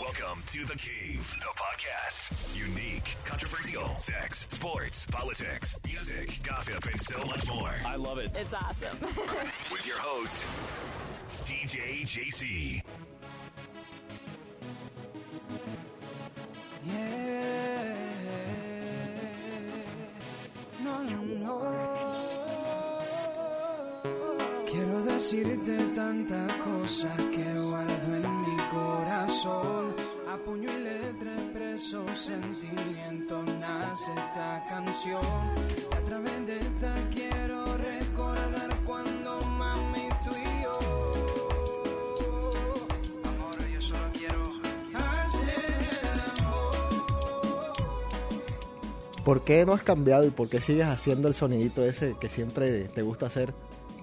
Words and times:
Welcome 0.00 0.42
to 0.52 0.64
The 0.64 0.76
Cave, 0.76 1.34
the 1.38 1.46
podcast. 1.56 2.56
Unique, 2.56 3.16
controversial, 3.24 3.96
sex, 3.98 4.46
sports, 4.50 5.06
politics, 5.06 5.76
music, 5.86 6.40
gossip, 6.42 6.84
and 6.86 7.00
so 7.00 7.24
much 7.26 7.46
more. 7.46 7.74
I 7.86 7.96
love 7.96 8.18
it. 8.18 8.32
It's 8.34 8.52
awesome. 8.52 8.98
With 9.70 9.86
your 9.86 9.98
host, 9.98 10.44
DJ 11.44 12.02
JC. 12.02 12.82
No, 20.82 21.02
no, 21.02 21.22
no. 21.22 21.54
Quiero 24.66 25.04
decirte 25.04 25.76
tantas 25.94 26.52
cosas 26.64 27.20
puño 30.44 30.70
y 30.70 30.82
letra 30.82 31.32
expreso 31.34 32.04
sentimiento 32.14 33.42
nace 33.60 34.10
esta 34.12 34.64
canción. 34.68 35.22
A 35.92 36.00
través 36.06 36.46
de 36.46 36.58
esta 36.58 36.94
quiero 37.14 37.64
recordar 37.76 38.70
cuando 38.84 39.40
mami 39.42 40.08
tú 40.24 40.30
y 40.36 40.62
yo. 40.62 40.72
Amor, 43.24 43.68
yo 43.72 43.80
solo 43.80 44.04
quiero 44.12 44.42
hacer 44.94 45.90
el 46.12 46.20
amor. 46.42 47.72
¿Por 49.24 49.44
qué 49.44 49.64
no 49.64 49.72
has 49.72 49.82
cambiado 49.82 50.24
y 50.26 50.30
por 50.30 50.48
qué 50.48 50.60
sigues 50.60 50.86
haciendo 50.86 51.28
el 51.28 51.34
sonidito 51.34 51.84
ese 51.84 52.16
que 52.20 52.28
siempre 52.28 52.84
te 52.88 53.02
gusta 53.02 53.26
hacer? 53.26 53.52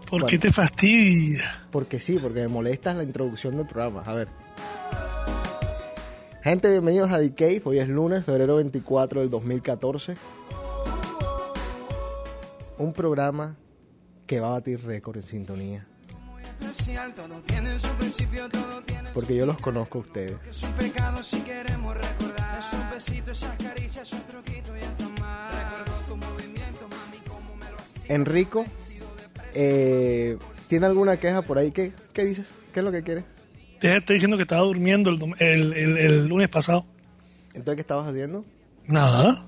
¿Por 0.09 0.11
Bueno. 0.21 0.25
qué 0.27 0.37
te 0.39 0.51
fastidia? 0.51 1.65
Porque 1.71 1.99
sí, 2.01 2.17
porque 2.19 2.41
me 2.41 2.47
molesta 2.49 2.93
la 2.93 3.03
introducción 3.03 3.55
del 3.55 3.65
programa. 3.67 4.01
A 4.05 4.13
ver. 4.13 4.27
Gente, 6.43 6.71
bienvenidos 6.71 7.11
a 7.11 7.19
The 7.19 7.35
Cave. 7.35 7.61
Hoy 7.65 7.77
es 7.77 7.87
lunes, 7.87 8.25
febrero 8.25 8.55
24 8.55 9.19
del 9.21 9.29
2014. 9.29 10.15
Un 12.79 12.93
programa 12.93 13.57
que 14.25 14.39
va 14.39 14.47
a 14.47 14.51
batir 14.51 14.83
récord 14.83 15.17
en 15.17 15.21
sintonía. 15.21 15.87
Porque 19.13 19.35
yo 19.35 19.45
los 19.45 19.57
conozco 19.57 19.99
a 19.99 20.01
ustedes. 20.01 20.37
Enrico, 28.07 28.65
eh, 29.53 30.39
¿tiene 30.67 30.85
alguna 30.87 31.17
queja 31.17 31.43
por 31.43 31.59
ahí? 31.59 31.71
¿Qué, 31.71 31.93
¿Qué 32.13 32.25
dices? 32.25 32.47
¿Qué 32.73 32.79
es 32.79 32.83
lo 32.83 32.91
que 32.91 33.03
quieres? 33.03 33.25
Te 33.81 33.97
está 33.97 34.13
diciendo 34.13 34.37
que 34.37 34.43
estaba 34.43 34.61
durmiendo 34.61 35.09
el, 35.09 35.19
el- 35.39 35.73
el- 35.73 35.97
el 35.97 36.27
lunes 36.27 36.47
pasado. 36.49 36.85
Entonces, 37.53 37.75
¿qué 37.75 37.81
estabas 37.81 38.07
haciendo? 38.07 38.45
Nada. 38.87 39.45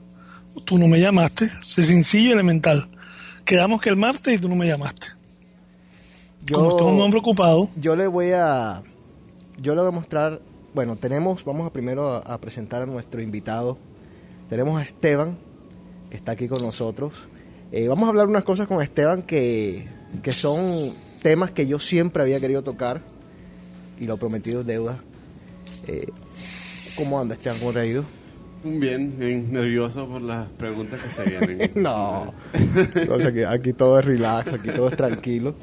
Tú 0.65 0.77
no 0.77 0.87
me 0.87 0.99
llamaste. 0.99 1.45
Es 1.61 1.87
sencillo 1.87 2.29
y 2.29 2.31
elemental. 2.33 2.89
Quedamos 3.45 3.79
que 3.79 3.89
el 3.89 3.95
martes 3.95 4.33
y 4.35 4.37
tú 4.41 4.49
no 4.49 4.55
me 4.55 4.67
llamaste. 4.67 5.07
Como 6.51 6.71
estoy 6.71 6.91
un 6.93 7.01
hombre 7.01 7.19
ocupado, 7.19 7.69
yo 7.77 7.95
le 7.95 8.07
voy 8.07 8.31
a 8.33 8.81
yo 9.61 9.75
le 9.75 9.81
voy 9.81 9.89
a 9.89 9.91
mostrar 9.91 10.41
bueno 10.73 10.95
tenemos 10.97 11.45
vamos 11.45 11.65
a 11.67 11.71
primero 11.71 12.09
a, 12.09 12.17
a 12.17 12.37
presentar 12.41 12.81
a 12.81 12.85
nuestro 12.87 13.21
invitado 13.21 13.77
tenemos 14.49 14.77
a 14.79 14.83
Esteban 14.83 15.37
que 16.09 16.17
está 16.17 16.31
aquí 16.33 16.47
con 16.49 16.59
nosotros 16.63 17.13
Eh, 17.71 17.87
vamos 17.87 18.05
a 18.05 18.09
hablar 18.09 18.27
unas 18.27 18.43
cosas 18.43 18.67
con 18.67 18.81
Esteban 18.81 19.21
que, 19.21 19.87
que 20.21 20.31
son 20.33 20.91
temas 21.21 21.51
que 21.51 21.65
yo 21.67 21.79
siempre 21.79 22.23
había 22.23 22.39
querido 22.41 22.61
tocar 22.63 23.01
y 23.99 24.05
lo 24.05 24.17
prometido 24.17 24.61
es 24.61 24.67
deuda 24.67 24.97
Eh, 25.87 26.07
¿cómo 26.95 27.19
anda 27.19 27.35
Esteban? 27.35 27.59
¿cómo 27.59 27.73
te 27.73 27.79
ha 27.79 27.85
ido? 27.85 28.03
Bien, 28.65 29.13
bien 29.19 29.51
nervioso 29.51 30.07
por 30.07 30.21
las 30.21 30.47
preguntas 30.51 31.01
que 31.01 31.09
se 31.09 31.23
vienen. 31.25 31.71
no 31.75 32.33
Entonces, 32.53 33.27
aquí, 33.27 33.43
aquí 33.43 33.73
todo 33.73 33.99
es 33.99 34.05
relax 34.05 34.53
aquí 34.53 34.69
todo 34.69 34.87
es 34.87 34.95
tranquilo 34.95 35.55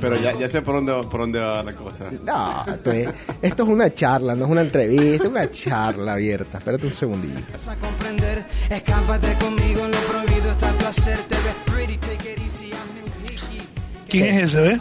Pero 0.00 0.16
ya, 0.16 0.32
ya 0.38 0.48
sé 0.48 0.62
por 0.62 0.76
dónde, 0.76 0.92
va- 0.92 1.02
por 1.02 1.20
dónde 1.20 1.40
va 1.40 1.62
la 1.62 1.74
cosa. 1.74 2.10
no 2.24 2.64
esto 2.72 2.90
es, 2.92 3.08
esto 3.42 3.62
es 3.64 3.68
una 3.68 3.92
charla 3.94 4.34
no 4.34 4.46
es 4.46 4.50
una 4.50 4.62
entrevista 4.62 5.24
es 5.24 5.30
una 5.30 5.50
charla 5.50 6.14
abierta 6.14 6.56
espérate 6.56 6.86
un 6.86 6.94
segundillo 6.94 7.40
Vas 7.52 7.68
a 7.68 7.76
comprender, 7.76 8.44
escápate 8.70 9.34
conmigo, 9.34 9.84
en 9.84 9.90
lo 9.90 9.98
prohibido 9.98 10.50
está 10.52 10.70
el 10.70 10.76
placer. 10.76 11.18
Te 11.28 11.34
ves 11.34 11.54
pretty, 11.66 11.96
take 11.98 12.32
it 12.32 12.38
easy, 12.38 12.70
hazme 12.72 13.02
un 13.04 13.24
hickey. 13.24 13.68
¿quién 14.08 14.24
es 14.24 14.44
ese, 14.54 14.60
ve? 14.62 14.80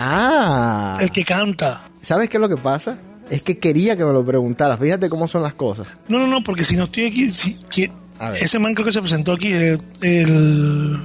Ah, 0.00 0.98
El 1.00 1.10
que 1.10 1.24
canta. 1.24 1.82
¿sabes 2.02 2.28
qué 2.28 2.36
es 2.36 2.40
lo 2.40 2.48
que 2.48 2.56
pasa? 2.56 2.98
Es 3.30 3.42
que 3.42 3.58
quería 3.58 3.96
que 3.96 4.04
me 4.04 4.12
lo 4.12 4.24
preguntaras. 4.24 4.78
Fíjate 4.78 5.08
cómo 5.08 5.26
son 5.28 5.42
las 5.42 5.54
cosas. 5.54 5.86
No, 6.08 6.18
no, 6.18 6.26
no, 6.26 6.42
porque 6.42 6.64
si 6.64 6.76
no 6.76 6.84
estoy 6.84 7.06
aquí, 7.06 7.30
si- 7.30 7.54
que- 7.70 7.90
A 8.18 8.30
ver. 8.30 8.42
ese 8.44 8.58
man 8.58 8.74
creo 8.74 8.84
que 8.84 8.92
se 8.92 9.00
presentó 9.00 9.32
aquí 9.32 9.52
el, 9.52 9.80
el 10.02 10.98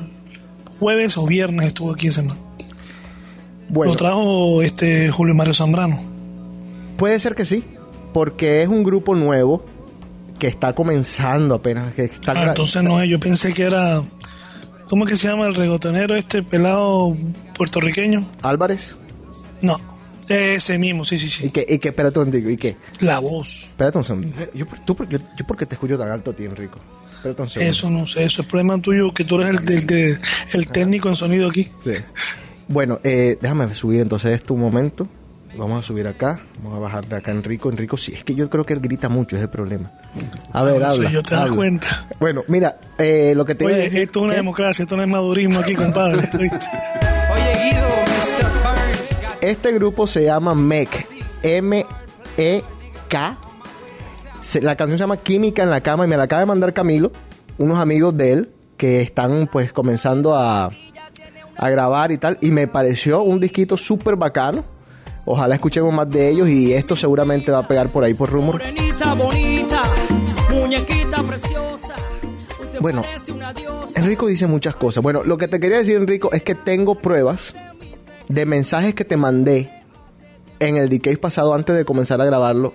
jueves 0.80 1.18
o 1.18 1.26
viernes 1.26 1.68
estuvo 1.68 1.94
aquí 1.94 2.08
ese 2.08 2.22
man. 2.24 2.38
Bueno, 3.70 3.94
Lo 3.94 3.98
trajo 3.98 4.62
este 4.64 5.10
Julio 5.12 5.34
Mario 5.36 5.54
Zambrano. 5.54 6.02
puede 6.98 7.20
ser 7.20 7.36
que 7.36 7.46
sí, 7.46 7.64
porque 8.14 8.64
es 8.64 8.68
un 8.68 8.84
grupo 8.84 9.16
nuevo 9.16 9.64
que 10.40 10.48
está 10.48 10.74
comenzando 10.74 11.56
apenas. 11.56 11.94
Que 11.94 12.06
está 12.06 12.32
Ah, 12.34 12.46
entonces 12.50 12.84
no 12.84 13.02
es, 13.02 13.10
yo 13.10 13.20
pensé 13.20 13.54
que 13.54 13.64
era. 13.64 14.02
¿Cómo 14.90 15.06
es 15.06 15.12
que 15.12 15.18
se 15.18 15.28
llama 15.28 15.46
el 15.48 15.54
regotonero 15.56 16.16
este 16.16 16.42
pelado 16.44 17.16
puertorriqueño? 17.60 18.26
Álvarez. 18.42 18.98
No, 19.62 19.80
ese 20.30 20.78
mismo, 20.78 21.04
sí, 21.06 21.20
sí, 21.20 21.26
¿Y 21.28 21.30
sí. 21.30 21.50
qué? 21.52 21.66
¿Y 21.68 21.78
qué? 21.80 21.90
Espérate 21.90 22.20
un 22.20 22.32
segundo. 22.32 22.50
¿Y 22.52 22.58
qué? 22.58 22.78
La 23.02 23.20
voz. 23.20 23.66
Espérate 23.66 23.98
un 23.98 24.04
segundo. 24.06 24.28
Yo, 24.54 24.66
tú, 24.86 24.96
yo, 25.10 25.20
yo 25.38 25.46
porque 25.46 25.66
te 25.66 25.76
escucho 25.76 25.98
tan 25.98 26.10
alto 26.10 26.32
a 26.32 26.34
ti, 26.34 26.46
Enrico. 26.46 26.80
Espérate 27.16 27.42
un 27.42 27.50
segundo. 27.50 27.72
Eso 27.72 27.90
no 27.90 28.08
sé, 28.08 28.24
eso 28.24 28.42
es 28.42 28.48
problema 28.48 28.80
tuyo, 28.82 29.14
que 29.14 29.26
tú 29.26 29.42
eres 29.42 29.60
el, 29.62 29.70
el, 29.72 29.92
el- 29.94 30.20
el 30.54 30.68
técnico 30.70 31.10
en 31.10 31.16
sonido 31.16 31.50
aquí. 31.50 31.66
Sí. 31.84 31.92
Bueno, 32.70 33.00
eh, 33.04 33.38
déjame 33.42 33.74
subir 33.76 34.00
entonces 34.02 34.32
este 34.32 34.54
un 34.54 34.62
momento. 34.62 35.08
Vamos 35.58 35.80
a 35.80 35.84
subir 35.84 36.08
acá. 36.08 36.40
Vamos 36.64 36.78
a 36.78 36.80
bajar 36.80 37.06
de 37.08 37.16
acá 37.18 37.32
Enrico. 37.32 37.70
Enrico, 37.72 37.98
sí, 37.98 38.14
es 38.16 38.24
que 38.24 38.36
yo 38.36 38.50
creo 38.50 38.64
que 38.64 38.74
él 38.74 38.80
grita 38.80 39.10
mucho, 39.10 39.36
es 39.36 39.42
el 39.42 39.50
problema. 39.50 39.92
A 40.54 40.64
ver, 40.64 40.82
habla. 40.84 41.10
yo 41.12 41.24
te 41.24 41.34
das 41.36 41.50
cuenta. 41.50 42.08
Bueno, 42.20 42.44
mira, 42.48 42.80
eh, 43.00 43.34
lo 43.36 43.44
que 43.44 43.56
te 43.56 43.64
iba 43.66 43.74
a 43.74 43.76
Oye, 43.76 43.90
decir- 43.90 44.04
esto 44.04 44.20
es 44.20 44.24
una 44.26 44.34
¿Qué? 44.36 44.38
democracia, 44.38 44.84
esto 44.84 44.96
no 44.96 45.02
es 45.04 45.10
madurismo 45.10 45.60
aquí, 45.60 45.74
compadre. 45.74 46.30
Este 49.50 49.72
grupo 49.72 50.06
se 50.08 50.24
llama 50.26 50.54
MEC. 50.54 51.08
M-E-K. 51.42 53.38
Se- 54.42 54.62
La 54.62 54.76
canción 54.76 54.98
se 54.98 55.04
llama 55.04 55.18
Química 55.18 55.64
en 55.64 55.70
la 55.70 55.82
cama 55.82 56.06
y 56.06 56.08
me 56.08 56.18
la 56.18 56.24
acaba 56.24 56.42
de 56.42 56.46
mandar 56.46 56.74
Camilo, 56.74 57.12
unos 57.58 57.78
amigos 57.80 58.16
de 58.16 58.32
él 58.34 58.52
que 58.78 59.02
están 59.02 59.48
pues 59.52 59.74
comenzando 59.74 60.36
a, 60.36 60.70
a 61.58 61.70
grabar 61.70 62.12
y 62.12 62.18
tal. 62.18 62.38
Y 62.42 62.52
me 62.52 62.68
pareció 62.68 63.24
un 63.24 63.40
disquito 63.40 63.76
súper 63.78 64.16
bacano. 64.16 64.64
Ojalá 65.26 65.56
escuchemos 65.56 65.94
más 65.94 66.10
de 66.10 66.30
ellos 66.30 66.48
y 66.48 66.74
esto 66.74 66.96
seguramente 66.96 67.52
va 67.52 67.60
a 67.60 67.68
pegar 67.68 67.90
por 67.90 68.04
ahí 68.04 68.14
por 68.14 68.30
rumor. 68.30 68.56
morenita, 68.56 69.14
bonita, 69.16 69.82
muñequita 70.52 71.24
preciosa. 71.24 71.96
Usted 72.62 72.80
Bueno. 72.82 73.02
Enrico 73.96 74.28
dice 74.28 74.46
muchas 74.48 74.76
cosas. 74.76 75.04
Bueno, 75.04 75.24
lo 75.24 75.38
que 75.38 75.48
te 75.48 75.60
quería 75.60 75.80
decir, 75.80 75.98
Enrico, 75.98 76.32
es 76.32 76.44
que 76.44 76.56
tengo 76.56 76.96
pruebas 76.96 77.54
de 78.30 78.46
mensajes 78.46 78.94
que 78.94 79.04
te 79.04 79.18
mandé 79.18 79.70
en 80.60 80.78
el 80.78 80.88
decay 80.88 81.18
pasado 81.18 81.54
antes 81.54 81.76
de 81.76 81.84
comenzar 81.84 82.22
a 82.22 82.26
grabarlo. 82.26 82.74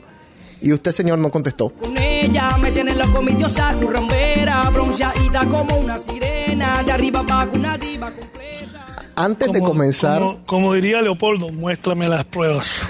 Y 0.61 0.73
usted, 0.73 0.93
señor, 0.93 1.19
no 1.19 1.31
contestó. 1.31 1.71
Con 1.71 1.97
ella 1.97 2.57
me 2.59 2.71
tiene 2.73 2.95
loco 2.95 3.23
mi 3.23 3.33
diosa 3.33 3.75
currambera, 3.81 4.69
bronceadita 4.71 5.47
como 5.47 5.77
una 5.77 5.99
sirena, 5.99 6.83
de 6.83 6.93
arriba 6.93 7.21
abajo 7.21 7.53
una 7.55 7.79
diva 7.79 8.11
completa. 8.11 9.11
Antes 9.17 9.53
de 9.53 9.61
comenzar. 9.61 10.19
Como, 10.19 10.45
como 10.45 10.75
diría 10.75 11.01
Leopoldo, 11.03 11.51
muéstrame 11.51 12.09
las 12.09 12.25
pruebas. 12.25 12.81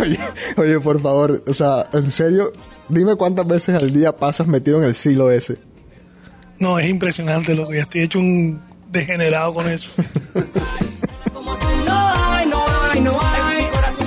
Oye, 0.00 0.18
oye, 0.56 0.80
por 0.80 1.00
favor, 1.00 1.42
o 1.46 1.54
sea, 1.54 1.86
en 1.92 2.10
serio, 2.10 2.52
dime 2.88 3.14
cuántas 3.16 3.46
veces 3.46 3.80
al 3.80 3.92
día 3.92 4.16
pasas 4.16 4.46
metido 4.46 4.78
en 4.78 4.84
el 4.84 4.94
silo 4.94 5.30
ese. 5.30 5.58
No, 6.58 6.78
es 6.78 6.86
impresionante 6.86 7.54
lo 7.54 7.68
que 7.68 7.76
ya 7.76 7.82
estoy 7.82 8.02
hecho 8.02 8.18
un 8.18 8.60
degenerado 8.94 9.52
con 9.52 9.68
eso. 9.68 9.90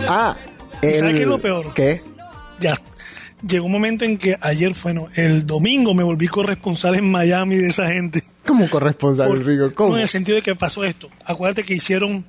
Ah, 0.10 0.38
¿Y 0.82 0.94
sabe 0.94 1.10
el- 1.12 1.16
qué 1.18 1.22
es 1.24 1.28
lo 1.28 1.40
peor? 1.42 1.74
¿Qué? 1.74 2.02
Ya. 2.60 2.76
Llegó 3.46 3.66
un 3.66 3.72
momento 3.72 4.06
en 4.06 4.18
que 4.18 4.38
ayer 4.42 4.74
fue, 4.74 4.94
no, 4.94 5.10
el 5.16 5.46
domingo 5.46 5.94
me 5.94 6.04
volví 6.04 6.28
corresponsal 6.28 6.96
en 6.96 7.12
Miami 7.12 7.58
de 7.58 7.68
esa 7.70 7.88
gente. 7.90 8.24
Como 8.46 8.68
corresponsal, 8.70 9.28
Por- 9.28 9.38
Enrico. 9.38 9.74
¿Cómo? 9.76 9.90
No, 9.92 9.96
en 9.98 10.04
el 10.04 10.08
sentido 10.08 10.38
de 10.38 10.42
que 10.42 10.56
pasó 10.56 10.84
esto. 10.86 11.10
Acuérdate 11.26 11.64
que 11.64 11.74
hicieron, 11.76 12.26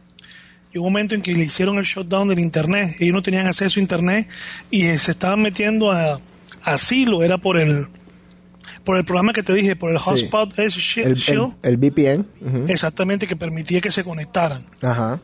llegó 0.72 0.86
un 0.86 0.92
momento 0.92 1.14
en 1.14 1.22
que 1.22 1.32
le 1.34 1.44
hicieron 1.44 1.78
el 1.78 1.84
shutdown 1.84 2.28
del 2.28 2.40
internet. 2.40 2.96
Ellos 2.98 3.14
no 3.14 3.22
tenían 3.22 3.46
acceso 3.46 3.78
a 3.78 3.82
internet 3.82 4.28
y 4.70 4.82
se 4.96 5.12
estaban 5.12 5.40
metiendo 5.40 5.92
a 5.92 6.20
asilo. 6.62 7.22
Era 7.22 7.38
por 7.38 7.58
el, 7.58 7.86
por 8.88 8.96
el 8.96 9.04
programa 9.04 9.34
que 9.34 9.42
te 9.42 9.52
dije, 9.52 9.76
por 9.76 9.90
el 9.90 9.98
Sí. 9.98 10.04
hotspot 10.06 10.58
el, 10.58 10.64
el, 10.64 10.70
shield. 11.14 11.56
el 11.62 11.76
VPN. 11.76 12.24
Exactamente, 12.68 13.26
que 13.26 13.36
permitía 13.36 13.82
que 13.82 13.90
se 13.90 14.02
conectaran. 14.02 14.64
Ajá. 14.80 15.20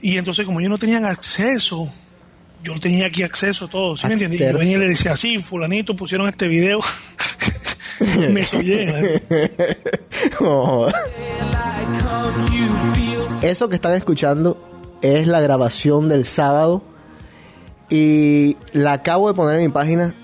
Y 0.00 0.16
entonces, 0.16 0.46
como 0.46 0.60
ellos 0.60 0.70
no 0.70 0.78
tenían 0.78 1.04
acceso, 1.04 1.90
yo 2.62 2.78
tenía 2.78 3.08
aquí 3.08 3.24
acceso 3.24 3.64
a 3.64 3.68
todo, 3.68 3.96
¿sí 3.96 4.06
me 4.06 4.12
entiendes? 4.12 4.40
Y 4.40 4.44
yo 4.44 4.56
venía 4.56 4.76
y 4.76 4.78
le 4.78 4.86
decía, 4.86 5.16
sí, 5.16 5.38
fulanito, 5.38 5.96
pusieron 5.96 6.28
este 6.28 6.46
video. 6.46 6.78
me 8.30 8.46
soñé. 8.46 9.22
Oh. 10.40 10.88
Eso 13.42 13.68
que 13.68 13.74
están 13.74 13.94
escuchando 13.94 14.96
es 15.02 15.26
la 15.26 15.40
grabación 15.40 16.08
del 16.08 16.26
sábado 16.26 16.84
y 17.90 18.56
la 18.72 18.92
acabo 18.92 19.26
de 19.26 19.34
poner 19.34 19.56
en 19.56 19.66
mi 19.66 19.72
página. 19.72 20.14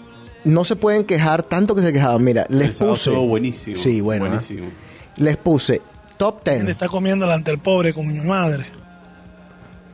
No 0.44 0.64
se 0.64 0.76
pueden 0.76 1.04
quejar 1.04 1.42
tanto 1.42 1.74
que 1.74 1.82
se 1.82 1.92
quejaban. 1.92 2.22
Mira, 2.24 2.46
El 2.48 2.58
les 2.60 2.76
sábado 2.76 2.94
puse. 2.96 3.10
buenísimo. 3.10 3.76
Sí, 3.76 4.00
bueno. 4.00 4.26
¿eh? 4.26 4.70
Les 5.16 5.36
puse 5.36 5.82
top 6.16 6.46
Le 6.46 6.54
10. 6.60 6.68
está 6.70 6.88
comiendo 6.88 7.26
delante 7.26 7.50
el 7.50 7.58
pobre 7.58 7.92
con 7.92 8.06
mi 8.06 8.20
madre. 8.20 8.66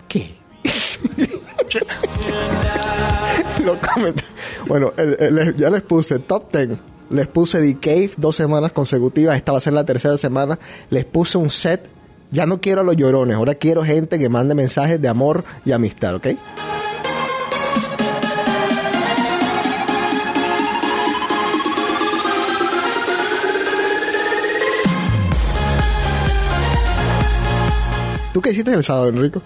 ¿Qué? 0.09 0.35
Lo 3.65 3.77
Bueno, 4.67 4.93
el- 4.97 5.39
el- 5.39 5.57
ya 5.57 5.71
les 5.71 5.83
puse 5.83 6.19
top 6.21 6.53
10. 6.55 6.79
Les 7.11 7.27
puse 7.29 7.61
The 7.61 7.79
Cave 7.79 8.11
dos 8.17 8.35
semanas 8.37 8.73
consecutivas. 8.73 9.37
Esta 9.37 9.53
va 9.53 9.59
a 9.59 9.61
ser 9.61 9.73
la 9.73 9.85
tercera 9.85 10.17
semana. 10.19 10.59
Les 10.91 11.05
puse 11.05 11.39
un 11.39 11.51
set. 11.51 11.89
Ya 12.33 12.45
no 12.47 12.61
quiero 12.61 12.81
a 12.81 12.85
los 12.85 12.97
llorones. 12.97 13.37
Ahora 13.37 13.55
quiero 13.55 13.85
gente 13.85 14.19
que 14.19 14.29
mande 14.29 14.55
mensajes 14.57 15.01
de 15.01 15.07
amor 15.09 15.45
y 15.65 15.71
amistad, 15.73 16.17
¿ok? 16.17 16.27
¿Tú 28.37 28.43
qué 28.43 28.51
hiciste 28.51 28.71
el 28.71 28.85
sábado, 28.85 29.09
Enrico? 29.09 29.41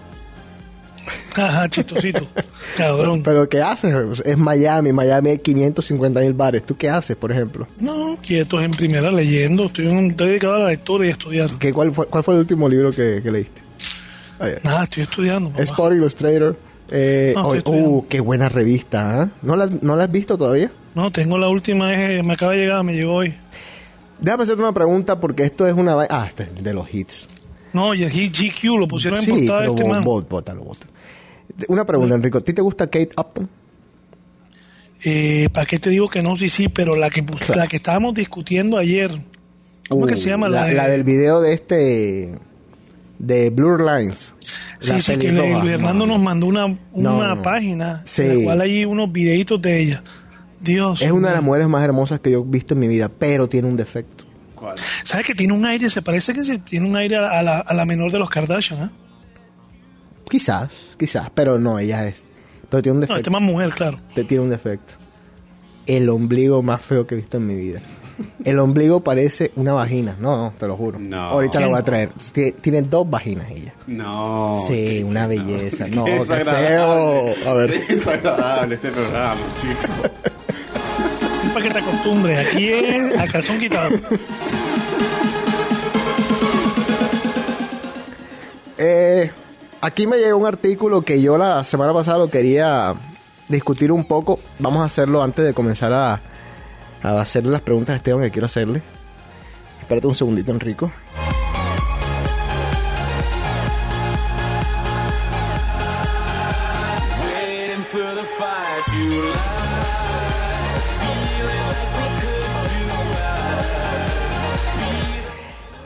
Ajá, 1.37 1.69
chistosito. 1.69 2.27
Cabrón. 2.75 3.23
Pero 3.25 3.47
¿qué 3.47 3.61
haces? 3.61 4.19
Es 4.25 4.37
Miami. 4.37 4.91
Miami 4.91 5.29
hay 5.29 5.37
550 5.37 6.19
mil 6.19 6.33
bares. 6.33 6.65
¿Tú 6.65 6.75
qué 6.75 6.89
haces, 6.89 7.15
por 7.15 7.31
ejemplo? 7.31 7.69
No, 7.79 8.17
quietos 8.21 8.61
en 8.61 8.71
primera 8.71 9.09
leyendo. 9.09 9.67
Estoy, 9.67 9.87
en- 9.87 10.09
estoy 10.11 10.27
dedicado 10.27 10.55
a 10.55 10.59
la 10.59 10.67
lectura 10.71 11.05
y 11.05 11.07
a 11.07 11.11
estudiar. 11.13 11.49
¿Qué, 11.57 11.71
cuál, 11.71 11.93
fue, 11.93 12.05
¿Cuál 12.07 12.21
fue 12.25 12.33
el 12.33 12.41
último 12.41 12.67
libro 12.67 12.91
que, 12.91 13.21
que 13.23 13.31
leíste? 13.31 13.61
Ay, 14.39 14.55
Nada, 14.61 14.83
estoy 14.83 15.03
estudiando. 15.03 15.51
papá. 15.51 15.63
Sport 15.63 15.95
Illustrator. 15.95 16.57
Eh, 16.91 17.31
No, 17.33 17.43
oh, 17.47 17.69
uh, 17.71 18.07
qué 18.09 18.19
buena 18.19 18.49
revista. 18.49 19.21
¿ah? 19.21 19.29
¿No, 19.41 19.55
la, 19.55 19.67
¿No 19.67 19.95
la 19.95 20.03
has 20.03 20.11
visto 20.11 20.37
todavía? 20.37 20.69
No, 20.95 21.11
tengo 21.11 21.37
la 21.37 21.47
última, 21.47 21.93
eh, 21.93 22.21
me 22.23 22.33
acaba 22.33 22.51
de 22.51 22.57
llegar, 22.57 22.83
me 22.83 22.93
llegó 22.93 23.13
hoy. 23.13 23.33
Déjame 24.19 24.43
hacerte 24.43 24.61
una 24.61 24.73
pregunta 24.73 25.17
porque 25.17 25.45
esto 25.45 25.65
es 25.65 25.75
una... 25.75 25.95
Ah, 26.09 26.25
este 26.27 26.43
es 26.43 26.61
de 26.61 26.73
los 26.73 26.93
hits. 26.93 27.29
No, 27.73 27.93
y 27.93 28.03
el 28.03 28.09
GQ 28.11 28.77
lo 28.79 28.87
pusieron 28.87 29.19
en 29.19 29.25
Sí, 29.25 29.31
portada 29.31 29.59
pero 29.61 29.71
este 29.71 29.85
man. 29.87 30.01
bot, 30.03 30.27
bótalo, 30.29 30.63
bótalo. 30.63 30.91
Una 31.67 31.85
pregunta, 31.85 32.15
Enrico. 32.15 32.37
¿A 32.37 32.41
ti 32.41 32.53
te 32.53 32.61
gusta 32.61 32.85
Kate 32.87 33.09
Upton? 33.17 33.49
Eh, 35.03 35.49
¿Para 35.51 35.65
qué 35.65 35.79
te 35.79 35.89
digo 35.89 36.07
que 36.07 36.21
no? 36.21 36.35
Sí, 36.35 36.47
sí, 36.49 36.67
pero 36.69 36.95
la 36.95 37.09
que, 37.09 37.23
la 37.55 37.67
que 37.67 37.77
estábamos 37.77 38.13
discutiendo 38.13 38.77
ayer. 38.77 39.11
¿Cómo 39.89 40.05
que 40.05 40.13
Uh, 40.13 40.17
se 40.17 40.29
llama? 40.29 40.47
La, 40.47 40.65
de- 40.65 40.73
la 40.73 40.87
del 40.87 41.03
video 41.03 41.41
de 41.41 41.53
este... 41.53 42.35
De 43.19 43.51
Blur 43.51 43.81
Lines. 43.83 44.33
Sí, 44.79 44.99
sí, 44.99 45.15
que 45.17 45.31
Luis 45.31 45.73
Hernando 45.73 46.07
No, 46.07 46.13
nos 46.13 46.23
mandó 46.23 46.47
una, 46.47 46.65
una 46.91 47.35
No, 47.35 47.41
página 47.43 48.01
Sí. 48.05 48.23
en 48.23 48.39
la 48.39 48.43
cual 48.45 48.61
hay 48.61 48.83
unos 48.85 49.11
videitos 49.11 49.61
de 49.61 49.79
ella. 49.79 50.03
Dios. 50.59 51.01
Es 51.03 51.11
una 51.11 51.27
de 51.29 51.35
las 51.35 51.43
mujeres 51.43 51.67
más 51.67 51.83
hermosas 51.83 52.19
que 52.19 52.31
yo 52.31 52.39
he 52.39 52.43
visto 52.51 52.73
en 52.73 52.79
mi 52.79 52.87
vida, 52.87 53.09
pero 53.09 53.47
tiene 53.47 53.67
un 53.67 53.77
defecto. 53.77 54.20
¿Sabes 55.03 55.25
que 55.25 55.35
tiene 55.35 55.53
un 55.53 55.65
aire? 55.65 55.89
Se 55.89 56.01
parece 56.01 56.33
que 56.33 56.43
se- 56.45 56.59
tiene 56.59 56.87
un 56.87 56.95
aire 56.95 57.17
a 57.17 57.41
la, 57.43 57.59
a 57.59 57.73
la 57.73 57.85
menor 57.85 58.11
de 58.11 58.19
los 58.19 58.29
Kardashian, 58.29 58.83
¿eh? 58.83 58.89
Quizás, 60.29 60.69
quizás, 60.97 61.29
pero 61.33 61.59
no, 61.59 61.77
ella 61.79 62.07
es. 62.07 62.23
Pero 62.69 62.81
tiene 62.81 62.93
un 62.93 62.97
No, 62.99 63.01
defecto. 63.01 63.19
este 63.19 63.29
más 63.31 63.41
mujer, 63.41 63.71
claro. 63.71 63.97
Te 64.15 64.23
tiene 64.23 64.43
un 64.43 64.49
defecto. 64.49 64.93
El 65.85 66.07
ombligo 66.09 66.61
más 66.61 66.81
feo 66.81 67.05
que 67.05 67.15
he 67.15 67.17
visto 67.17 67.37
en 67.37 67.47
mi 67.47 67.55
vida. 67.55 67.81
El 68.45 68.59
ombligo 68.59 69.01
parece 69.03 69.51
una 69.55 69.73
vagina. 69.73 70.15
No, 70.19 70.37
no, 70.37 70.53
te 70.57 70.67
lo 70.67 70.77
juro. 70.77 70.99
No. 70.99 71.17
Ahorita 71.21 71.59
la 71.59 71.67
voy 71.67 71.79
a 71.79 71.83
traer. 71.83 72.11
Tie- 72.33 72.53
Tiene 72.61 72.81
dos 72.83 73.09
vaginas 73.09 73.49
ella. 73.51 73.73
No. 73.87 74.63
Sí, 74.67 74.73
qué- 74.73 75.03
una 75.03 75.23
no. 75.23 75.29
belleza. 75.29 75.87
No, 75.87 76.05
Qué 76.05 76.11
qué 76.11 76.19
desagradable. 76.19 77.33
feo. 77.35 77.49
A 77.49 77.53
ver. 77.55 77.71
Qué 77.87 77.93
desagradable 77.95 78.75
este 78.75 78.89
programa, 78.91 79.41
chico. 79.59 80.13
Para 81.53 81.65
que 81.65 81.71
te 81.71 81.79
acostumbres. 81.79 82.47
Aquí 82.47 82.69
es 82.69 83.17
a 83.17 83.57
quitado. 83.57 83.97
Eh, 88.77 89.31
aquí 89.81 90.07
me 90.07 90.17
llegó 90.17 90.37
un 90.37 90.47
artículo 90.47 91.01
que 91.03 91.21
yo 91.21 91.37
la 91.37 91.63
semana 91.63 91.93
pasada 91.93 92.17
lo 92.17 92.29
quería 92.29 92.95
discutir 93.47 93.91
un 93.91 94.05
poco. 94.05 94.39
Vamos 94.59 94.81
a 94.81 94.85
hacerlo 94.85 95.21
antes 95.21 95.45
de 95.45 95.53
comenzar 95.53 95.93
a, 95.93 96.19
a 97.03 97.21
hacerle 97.21 97.51
las 97.51 97.61
preguntas 97.61 97.93
a 97.93 97.97
Esteban 97.97 98.23
que 98.23 98.31
quiero 98.31 98.47
hacerle. 98.47 98.81
Espérate 99.81 100.07
un 100.07 100.15
segundito, 100.15 100.51
Enrico. 100.51 100.91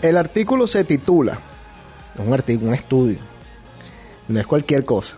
El 0.09 0.17
artículo 0.17 0.67
se 0.67 0.83
titula, 0.83 1.37
es 2.19 2.25
un 2.25 2.33
artículo, 2.33 2.69
un 2.69 2.75
estudio, 2.75 3.17
no 4.27 4.39
es 4.39 4.45
cualquier 4.47 4.83
cosa. 4.83 5.15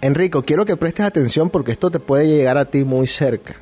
Enrico, 0.00 0.42
quiero 0.42 0.64
que 0.66 0.76
prestes 0.76 1.06
atención 1.06 1.48
porque 1.50 1.72
esto 1.72 1.90
te 1.90 1.98
puede 2.00 2.26
llegar 2.26 2.58
a 2.58 2.64
ti 2.66 2.84
muy 2.84 3.06
cerca. 3.06 3.54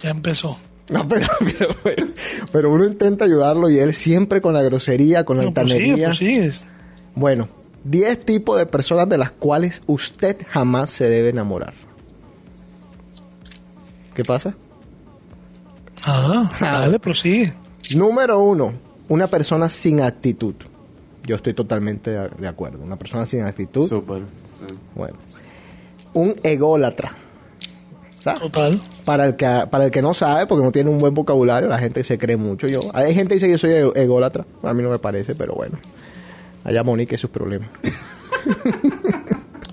Ya 0.00 0.10
empezó. 0.10 0.58
No, 0.90 1.06
pero, 1.08 1.26
pero, 1.40 1.74
pero, 1.82 2.06
pero 2.52 2.72
uno 2.72 2.84
intenta 2.84 3.24
ayudarlo 3.24 3.70
y 3.70 3.78
él 3.78 3.94
siempre 3.94 4.40
con 4.40 4.54
la 4.54 4.62
grosería, 4.62 5.24
con 5.24 5.36
la 5.38 5.44
No, 5.44 5.54
pues 5.54 5.66
sí, 5.68 5.72
altanería. 5.72 6.06
pues 6.08 6.18
sí, 6.18 6.64
Bueno, 7.14 7.48
10 7.84 8.24
tipos 8.26 8.58
de 8.58 8.66
personas 8.66 9.08
de 9.08 9.18
las 9.18 9.30
cuales 9.32 9.80
usted 9.86 10.36
jamás 10.48 10.90
se 10.90 11.08
debe 11.08 11.30
enamorar. 11.30 11.74
¿Qué 14.14 14.24
pasa? 14.24 14.54
Ah, 16.04 16.50
dale, 16.60 16.98
prosigue. 16.98 17.54
Número 17.94 18.40
uno, 18.40 18.74
una 19.12 19.26
persona 19.26 19.68
sin 19.70 20.00
actitud. 20.00 20.54
Yo 21.24 21.36
estoy 21.36 21.54
totalmente 21.54 22.10
de 22.10 22.48
acuerdo. 22.48 22.82
Una 22.82 22.96
persona 22.96 23.26
sin 23.26 23.42
actitud. 23.42 23.88
Súper. 23.88 24.22
Bueno. 24.94 25.16
Un 26.14 26.34
ególatra. 26.42 27.10
¿Sabes? 28.20 28.40
Total. 28.42 28.80
Para 29.04 29.26
el, 29.26 29.36
que, 29.36 29.66
para 29.70 29.84
el 29.86 29.90
que 29.90 30.02
no 30.02 30.14
sabe, 30.14 30.46
porque 30.46 30.64
no 30.64 30.72
tiene 30.72 30.90
un 30.90 30.98
buen 30.98 31.14
vocabulario, 31.14 31.68
la 31.68 31.78
gente 31.78 32.04
se 32.04 32.18
cree 32.18 32.36
mucho. 32.36 32.66
Yo, 32.68 32.82
hay 32.94 33.14
gente 33.14 33.30
que 33.30 33.34
dice 33.34 33.46
que 33.46 33.52
yo 33.52 33.58
soy 33.58 33.70
ego- 33.72 33.94
ególatra. 33.96 34.44
A 34.62 34.72
mí 34.72 34.82
no 34.82 34.90
me 34.90 34.98
parece, 34.98 35.34
pero 35.34 35.54
bueno. 35.54 35.78
Allá 36.64 36.82
Mónica 36.84 37.14
y 37.14 37.18
sus 37.18 37.30
problemas. 37.30 37.68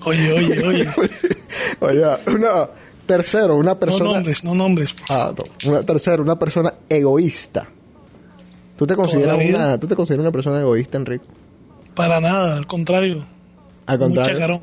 Oye, 0.04 0.32
oye, 0.32 0.66
oye. 0.66 0.88
Oye, 1.80 2.04
una, 2.34 2.68
tercero, 3.06 3.56
una 3.56 3.72
No 3.72 3.78
persona... 3.78 4.12
nombres, 4.14 4.44
no 4.44 4.54
nombres. 4.54 4.94
Ah, 5.10 5.32
no. 5.36 5.70
Una, 5.70 5.82
tercero, 5.82 6.22
una 6.22 6.38
persona 6.38 6.72
egoísta. 6.88 7.68
¿Tú 8.80 8.86
te, 8.86 8.96
consideras 8.96 9.36
la 9.36 9.44
una, 9.44 9.78
¿Tú 9.78 9.86
te 9.86 9.94
consideras 9.94 10.22
una 10.22 10.32
persona 10.32 10.58
egoísta, 10.58 10.96
Enrique? 10.96 11.26
Para 11.94 12.18
nada, 12.18 12.56
al 12.56 12.66
contrario. 12.66 13.22
Al 13.84 13.98
contrario. 13.98 14.32
chacarón. 14.32 14.60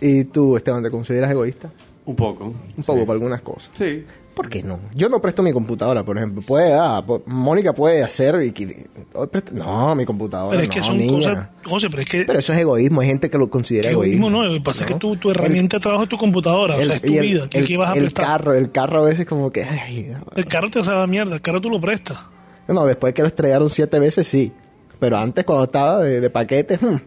¿Y 0.00 0.22
tú, 0.26 0.56
Esteban, 0.56 0.84
te 0.84 0.90
consideras 0.92 1.28
egoísta? 1.32 1.72
Un 2.04 2.14
poco. 2.14 2.44
Un 2.44 2.84
poco 2.84 3.00
Sí. 3.00 3.04
para 3.06 3.12
algunas 3.14 3.42
cosas. 3.42 3.70
Sí. 3.74 4.04
¿Por 4.36 4.48
qué 4.48 4.62
no? 4.62 4.78
Yo 4.94 5.08
no 5.08 5.20
presto 5.20 5.42
mi 5.42 5.52
computadora, 5.52 6.04
por 6.04 6.16
ejemplo. 6.16 6.42
Puede, 6.42 6.72
ah, 6.74 7.02
Mónica 7.26 7.72
puede 7.72 8.04
hacer 8.04 8.36
y 8.40 8.86
oh, 9.14 9.26
No, 9.52 9.96
mi 9.96 10.04
computadora 10.04 10.50
Pero 10.50 10.62
es 10.62 10.68
no, 10.68 10.74
que 10.74 10.82
son 10.82 10.98
niña. 10.98 11.28
cosas. 11.30 11.48
José, 11.64 11.86
pero 11.90 12.02
es 12.02 12.08
que. 12.08 12.22
Pero 12.24 12.38
eso 12.38 12.52
es 12.52 12.60
egoísmo. 12.60 13.00
Hay 13.00 13.08
gente 13.08 13.28
que 13.28 13.36
lo 13.38 13.50
considera 13.50 13.90
egoísmo 13.90 14.28
egoísmo. 14.28 14.42
no, 14.44 14.46
lo 14.48 14.54
que 14.58 14.60
pasa 14.64 14.84
es 14.84 14.90
que 14.92 14.96
tu, 14.96 15.16
tu 15.16 15.32
herramienta 15.32 15.78
de 15.78 15.80
trabajo 15.80 16.04
es 16.04 16.08
tu 16.08 16.18
computadora, 16.18 16.76
o 16.76 16.82
sea, 16.84 16.94
es 16.94 17.02
tu 17.02 17.08
vida. 17.10 17.48
¿Qué, 17.50 17.58
el- 17.58 17.66
qué 17.66 17.76
vas 17.76 17.90
a 17.90 17.94
el 17.94 17.98
prestar? 18.02 18.26
carro, 18.26 18.54
el 18.54 18.70
carro 18.70 19.02
a 19.02 19.06
veces 19.06 19.26
como 19.26 19.50
que... 19.50 19.64
ay, 19.64 20.12
El 20.36 20.46
carro 20.46 20.68
te 20.68 20.84
sabe 20.84 21.02
a 21.02 21.06
mierda, 21.08 21.34
el 21.34 21.40
carro 21.40 21.60
tú 21.60 21.68
lo 21.68 21.80
prestas. 21.80 22.18
No, 22.74 22.86
después 22.86 23.14
que 23.14 23.22
lo 23.22 23.28
estrellaron 23.28 23.68
siete 23.70 23.98
veces, 23.98 24.26
sí. 24.26 24.52
Pero 24.98 25.16
antes, 25.18 25.44
cuando 25.44 25.64
estaba 25.64 26.00
de, 26.00 26.20
de 26.20 26.30
paquete... 26.30 26.78
hmm. 26.80 27.00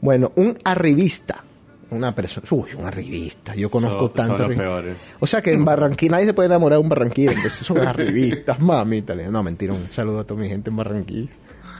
Bueno, 0.00 0.32
un 0.36 0.58
arribista. 0.64 1.44
Una 1.90 2.14
persona... 2.14 2.46
Uy, 2.50 2.70
un 2.76 2.86
arribista. 2.86 3.54
Yo 3.54 3.68
conozco 3.70 4.06
Son- 4.06 4.12
tanto... 4.14 4.36
Son 4.38 4.48
los 4.48 4.50
arri- 4.50 4.56
peores. 4.58 4.96
O 5.20 5.26
sea 5.26 5.42
que 5.42 5.52
en 5.52 5.64
Barranquilla 5.64 6.12
nadie 6.12 6.26
se 6.26 6.34
puede 6.34 6.46
enamorar 6.46 6.78
de 6.78 6.82
un 6.82 6.88
Barranquilla, 6.88 7.32
entonces 7.32 7.66
son 7.66 7.78
arribistas, 7.86 8.58
mamita. 8.58 9.14
No, 9.14 9.42
mentira, 9.42 9.74
un 9.74 9.86
saludo 9.92 10.20
a 10.20 10.24
toda 10.24 10.40
mi 10.40 10.48
gente 10.48 10.70
en 10.70 10.76
Barranquilla. 10.76 11.28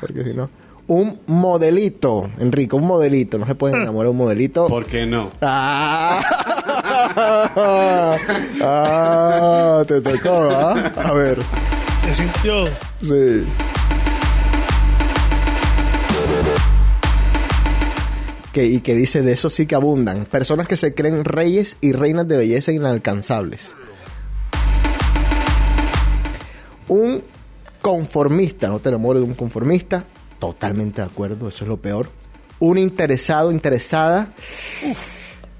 Porque 0.00 0.22
si 0.22 0.34
no. 0.34 0.50
Un 0.88 1.20
modelito, 1.26 2.28
Enrico, 2.38 2.76
un 2.76 2.86
modelito. 2.86 3.38
No 3.38 3.46
se 3.46 3.54
puede 3.54 3.74
enamorar 3.76 4.06
de 4.06 4.10
un 4.10 4.16
modelito. 4.18 4.66
¿Por 4.66 4.84
qué 4.86 5.06
no? 5.06 5.30
Ah, 5.40 6.20
ah, 8.62 9.84
te 9.86 10.00
tocó, 10.00 10.30
¿ah? 10.50 10.92
A 10.96 11.12
ver, 11.14 11.38
Se 12.04 12.14
sintió. 12.14 12.66
sí. 13.00 13.44
que, 18.52 18.66
y 18.66 18.80
que 18.80 18.94
dice, 18.94 19.22
de 19.22 19.32
eso 19.32 19.50
sí 19.50 19.66
que 19.66 19.74
abundan. 19.74 20.26
Personas 20.26 20.66
que 20.66 20.76
se 20.76 20.94
creen 20.94 21.24
reyes 21.24 21.76
y 21.80 21.92
reinas 21.92 22.28
de 22.28 22.36
belleza 22.36 22.70
inalcanzables. 22.70 23.74
Un 26.88 27.24
conformista, 27.80 28.68
no 28.68 28.78
te 28.78 28.90
enamores 28.90 29.22
de 29.22 29.28
un 29.28 29.34
conformista, 29.34 30.04
totalmente 30.38 31.00
de 31.00 31.06
acuerdo, 31.06 31.48
eso 31.48 31.64
es 31.64 31.68
lo 31.68 31.78
peor. 31.78 32.10
Un 32.58 32.78
interesado, 32.78 33.50
interesada, 33.50 34.32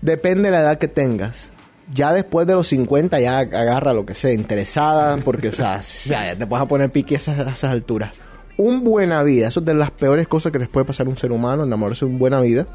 depende 0.01 0.45
de 0.45 0.51
la 0.51 0.61
edad 0.61 0.79
que 0.79 0.89
tengas. 0.89 1.51
Ya 1.93 2.13
después 2.13 2.47
de 2.47 2.55
los 2.55 2.69
50 2.69 3.21
ya 3.21 3.39
agarra 3.39 3.93
lo 3.93 4.07
que 4.07 4.15
sea, 4.15 4.33
interesada, 4.33 5.17
porque, 5.19 5.49
o 5.51 5.53
sea, 5.53 5.81
ya 5.81 6.37
te 6.37 6.47
puedes 6.47 6.67
poner 6.69 6.91
pique 6.91 7.15
a 7.15 7.19
esas, 7.19 7.39
a 7.39 7.51
esas 7.51 7.65
alturas. 7.71 8.13
Un 8.57 8.85
buena 8.85 9.23
vida, 9.23 9.49
eso 9.49 9.61
es 9.61 9.67
de 9.67 9.75
las 9.75 9.91
peores 9.91 10.29
cosas 10.29 10.53
que 10.53 10.59
les 10.59 10.69
puede 10.69 10.87
pasar 10.87 11.07
a 11.07 11.11
un 11.11 11.17
ser 11.17 11.33
humano, 11.33 11.65
enamorarse 11.65 12.05
de 12.05 12.13
un 12.13 12.19
buena 12.19 12.41
vida. 12.41 12.67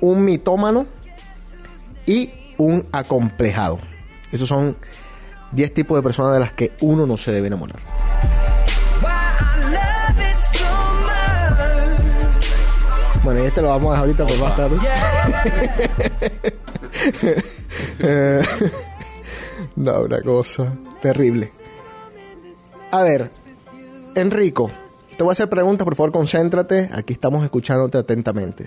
Un 0.00 0.24
mitómano 0.24 0.86
y 2.06 2.30
un 2.56 2.86
acomplejado. 2.92 3.78
Esos 4.32 4.48
son 4.48 4.76
10 5.52 5.74
tipos 5.74 5.96
de 5.96 6.02
personas 6.02 6.34
de 6.34 6.40
las 6.40 6.52
que 6.52 6.72
uno 6.80 7.06
no 7.06 7.16
se 7.16 7.32
debe 7.32 7.46
enamorar. 7.48 7.80
Bueno, 13.22 13.42
y 13.42 13.46
este 13.46 13.60
lo 13.60 13.68
vamos 13.68 13.88
a 13.88 14.06
dejar 14.06 14.06
ahorita 14.06 14.26
por 14.26 14.38
más 14.38 14.56
tarde. 14.56 14.76
Eh, 18.00 18.42
no, 19.76 20.02
una 20.02 20.22
cosa 20.22 20.72
terrible. 21.02 21.50
A 22.90 23.02
ver, 23.02 23.30
Enrico, 24.14 24.70
te 25.16 25.22
voy 25.22 25.30
a 25.30 25.32
hacer 25.32 25.48
preguntas, 25.48 25.84
por 25.84 25.96
favor, 25.96 26.12
concéntrate. 26.12 26.90
Aquí 26.92 27.12
estamos 27.12 27.44
escuchándote 27.44 27.98
atentamente. 27.98 28.66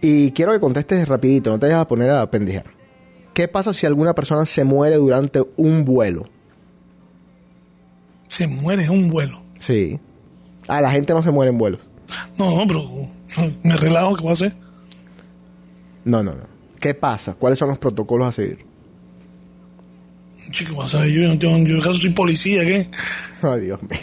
Y 0.00 0.32
quiero 0.32 0.52
que 0.52 0.60
contestes 0.60 1.08
rapidito, 1.08 1.50
no 1.50 1.58
te 1.58 1.66
vayas 1.66 1.80
a 1.80 1.88
poner 1.88 2.10
a 2.10 2.30
pendejar. 2.30 2.64
¿Qué 3.32 3.48
pasa 3.48 3.72
si 3.74 3.86
alguna 3.86 4.14
persona 4.14 4.46
se 4.46 4.64
muere 4.64 4.96
durante 4.96 5.42
un 5.56 5.84
vuelo? 5.84 6.26
Se 8.28 8.46
muere 8.46 8.84
en 8.84 8.90
un 8.90 9.10
vuelo. 9.10 9.42
Sí. 9.58 10.00
Ah, 10.68 10.80
la 10.80 10.90
gente 10.90 11.12
no 11.12 11.22
se 11.22 11.30
muere 11.30 11.50
en 11.50 11.58
vuelos. 11.58 11.80
No, 12.38 12.56
no, 12.56 12.66
pero 12.66 13.52
me 13.62 13.76
relajo, 13.76 14.16
¿qué 14.16 14.22
voy 14.22 14.30
a 14.30 14.32
hacer? 14.32 14.56
No, 16.04 16.22
no, 16.22 16.32
no. 16.32 16.55
¿Qué 16.86 16.94
pasa? 16.94 17.34
¿Cuáles 17.34 17.58
son 17.58 17.68
los 17.70 17.78
protocolos 17.80 18.28
a 18.28 18.32
seguir? 18.32 18.64
Chico, 20.52 20.76
vas 20.76 20.94
a 20.94 21.00
ver, 21.00 21.10
yo, 21.10 21.22
yo, 21.22 21.34
yo, 21.34 21.58
yo 21.66 21.78
acaso 21.78 21.94
soy 21.94 22.10
policía, 22.10 22.64
¿qué? 22.64 22.88
Ay, 23.42 23.60
Dios 23.62 23.80
mío. 23.82 23.98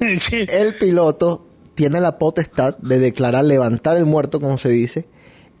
El 0.48 0.74
piloto 0.74 1.46
tiene 1.76 2.00
la 2.00 2.18
potestad 2.18 2.76
de 2.78 2.98
declarar 2.98 3.44
levantar 3.44 3.96
el 3.98 4.04
muerto, 4.04 4.40
como 4.40 4.58
se 4.58 4.68
dice, 4.70 5.06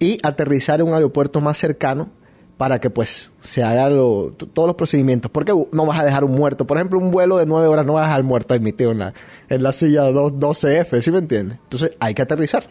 y 0.00 0.18
aterrizar 0.24 0.80
en 0.80 0.88
un 0.88 0.94
aeropuerto 0.94 1.40
más 1.40 1.58
cercano 1.58 2.10
para 2.58 2.80
que 2.80 2.90
pues 2.90 3.30
se 3.38 3.62
haga 3.62 3.88
lo- 3.88 4.32
todos 4.52 4.66
los 4.66 4.74
procedimientos. 4.74 5.30
Porque 5.30 5.52
no 5.70 5.86
vas 5.86 6.00
a 6.00 6.04
dejar 6.04 6.24
un 6.24 6.32
muerto. 6.32 6.66
Por 6.66 6.76
ejemplo, 6.78 6.98
un 6.98 7.12
vuelo 7.12 7.36
de 7.36 7.46
nueve 7.46 7.68
horas 7.68 7.86
no 7.86 7.92
vas 7.92 8.06
a 8.06 8.08
dejar 8.08 8.24
muerto 8.24 8.52
ahí 8.52 8.58
metido 8.58 8.90
en 8.90 8.98
la, 8.98 9.14
en 9.48 9.62
la 9.62 9.70
silla 9.70 10.02
2, 10.10 10.32
12F, 10.32 11.00
¿sí 11.02 11.12
me 11.12 11.18
entiendes? 11.18 11.58
Entonces 11.62 11.92
hay 12.00 12.14
que 12.14 12.22
aterrizar. 12.22 12.66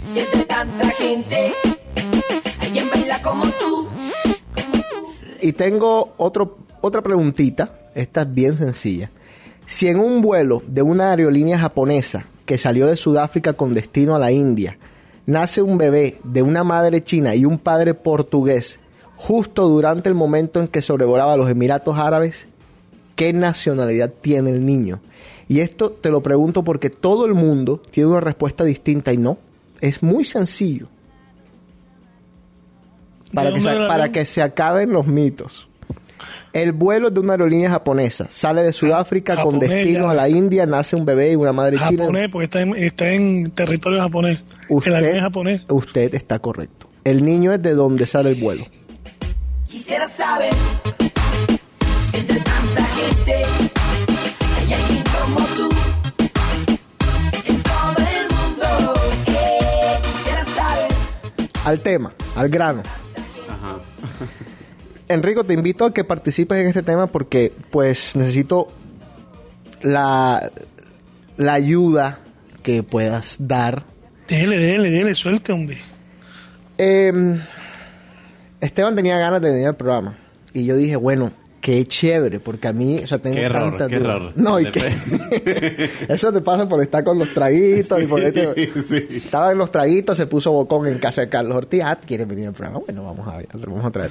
Si 0.00 0.20
entre 0.20 0.44
tanta 0.44 0.88
gente, 0.90 1.52
Y 5.44 5.52
tengo 5.52 6.14
otro, 6.16 6.56
otra 6.80 7.02
preguntita, 7.02 7.90
esta 7.94 8.22
es 8.22 8.32
bien 8.32 8.56
sencilla. 8.56 9.10
Si 9.66 9.88
en 9.88 9.98
un 9.98 10.22
vuelo 10.22 10.62
de 10.66 10.80
una 10.80 11.10
aerolínea 11.10 11.58
japonesa 11.58 12.24
que 12.46 12.56
salió 12.56 12.86
de 12.86 12.96
Sudáfrica 12.96 13.52
con 13.52 13.74
destino 13.74 14.16
a 14.16 14.18
la 14.18 14.32
India, 14.32 14.78
nace 15.26 15.60
un 15.60 15.76
bebé 15.76 16.18
de 16.24 16.40
una 16.40 16.64
madre 16.64 17.04
china 17.04 17.34
y 17.34 17.44
un 17.44 17.58
padre 17.58 17.92
portugués, 17.92 18.78
justo 19.16 19.68
durante 19.68 20.08
el 20.08 20.14
momento 20.14 20.60
en 20.60 20.68
que 20.68 20.80
sobrevolaba 20.80 21.36
los 21.36 21.50
Emiratos 21.50 21.98
Árabes, 21.98 22.46
¿qué 23.14 23.34
nacionalidad 23.34 24.14
tiene 24.22 24.48
el 24.48 24.64
niño? 24.64 25.00
Y 25.46 25.60
esto 25.60 25.90
te 25.90 26.08
lo 26.08 26.22
pregunto 26.22 26.64
porque 26.64 26.88
todo 26.88 27.26
el 27.26 27.34
mundo 27.34 27.82
tiene 27.90 28.08
una 28.08 28.20
respuesta 28.20 28.64
distinta 28.64 29.12
y 29.12 29.18
no, 29.18 29.36
es 29.82 30.02
muy 30.02 30.24
sencillo. 30.24 30.88
Para 33.34 33.50
¿De 33.50 33.54
que, 33.56 33.60
se, 33.60 33.70
el 33.70 33.86
para 33.88 34.08
que 34.10 34.24
se 34.24 34.42
acaben 34.42 34.90
los 34.90 35.06
mitos. 35.06 35.68
El 36.52 36.70
vuelo 36.70 37.08
es 37.08 37.14
de 37.14 37.18
una 37.20 37.32
aerolínea 37.32 37.68
japonesa. 37.68 38.28
Sale 38.30 38.62
de 38.62 38.72
Sudáfrica 38.72 39.34
con 39.34 39.54
Japonés, 39.54 39.70
destino 39.70 40.04
ya. 40.04 40.10
a 40.12 40.14
la 40.14 40.28
India, 40.28 40.66
nace 40.66 40.94
un 40.94 41.04
bebé 41.04 41.32
y 41.32 41.34
una 41.34 41.52
madre 41.52 41.78
china. 41.78 42.04
japonés, 42.04 42.28
porque 42.30 42.44
está 42.44 42.60
en, 42.60 42.76
está 42.76 43.08
en 43.10 43.50
territorio 43.50 44.00
japonés. 44.00 44.40
el 44.84 44.94
avión 44.94 45.16
es 45.16 45.22
japonés. 45.22 45.62
usted 45.68 46.14
está 46.14 46.38
correcto. 46.38 46.88
El 47.02 47.24
niño 47.24 47.52
es 47.52 47.60
de 47.60 47.74
donde 47.74 48.06
sale 48.06 48.30
el 48.30 48.36
vuelo. 48.36 48.64
Quisiera 49.66 50.08
saber 50.08 50.54
si 52.08 52.18
entre 52.18 52.38
tanta 52.38 52.84
gente 52.84 53.34
hay 53.34 54.72
alguien 54.72 55.04
como 55.20 55.40
tú. 55.56 55.68
En 57.46 57.62
todo 57.62 57.96
el 57.98 58.28
mundo, 58.32 58.94
eh, 59.26 59.98
quisiera 60.04 60.44
saber. 60.44 60.88
Al 61.64 61.80
tema, 61.80 62.14
al 62.36 62.48
grano. 62.48 62.82
Enrico, 65.08 65.44
te 65.44 65.54
invito 65.54 65.84
a 65.84 65.92
que 65.94 66.04
participes 66.04 66.58
en 66.58 66.66
este 66.66 66.82
tema 66.82 67.06
porque 67.06 67.52
pues 67.70 68.16
necesito 68.16 68.68
la, 69.82 70.50
la 71.36 71.52
ayuda 71.54 72.20
que 72.62 72.82
puedas 72.82 73.36
dar. 73.40 73.84
Dele, 74.28 74.58
dele, 74.58 74.90
dele, 74.90 75.14
suelte, 75.14 75.52
hombre. 75.52 75.78
Eh, 76.78 77.40
Esteban 78.60 78.94
tenía 78.96 79.18
ganas 79.18 79.42
de 79.42 79.50
venir 79.50 79.66
al 79.66 79.76
programa 79.76 80.16
y 80.54 80.64
yo 80.64 80.74
dije, 80.76 80.96
bueno, 80.96 81.30
qué 81.60 81.86
chévere, 81.86 82.40
porque 82.40 82.68
a 82.68 82.72
mí, 82.72 83.00
o 83.02 83.06
sea, 83.06 83.18
tengo 83.18 83.36
Qué 83.36 83.42
error, 83.42 83.70
tantas 83.70 83.88
qué 83.88 83.96
error. 83.96 84.32
No, 84.36 84.58
y 84.58 84.64
De 84.64 84.72
que 84.72 85.90
eso 86.08 86.32
te 86.32 86.40
pasa 86.40 86.66
por 86.68 86.82
estar 86.82 87.04
con 87.04 87.18
los 87.18 87.32
traguitos 87.34 88.02
y 88.02 88.06
por 88.06 88.20
este- 88.22 88.70
Sí. 88.82 89.06
Estaba 89.16 89.52
en 89.52 89.58
los 89.58 89.70
traguitos, 89.70 90.16
se 90.16 90.26
puso 90.26 90.52
bocón 90.52 90.86
en 90.86 90.98
casa 90.98 91.20
de 91.22 91.28
Carlos 91.28 91.56
Ortiz. 91.56 91.82
Ah, 91.84 91.98
¿quieres 92.04 92.26
venir 92.26 92.48
al 92.48 92.54
programa? 92.54 92.80
Bueno, 92.86 93.04
vamos 93.04 93.28
a 93.28 93.36
ver, 93.36 93.48
vamos 93.52 93.84
a 93.84 93.90
traer. 93.90 94.10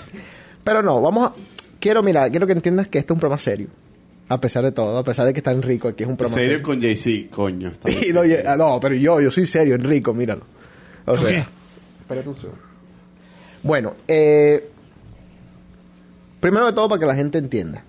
Pero 0.63 0.81
no, 0.83 1.01
vamos 1.01 1.31
a... 1.31 1.33
Quiero, 1.79 2.01
mira, 2.03 2.29
quiero 2.29 2.47
que 2.47 2.53
entiendas 2.53 2.87
que 2.87 2.99
este 2.99 3.13
es 3.13 3.15
un 3.15 3.19
programa 3.19 3.39
serio. 3.39 3.67
A 4.29 4.39
pesar 4.39 4.63
de 4.63 4.71
todo, 4.71 4.97
a 4.97 5.03
pesar 5.03 5.25
de 5.25 5.33
que 5.33 5.39
está 5.39 5.51
Enrico 5.51 5.89
aquí, 5.89 6.03
es 6.03 6.09
un 6.09 6.15
programa 6.15 6.35
Serio 6.35 6.51
serio. 6.57 6.65
con 6.65 6.81
Jay-Z, 6.81 7.35
coño. 7.35 7.69
está 7.69 7.89
bien. 7.89 8.03
Y 8.09 8.13
no, 8.13 8.21
oye, 8.21 8.43
ah, 8.47 8.55
no, 8.55 8.79
pero 8.79 8.95
yo, 8.95 9.19
yo 9.19 9.29
soy 9.29 9.45
serio, 9.45 9.75
Enrico, 9.75 10.13
míralo. 10.13 10.43
O 11.05 11.17
sea, 11.17 11.29
qué? 11.29 11.45
espérate 11.99 12.29
un 12.29 12.35
segundo. 12.35 12.61
Bueno, 13.63 13.93
eh, 14.07 14.69
primero 16.39 16.65
de 16.65 16.73
todo 16.73 16.87
para 16.87 16.99
que 16.99 17.05
la 17.05 17.15
gente 17.15 17.37
entienda. 17.37 17.83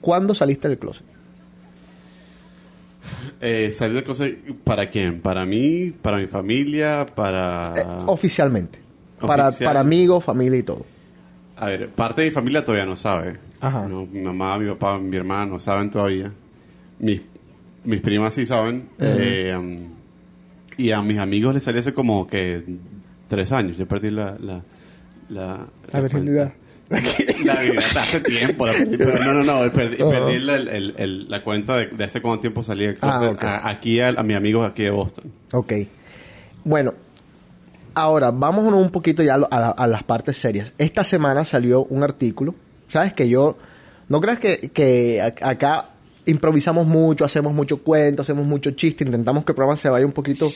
¿Cuándo 0.00 0.34
saliste 0.34 0.68
del 0.68 0.78
closet? 0.78 1.04
Eh, 3.40 3.70
¿Salir 3.72 3.96
del 3.96 4.04
closet 4.04 4.38
para 4.64 4.88
quién? 4.88 5.20
¿Para 5.20 5.44
mí? 5.44 5.90
¿Para 5.90 6.18
mi 6.18 6.26
familia? 6.28 7.06
¿Para...? 7.14 7.72
Eh, 7.76 7.84
oficialmente. 8.06 8.78
Para, 9.20 9.50
para 9.52 9.80
amigos, 9.80 10.24
familia 10.24 10.58
y 10.58 10.62
todo. 10.62 10.84
A 11.56 11.66
ver, 11.66 11.88
parte 11.90 12.22
de 12.22 12.28
mi 12.28 12.32
familia 12.34 12.64
todavía 12.64 12.86
no 12.86 12.96
sabe. 12.96 13.38
Ajá. 13.60 13.86
No, 13.88 14.06
mi 14.06 14.20
mamá, 14.20 14.58
mi 14.58 14.68
papá, 14.70 14.98
mi 14.98 15.16
hermana 15.16 15.46
no 15.46 15.58
saben 15.58 15.90
todavía. 15.90 16.32
Mis, 16.98 17.20
mis 17.84 18.00
primas 18.00 18.34
sí 18.34 18.46
saben. 18.46 18.88
Eh, 18.98 19.54
um, 19.56 19.88
y 20.76 20.90
a 20.90 21.02
mis 21.02 21.18
amigos 21.18 21.54
les 21.54 21.62
salí 21.62 21.78
hace 21.78 21.92
como 21.94 22.26
que 22.26 22.62
tres 23.28 23.52
años. 23.52 23.76
Yo 23.76 23.86
perdí 23.86 24.10
la... 24.10 24.36
La, 24.40 24.62
la, 25.28 25.66
La 25.92 26.00
virginidad. 26.00 26.52
La 26.90 26.98
virginidad 27.62 27.96
hace 27.98 28.20
tiempo. 28.20 28.66
la 28.66 28.72
perdí, 28.72 28.96
pero 28.96 29.24
no, 29.24 29.34
no, 29.34 29.44
no. 29.64 29.72
Perdí, 29.72 29.96
perdí 29.96 30.38
la, 30.40 30.56
el- 30.56 30.94
el- 30.98 31.30
la 31.30 31.42
cuenta 31.44 31.76
de, 31.76 31.86
de 31.86 32.04
hace 32.04 32.20
cuánto 32.20 32.40
tiempo 32.40 32.62
salí 32.62 32.86
Ah, 33.00 33.32
a- 33.40 33.68
aquí 33.70 34.00
a, 34.00 34.08
a 34.08 34.22
mis 34.22 34.36
amigos 34.36 34.68
aquí 34.68 34.82
de 34.82 34.90
Boston. 34.90 35.24
Ok. 35.52 35.72
Bueno, 36.64 36.94
ahora 37.94 38.30
vámonos 38.30 38.74
un 38.82 38.90
poquito 38.90 39.22
ya 39.22 39.34
a, 39.34 39.36
a 39.36 39.60
la- 39.60 39.70
a 39.70 39.86
las 39.86 40.02
partes 40.02 40.36
serias. 40.36 40.72
Esta 40.78 41.04
semana 41.04 41.44
salió 41.44 41.84
un 41.84 42.02
artículo. 42.02 42.54
Sabes 42.88 43.12
que 43.14 43.28
yo. 43.28 43.56
No 44.08 44.20
creas 44.20 44.38
que, 44.40 45.22
acá 45.42 45.88
improvisamos 46.26 46.86
mucho, 46.86 47.24
hacemos 47.24 47.52
mucho 47.54 47.78
cuento, 47.82 48.22
hacemos 48.22 48.46
mucho 48.46 48.70
chiste, 48.72 49.04
intentamos 49.04 49.44
que 49.44 49.52
el 49.52 49.56
programa 49.56 49.76
se 49.76 49.88
vaya 49.88 50.04
un 50.04 50.12
poquito. 50.12 50.48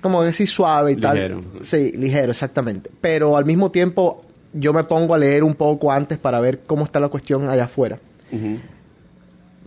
Como 0.00 0.22
decir 0.22 0.48
suave 0.48 0.92
y 0.92 0.96
Ligero. 0.96 1.40
tal. 1.40 1.64
Sí, 1.64 1.92
ligero, 1.96 2.32
exactamente. 2.32 2.90
Pero 3.00 3.36
al 3.36 3.44
mismo 3.44 3.70
tiempo, 3.70 4.24
yo 4.52 4.72
me 4.72 4.84
pongo 4.84 5.14
a 5.14 5.18
leer 5.18 5.44
un 5.44 5.54
poco 5.54 5.92
antes 5.92 6.18
para 6.18 6.40
ver 6.40 6.60
cómo 6.66 6.84
está 6.84 6.98
la 7.00 7.08
cuestión 7.08 7.48
allá 7.48 7.64
afuera. 7.64 7.98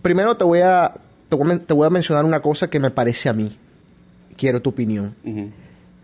Primero 0.02 0.36
te 0.36 0.44
voy 0.44 0.60
a. 0.60 0.94
Te 1.28 1.36
voy 1.36 1.44
a, 1.44 1.48
men- 1.48 1.60
te 1.60 1.74
voy 1.74 1.86
a 1.86 1.90
mencionar 1.90 2.24
una 2.24 2.40
cosa 2.40 2.68
que 2.68 2.80
me 2.80 2.90
parece 2.90 3.28
a 3.28 3.32
mí. 3.32 3.56
Quiero 4.36 4.60
tu 4.60 4.70
opinión. 4.70 5.14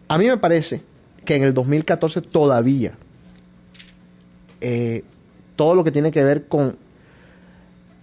A 0.08 0.18
mí 0.18 0.26
me 0.26 0.36
parece 0.36 0.82
que 1.24 1.34
en 1.34 1.42
el 1.42 1.52
2014 1.52 2.22
todavía 2.22 2.92
eh, 4.60 5.04
todo 5.56 5.74
lo 5.74 5.84
que 5.84 5.90
tiene 5.90 6.10
que 6.10 6.22
ver 6.22 6.46
con 6.46 6.76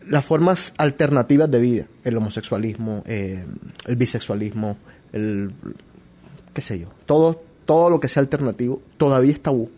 las 0.07 0.25
formas 0.25 0.73
alternativas 0.77 1.49
de 1.49 1.59
vida, 1.59 1.87
el 2.03 2.17
homosexualismo, 2.17 3.03
eh, 3.05 3.45
el 3.85 3.95
bisexualismo, 3.95 4.77
el 5.13 5.53
qué 6.53 6.61
sé 6.61 6.79
yo, 6.79 6.89
todo, 7.05 7.41
todo 7.65 7.89
lo 7.89 7.99
que 7.99 8.09
sea 8.09 8.21
alternativo 8.21 8.81
todavía 8.97 9.31
es 9.31 9.41
tabú. 9.41 9.69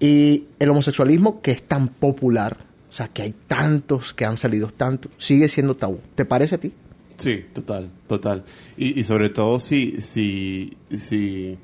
Y 0.00 0.46
el 0.58 0.70
homosexualismo 0.70 1.40
que 1.40 1.52
es 1.52 1.62
tan 1.62 1.88
popular, 1.88 2.56
o 2.88 2.92
sea, 2.92 3.08
que 3.08 3.22
hay 3.22 3.34
tantos 3.46 4.12
que 4.12 4.24
han 4.24 4.36
salido 4.36 4.68
tanto, 4.68 5.08
sigue 5.18 5.48
siendo 5.48 5.76
tabú. 5.76 6.00
¿Te 6.14 6.24
parece 6.24 6.56
a 6.56 6.58
ti? 6.58 6.72
Sí, 7.18 7.44
total, 7.52 7.90
total. 8.08 8.44
Y, 8.76 8.98
y 9.00 9.02
sobre 9.04 9.30
todo 9.30 9.58
si, 9.58 10.00
si, 10.00 10.76
si 10.90 11.56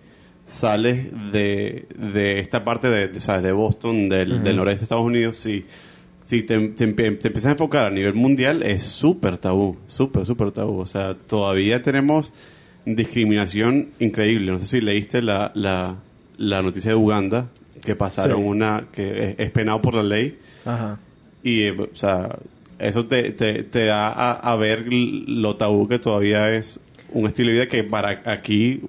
sales 0.45 1.09
de, 1.33 1.87
de 1.97 2.39
esta 2.41 2.65
parte 2.65 2.89
de, 2.89 3.09
de, 3.09 3.21
¿sabes? 3.21 3.43
de 3.43 3.53
Boston, 3.53 4.09
del, 4.09 4.43
del 4.43 4.57
noreste 4.57 4.81
de 4.81 4.85
Estados 4.85 5.05
Unidos, 5.05 5.37
si, 5.37 5.65
si 6.23 6.43
te, 6.43 6.59
te, 6.69 6.87
te 6.93 7.29
empiezas 7.29 7.47
a 7.47 7.51
enfocar 7.53 7.87
a 7.87 7.91
nivel 7.91 8.15
mundial, 8.15 8.63
es 8.63 8.83
súper 8.83 9.39
tabú, 9.39 9.77
súper, 9.87 10.25
súper 10.25 10.53
tabú. 10.53 10.79
O 10.81 10.87
sea, 10.87 11.15
todavía 11.15 11.83
tenemos 11.83 12.33
discriminación 12.87 13.91
increíble. 13.99 14.53
No 14.53 14.59
sé 14.59 14.67
si 14.67 14.81
leíste 14.81 15.23
la, 15.23 15.53
la, 15.55 15.97
la 16.39 16.63
noticia 16.63 16.93
de 16.93 16.97
Uganda, 16.97 17.51
que 17.83 17.95
pasaron 17.97 18.39
Sí. 18.39 18.45
una, 18.49 18.87
que 18.93 19.25
es, 19.31 19.35
es 19.39 19.51
penado 19.51 19.83
por 19.83 19.95
la 19.95 20.03
ley. 20.03 20.39
Ajá. 20.65 20.99
Y, 21.43 21.63
eh, 21.63 21.73
o 21.73 21.95
sea, 21.97 22.39
eso 22.89 23.07
te, 23.07 23.33
te, 23.33 23.63
te 23.65 23.87
da 23.87 24.09
a, 24.09 24.33
a 24.33 24.57
ver 24.57 24.87
lo 24.91 25.57
tabú 25.57 25.89
que 25.89 25.99
todavía 25.99 26.51
es 26.51 26.79
un 27.13 27.27
estilo 27.27 27.49
de 27.49 27.55
vida 27.59 27.69
que 27.69 27.85
para 27.85 28.23
aquí 28.25 28.83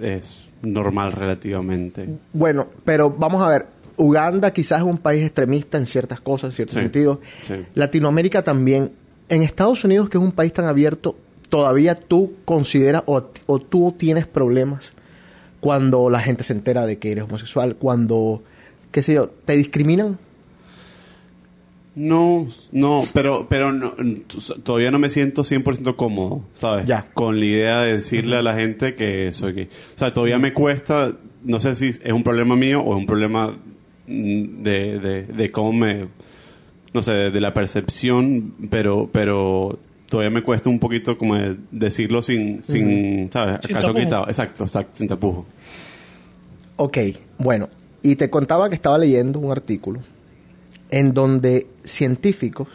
es 0.00 0.42
normal 0.62 1.12
relativamente. 1.12 2.08
Bueno, 2.32 2.68
pero 2.84 3.10
vamos 3.10 3.42
a 3.42 3.48
ver. 3.48 3.66
Uganda 3.96 4.52
quizás 4.52 4.80
es 4.80 4.84
un 4.86 4.98
país 4.98 5.22
extremista 5.22 5.78
en 5.78 5.86
ciertas 5.86 6.20
cosas, 6.20 6.50
en 6.50 6.56
ciertos 6.56 6.74
Sí, 6.74 6.80
sentidos. 6.80 7.18
sí. 7.42 7.54
Latinoamérica 7.74 8.42
también. 8.42 8.90
En 9.28 9.42
Estados 9.42 9.84
Unidos, 9.84 10.10
que 10.10 10.18
es 10.18 10.24
un 10.24 10.32
país 10.32 10.52
tan 10.52 10.64
abierto, 10.66 11.16
todavía 11.48 11.94
tú 11.94 12.32
consideras 12.44 13.04
o, 13.06 13.22
o 13.46 13.58
tú 13.60 13.94
tienes 13.96 14.26
problemas 14.26 14.92
cuando 15.60 16.10
la 16.10 16.18
gente 16.20 16.42
se 16.44 16.52
entera 16.52 16.84
de 16.86 16.98
que 16.98 17.12
eres 17.12 17.24
homosexual, 17.24 17.76
cuando, 17.76 18.42
qué 18.90 19.02
sé 19.02 19.14
yo, 19.14 19.28
te 19.28 19.56
discriminan. 19.56 20.18
No, 21.96 22.48
no, 22.72 23.04
pero, 23.12 23.46
pero 23.48 23.72
no, 23.72 23.94
todavía 24.64 24.90
no 24.90 24.98
me 24.98 25.08
siento 25.08 25.42
100% 25.42 25.94
cómodo, 25.94 26.42
¿sabes? 26.52 26.86
Ya. 26.86 27.06
Con 27.14 27.38
la 27.38 27.46
idea 27.46 27.80
de 27.82 27.92
decirle 27.92 28.36
a 28.36 28.42
la 28.42 28.54
gente 28.54 28.96
que 28.96 29.30
soy 29.30 29.52
gay. 29.52 29.68
O 29.94 29.98
sea, 29.98 30.12
todavía 30.12 30.38
me 30.40 30.52
cuesta, 30.52 31.12
no 31.44 31.60
sé 31.60 31.74
si 31.76 31.86
es 31.86 32.12
un 32.12 32.24
problema 32.24 32.56
mío 32.56 32.82
o 32.82 32.94
es 32.94 32.98
un 32.98 33.06
problema 33.06 33.56
mm, 34.08 34.62
de, 34.62 34.98
de, 34.98 35.22
de 35.22 35.50
cómo 35.52 35.72
me, 35.72 36.08
no 36.92 37.02
sé, 37.02 37.12
de, 37.12 37.30
de 37.30 37.40
la 37.40 37.54
percepción, 37.54 38.54
pero, 38.70 39.08
pero 39.12 39.78
todavía 40.08 40.30
me 40.30 40.42
cuesta 40.42 40.70
un 40.70 40.80
poquito 40.80 41.16
como 41.16 41.36
de 41.36 41.56
decirlo 41.70 42.22
sin, 42.22 42.64
sin 42.64 43.30
¿sabes? 43.32 43.60
Sin 43.66 43.76
quitado. 43.76 44.26
Exacto, 44.28 44.64
exacto, 44.64 44.96
sin 44.96 45.06
tapujo. 45.06 45.46
Ok, 46.76 46.98
bueno, 47.38 47.68
y 48.02 48.16
te 48.16 48.30
contaba 48.30 48.68
que 48.68 48.74
estaba 48.74 48.98
leyendo 48.98 49.38
un 49.38 49.52
artículo 49.52 50.00
en 50.94 51.12
donde 51.12 51.66
científicos 51.82 52.68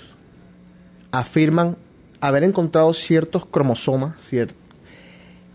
afirman 1.12 1.78
haber 2.20 2.44
encontrado 2.44 2.94
ciertos 2.94 3.46
cromosomas 3.46 4.16
cier- 4.30 4.52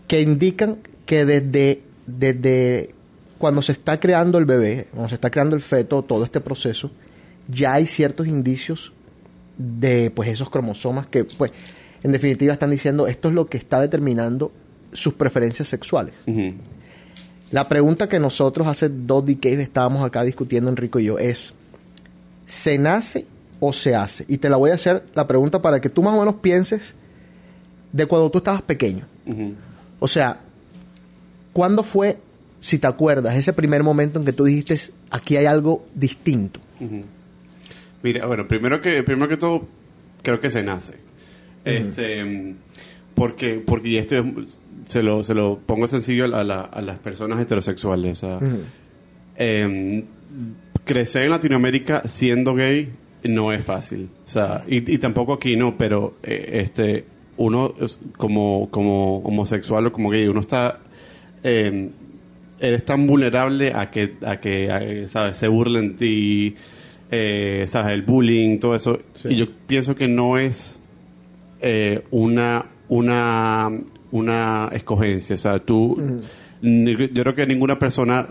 que 0.07 0.21
indican 0.21 0.79
que 1.05 1.25
desde, 1.25 1.83
desde 2.07 2.95
cuando 3.37 3.61
se 3.61 3.71
está 3.71 3.99
creando 3.99 4.39
el 4.39 4.45
bebé, 4.45 4.87
cuando 4.91 5.09
se 5.09 5.15
está 5.15 5.29
creando 5.29 5.55
el 5.55 5.61
feto, 5.61 6.01
todo 6.01 6.23
este 6.23 6.41
proceso, 6.41 6.89
ya 7.47 7.73
hay 7.73 7.85
ciertos 7.85 8.25
indicios 8.25 8.93
de 9.59 10.09
pues 10.09 10.27
esos 10.29 10.49
cromosomas 10.49 11.05
que 11.05 11.23
pues 11.23 11.51
en 12.01 12.11
definitiva 12.11 12.51
están 12.51 12.71
diciendo 12.71 13.05
esto 13.05 13.27
es 13.27 13.35
lo 13.35 13.45
que 13.45 13.57
está 13.57 13.79
determinando 13.79 14.51
sus 14.91 15.13
preferencias 15.13 15.67
sexuales. 15.67 16.15
La 17.51 17.69
pregunta 17.69 18.09
que 18.09 18.19
nosotros 18.19 18.65
hace 18.65 18.89
dos 18.89 19.23
decades 19.23 19.59
estábamos 19.59 20.03
acá 20.03 20.23
discutiendo 20.23 20.71
Enrico 20.71 20.99
y 20.99 21.05
yo 21.05 21.19
es, 21.19 21.53
¿se 22.47 22.77
nace 22.77 23.25
o 23.59 23.73
se 23.73 23.95
hace? 23.95 24.25
Y 24.27 24.37
te 24.37 24.49
la 24.49 24.57
voy 24.57 24.71
a 24.71 24.75
hacer 24.75 25.03
la 25.15 25.27
pregunta 25.27 25.61
para 25.61 25.79
que 25.81 25.89
tú 25.89 26.03
más 26.03 26.13
o 26.15 26.19
menos 26.19 26.35
pienses 26.35 26.93
de 27.91 28.05
cuando 28.05 28.29
tú 28.29 28.39
estabas 28.39 28.61
pequeño. 28.61 29.05
O 29.99 30.07
sea, 30.07 30.39
¿cuándo 31.53 31.83
fue, 31.83 32.17
si 32.59 32.77
te 32.79 32.87
acuerdas, 32.87 33.35
ese 33.35 33.53
primer 33.53 33.81
momento 33.83 34.19
en 34.19 34.25
que 34.25 34.33
tú 34.33 34.43
dijiste, 34.43 34.79
aquí 35.09 35.37
hay 35.37 35.45
algo 35.45 35.85
distinto? 35.95 36.59
Mira, 38.03 38.25
bueno, 38.27 38.47
primero 38.47 38.81
que, 38.81 39.01
primero 39.03 39.27
que 39.29 39.37
todo, 39.37 39.67
creo 40.21 40.39
que 40.39 40.49
se 40.51 40.61
nace. 40.61 40.93
Este, 41.63 42.53
porque, 43.15 43.63
porque 43.65 43.87
y 43.89 43.97
esto 43.97 44.17
es- 44.43 44.61
se 44.83 45.01
lo, 45.01 45.23
se 45.23 45.33
lo 45.33 45.57
pongo 45.65 45.87
sencillo 45.87 46.25
a, 46.25 46.43
la- 46.43 46.61
a 46.61 46.81
las 46.81 46.99
personas 46.99 47.39
heterosexuales. 47.39 48.21
O 48.23 48.27
sea, 48.27 48.39
crecer 50.85 51.23
en 51.23 51.31
Latinoamérica 51.31 52.03
siendo 52.05 52.55
gay 52.55 52.91
no 53.23 53.51
es 53.51 53.63
fácil. 53.63 54.09
O 54.25 54.27
sea, 54.27 54.63
y, 54.67 54.77
y 54.93 54.97
tampoco 54.99 55.33
aquí 55.33 55.55
no, 55.55 55.77
pero 55.77 56.15
eh, 56.23 56.61
este, 56.63 57.05
uno 57.37 57.73
como, 58.17 58.69
como 58.71 59.17
homosexual 59.19 59.87
o 59.87 59.91
como 59.91 60.09
gay, 60.09 60.27
uno 60.27 60.39
está 60.41 60.79
em, 61.43 61.89
eres 62.59 62.85
tan 62.85 63.05
vulnerable 63.07 63.73
a 63.73 63.89
que, 63.91 64.13
a 64.25 64.39
que 64.39 64.71
a- 64.71 65.07
¿sabes? 65.07 65.37
se 65.37 65.47
burlen 65.47 65.91
de 65.91 65.97
ti, 65.97 66.55
eh, 67.11 67.65
¿sabes? 67.67 67.93
el 67.93 68.03
bullying, 68.03 68.59
todo 68.59 68.75
eso. 68.75 68.99
Sí. 69.15 69.29
Y 69.31 69.35
yo 69.37 69.45
pienso 69.67 69.95
que 69.95 70.07
no 70.07 70.37
es 70.37 70.81
eh, 71.61 72.03
una, 72.11 72.65
una, 72.89 73.71
una 74.11 74.69
escogencia. 74.71 75.33
O 75.33 75.37
sea, 75.37 75.59
tú, 75.59 76.21
yo 76.65 77.23
creo 77.23 77.35
que 77.35 77.45
ninguna 77.45 77.77
persona 77.79 78.27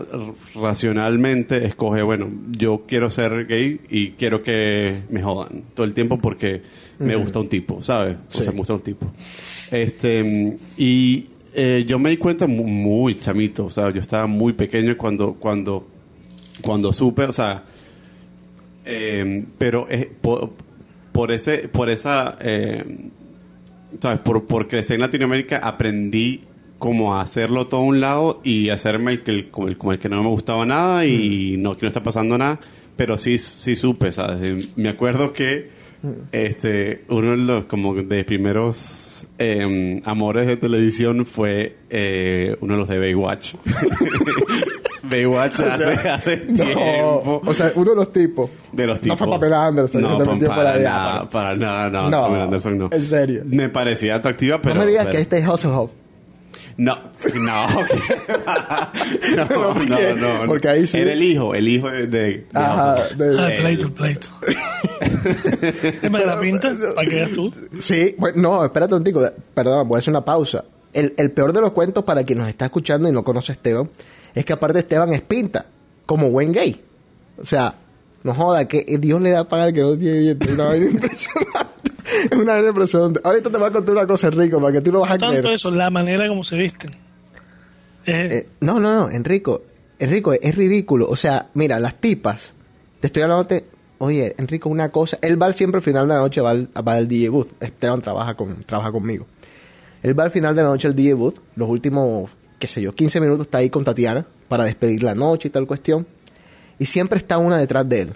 racionalmente 0.55 1.65
escoge, 1.65 2.01
bueno, 2.01 2.29
yo 2.57 2.83
quiero 2.87 3.09
ser 3.09 3.45
gay 3.45 3.79
y 3.89 4.11
quiero 4.11 4.43
que 4.43 4.93
me 5.09 5.21
jodan 5.21 5.63
todo 5.73 5.85
el 5.85 5.93
tiempo 5.93 6.17
porque 6.19 6.61
me 6.99 7.15
gusta 7.15 7.39
un 7.39 7.47
tipo, 7.49 7.81
¿sabes? 7.81 8.17
O 8.29 8.37
Sí. 8.37 8.43
sea, 8.43 8.51
me 8.51 8.57
gusta 8.59 8.73
un 8.73 8.81
tipo. 8.81 9.11
Este, 9.71 10.57
y 10.77 11.25
eh, 11.53 11.85
yo 11.87 11.97
me 11.99 12.09
di 12.09 12.17
cuenta 12.17 12.47
mu- 12.47 12.67
muy, 12.67 13.15
chamito, 13.15 13.65
o 13.65 13.69
sea, 13.69 13.89
yo 13.91 14.01
estaba 14.01 14.27
muy 14.27 14.53
pequeño 14.53 14.97
cuando, 14.97 15.33
cuando, 15.33 15.87
cuando 16.61 16.91
supe, 16.93 17.23
o 17.23 17.33
sea, 17.33 17.63
eh, 18.85 19.45
pero 19.57 19.87
eh, 19.89 20.11
por, 20.21 20.51
por 21.11 21.31
ese, 21.31 21.67
por 21.69 21.89
esa, 21.89 22.37
eh, 22.41 22.83
¿sabes? 23.99 24.19
Por, 24.19 24.45
por 24.45 24.67
crecer 24.67 24.95
en 24.95 25.01
Latinoamérica 25.01 25.57
aprendí 25.57 26.41
como 26.79 27.19
hacerlo 27.19 27.67
todo 27.67 27.81
a 27.81 27.83
un 27.83 27.99
lado 28.01 28.41
y 28.43 28.69
hacerme 28.69 29.11
el 29.13 29.23
que, 29.23 29.31
el- 29.31 29.49
como, 29.49 29.67
el, 29.67 29.77
como 29.77 29.91
el 29.93 29.99
que 29.99 30.09
no 30.09 30.21
me 30.23 30.29
gustaba 30.29 30.65
nada 30.65 31.05
y 31.05 31.55
no, 31.57 31.75
que 31.77 31.83
no 31.83 31.87
está 31.87 32.03
pasando 32.03 32.37
nada, 32.37 32.59
pero 32.95 33.17
sí, 33.17 33.37
sí 33.39 33.75
supe, 33.75 34.11
¿sabes? 34.11 34.69
Me 34.77 34.89
acuerdo 34.89 35.33
que 35.33 35.69
este, 36.31 37.03
uno 37.09 37.31
de 37.31 37.37
los 37.37 37.65
como 37.65 37.95
de 37.95 38.23
primeros 38.23 39.25
eh, 39.39 40.01
amores 40.05 40.45
de 40.47 40.57
televisión 40.57 41.25
fue 41.25 41.77
eh, 41.89 42.55
uno 42.61 42.73
de 42.73 42.79
los 42.79 42.87
de 42.89 42.99
Baywatch. 42.99 43.55
Baywatch 45.03 45.59
hace, 45.61 46.09
hace 46.09 46.37
tiempo. 46.37 47.41
o 47.45 47.53
sea, 47.53 47.71
uno 47.75 47.91
de 47.91 47.95
los 47.95 48.11
tipos. 48.11 48.49
De 48.71 48.87
los 48.87 48.99
tipos. 48.99 49.19
No 49.19 49.25
fue 49.27 49.35
Pamela 49.37 49.67
Anderson, 49.67 50.01
No, 50.01 50.17
metió 50.19 50.47
para, 50.47 50.55
por 50.55 50.65
allá. 50.67 50.89
nada, 50.89 51.29
para 51.29 51.55
nada, 51.55 51.89
no, 51.89 52.09
No, 52.09 52.21
Pamela 52.23 52.43
Anderson 52.45 52.77
no. 52.77 52.89
en 52.91 53.03
serio. 53.03 53.43
Me 53.45 53.69
parecía 53.69 54.15
atractiva, 54.15 54.61
pero... 54.61 54.75
no 54.75 54.81
me 54.81 54.87
digas 54.87 55.05
pero- 55.05 55.15
que 55.17 55.21
este 55.21 55.37
es 55.39 55.45
Hasselhoff. 55.47 55.91
No, 56.77 56.93
no. 57.35 57.67
no, 59.35 59.73
No, 59.85 60.15
no. 60.15 60.45
Porque 60.47 60.67
ahí 60.69 60.85
sí- 60.87 60.97
Era 60.99 61.13
el 61.13 61.23
hijo, 61.23 61.55
el 61.55 61.67
hijo 61.67 61.89
de... 61.89 62.07
de- 62.07 62.07
de 62.07 62.45
Ajá, 62.53 62.93
of- 62.95 63.11
de- 63.13 63.39
Ah, 63.39 63.47
el 63.47 63.51
Eh, 63.53 63.57
pleito, 63.61 63.85
el 63.85 63.91
pleito. 63.93 64.27
Es 66.01 66.11
más, 66.11 66.25
la 66.25 66.39
pinta, 66.41 66.75
para 66.95 67.07
que 67.09 67.15
veas 67.15 67.31
tú. 67.31 67.53
Sí, 67.79 68.15
bueno, 68.17 68.41
no, 68.41 68.65
espérate 68.65 68.93
un 68.95 69.03
tico. 69.03 69.25
Perdón, 69.53 69.87
voy 69.87 69.97
a 69.97 69.99
hacer 69.99 70.11
una 70.11 70.25
pausa. 70.25 70.65
El, 70.93 71.13
el 71.17 71.31
peor 71.31 71.53
de 71.53 71.61
los 71.61 71.71
cuentos 71.71 72.03
para 72.03 72.23
quien 72.23 72.39
nos 72.39 72.47
está 72.47 72.65
escuchando 72.65 73.07
y 73.09 73.11
no 73.11 73.23
conoce 73.23 73.51
a 73.51 73.55
Esteban 73.55 73.89
es 74.33 74.45
que 74.45 74.53
aparte 74.53 74.79
Esteban 74.79 75.11
es 75.13 75.21
pinta, 75.21 75.65
como 76.05 76.29
buen 76.29 76.51
gay. 76.51 76.81
O 77.37 77.45
sea, 77.45 77.75
no 78.23 78.33
joda, 78.33 78.65
que 78.67 78.85
Dios 78.99 79.21
le 79.21 79.31
da 79.31 79.39
a 79.41 79.47
pagar 79.47 79.73
que 79.73 79.81
no 79.81 79.97
tiene 79.97 80.19
dientes. 80.19 80.51
Una 80.53 80.65
vaina 80.65 80.85
impresionante. 80.91 81.74
Es 82.31 82.31
una 82.37 82.53
vaina 82.53 82.69
impresionante. 82.69 83.19
Ahorita 83.23 83.49
te 83.49 83.57
voy 83.57 83.67
a 83.67 83.71
contar 83.71 83.93
una 83.95 84.07
cosa, 84.07 84.27
Enrico, 84.27 84.59
para 84.61 84.73
que 84.73 84.81
tú 84.81 84.91
lo 84.91 84.99
vas 85.01 85.11
a 85.11 85.17
Tanto 85.17 85.39
creer. 85.41 85.55
eso, 85.55 85.71
la 85.71 85.89
manera 85.89 86.27
como 86.27 86.43
se 86.43 86.57
visten. 86.57 86.95
Eh, 88.05 88.47
no, 88.59 88.79
no, 88.79 88.93
no, 88.93 89.09
Enrico. 89.09 89.63
Enrico, 89.99 90.33
es 90.33 90.55
ridículo. 90.55 91.07
O 91.09 91.15
sea, 91.15 91.49
mira, 91.53 91.79
las 91.79 91.95
tipas. 91.95 92.53
Te 92.99 93.07
estoy 93.07 93.23
hablando. 93.23 93.43
de- 93.45 93.65
Oye, 93.97 94.35
Enrico, 94.37 94.69
una 94.69 94.89
cosa. 94.89 95.17
Él 95.21 95.41
va 95.41 95.51
siempre 95.53 95.77
al 95.79 95.83
final 95.83 96.07
de 96.07 96.13
la 96.15 96.19
noche, 96.19 96.41
va 96.41 96.51
al, 96.51 96.69
va 96.85 96.93
al 96.93 97.07
DJ 97.07 97.29
booth. 97.29 97.47
Esteban 97.63 98.01
trabaja, 98.01 98.35
con, 98.35 98.59
trabaja 98.61 98.91
conmigo. 98.91 99.25
Él 100.03 100.17
va 100.19 100.23
al 100.25 100.31
final 100.31 100.55
de 100.55 100.63
la 100.63 100.69
noche 100.69 100.87
al 100.87 100.95
DJ 100.95 101.13
booth. 101.13 101.39
Los 101.55 101.69
últimos, 101.69 102.29
qué 102.59 102.67
sé 102.67 102.81
yo, 102.81 102.93
15 102.93 103.21
minutos 103.21 103.47
está 103.47 103.59
ahí 103.59 103.69
con 103.69 103.83
Tatiana 103.85 104.25
para 104.49 104.65
despedir 104.65 105.01
la 105.01 105.15
noche 105.15 105.47
y 105.47 105.51
tal 105.51 105.65
cuestión. 105.65 106.05
Y 106.77 106.85
siempre 106.87 107.17
está 107.17 107.37
una 107.37 107.57
detrás 107.57 107.87
de 107.87 108.01
él. 108.01 108.13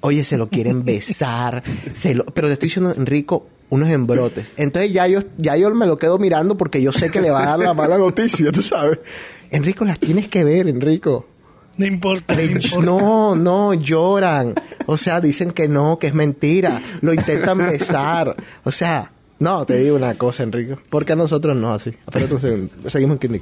Oye, 0.00 0.24
se 0.24 0.38
lo 0.38 0.48
quieren 0.48 0.84
besar. 0.84 1.62
se 1.94 2.14
lo, 2.14 2.24
pero 2.26 2.48
te 2.48 2.54
estoy 2.54 2.66
diciendo, 2.68 2.94
Enrico, 2.96 3.46
unos 3.70 3.88
embrotes. 3.88 4.52
Entonces 4.56 4.92
ya 4.92 5.06
yo, 5.06 5.20
ya 5.38 5.56
yo 5.56 5.70
me 5.74 5.86
lo 5.86 5.98
quedo 5.98 6.18
mirando 6.18 6.56
porque 6.56 6.82
yo 6.82 6.92
sé 6.92 7.10
que 7.10 7.20
le 7.20 7.30
va 7.30 7.44
a 7.44 7.46
dar 7.46 7.58
la 7.58 7.74
mala 7.74 7.98
noticia, 7.98 8.50
tú 8.52 8.62
sabes. 8.62 8.98
Enrico, 9.50 9.84
las 9.84 9.98
tienes 9.98 10.28
que 10.28 10.44
ver, 10.44 10.68
Enrico. 10.68 11.26
No 11.76 11.86
importa, 11.86 12.34
no 12.34 12.42
importa. 12.42 12.84
No, 12.84 13.34
no, 13.36 13.74
lloran. 13.74 14.54
O 14.86 14.96
sea, 14.96 15.20
dicen 15.20 15.52
que 15.52 15.66
no, 15.68 15.98
que 15.98 16.08
es 16.08 16.14
mentira. 16.14 16.80
Lo 17.00 17.14
intentan 17.14 17.58
besar. 17.58 18.36
O 18.64 18.72
sea, 18.72 19.12
no, 19.38 19.64
te 19.64 19.78
digo 19.78 19.96
una 19.96 20.14
cosa, 20.16 20.42
Enrico. 20.42 20.78
Porque 20.90 21.12
a 21.14 21.16
nosotros 21.16 21.56
no 21.56 21.72
así. 21.72 21.90
Espérate 21.90 22.34
un 22.34 22.40
segundo. 22.40 22.90
Seguimos 22.90 23.14
en 23.14 23.18
Kindy 23.18 23.38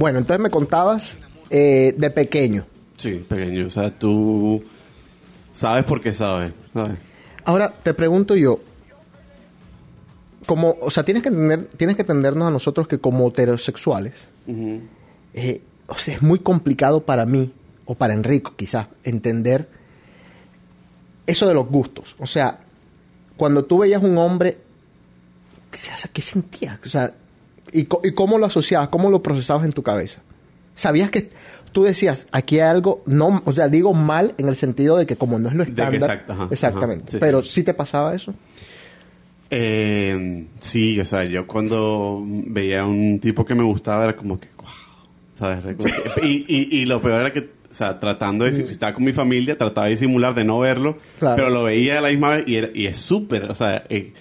Bueno, 0.00 0.18
entonces 0.18 0.42
me 0.42 0.48
contabas 0.48 1.18
eh, 1.50 1.94
de 1.94 2.10
pequeño. 2.10 2.64
Sí, 2.96 3.22
pequeño. 3.28 3.66
O 3.66 3.70
sea, 3.70 3.90
tú 3.90 4.64
sabes 5.52 5.84
por 5.84 6.00
qué 6.00 6.14
sabes. 6.14 6.54
¿sabes? 6.72 6.98
Ahora 7.44 7.74
te 7.82 7.92
pregunto 7.92 8.34
yo, 8.34 8.60
como, 10.46 10.74
o 10.80 10.90
sea, 10.90 11.04
tienes 11.04 11.22
que 11.22 11.28
entender, 11.28 11.68
tienes 11.76 11.96
que 11.96 12.02
entendernos 12.02 12.48
a 12.48 12.50
nosotros 12.50 12.88
que 12.88 12.98
como 12.98 13.28
heterosexuales, 13.28 14.14
eh, 15.34 15.60
o 15.86 15.94
sea, 15.96 16.14
es 16.14 16.22
muy 16.22 16.38
complicado 16.38 17.02
para 17.02 17.26
mí 17.26 17.52
o 17.84 17.94
para 17.94 18.14
Enrico, 18.14 18.54
quizás, 18.56 18.86
entender 19.04 19.68
eso 21.26 21.46
de 21.46 21.52
los 21.52 21.68
gustos. 21.68 22.16
O 22.18 22.26
sea, 22.26 22.60
cuando 23.36 23.66
tú 23.66 23.80
veías 23.80 24.02
un 24.02 24.16
hombre, 24.16 24.56
o 25.70 25.76
sea, 25.76 25.94
¿qué 26.10 26.22
sentías? 26.22 26.78
O 26.86 26.88
sea, 26.88 27.12
¿y, 27.72 27.80
y 27.80 28.12
cómo 28.14 28.38
lo 28.38 28.46
asociabas? 28.46 28.88
¿Cómo 28.88 29.10
lo 29.10 29.22
procesabas 29.22 29.64
en 29.66 29.72
tu 29.72 29.82
cabeza? 29.82 30.20
¿Sabías 30.74 31.10
que 31.10 31.28
tú 31.72 31.82
decías, 31.82 32.26
aquí 32.32 32.56
hay 32.60 32.68
algo, 32.70 33.02
no, 33.06 33.42
o 33.44 33.52
sea, 33.52 33.68
digo 33.68 33.92
mal 33.94 34.34
en 34.38 34.48
el 34.48 34.56
sentido 34.56 34.96
de 34.96 35.06
que 35.06 35.16
como 35.16 35.38
no 35.38 35.48
es 35.48 35.54
lo 35.54 35.62
estándar, 35.62 35.94
exacto, 35.94 36.32
ajá, 36.32 36.48
exactamente, 36.50 37.02
ajá, 37.04 37.10
sí, 37.12 37.16
pero 37.20 37.42
sí. 37.42 37.50
sí 37.52 37.62
te 37.64 37.74
pasaba 37.74 38.14
eso? 38.14 38.34
Eh, 39.50 40.46
sí, 40.60 41.00
o 41.00 41.04
sea, 41.04 41.24
yo 41.24 41.46
cuando 41.46 42.22
veía 42.24 42.82
a 42.82 42.86
un 42.86 43.18
tipo 43.18 43.44
que 43.44 43.54
me 43.54 43.64
gustaba 43.64 44.04
era 44.04 44.16
como 44.16 44.38
que, 44.38 44.48
wow, 44.56 44.66
¿sabes? 45.36 45.76
Y, 46.22 46.44
y, 46.48 46.78
y 46.80 46.84
lo 46.84 47.00
peor 47.02 47.20
era 47.20 47.32
que, 47.32 47.50
o 47.70 47.74
sea, 47.74 47.98
tratando 47.98 48.44
de, 48.44 48.52
si 48.52 48.62
estaba 48.62 48.94
con 48.94 49.04
mi 49.04 49.12
familia, 49.12 49.58
trataba 49.58 49.86
de 49.86 49.92
disimular, 49.94 50.34
de 50.34 50.44
no 50.44 50.60
verlo, 50.60 50.98
Claro. 51.18 51.36
pero 51.36 51.50
lo 51.50 51.64
veía 51.64 51.98
a 51.98 52.00
la 52.00 52.10
misma 52.10 52.30
vez 52.30 52.44
y, 52.46 52.56
era- 52.56 52.68
y 52.74 52.86
es 52.86 52.96
súper, 52.96 53.50
o 53.50 53.54
sea, 53.54 53.84
eh, 53.88 54.12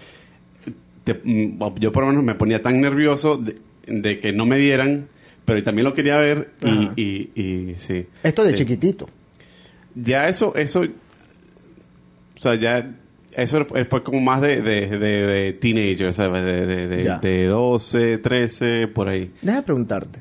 te- 1.13 1.21
mm, 1.23 1.59
yo 1.79 1.91
por 1.91 2.03
lo 2.03 2.09
menos 2.09 2.23
me 2.23 2.35
ponía 2.35 2.61
tan 2.61 2.79
nervioso 2.81 3.37
de, 3.37 3.57
de 3.87 4.19
que 4.19 4.31
no 4.31 4.45
me 4.45 4.57
vieran, 4.57 5.07
pero 5.45 5.61
también 5.63 5.85
lo 5.85 5.93
quería 5.93 6.17
ver 6.17 6.51
y, 6.63 6.67
Ajá. 6.67 6.93
y, 6.95 7.29
y 7.35 7.75
sí. 7.77 8.05
Esto 8.23 8.43
de 8.43 8.51
Sí. 8.51 8.57
chiquitito. 8.57 9.07
Ya 9.95 10.27
eso, 10.29 10.53
eso, 10.55 10.81
o 10.81 12.41
sea, 12.41 12.55
ya, 12.55 12.95
eso 13.35 13.65
fue, 13.65 14.03
como 14.03 14.21
más 14.21 14.41
de, 14.41 14.61
de, 14.61 14.87
de, 14.87 14.97
de 15.27 15.53
teenager, 15.53 16.13
¿sabes? 16.13 16.43
De, 16.45 16.65
de, 16.65 16.87
de, 16.87 17.03
Ya. 17.03 17.17
de 17.17 17.45
12, 17.47 18.17
13, 18.19 18.87
por 18.87 19.09
ahí. 19.09 19.31
Déjame 19.41 19.63
preguntarte. 19.63 20.19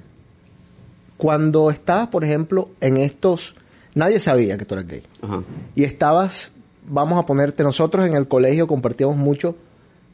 Cuando 1.17 1.71
estabas, 1.71 2.09
por 2.09 2.25
ejemplo, 2.25 2.71
en 2.81 2.97
estos... 2.97 3.55
Nadie 3.95 4.21
sabía 4.21 4.57
que 4.57 4.65
tú 4.65 4.75
eras 4.75 4.87
gay. 4.87 5.03
Ajá. 5.23 5.43
Y 5.75 5.83
estabas, 5.85 6.53
vamos 6.89 7.19
a 7.19 7.27
ponerte, 7.27 7.63
nosotros 7.65 8.07
en 8.07 8.15
el 8.15 8.29
colegio 8.29 8.67
compartíamos 8.69 9.17
mucho 9.17 9.57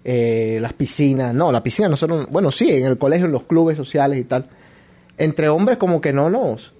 eh, 0.05 0.59
las 0.61 0.73
piscinas. 0.75 1.35
No, 1.35 1.51
la 1.51 1.63
piscina 1.63 1.89
nosotros... 1.89 2.27
Bueno, 2.31 2.51
sí, 2.51 2.71
en 2.71 2.85
el 2.85 2.99
colegio, 2.99 3.27
en 3.27 3.33
los 3.33 3.45
clubes 3.45 3.77
sociales 3.77 4.19
y 4.19 4.25
tal. 4.25 4.47
Entre 5.19 5.49
hombres 5.49 5.79
como 5.79 6.01
que 6.01 6.13
no 6.13 6.31
nos... 6.31 6.73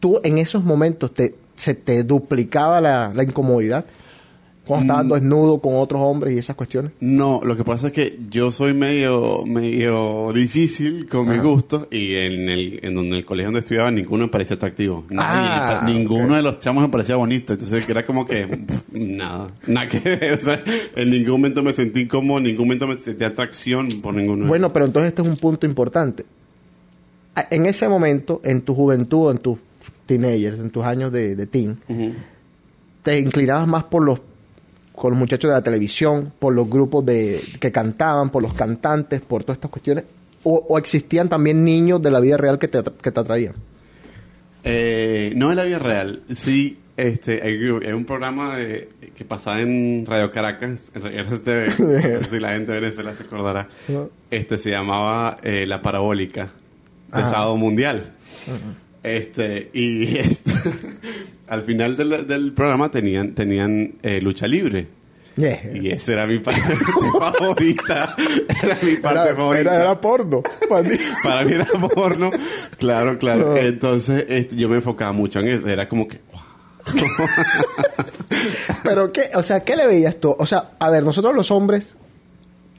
Tú 0.00 0.20
en 0.22 0.38
esos 0.38 0.62
momentos 0.62 1.12
te, 1.12 1.34
se 1.54 1.74
te 1.74 2.04
duplicaba 2.04 2.80
la, 2.80 3.10
la 3.14 3.22
incomodidad. 3.24 3.84
Cuando 4.68 4.84
estabas 4.92 5.06
Mm. 5.06 5.12
desnudo 5.14 5.58
con 5.60 5.74
otros 5.76 6.00
hombres 6.02 6.34
y 6.36 6.38
esas 6.38 6.54
cuestiones. 6.54 6.92
No, 7.00 7.40
lo 7.42 7.56
que 7.56 7.64
pasa 7.64 7.88
es 7.88 7.92
que 7.92 8.18
yo 8.30 8.50
soy 8.52 8.74
medio, 8.74 9.44
medio 9.46 10.30
difícil 10.32 11.08
con 11.08 11.28
mis 11.28 11.42
gustos 11.42 11.88
y 11.90 12.14
en 12.14 12.48
el, 12.48 12.80
en 12.84 12.94
donde 12.94 13.16
el 13.16 13.24
colegio 13.24 13.46
donde 13.48 13.60
estudiaba 13.60 13.90
ninguno 13.90 14.24
me 14.26 14.30
parecía 14.30 14.56
atractivo. 14.56 15.04
Nadie, 15.08 15.48
Ah, 15.50 15.82
ninguno 15.86 16.36
de 16.36 16.42
los 16.42 16.60
chamos 16.60 16.82
me 16.82 16.88
parecía 16.90 17.16
bonito. 17.16 17.54
Entonces 17.54 17.88
era 17.88 18.04
como 18.06 18.26
que 18.26 18.46
pff, 18.46 18.82
nada, 18.92 19.50
nada 19.66 19.88
que 19.88 19.98
ver. 20.00 20.34
O 20.38 20.40
sea, 20.40 20.62
en 20.94 21.10
ningún 21.10 21.32
momento 21.32 21.62
me 21.62 21.72
sentí 21.72 22.02
incómodo, 22.02 22.38
en 22.38 22.44
ningún 22.44 22.66
momento 22.66 22.86
me 22.86 22.96
sentí 22.96 23.24
atracción 23.24 23.88
por 24.02 24.14
ninguno. 24.14 24.42
de 24.44 24.48
Bueno, 24.48 24.68
pero 24.70 24.84
entonces 24.84 25.08
este 25.08 25.22
es 25.22 25.28
un 25.28 25.36
punto 25.36 25.66
importante. 25.66 26.24
En 27.50 27.66
ese 27.66 27.88
momento, 27.88 28.40
en 28.44 28.62
tu 28.62 28.74
juventud, 28.74 29.30
en 29.30 29.38
tus 29.38 29.58
teenagers, 30.06 30.58
en 30.58 30.70
tus 30.70 30.84
años 30.84 31.12
de, 31.12 31.36
de 31.36 31.46
teen, 31.46 31.78
te 33.02 33.18
inclinabas 33.18 33.66
más 33.68 33.84
por 33.84 34.02
los, 34.04 34.20
con 34.98 35.10
los 35.12 35.18
muchachos 35.18 35.48
de 35.50 35.54
la 35.54 35.62
televisión, 35.62 36.32
por 36.38 36.52
los 36.54 36.68
grupos 36.68 37.04
de, 37.06 37.40
que 37.60 37.70
cantaban, 37.72 38.30
por 38.30 38.42
los 38.42 38.52
cantantes, 38.54 39.20
por 39.20 39.42
todas 39.44 39.56
estas 39.58 39.70
cuestiones, 39.70 40.04
o, 40.42 40.64
o 40.68 40.78
existían 40.78 41.28
también 41.28 41.64
niños 41.64 42.00
de 42.02 42.10
la 42.10 42.20
vida 42.20 42.36
real 42.36 42.58
que 42.58 42.68
te, 42.68 42.82
que 43.02 43.10
te 43.12 43.20
atraían. 43.20 43.54
Eh, 44.64 45.32
no 45.36 45.50
en 45.50 45.56
la 45.56 45.64
vida 45.64 45.78
real. 45.78 46.22
Sí, 46.34 46.78
este, 46.96 47.40
hay, 47.42 47.54
hay 47.54 47.92
un 47.92 48.04
programa 48.04 48.56
de- 48.56 48.88
que 49.16 49.24
pasaba 49.24 49.60
en 49.60 50.04
Radio 50.06 50.30
Caracas, 50.30 50.92
en 50.94 51.02
RCTV, 51.06 52.24
si 52.28 52.38
la 52.38 52.50
gente 52.50 52.72
de 52.72 52.80
Venezuela 52.80 53.14
se 53.14 53.22
acordará. 53.24 53.68
Este 54.30 54.58
se 54.58 54.70
llamaba 54.70 55.38
eh, 55.42 55.64
La 55.66 55.82
Parabólica 55.82 56.50
de 57.12 57.18
Ajá. 57.22 57.26
Sábado 57.30 57.56
Mundial. 57.56 58.12
Este, 59.16 59.70
y 59.72 60.16
este, 60.18 60.52
al 61.48 61.62
final 61.62 61.96
del, 61.96 62.26
del 62.26 62.52
programa 62.52 62.90
tenían, 62.90 63.34
tenían 63.34 63.94
eh, 64.02 64.20
lucha 64.20 64.46
libre. 64.46 64.86
Yeah. 65.36 65.60
Y 65.72 65.90
esa 65.90 66.14
era 66.14 66.26
mi 66.26 66.40
parte 66.40 66.60
favorita. 67.20 68.16
Era 68.60 68.76
mi 68.82 68.96
parte 68.96 69.20
Era, 69.28 69.36
favorita. 69.36 69.60
era- 69.60 69.74
era 69.82 70.00
porno. 70.00 70.42
para 70.68 70.82
mí. 70.82 70.96
Para 71.22 71.44
mí 71.44 71.52
era 71.52 71.66
porno. 71.66 72.30
Claro, 72.78 73.18
claro. 73.18 73.50
No. 73.50 73.56
Entonces, 73.56 74.24
este, 74.28 74.56
yo 74.56 74.68
me 74.68 74.76
enfocaba 74.76 75.12
mucho 75.12 75.38
en 75.38 75.48
eso. 75.48 75.68
Era 75.68 75.88
como 75.88 76.08
que, 76.08 76.20
wow. 76.32 76.42
Pero 78.82 79.12
qué, 79.12 79.30
o 79.34 79.42
sea, 79.42 79.60
¿qué 79.60 79.76
le 79.76 79.86
veías 79.86 80.16
tú? 80.16 80.34
O 80.38 80.46
sea, 80.46 80.70
a 80.78 80.90
ver, 80.90 81.04
nosotros 81.04 81.34
los 81.34 81.50
hombres, 81.50 81.94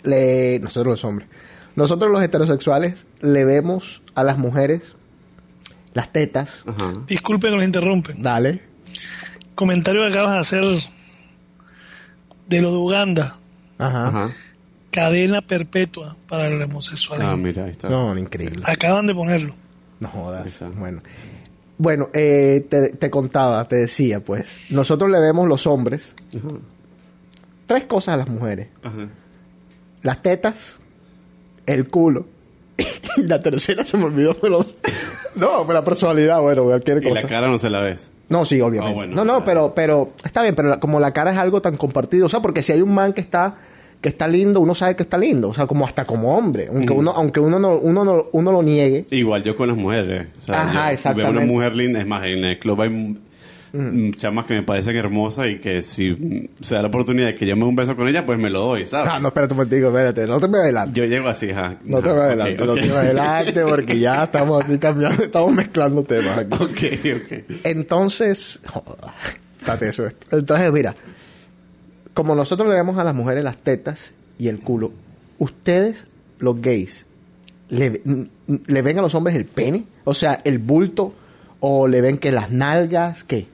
le, 0.04 0.60
nosotros 0.60 0.92
los 0.94 1.06
hombres, 1.06 1.28
nosotros 1.76 2.12
los 2.12 2.22
heterosexuales 2.24 3.06
le 3.22 3.46
vemos 3.46 4.02
a 4.16 4.24
las 4.24 4.38
mujeres 4.38 4.82
las 5.94 6.12
tetas, 6.14 6.64
Ajá. 6.66 6.94
Disculpe 7.08 7.48
que 7.50 7.56
los 7.56 7.64
interrumpen. 7.64 8.22
dale, 8.22 8.62
Comentario 9.56 10.02
que 10.04 10.10
acabas 10.10 10.34
de 10.34 10.40
hacer 10.40 10.64
de 12.48 12.62
lo 12.62 12.72
de 12.72 12.78
Uganda. 12.78 13.38
ajá, 13.78 14.08
Ajá. 14.08 14.30
Cadena 14.92 15.42
perpetua 15.44 16.16
para 16.28 16.48
el 16.48 16.60
homosexualismo. 16.64 17.32
Ah, 17.32 17.38
mira, 17.38 17.66
ahí 17.66 17.72
está. 17.72 17.90
no, 17.90 18.18
increíble, 18.18 18.64
Acaban 18.66 19.06
de 19.06 19.14
ponerlo. 19.14 19.56
no 20.00 20.08
jodas, 20.10 20.46
Exacto. 20.48 20.80
bueno, 20.80 21.02
bueno, 21.78 22.10
eh, 22.14 22.66
te, 22.70 22.90
te 22.90 23.10
contaba, 23.10 23.68
te 23.68 23.76
decía, 23.76 24.20
pues, 24.24 24.50
nosotros 24.72 25.10
le 25.12 25.20
vemos 25.20 25.48
los 25.48 25.68
hombres 25.68 26.14
Ajá. 26.36 26.56
tres 27.68 27.84
cosas 27.86 28.16
a 28.16 28.18
las 28.18 28.30
mujeres, 28.30 28.70
Ajá. 28.82 29.08
las 30.02 30.22
tetas, 30.24 30.80
el 31.68 31.88
culo 31.90 32.26
y 32.80 33.22
la 33.28 33.42
tercera 33.42 33.84
se 33.86 33.98
me 33.98 34.06
olvidó, 34.06 34.34
pero 34.36 34.60
no, 35.36 35.62
pero 35.62 35.74
la 35.74 35.84
personalidad, 35.84 36.42
bueno, 36.42 36.64
cualquier 36.66 37.04
Y 37.04 37.10
cosa. 37.10 37.22
la 37.22 37.28
cara 37.28 37.48
no 37.48 37.60
se 37.60 37.70
la 37.70 37.82
ves. 37.82 38.10
No, 38.30 38.46
sí, 38.46 38.62
obviamente. 38.62 38.92
Ah, 38.92 38.96
bueno, 38.96 39.16
no, 39.16 39.26
no, 39.26 39.44
claro. 39.44 39.74
pero, 39.76 40.12
pero 40.14 40.26
está 40.26 40.42
bien, 40.44 40.54
pero 40.56 40.70
la- 40.70 40.80
como 40.80 41.00
la 41.00 41.12
cara 41.14 41.32
es 41.32 41.38
algo 41.38 41.62
tan 41.62 41.78
compartido, 41.78 42.28
o 42.28 42.30
sea, 42.30 42.42
porque 42.42 42.62
si 42.64 42.72
hay 42.74 42.82
un 42.82 42.94
man 42.94 43.14
que 43.14 43.22
está 43.22 43.56
que 44.02 44.08
está 44.08 44.30
lindo, 44.30 44.62
uno 44.62 44.76
sabe 44.76 44.96
que 44.96 45.04
está 45.04 45.18
lindo, 45.18 45.50
o 45.50 45.54
sea, 45.54 45.68
como 45.68 45.84
hasta 45.86 46.06
como 46.06 46.38
hombre, 46.38 46.70
aunque 46.72 46.94
Mm. 46.94 46.98
uno 47.00 47.12
aunque 47.12 47.40
uno 47.42 47.60
no 47.60 47.76
uno 47.78 48.06
no, 48.06 48.28
uno 48.32 48.52
lo 48.54 48.64
niegue. 48.64 49.06
Igual 49.12 49.44
yo 49.44 49.58
con 49.58 49.68
las 49.68 49.76
mujeres. 49.76 50.28
O 50.38 50.42
sea, 50.46 50.62
Ajá, 50.62 50.74
yo 50.74 50.80
Veo 50.86 50.94
exactamente. 50.94 51.38
una 51.38 51.46
mujer 51.46 51.76
linda. 51.76 52.00
Es 52.00 52.08
más, 52.08 52.24
en 52.26 52.46
el 52.46 52.60
club 52.60 52.82
hay 52.82 53.18
mm, 53.74 54.12
chamas 54.12 54.46
que 54.46 54.54
me 54.56 54.64
parecen 54.64 54.96
hermosas 54.96 55.48
y 55.48 55.60
que 55.60 55.84
si 55.84 56.12
mm, 56.12 56.50
se 56.62 56.76
da 56.76 56.82
la 56.82 56.88
oportunidad 56.88 57.28
de 57.28 57.36
que 57.36 57.46
yo 57.46 57.56
me 57.56 57.62
dé 57.64 57.68
un 57.68 57.76
beso 57.76 57.96
con 57.96 58.08
ella, 58.08 58.26
pues 58.26 58.38
me 58.40 58.50
lo 58.50 58.60
doy, 58.62 58.86
¿sabes? 58.86 59.12
Ah, 59.14 59.20
no, 59.20 59.30
espérate 59.30 59.54
un 59.54 59.58
momentico, 59.58 59.88
espérate, 59.88 60.28
no 60.28 60.40
te 60.40 60.48
me 60.48 60.58
adelantes. 60.58 60.96
Yo 60.96 61.06
llego 61.06 61.28
así, 61.28 61.52
ajá. 61.52 61.78
No 61.84 62.00
te 62.02 62.10
Ajá, 62.10 62.16
me 62.18 62.24
adelantes, 62.24 62.66
no 62.66 62.74
ok. 62.74 62.80
te 62.80 62.88
me 62.88 62.94
adelantes 62.96 63.66
porque 63.68 64.00
ya 64.00 64.24
estamos 64.24 64.64
aquí 64.64 64.78
cambiando, 64.78 65.24
estamos 65.24 65.54
mezclando 65.54 66.04
temas 66.04 66.38
aquí. 66.38 66.54
ok, 66.64 67.22
ok. 67.24 67.60
Entonces, 67.64 68.60
estate 69.60 69.90
eso. 69.90 70.08
Entonces, 70.32 70.72
mira, 70.72 70.96
como 72.14 72.36
nosotros 72.36 72.68
le 72.70 72.76
vemos 72.76 72.98
a 72.98 73.04
las 73.04 73.16
mujeres 73.16 73.44
las 73.44 73.58
tetas 73.58 74.14
y 74.38 74.48
el 74.48 74.60
culo, 74.60 74.92
ustedes, 75.38 76.06
los 76.40 76.62
gays, 76.62 77.06
le, 77.70 78.02
le 78.68 78.82
ven 78.82 79.00
a 79.00 79.02
los 79.02 79.14
hombres 79.16 79.36
el 79.36 79.46
pene, 79.46 79.86
o 80.04 80.14
sea, 80.14 80.40
el 80.44 80.60
bulto, 80.60 81.14
o 81.60 81.88
le 81.88 82.02
ven 82.02 82.18
que 82.18 82.32
las 82.32 82.52
nalgas, 82.52 83.24
¿qué? 83.24 83.48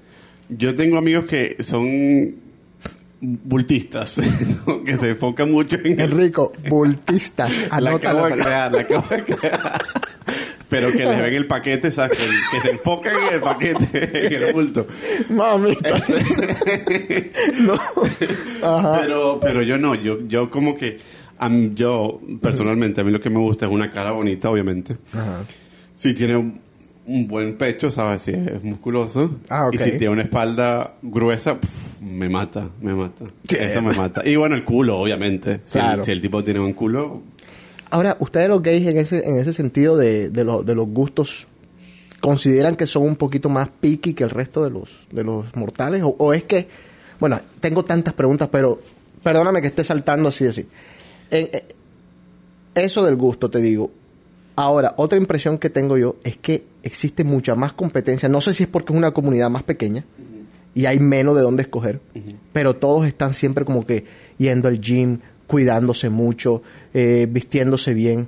Yo 0.49 0.75
tengo 0.75 0.97
amigos 0.97 1.25
que 1.25 1.57
son 1.61 2.35
bultistas, 3.21 4.19
¿no? 4.67 4.83
que 4.83 4.97
se 4.97 5.09
enfocan 5.11 5.51
mucho 5.51 5.77
en 5.83 5.99
el... 5.99 6.11
Enrico, 6.11 6.51
bultistas, 6.69 7.51
La 7.71 7.77
anota 7.77 7.95
acabo 8.11 8.19
la 8.29 8.35
de 8.35 8.43
palabra. 8.43 8.43
crear, 8.45 8.71
la 8.71 8.81
acabo 8.81 9.15
de 9.15 9.23
crear. 9.23 9.81
pero 10.69 10.91
que 10.91 11.05
les 11.05 11.19
ven 11.19 11.33
el 11.33 11.47
paquete, 11.47 11.91
¿sabes? 11.91 12.13
Que, 12.17 12.25
que 12.57 12.61
se 12.61 12.71
enfoquen 12.71 13.13
en 13.29 13.33
el 13.35 13.41
paquete, 13.41 14.27
en 14.35 14.43
el 14.43 14.53
bulto. 14.53 14.85
Mamita. 15.29 16.01
no. 17.61 17.79
Ajá. 18.61 18.99
Pero, 19.01 19.39
pero 19.41 19.61
yo 19.63 19.77
no, 19.77 19.95
yo, 19.95 20.19
yo 20.27 20.49
como 20.49 20.75
que, 20.77 20.97
a 21.37 21.49
mí- 21.49 21.71
yo 21.75 22.19
personalmente, 22.41 23.01
a 23.01 23.03
mí 23.03 23.11
lo 23.11 23.21
que 23.21 23.29
me 23.29 23.39
gusta 23.39 23.65
es 23.67 23.71
una 23.71 23.89
cara 23.91 24.11
bonita, 24.11 24.49
obviamente. 24.49 24.97
Ajá. 25.13 25.43
Si 25.95 26.13
tiene 26.13 26.59
un, 27.05 27.27
buen 27.27 27.57
pecho, 27.57 27.91
¿sabes? 27.91 28.21
Si 28.23 28.31
es 28.31 28.63
musculoso. 28.63 29.35
Ah, 29.49 29.67
ok. 29.67 29.75
Y 29.75 29.77
si 29.77 29.91
tiene 29.97 30.09
una 30.09 30.23
espalda 30.23 30.93
gruesa, 31.01 31.57
me 32.01 32.29
mata, 32.29 32.69
me 32.81 32.93
mata. 32.93 33.25
Eso 33.49 33.81
me 33.81 33.93
mata. 33.93 34.27
Y 34.27 34.35
bueno, 34.35 34.55
el 34.55 34.63
culo, 34.63 34.97
obviamente. 34.99 35.59
Si, 35.65 35.77
el, 35.79 36.03
si 36.05 36.11
el 36.11 36.21
tipo 36.21 36.43
tiene 36.43 36.59
un 36.59 36.73
culo, 36.73 37.21
Ahora, 37.91 38.17
ustedes 38.19 38.49
los 38.49 38.61
gays 38.63 38.85
en 38.87 38.97
ese, 38.97 39.25
en 39.29 39.37
ese 39.37 39.53
sentido 39.53 39.95
de, 39.95 40.29
de, 40.29 40.43
lo- 40.43 40.63
de 40.63 40.73
los 40.75 40.87
gustos, 40.87 41.47
¿consideran 42.19 42.75
que 42.75 42.87
son 42.87 43.03
un 43.03 43.15
poquito 43.15 43.47
más 43.47 43.69
picky 43.69 44.13
que 44.13 44.23
el 44.23 44.31
resto 44.31 44.63
de 44.63 44.71
los, 44.71 44.89
de 45.11 45.23
los 45.23 45.55
mortales? 45.55 46.01
O, 46.03 46.15
o 46.17 46.33
es 46.33 46.43
que, 46.43 46.67
bueno, 47.19 47.39
tengo 47.61 47.85
tantas 47.85 48.13
preguntas, 48.15 48.49
pero 48.51 48.81
perdóname 49.23 49.61
que 49.61 49.67
esté 49.67 49.83
saltando 49.83 50.29
así, 50.29 50.47
así. 50.47 50.67
En- 51.29 51.49
eh, 51.53 51.63
eso 52.73 53.05
del 53.05 53.15
gusto, 53.15 53.49
te 53.49 53.59
digo. 53.59 53.91
Ahora, 54.57 54.93
otra 54.97 55.17
impresión 55.17 55.57
que 55.57 55.69
tengo 55.69 55.97
yo 55.97 56.15
es 56.23 56.37
que 56.37 56.63
existe 56.83 57.23
mucha 57.23 57.55
más 57.55 57.73
competencia. 57.73 58.29
No 58.29 58.39
sé 58.41 58.53
si 58.53 58.63
es 58.63 58.69
porque 58.69 58.93
es 58.93 58.97
una 58.97 59.11
comunidad 59.11 59.49
más 59.49 59.63
pequeña 59.63 60.05
y 60.73 60.85
hay 60.85 60.99
menos 60.99 61.35
de 61.35 61.41
dónde 61.41 61.63
escoger, 61.63 61.99
pero 62.53 62.75
todos 62.75 63.05
están 63.05 63.33
siempre 63.33 63.65
como 63.65 63.85
que 63.85 64.05
yendo 64.37 64.67
al 64.69 64.79
gym, 64.79 65.19
cuidándose 65.47 66.09
mucho, 66.09 66.61
eh, 66.93 67.27
vistiéndose 67.29 67.93
bien. 67.93 68.27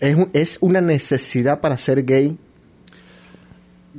Es, 0.00 0.16
un- 0.16 0.30
es 0.32 0.58
una 0.60 0.80
necesidad 0.80 1.60
para 1.60 1.78
ser 1.78 2.04
gay. 2.04 2.36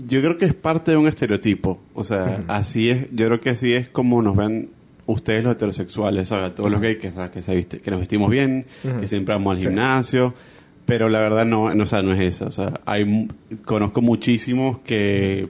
Yo 0.08 0.22
creo 0.22 0.38
que 0.38 0.46
es 0.46 0.54
parte 0.54 0.92
de 0.92 0.98
un 0.98 1.08
estereotipo. 1.08 1.80
O 1.94 2.04
sea, 2.04 2.44
así 2.48 2.90
es, 2.90 3.08
yo 3.12 3.26
creo 3.28 3.42
que 3.42 3.50
así 3.50 3.74
es 3.74 3.90
como 3.90 4.22
nos 4.22 4.36
ven 4.38 4.70
ustedes 5.06 5.44
los 5.44 5.54
heterosexuales, 5.54 6.30
¿sabes? 6.30 6.56
Todos 6.56 6.72
los 6.72 6.80
gays 6.82 6.98
que, 6.98 7.12
¿sabes? 7.12 7.32
que, 7.32 7.42
se 7.42 7.54
viste, 7.56 7.80
que 7.80 7.92
nos 7.92 8.00
vestimos 8.00 8.30
bien, 8.32 8.66
que 9.02 9.08
siempre 9.08 9.36
vamos 9.36 9.52
al 9.52 9.60
gimnasio. 9.62 10.34
Pero 10.92 11.08
la 11.08 11.22
verdad 11.22 11.46
no, 11.46 11.74
no, 11.74 11.84
o 11.84 11.88
sea, 11.88 12.02
no 12.02 12.12
es 12.12 12.20
eso. 12.20 12.48
O 12.48 12.52
sea, 12.52 12.74
hay, 12.86 13.30
conozco 13.64 14.02
muchísimos 14.02 14.80
que, 14.80 15.48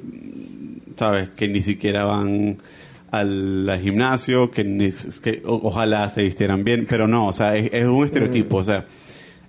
¿sabes? 0.96 1.30
Que 1.30 1.48
ni 1.48 1.64
siquiera 1.64 2.04
van 2.06 2.58
al, 3.10 3.68
al 3.68 3.82
gimnasio, 3.82 4.52
que, 4.52 4.64
ni, 4.64 4.86
es 4.86 5.20
que 5.20 5.42
o- 5.44 5.60
ojalá 5.64 6.08
se 6.10 6.22
vistieran 6.22 6.64
bien, 6.64 6.86
pero 6.88 7.08
no, 7.08 7.26
o 7.28 7.34
sea, 7.34 7.58
es, 7.58 7.72
es 7.74 7.86
un 7.86 8.06
estereotipo. 8.06 8.58
O 8.58 8.64
sea, 8.64 8.86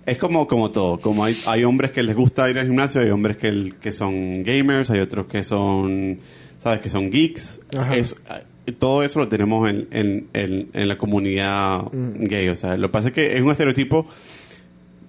es 0.03 0.17
como, 0.17 0.47
como 0.47 0.71
todo, 0.71 0.99
como 0.99 1.25
hay, 1.25 1.35
hay 1.45 1.63
hombres 1.63 1.91
que 1.91 2.01
les 2.01 2.15
gusta 2.15 2.49
ir 2.49 2.57
al 2.57 2.65
gimnasio, 2.65 2.99
hay 3.01 3.11
hombres 3.11 3.37
que, 3.37 3.71
que 3.79 3.91
son 3.91 4.41
gamers, 4.41 4.89
hay 4.89 4.99
otros 4.99 5.27
que 5.27 5.43
son, 5.43 6.17
¿sabes? 6.57 6.79
Que 6.79 6.89
son 6.89 7.11
geeks. 7.11 7.61
Ajá. 7.77 7.95
Es, 7.95 8.15
todo 8.79 9.03
eso 9.03 9.19
lo 9.19 9.27
tenemos 9.27 9.69
en, 9.69 9.87
en, 9.91 10.27
en, 10.33 10.69
en 10.73 10.87
la 10.87 10.97
comunidad 10.97 11.83
gay. 11.91 12.49
O 12.49 12.55
sea, 12.55 12.77
lo 12.77 12.87
que 12.87 12.91
pasa 12.93 13.09
es 13.09 13.13
que 13.13 13.35
es 13.37 13.43
un 13.43 13.51
estereotipo 13.51 14.07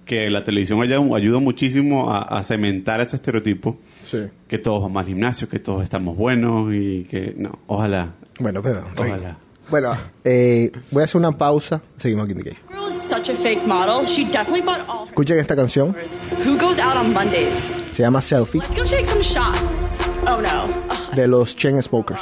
que 0.05 0.29
la 0.29 0.43
televisión 0.43 0.81
ayuda, 0.81 1.15
ayuda 1.17 1.39
muchísimo 1.39 2.11
a, 2.11 2.21
a 2.21 2.43
cementar 2.43 3.01
ese 3.01 3.15
estereotipo. 3.15 3.77
Sí. 4.09 4.19
Que 4.47 4.57
todos 4.59 4.81
vamos 4.81 5.01
al 5.01 5.07
gimnasio, 5.07 5.49
que 5.49 5.59
todos 5.59 5.83
estamos 5.83 6.15
buenos 6.15 6.73
y 6.73 7.03
que, 7.05 7.33
no, 7.37 7.51
ojalá, 7.67 8.13
Bueno, 8.39 8.61
pero... 8.61 8.85
ojalá. 8.95 9.37
Bueno, 9.67 9.97
eh, 10.23 10.71
voy 10.91 11.01
a 11.01 11.05
hacer 11.05 11.17
una 11.17 11.31
pausa. 11.31 11.81
Seguimos 11.97 12.25
aquí 12.25 12.33
en 12.33 12.37
The 12.37 12.49
Gay. 12.51 12.57
Girl 12.69 12.87
is 12.87 12.95
such 13.01 13.29
a 13.29 13.33
fake 13.35 13.65
model. 13.65 14.05
She 14.05 14.23
definitely 14.25 14.61
bought 14.61 14.81
all 14.87 15.05
her 15.07 15.09
Escuchen 15.09 15.39
esta 15.39 15.55
canción. 15.55 15.93
followers. 15.95 16.15
Who 16.47 16.55
goes 16.55 16.77
out 16.77 16.95
on 16.95 17.11
Mondays? 17.11 17.81
Se 17.91 18.03
llama 18.03 18.21
Selfie 18.21 18.59
Let's 18.59 18.75
go 18.75 18.83
take 18.83 19.05
some 19.05 19.23
shots. 19.23 19.99
Oh 20.27 20.39
no. 20.39 21.15
De 21.15 21.27
los 21.27 21.55
Chain 21.55 21.81
Smokers. 21.81 22.21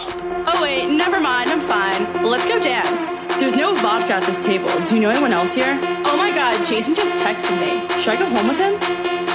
Never 1.03 1.19
mind. 1.19 1.49
I'm 1.49 1.59
fine. 1.61 2.23
Let's 2.23 2.45
go 2.47 2.59
dance. 2.59 3.25
There's 3.39 3.55
no 3.55 3.75
vodka 3.75 4.15
at 4.15 4.23
this 4.23 4.39
table. 4.39 4.71
Do 4.85 4.95
you 4.95 5.01
know 5.01 5.09
anyone 5.09 5.33
else 5.33 5.53
here? 5.53 5.77
Oh 6.05 6.15
my 6.15 6.31
god, 6.31 6.65
Jason 6.65 6.95
just 6.95 7.13
texted 7.17 7.59
me. 7.59 7.71
Should 8.01 8.13
I 8.15 8.17
go 8.17 8.25
home 8.25 8.47
with 8.47 8.57
him? 8.57 8.75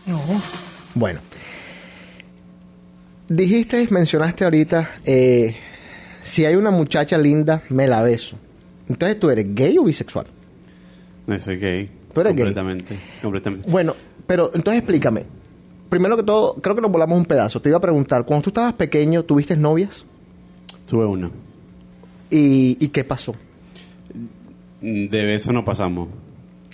No. 0.07 0.19
Bueno. 0.95 1.19
Dijiste, 3.27 3.88
mencionaste 3.91 4.43
ahorita, 4.43 4.89
eh, 5.05 5.55
si 6.29 6.45
hay 6.45 6.55
una 6.55 6.69
muchacha 6.69 7.17
linda, 7.17 7.63
me 7.69 7.87
la 7.87 8.03
beso. 8.03 8.37
Entonces, 8.87 9.19
¿tú 9.19 9.29
eres 9.31 9.47
gay 9.55 9.77
o 9.79 9.83
bisexual? 9.83 10.27
No 11.25 11.39
soy 11.39 11.57
gay. 11.57 11.89
Tú 12.13 12.21
eres 12.21 12.33
gay. 12.35 12.43
completamente, 12.45 12.99
Completamente. 13.21 13.69
Bueno, 13.69 13.95
pero 14.27 14.51
entonces 14.53 14.79
explícame. 14.83 15.25
Primero 15.89 16.15
que 16.15 16.21
todo, 16.23 16.53
creo 16.55 16.75
que 16.75 16.81
nos 16.81 16.91
volamos 16.91 17.17
un 17.17 17.25
pedazo. 17.25 17.61
Te 17.61 17.69
iba 17.69 17.79
a 17.79 17.81
preguntar, 17.81 18.25
cuando 18.25 18.43
tú 18.43 18.49
estabas 18.51 18.73
pequeño, 18.73 19.23
¿tuviste 19.23 19.57
novias? 19.57 20.05
Tuve 20.87 21.05
uno. 21.05 21.31
¿Y, 22.29 22.77
y 22.79 22.87
qué 22.89 23.03
pasó? 23.03 23.33
De 24.81 25.25
beso 25.25 25.51
no 25.51 25.65
pasamos. 25.65 26.09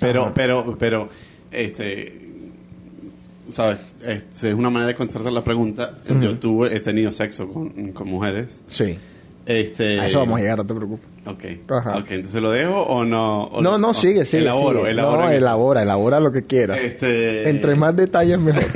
Pero, 0.01 0.23
Ajá. 0.23 0.33
pero, 0.33 0.75
pero, 0.77 1.09
este, 1.49 2.21
sabes, 3.49 3.87
Este, 4.05 4.49
es 4.49 4.55
una 4.55 4.69
manera 4.69 4.89
de 4.89 4.95
contestar 4.95 5.31
la 5.31 5.43
pregunta. 5.43 5.97
Yo 6.21 6.37
tuve, 6.37 6.75
he 6.75 6.81
tenido 6.81 7.13
sexo 7.13 7.47
con, 7.47 7.93
con 7.93 8.09
mujeres. 8.09 8.61
Sí. 8.67 8.97
Este, 9.45 9.99
A 9.99 10.07
eso 10.07 10.19
vamos 10.19 10.39
a 10.39 10.41
llegar, 10.41 10.57
no 10.57 10.65
te 10.65 10.73
preocupes. 10.73 11.05
Ok. 11.27 11.45
Ajá. 11.71 11.97
Ok, 11.99 12.05
entonces 12.09 12.41
lo 12.41 12.49
dejo 12.49 12.81
o 12.81 13.05
no. 13.05 13.43
o 13.43 13.61
No, 13.61 13.77
no, 13.77 13.89
o- 13.89 13.93
sigue, 13.93 14.25
sigue. 14.25 14.41
Elaboro, 14.43 14.79
sigue. 14.79 14.91
elaboro. 14.91 15.17
No, 15.21 15.23
eso. 15.29 15.37
elabora, 15.37 15.83
elabora 15.83 16.19
lo 16.19 16.31
que 16.31 16.43
quieras. 16.47 16.79
Este, 16.81 17.47
Entre 17.49 17.75
más 17.75 17.95
detalles, 17.95 18.39
mejor. 18.39 18.63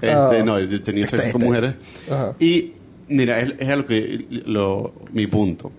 Este, 0.00 0.08
Ah. 0.10 0.30
no, 0.44 0.60
yo 0.60 0.76
he 0.76 0.80
tenido 0.80 1.04
Este, 1.06 1.16
sexo 1.18 1.32
con 1.32 1.42
este. 1.42 1.46
mujeres. 1.46 1.74
Ajá. 2.10 2.34
Y, 2.38 2.72
mira, 3.08 3.40
es, 3.40 3.54
es 3.58 3.68
a 3.68 3.76
lo 3.76 3.86
que, 3.86 4.26
lo, 4.46 4.92
mi 5.12 5.26
punto. 5.26 5.72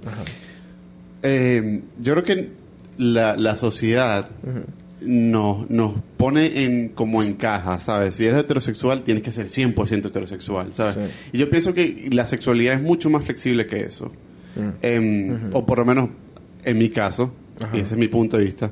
Eh, 1.23 1.81
yo 1.99 2.13
creo 2.13 2.23
que 2.25 2.49
la, 2.97 3.35
la 3.37 3.55
sociedad 3.55 4.29
nos, 5.01 5.69
nos 5.69 5.93
pone 6.17 6.63
en 6.65 6.89
como 6.89 7.23
en 7.23 7.33
caja, 7.33 7.79
¿sabes? 7.79 8.15
Si 8.15 8.25
eres 8.25 8.41
heterosexual, 8.41 9.03
tienes 9.03 9.23
que 9.23 9.31
ser 9.31 9.45
100% 9.47 10.07
heterosexual, 10.07 10.73
¿sabes? 10.73 10.95
Sí. 10.95 11.29
Y 11.33 11.37
yo 11.37 11.49
pienso 11.49 11.73
que 11.73 12.09
la 12.11 12.25
sexualidad 12.25 12.73
es 12.75 12.81
mucho 12.81 13.09
más 13.09 13.23
flexible 13.23 13.65
que 13.65 13.79
eso. 13.81 14.11
Em, 14.81 15.49
O 15.53 15.65
por 15.65 15.77
lo 15.79 15.85
menos 15.85 16.09
en 16.65 16.77
mi 16.77 16.89
caso, 16.89 17.31
y 17.73 17.79
ese 17.79 17.93
es 17.95 17.99
mi 17.99 18.07
punto 18.07 18.37
de 18.37 18.43
vista. 18.43 18.71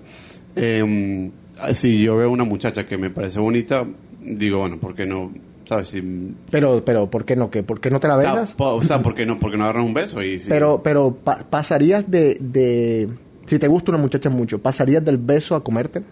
em, 0.55 1.31
si 1.71 2.01
yo 2.01 2.17
veo 2.17 2.29
una 2.31 2.43
muchacha 2.43 2.85
que 2.85 2.97
me 2.97 3.09
parece 3.09 3.39
bonita, 3.39 3.85
digo, 4.21 4.59
bueno, 4.59 4.77
¿por 4.77 4.95
qué 4.95 5.05
no? 5.05 5.31
¿Sabes? 5.65 5.89
Si, 5.89 6.01
Pero, 6.49 6.83
pero, 6.85 7.09
¿por 7.09 7.25
qué 7.25 7.35
no? 7.35 7.49
¿Qué? 7.51 7.61
¿Por 7.63 7.79
qué 7.81 7.89
no 7.89 7.99
te 7.99 8.07
la 8.07 8.17
o 8.17 8.21
sea, 8.21 8.33
besas? 8.33 8.55
o 8.57 8.81
sea, 8.81 9.01
¿por 9.03 9.13
qué 9.15 9.25
no, 9.25 9.37
por 9.37 9.51
qué 9.51 9.57
no 9.57 9.65
agarras 9.65 9.83
un 9.83 9.93
beso? 9.93 10.23
Y 10.23 10.39
si- 10.39 10.49
Pero, 10.49 10.81
pero 10.83 11.13
pa- 11.15 11.39
pasarías 11.49 12.09
de, 12.09 12.37
de... 12.39 13.09
Si 13.47 13.57
te 13.59 13.67
gusta 13.67 13.91
una 13.91 13.99
muchacha 14.01 14.29
mucho, 14.29 14.59
¿pasarías 14.59 15.03
del 15.03 15.17
beso 15.17 15.55
a 15.55 15.63
comerte? 15.63 16.03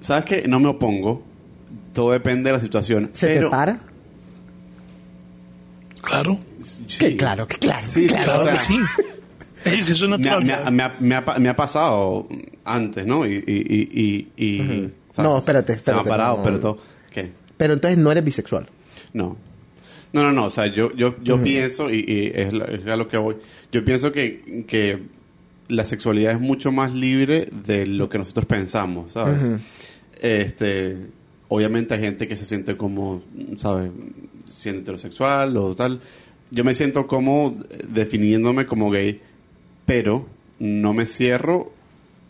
¿Sabes 0.00 0.24
qué? 0.26 0.44
No 0.46 0.60
me 0.60 0.68
opongo. 0.68 1.22
Todo 1.92 2.12
depende 2.12 2.50
de 2.50 2.54
la 2.56 2.60
situación. 2.60 3.10
¿Se 3.12 3.26
pero- 3.26 3.48
te 3.48 3.50
para? 3.50 3.78
Claro. 6.02 6.38
Sí. 6.58 7.16
Claro, 7.16 7.46
que 7.46 7.56
claro. 7.56 7.82
Sí, 7.86 8.06
Claro 8.06 8.36
o 8.36 8.40
sea, 8.40 8.52
que 8.52 8.58
sí. 8.58 8.78
Es 9.64 10.02
me, 10.02 10.06
ha, 10.06 10.18
natural. 10.18 10.44
me 10.44 10.52
ha- 10.52 10.70
me 10.70 10.82
ha- 10.82 10.96
me 11.00 11.14
ha 11.14 11.24
pa- 11.24 11.38
me 11.38 11.48
ha 11.48 11.56
pasado 11.56 12.28
antes, 12.66 13.06
¿no? 13.06 13.24
Y, 13.24 13.32
y, 13.36 13.38
y, 13.46 14.28
y- 14.36 14.60
y- 14.60 14.92
¿sabes? 15.10 15.30
No, 15.32 15.38
espérate, 15.38 15.78
Se 15.78 15.90
me 15.90 15.96
ha 15.96 16.00
espérate, 16.00 16.08
parado, 16.10 16.36
no. 16.36 16.42
pero 16.42 16.60
todo. 16.60 16.78
¿Qué? 17.10 17.32
Pero 17.56 17.72
entonces 17.72 17.96
no 17.96 18.10
eres 18.12 18.22
bisexual. 18.22 18.68
No. 19.14 19.38
No, 20.14 20.22
no, 20.22 20.32
no. 20.32 20.46
O 20.46 20.50
sea, 20.50 20.66
yo, 20.68 20.94
yo, 20.94 21.16
yo 21.22 21.36
pienso, 21.42 21.90
y, 21.90 21.96
y 22.08 22.32
es, 22.34 22.52
la- 22.54 22.64
es 22.64 22.86
a 22.86 22.96
lo 22.96 23.06
que 23.08 23.18
voy, 23.18 23.36
yo 23.70 23.84
pienso 23.84 24.10
que, 24.12 24.64
que 24.66 25.00
la 25.68 25.84
sexualidad 25.84 26.32
es 26.32 26.40
mucho 26.40 26.72
más 26.72 26.94
libre 26.94 27.46
de 27.66 27.86
lo 27.86 28.08
que 28.08 28.16
nosotros 28.16 28.46
pensamos, 28.46 29.12
¿sabes? 29.12 29.42
Este, 30.20 30.96
obviamente 31.48 31.94
hay 31.94 32.00
gente 32.00 32.26
que 32.28 32.36
se 32.36 32.44
siente 32.44 32.76
como, 32.76 33.22
¿sabes? 33.56 33.90
Siendo 34.48 34.80
heterosexual 34.82 35.56
o 35.56 35.74
tal. 35.74 36.00
Yo 36.50 36.64
me 36.64 36.74
siento 36.74 37.06
como 37.06 37.56
definiéndome 37.88 38.66
como 38.66 38.90
gay, 38.90 39.20
pero 39.86 40.26
no 40.60 40.94
me 40.94 41.06
cierro 41.06 41.72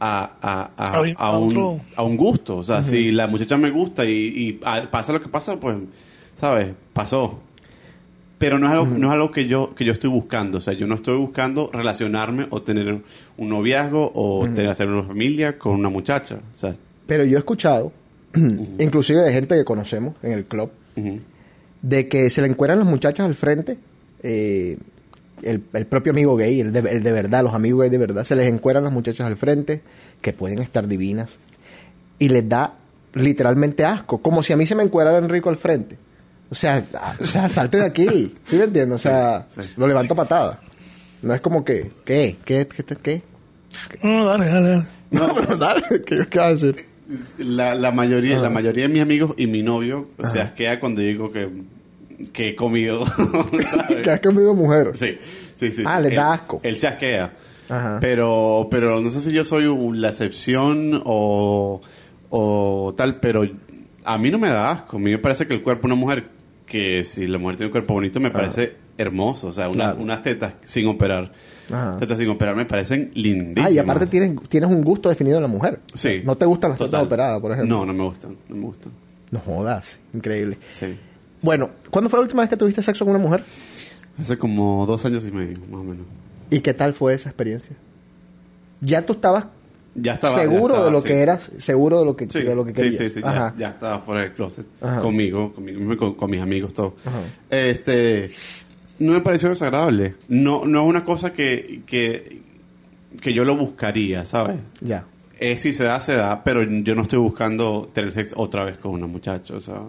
a, 0.00 0.32
a, 0.40 0.70
a, 0.76 0.96
A- 1.18 1.38
un, 1.38 1.52
a 1.96 2.02
un 2.02 2.16
gusto. 2.16 2.56
O 2.56 2.64
sea, 2.64 2.82
si 2.82 3.10
la 3.10 3.26
muchacha 3.26 3.56
me 3.56 3.70
gusta 3.70 4.04
y, 4.04 4.10
y, 4.12 4.60
ah, 4.64 4.88
pasa 4.90 5.12
lo 5.12 5.20
que 5.22 5.28
pasa, 5.28 5.60
pues, 5.60 5.76
¿sabes? 6.36 6.70
Pasó. 6.92 7.40
Pero 8.44 8.58
no 8.58 8.66
es 8.66 8.72
algo, 8.74 8.86
no 8.86 9.06
es 9.06 9.12
algo 9.14 9.30
que 9.30 9.46
yo 9.46 9.74
que 9.74 9.86
yo 9.86 9.92
estoy 9.92 10.10
buscando. 10.10 10.58
O 10.58 10.60
sea, 10.60 10.74
yo 10.74 10.86
no 10.86 10.96
estoy 10.96 11.16
buscando 11.16 11.70
relacionarme 11.72 12.46
o 12.50 12.60
tener 12.60 13.00
un 13.38 13.48
noviazgo 13.48 14.12
o 14.14 14.46
tener 14.54 14.68
hacer 14.68 14.86
una 14.86 15.02
familia 15.02 15.56
con 15.56 15.72
una 15.72 15.88
muchacha. 15.88 16.34
O 16.54 16.58
sea, 16.58 16.74
Pero 17.06 17.24
yo 17.24 17.36
he 17.36 17.38
escuchado 17.38 17.90
inclusive 18.78 19.22
de 19.22 19.32
gente 19.32 19.56
que 19.56 19.64
conocemos 19.64 20.16
en 20.22 20.32
el 20.32 20.44
club, 20.44 20.70
de 21.80 22.06
que 22.06 22.28
se 22.28 22.42
le 22.42 22.48
encueran 22.48 22.78
las 22.80 22.86
muchachas 22.86 23.24
al 23.24 23.34
frente, 23.34 23.78
eh, 24.22 24.76
el, 25.42 25.62
el 25.72 25.86
propio 25.86 26.12
amigo 26.12 26.36
gay, 26.36 26.60
el 26.60 26.70
de, 26.70 26.80
el 26.80 27.02
de 27.02 27.12
verdad, 27.12 27.44
los 27.44 27.54
amigos 27.54 27.80
gay 27.80 27.90
de 27.90 27.96
verdad, 27.96 28.24
se 28.24 28.36
les 28.36 28.46
encueran 28.46 28.84
las 28.84 28.92
muchachas 28.92 29.26
al 29.26 29.38
frente, 29.38 29.80
que 30.20 30.34
pueden 30.34 30.58
estar 30.58 30.86
divinas, 30.86 31.30
y 32.18 32.28
les 32.28 32.46
da 32.46 32.74
literalmente 33.14 33.86
asco, 33.86 34.18
como 34.18 34.42
si 34.42 34.52
a 34.52 34.58
mí 34.58 34.66
se 34.66 34.74
me 34.74 34.82
encuerara 34.82 35.16
Enrico 35.16 35.48
al 35.48 35.56
frente. 35.56 35.96
O 36.54 36.56
sea, 36.56 36.86
ah, 36.94 37.14
o 37.20 37.24
sea 37.24 37.48
salte 37.48 37.78
de 37.78 37.84
aquí, 37.86 38.32
¿sí 38.44 38.54
me 38.56 38.62
entiendes? 38.64 38.94
O 38.94 38.98
sea, 38.98 39.44
Sí, 39.52 39.62
sí. 39.64 39.68
lo 39.76 39.88
levanto 39.88 40.12
a 40.12 40.16
patada. 40.16 40.60
No 41.20 41.34
es 41.34 41.40
como 41.40 41.64
que, 41.64 41.90
¿qué? 42.04 42.36
¿Qué? 42.44 42.68
¿Qué? 42.68 42.84
¿Qué? 42.84 42.94
qué? 42.96 43.22
No, 44.04 44.18
no, 44.20 44.24
dale, 44.26 44.46
dale, 44.46 44.68
dale. 44.68 44.84
No, 45.10 45.34
pero 45.34 45.56
¿sabes? 45.56 45.82
¿Qué, 46.06 46.26
qué 46.30 46.38
vas 46.38 46.46
a 46.62 46.66
decir? 46.66 46.86
La, 47.38 47.74
la 47.74 47.90
mayoría, 47.90 48.38
la 48.38 48.50
mayoría 48.50 48.84
de 48.86 48.88
mis 48.92 49.02
amigos 49.02 49.34
y 49.36 49.48
mi 49.48 49.64
novio 49.64 50.06
se 50.30 50.40
asquea 50.40 50.78
cuando 50.78 51.00
digo 51.00 51.32
que, 51.32 51.48
que 52.32 52.50
he 52.50 52.54
comido. 52.56 53.04
Que 54.04 54.10
has 54.12 54.20
comido 54.20 54.54
mujer. 54.54 54.92
Sí, 54.94 55.18
sí, 55.56 55.72
sí. 55.72 55.82
Ah, 55.84 55.98
le 56.00 56.14
da 56.14 56.34
asco. 56.34 56.60
Él 56.62 56.76
se 56.78 56.86
asquea. 56.86 57.32
Ajá. 57.68 57.98
Pero, 58.00 58.68
pero 58.70 59.00
no 59.00 59.10
sé 59.10 59.20
si 59.20 59.32
yo 59.32 59.44
soy 59.44 59.64
la 59.98 60.10
excepción 60.10 61.02
o, 61.04 61.80
o 62.30 62.94
tal, 62.96 63.18
pero 63.18 63.42
a 64.04 64.18
mí 64.18 64.30
no 64.30 64.38
me 64.38 64.50
da 64.50 64.70
asco. 64.70 64.98
A 64.98 65.00
mí 65.00 65.10
me 65.10 65.18
parece 65.18 65.46
que 65.48 65.54
el 65.54 65.62
cuerpo 65.62 65.88
de 65.88 65.94
una 65.94 66.00
mujer, 66.00 66.28
que 66.74 67.04
si 67.04 67.26
la 67.28 67.38
mujer 67.38 67.56
tiene 67.56 67.68
un 67.68 67.72
cuerpo 67.72 67.94
bonito, 67.94 68.18
me 68.18 68.30
parece 68.32 68.74
hermoso. 68.98 69.46
O 69.48 69.52
sea, 69.52 69.68
una- 69.68 69.84
Claro. 69.92 70.02
unas 70.02 70.22
tetas 70.22 70.54
sin 70.64 70.86
operar. 70.88 71.30
Ajá. 71.72 71.96
Tetas 71.98 72.18
sin 72.18 72.28
operar 72.28 72.56
me 72.56 72.66
parecen 72.66 73.12
lindísimas. 73.14 73.70
Ah, 73.70 73.70
y 73.72 73.78
aparte 73.78 74.06
tienes, 74.06 74.34
tienes 74.48 74.68
un 74.70 74.82
gusto 74.82 75.08
definido 75.08 75.36
en 75.36 75.42
la 75.42 75.48
mujer. 75.48 75.78
Sí. 75.94 76.22
No 76.24 76.34
te 76.36 76.46
gustan 76.46 76.70
las 76.70 76.78
tetas 76.80 77.02
operadas, 77.02 77.40
por 77.40 77.52
ejemplo. 77.52 77.76
No, 77.78 77.86
no 77.86 77.92
me 77.94 78.02
gustan. 78.02 78.36
No 78.48 78.56
me 78.56 78.62
gustan. 78.66 78.90
No 79.30 79.38
jodas. 79.38 79.98
Increíble. 80.12 80.58
Sí. 80.72 80.96
Bueno, 81.42 81.70
¿cuándo 81.90 82.10
fue 82.10 82.18
la 82.18 82.22
última 82.22 82.42
vez 82.42 82.50
que 82.50 82.56
tuviste 82.56 82.82
sexo 82.82 83.04
con 83.04 83.14
una 83.14 83.22
mujer? 83.24 83.44
Hace 84.18 84.36
como 84.36 84.84
dos 84.86 85.04
años 85.04 85.24
y 85.24 85.30
medio, 85.30 85.56
más 85.70 85.80
o 85.80 85.84
menos. 85.84 86.06
¿Y 86.50 86.58
qué 86.60 86.74
tal 86.74 86.92
fue 86.94 87.14
esa 87.14 87.28
experiencia? 87.28 87.76
¿Ya 88.80 89.06
tú 89.06 89.12
estabas 89.14 89.46
Ya 89.96 90.14
estaba. 90.14 90.34
seguro 90.34 90.74
ya 90.74 90.80
estaba, 90.80 90.84
de 90.86 90.90
lo 90.90 91.00
sí. 91.02 91.08
que 91.08 91.20
eras? 91.20 91.50
¿Seguro 91.58 91.98
de 92.00 92.04
lo 92.04 92.16
que, 92.16 92.28
Sí, 92.28 92.42
de 92.42 92.54
lo 92.54 92.64
que 92.64 92.70
sí, 92.72 92.76
querías? 92.76 92.96
sí, 92.96 93.10
sí, 93.10 93.20
ya, 93.20 93.28
Ajá. 93.30 93.54
ya 93.56 93.68
estaba 93.70 93.98
fuera 94.00 94.22
del 94.22 94.32
closet. 94.32 94.66
Ajá. 94.80 95.00
Conmigo, 95.00 95.52
conmigo, 95.52 95.96
con, 95.96 96.14
con 96.14 96.30
mis 96.30 96.40
amigos, 96.40 96.74
todo. 96.74 96.96
Ajá. 97.04 97.20
Este, 97.50 98.30
no 98.98 99.12
me 99.12 99.20
pareció 99.20 99.48
desagradable. 99.50 100.14
No, 100.28 100.64
no 100.64 100.82
es 100.82 100.88
una 100.88 101.04
cosa 101.04 101.32
que, 101.32 101.82
que, 101.86 102.40
que 103.20 103.32
yo 103.32 103.44
lo 103.44 103.56
buscaría, 103.56 104.24
¿sabes? 104.24 104.56
Ya. 104.80 105.04
Eh, 105.38 105.56
si 105.56 105.72
se 105.72 105.84
da, 105.84 106.00
se 106.00 106.14
da, 106.14 106.42
pero 106.44 106.62
yo 106.62 106.94
no 106.94 107.02
estoy 107.02 107.18
buscando 107.18 107.90
tener 107.92 108.12
sexo 108.12 108.36
otra 108.38 108.64
vez 108.64 108.78
con 108.78 108.92
una 108.92 109.06
muchacha, 109.06 109.54
o 109.54 109.60
sea... 109.60 109.82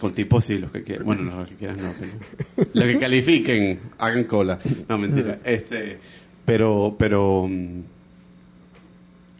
Con 0.00 0.12
tipos 0.12 0.44
sí, 0.44 0.58
los 0.58 0.72
que 0.72 0.82
quieran. 0.82 1.06
Bueno, 1.06 1.22
no, 1.22 1.38
los 1.38 1.48
que 1.48 1.54
quieran 1.54 1.76
no, 1.80 1.92
pero... 1.98 2.68
los 2.74 2.84
que 2.86 2.98
califiquen, 2.98 3.78
hagan 3.98 4.24
cola. 4.24 4.58
No, 4.88 4.98
mentira. 4.98 5.38
Este, 5.44 5.98
pero, 6.44 6.96
pero... 6.98 7.48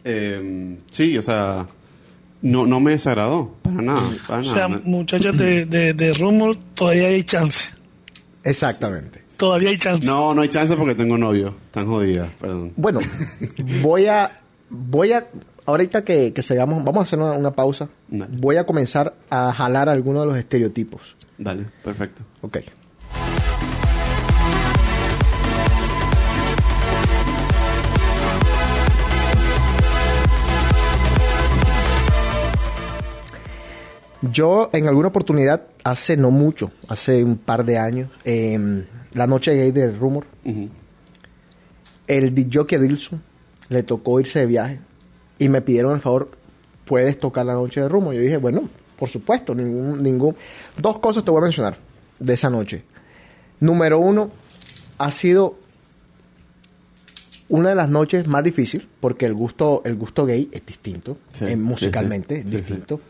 em, 0.05 0.77
sí, 0.91 1.17
o 1.17 1.21
sea... 1.21 1.67
No, 2.41 2.67
no 2.67 2.79
me 2.79 2.91
desagradó, 2.91 3.55
para 3.63 3.81
nada, 3.81 4.07
para 4.27 4.39
O 4.39 4.43
nada. 4.43 4.53
sea, 4.55 4.67
muchachas 4.83 5.35
de, 5.35 5.65
de, 5.65 5.93
de 5.93 6.13
Rumor, 6.13 6.55
todavía 6.75 7.07
hay 7.07 7.23
chance. 7.23 7.63
Exactamente. 8.43 9.23
Todavía 9.37 9.69
hay 9.69 9.77
chance. 9.77 10.05
No, 10.05 10.35
no 10.35 10.43
hay 10.43 10.49
chance 10.49 10.75
porque 10.77 10.93
tengo 10.93 11.17
novio. 11.17 11.55
Están 11.65 11.87
jodidas, 11.87 12.29
perdón. 12.39 12.71
Bueno, 12.75 12.99
voy 13.81 14.05
a... 14.05 14.39
Voy 14.69 15.11
a... 15.13 15.25
Ahorita 15.65 16.03
que, 16.03 16.33
que 16.33 16.43
sigamos, 16.43 16.83
vamos 16.83 16.99
a 16.99 17.03
hacer 17.03 17.17
una, 17.17 17.31
una 17.31 17.51
pausa. 17.51 17.89
Dale. 18.07 18.37
Voy 18.37 18.57
a 18.57 18.65
comenzar 18.65 19.15
a 19.31 19.51
jalar 19.51 19.89
algunos 19.89 20.21
de 20.23 20.27
los 20.27 20.37
estereotipos. 20.37 21.15
Dale, 21.39 21.65
perfecto. 21.83 22.21
Ok. 22.41 22.57
Yo 34.31 34.69
en 34.73 34.87
alguna 34.87 35.09
oportunidad, 35.09 35.67
hace 35.83 36.17
no 36.17 36.31
mucho, 36.31 36.71
hace 36.87 37.23
un 37.23 37.37
par 37.37 37.65
de 37.65 37.77
años, 37.77 38.09
en 38.23 38.87
la 39.13 39.27
noche 39.27 39.55
gay 39.55 39.71
de 39.71 39.91
Rumor, 39.91 40.25
el 42.07 42.35
DJ 42.35 42.79
Dilson 42.79 43.21
le 43.69 43.83
tocó 43.83 44.19
irse 44.19 44.39
de 44.39 44.45
viaje 44.45 44.79
y 45.39 45.49
me 45.49 45.61
pidieron 45.61 45.93
el 45.93 46.01
favor, 46.01 46.31
¿puedes 46.85 47.19
tocar 47.19 47.45
la 47.45 47.53
noche 47.53 47.81
de 47.81 47.89
Rumor? 47.89 48.13
Yo 48.13 48.21
dije, 48.21 48.37
bueno, 48.37 48.69
por 48.97 49.09
supuesto, 49.09 49.53
ningún, 49.53 50.01
ningún... 50.01 50.35
Dos 50.77 50.99
cosas 50.99 51.23
te 51.23 51.31
voy 51.31 51.39
a 51.39 51.43
mencionar 51.43 51.77
de 52.19 52.33
esa 52.33 52.49
noche. 52.49 52.83
Número 53.59 53.99
uno, 53.99 54.31
ha 54.97 55.11
sido 55.11 55.57
una 57.49 57.69
de 57.69 57.75
las 57.75 57.89
noches 57.89 58.27
más 58.27 58.43
difíciles 58.43 58.87
porque 58.99 59.25
el 59.25 59.33
gusto, 59.33 59.81
el 59.85 59.95
gusto 59.95 60.25
gay 60.25 60.49
es 60.51 60.65
distinto, 60.65 61.17
Sí, 61.33 61.45
eh, 61.45 61.55
musicalmente 61.55 62.37
sí, 62.37 62.41
es 62.45 62.51
distinto. 62.51 63.01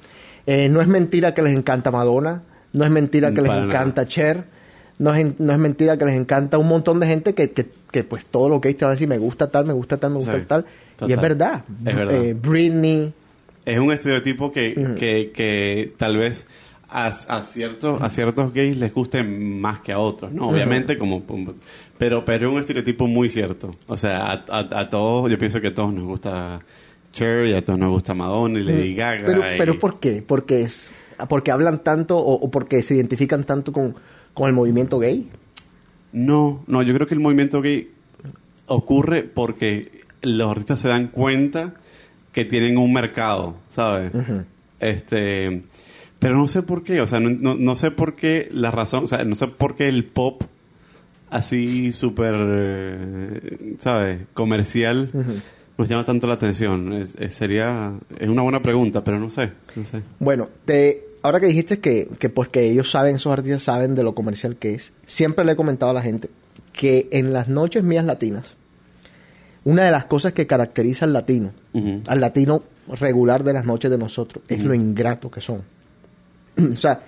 Eh, 0.48 0.70
no 0.70 0.82
es 0.82 0.88
mentira 0.88 1.34
que 1.34 1.42
les 1.42 1.56
encanta 1.58 1.92
Madonna, 1.92 2.44
no 2.74 2.86
es 2.86 2.92
mentira 2.92 3.34
que 3.34 3.42
les 3.42 3.50
nada. 3.52 3.66
encanta 3.66 4.06
Cher, 4.06 4.44
no 5.00 5.14
es, 5.14 5.40
no 5.40 5.52
es 5.52 5.58
mentira 5.60 5.98
que 5.98 6.06
les 6.06 6.16
encanta 6.16 6.58
un 6.58 6.68
montón 6.68 7.00
de 7.00 7.08
gente 7.08 7.34
que, 7.34 7.52
que, 7.52 7.68
que, 7.92 8.04
pues 8.04 8.26
todo 8.26 8.48
lo 8.50 8.62
que 8.62 8.74
te 8.74 8.86
van 8.86 8.92
a 8.92 8.94
decir 8.96 9.08
me 9.08 9.18
gusta 9.18 9.50
tal, 9.52 9.66
me 9.66 9.74
gusta 9.74 9.98
tal, 9.98 10.12
me 10.12 10.18
gusta 10.18 10.40
Sí, 10.40 10.46
tal. 10.46 10.66
Y 11.08 11.12
es 11.14 11.20
verdad. 11.22 11.64
Es 11.86 11.96
verdad. 11.96 12.16
Eh, 12.24 12.34
Britney, 12.34 13.14
Es 13.66 13.80
un 13.80 13.92
estereotipo 13.92 14.52
que, 14.52 14.96
que, 14.98 15.32
que 15.34 15.94
tal 15.98 16.18
vez 16.18 16.46
a, 16.88 17.08
a 17.08 17.42
ciertos, 17.42 18.02
a 18.02 18.10
ciertos 18.12 18.54
gays 18.54 18.78
les 18.78 18.94
guste 18.94 19.24
más 19.24 19.80
que 19.80 19.92
a 19.92 20.00
otros, 20.00 20.32
¿no? 20.32 20.48
Obviamente, 20.50 20.98
como, 20.98 21.26
como- 21.26 21.56
pero, 21.98 22.24
pero 22.24 22.48
es 22.50 22.54
un 22.54 22.60
estereotipo 22.60 23.08
muy 23.08 23.30
cierto. 23.30 23.72
O 23.88 23.98
sea, 23.98 24.28
a, 24.32 24.44
a- 24.50 24.80
a 24.82 24.90
todos, 24.90 25.32
yo 25.32 25.38
pienso 25.40 25.60
que 25.60 25.68
a 25.70 25.74
todos 25.74 25.92
nos 25.94 26.04
gusta 26.06 26.60
Cher 27.16 27.48
y 27.48 27.54
a 27.54 27.64
todos 27.64 27.80
nos 27.80 27.92
gusta 27.92 28.14
Madonna 28.14 28.60
y 28.60 28.64
Lady 28.64 28.94
Gaga. 28.96 29.26
Pero, 29.26 29.40
y- 29.40 29.58
pero 29.58 29.80
¿por 29.80 30.00
qué? 30.02 30.22
Porque 30.26 30.62
es 30.64 30.92
porque 31.30 31.50
hablan 31.52 31.82
tanto 31.82 32.18
o, 32.18 32.34
o 32.34 32.52
porque 32.52 32.84
se 32.84 32.96
identifican 32.96 33.46
tanto 33.46 33.72
con, 33.72 33.96
con 34.34 34.48
el 34.50 34.54
movimiento 34.54 35.00
gay. 35.00 35.30
No, 36.12 36.62
no, 36.68 36.82
yo 36.84 36.94
creo 36.94 37.08
que 37.08 37.14
el 37.14 37.22
movimiento 37.22 37.62
gay 37.62 37.90
ocurre 38.68 39.24
porque 39.24 40.02
los 40.22 40.52
artistas 40.52 40.80
se 40.80 40.90
dan 40.90 41.08
cuenta 41.08 41.76
que 42.34 42.44
tienen 42.44 42.78
un 42.78 42.92
mercado, 42.92 43.56
¿sabes? 43.70 44.12
Este, 44.82 45.64
pero 46.20 46.36
no 46.38 46.50
sé 46.50 46.64
por 46.64 46.84
qué, 46.84 47.00
o 47.00 47.08
sea, 47.08 47.22
no, 47.22 47.30
no- 47.30 47.56
no 47.56 47.76
sé 47.78 47.92
por 47.92 48.16
qué 48.18 48.50
la 48.52 48.72
razón, 48.72 49.06
o 49.06 49.08
sea, 49.08 49.24
no 49.24 49.36
sé 49.36 49.48
por 49.48 49.78
qué 49.78 49.88
el 49.88 50.04
pop 50.04 50.44
así 51.30 51.94
súper, 51.94 52.36
eh, 52.38 53.76
¿sabes? 53.80 54.20
Comercial 54.34 55.12
nos 55.78 55.90
llama 55.90 56.06
tanto 56.06 56.28
la 56.28 56.36
atención. 56.36 56.94
Es, 56.94 57.16
es- 57.16 57.34
sería, 57.36 57.94
es 58.20 58.30
una 58.30 58.42
buena 58.42 58.62
pregunta, 58.62 59.04
pero 59.04 59.20
no 59.20 59.30
sé, 59.30 59.52
no 59.76 59.86
sé. 59.86 60.02
Bueno, 60.20 60.50
te, 60.66 61.06
ahora 61.22 61.40
que 61.40 61.48
dijiste 61.48 61.80
que, 61.80 62.08
que 62.20 62.30
pues 62.30 62.50
que 62.50 62.66
ellos 62.66 62.90
saben, 62.92 63.16
esos 63.18 63.32
artistas 63.34 63.64
saben 63.64 63.96
de 63.96 64.04
lo 64.04 64.16
comercial 64.16 64.56
que 64.58 64.74
es, 64.76 64.94
siempre 65.06 65.44
le 65.46 65.54
he 65.54 65.56
comentado 65.56 65.92
a 65.92 65.94
la 65.96 66.02
gente 66.02 66.30
que 66.74 67.08
en 67.12 67.34
las 67.34 67.48
noches 67.48 67.84
mías 67.84 68.06
latinas, 68.06 68.56
una 69.64 69.84
de 69.84 69.92
las 69.92 70.06
cosas 70.06 70.34
que 70.34 70.46
caracteriza 70.48 71.06
al 71.06 71.14
latino, 71.14 71.52
al 72.08 72.20
latino 72.22 72.64
regular 73.00 73.44
de 73.44 73.54
las 73.54 73.66
noches 73.66 73.90
de 73.90 73.98
nosotros, 73.98 74.44
es 74.48 74.64
lo 74.64 74.74
ingrato 74.74 75.32
que 75.32 75.42
son. 75.42 75.64
o 76.72 76.76
sea, 76.76 77.02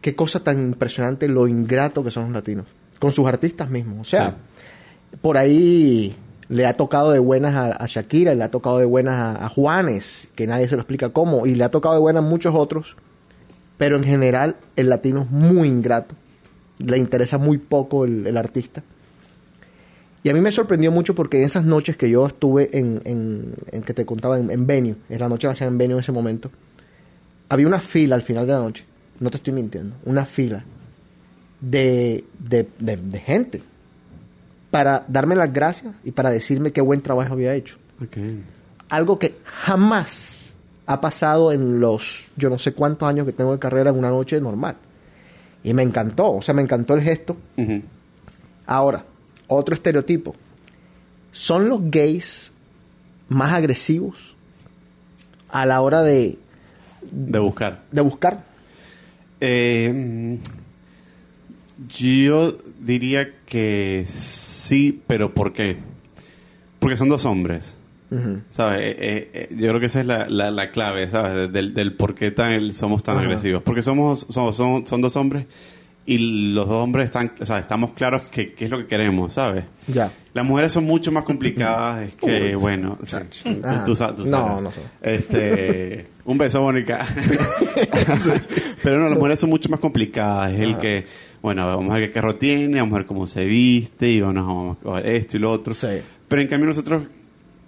qué 0.00 0.14
cosa 0.14 0.42
tan 0.42 0.60
impresionante 0.62 1.28
lo 1.28 1.46
ingrato 1.48 2.02
que 2.02 2.10
son 2.10 2.24
los 2.24 2.32
latinos, 2.32 2.66
con 2.98 3.12
sus 3.12 3.26
artistas 3.26 3.68
mismos. 3.68 4.00
O 4.06 4.10
sea, 4.10 4.36
por 5.20 5.36
ahí 5.36 6.14
le 6.48 6.66
ha 6.66 6.74
tocado 6.74 7.10
de 7.12 7.18
buenas 7.18 7.54
a, 7.54 7.86
Shakira, 7.86 8.34
le 8.34 8.44
ha 8.44 8.48
tocado 8.48 8.78
de 8.78 8.84
buenas 8.84 9.38
a, 9.40 9.48
Juanes, 9.48 10.28
que 10.34 10.46
nadie 10.46 10.68
se 10.68 10.76
lo 10.76 10.82
explica 10.82 11.08
cómo, 11.10 11.46
y 11.46 11.54
le 11.54 11.64
ha 11.64 11.70
tocado 11.70 11.94
de 11.94 12.00
buenas 12.00 12.22
a 12.22 12.26
muchos 12.26 12.54
otros, 12.54 12.96
pero 13.78 13.96
en 13.96 14.04
general 14.04 14.56
el 14.76 14.88
latino 14.88 15.22
es 15.22 15.30
muy 15.30 15.68
ingrato, 15.68 16.14
le 16.78 16.98
interesa 16.98 17.38
muy 17.38 17.58
poco 17.58 18.04
el, 18.04 18.36
artista. 18.36 18.82
Y 20.22 20.28
a 20.28 20.34
mí 20.34 20.40
me 20.40 20.50
sorprendió 20.52 20.90
mucho 20.90 21.14
porque 21.14 21.38
en 21.38 21.44
esas 21.44 21.64
noches 21.64 21.96
que 21.96 22.10
yo 22.10 22.26
estuve 22.26 22.76
en, 22.76 23.00
en, 23.04 23.54
en 23.70 23.82
que 23.82 23.94
te 23.94 24.04
contaba 24.06 24.38
en, 24.38 24.50
en 24.50 24.66
Venue, 24.66 24.96
en 25.08 25.20
la 25.20 25.28
noche 25.28 25.46
la 25.46 25.52
hacían 25.52 25.70
en 25.70 25.78
Venue 25.78 25.94
en 25.94 26.00
ese 26.00 26.12
momento, 26.12 26.50
había 27.48 27.66
una 27.66 27.80
fila 27.80 28.14
al 28.16 28.22
final 28.22 28.46
de 28.46 28.52
la 28.52 28.58
noche, 28.60 28.84
no 29.20 29.30
te 29.30 29.36
estoy 29.36 29.52
mintiendo, 29.52 29.96
una 30.04 30.26
fila 30.26 30.64
de, 31.60 32.24
de- 32.38 32.68
de 32.78 33.18
gente 33.20 33.62
para 34.70 35.04
darme 35.08 35.36
las 35.36 35.52
gracias 35.52 35.94
y 36.04 36.12
para 36.12 36.30
decirme 36.30 36.72
qué 36.72 36.80
buen 36.80 37.00
trabajo 37.00 37.32
había 37.32 37.54
hecho. 37.54 37.76
Algo 38.88 39.18
que 39.18 39.36
jamás 39.44 40.52
ha 40.86 41.00
pasado 41.00 41.52
en 41.52 41.80
los 41.80 42.28
yo 42.36 42.48
no 42.48 42.58
sé 42.58 42.72
cuántos 42.72 43.08
años 43.08 43.26
que 43.26 43.32
tengo 43.32 43.52
de 43.52 43.58
carrera 43.58 43.90
en 43.90 43.98
una 43.98 44.10
noche 44.10 44.40
normal. 44.40 44.76
Y 45.62 45.74
me 45.74 45.82
encantó, 45.82 46.34
o 46.34 46.42
sea, 46.42 46.54
me 46.54 46.62
encantó 46.62 46.94
el 46.94 47.02
gesto. 47.02 47.36
Ahora, 48.66 49.04
otro 49.48 49.74
estereotipo. 49.74 50.34
¿Son 51.32 51.68
los 51.68 51.90
gays 51.90 52.52
más 53.28 53.52
agresivos 53.52 54.36
a 55.48 55.66
la 55.66 55.80
hora 55.80 56.02
de, 56.02 56.38
De 57.10 57.38
buscar. 57.38 57.82
de 57.90 58.00
buscar. 58.00 58.44
Eh, 59.40 60.38
yo 61.88 62.56
diría 62.80 63.34
que 63.44 64.06
sí, 64.66 65.02
pero 65.06 65.32
¿por 65.34 65.52
qué? 65.52 65.76
Porque 66.78 66.96
son 66.96 67.08
dos 67.08 67.24
hombres. 67.24 67.74
¿Sabes? 68.50 68.80
Eh, 68.82 68.96
eh, 69.00 69.30
eh, 69.34 69.48
yo 69.58 69.68
creo 69.68 69.80
que 69.80 69.86
esa 69.86 70.00
es 70.00 70.06
la, 70.06 70.28
la, 70.28 70.50
la 70.52 70.70
clave, 70.70 71.08
¿sabes? 71.08 71.52
Del, 71.52 71.74
del 71.74 71.94
por 71.94 72.14
qué 72.14 72.30
tan, 72.30 72.72
somos 72.72 73.02
tan 73.02 73.18
agresivos. 73.18 73.62
Porque 73.64 73.82
somos, 73.82 74.26
somos 74.30 74.54
son, 74.56 74.86
son 74.86 75.00
dos 75.00 75.16
hombres 75.16 75.46
y 76.08 76.52
los 76.52 76.68
dos 76.68 76.76
hombres 76.76 77.06
están, 77.06 77.32
o 77.40 77.44
sea, 77.44 77.58
estamos 77.58 77.90
claros 77.94 78.22
que 78.30 78.52
qué 78.54 78.66
es 78.66 78.70
lo 78.70 78.78
que 78.78 78.86
queremos, 78.86 79.34
¿sabes? 79.34 79.64
Ya. 79.88 80.12
Las 80.34 80.44
mujeres 80.46 80.72
son 80.72 80.84
mucho 80.84 81.10
más 81.10 81.24
complicadas, 81.24 82.06
es 82.06 82.14
que, 82.14 82.54
bueno, 82.54 82.96
o 83.02 83.06
sea, 83.06 83.24
tú, 83.24 83.60
Ajá. 83.64 83.84
tú 83.84 83.96
sa- 83.96 84.14
tú 84.14 84.24
No, 84.24 84.30
sabes. 84.30 84.62
no 84.62 84.70
sé. 84.70 84.80
Este, 85.02 86.06
un 86.24 86.38
beso, 86.38 86.62
Mónica. 86.62 87.04
Pero 88.82 89.00
no, 89.00 89.08
las 89.08 89.18
mujeres 89.18 89.40
son 89.40 89.50
mucho 89.50 89.68
más 89.68 89.80
complicadas. 89.80 90.52
Es 90.52 90.60
el 90.60 90.76
que, 90.78 91.06
bueno, 91.42 91.66
vamos 91.66 91.90
a 91.94 91.98
ver 91.98 92.08
qué 92.08 92.12
carro 92.14 92.36
tiene, 92.36 92.80
vamos 92.80 92.94
a 92.94 92.98
ver 92.98 93.06
cómo 93.06 93.26
se 93.26 93.44
viste, 93.44 94.08
y 94.08 94.20
bueno, 94.20 94.46
vamos 94.46 94.78
a 94.84 95.00
ver 95.00 95.14
esto 95.16 95.36
y 95.36 95.40
lo 95.40 95.50
otro. 95.52 95.74
Sí. 95.74 96.00
Pero 96.28 96.42
en 96.42 96.48
cambio 96.48 96.66
nosotros 96.68 97.04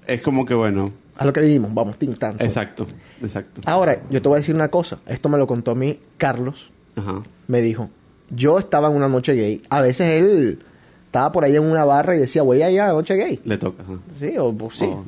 es 0.07 0.21
como 0.23 0.45
que, 0.45 0.55
bueno, 0.55 0.91
A 1.17 1.25
lo 1.25 1.33
que 1.33 1.41
vivimos, 1.41 1.73
vamos, 1.75 1.99
tin 1.99 2.13
tan. 2.13 2.37
exacto, 2.41 2.87
exacto. 3.23 3.61
Ahora, 3.67 4.03
yo 4.11 4.21
te 4.23 4.29
voy 4.29 4.37
a 4.37 4.41
decir 4.41 4.55
una 4.55 4.69
cosa. 4.69 4.99
Esto 5.07 5.29
me 5.29 5.39
lo 5.39 5.47
contó 5.47 5.73
a 5.73 5.75
mí 5.75 5.99
Carlos. 6.17 6.71
Ajá. 6.97 7.23
Me 7.47 7.61
dijo, 7.61 7.91
yo 8.31 8.59
estaba 8.59 8.89
en 8.89 8.95
una 8.97 9.09
noche 9.09 9.35
gay. 9.35 9.63
A 9.71 9.81
veces 9.81 10.23
él 10.23 10.59
estaba 11.07 11.33
por 11.33 11.45
ahí 11.45 11.57
en 11.57 11.65
una 11.65 11.85
barra 11.85 12.17
y 12.17 12.19
decía, 12.19 12.43
voy 12.43 12.63
allá 12.63 12.85
a 12.85 12.89
la 12.89 12.95
noche 12.95 13.15
gay. 13.17 13.41
Le 13.45 13.59
toca. 13.59 13.83
ajá. 13.83 13.99
Sí, 14.19 14.35
o 14.39 14.53
pues, 14.53 14.77
sí. 14.77 14.87
Oh. 14.87 15.05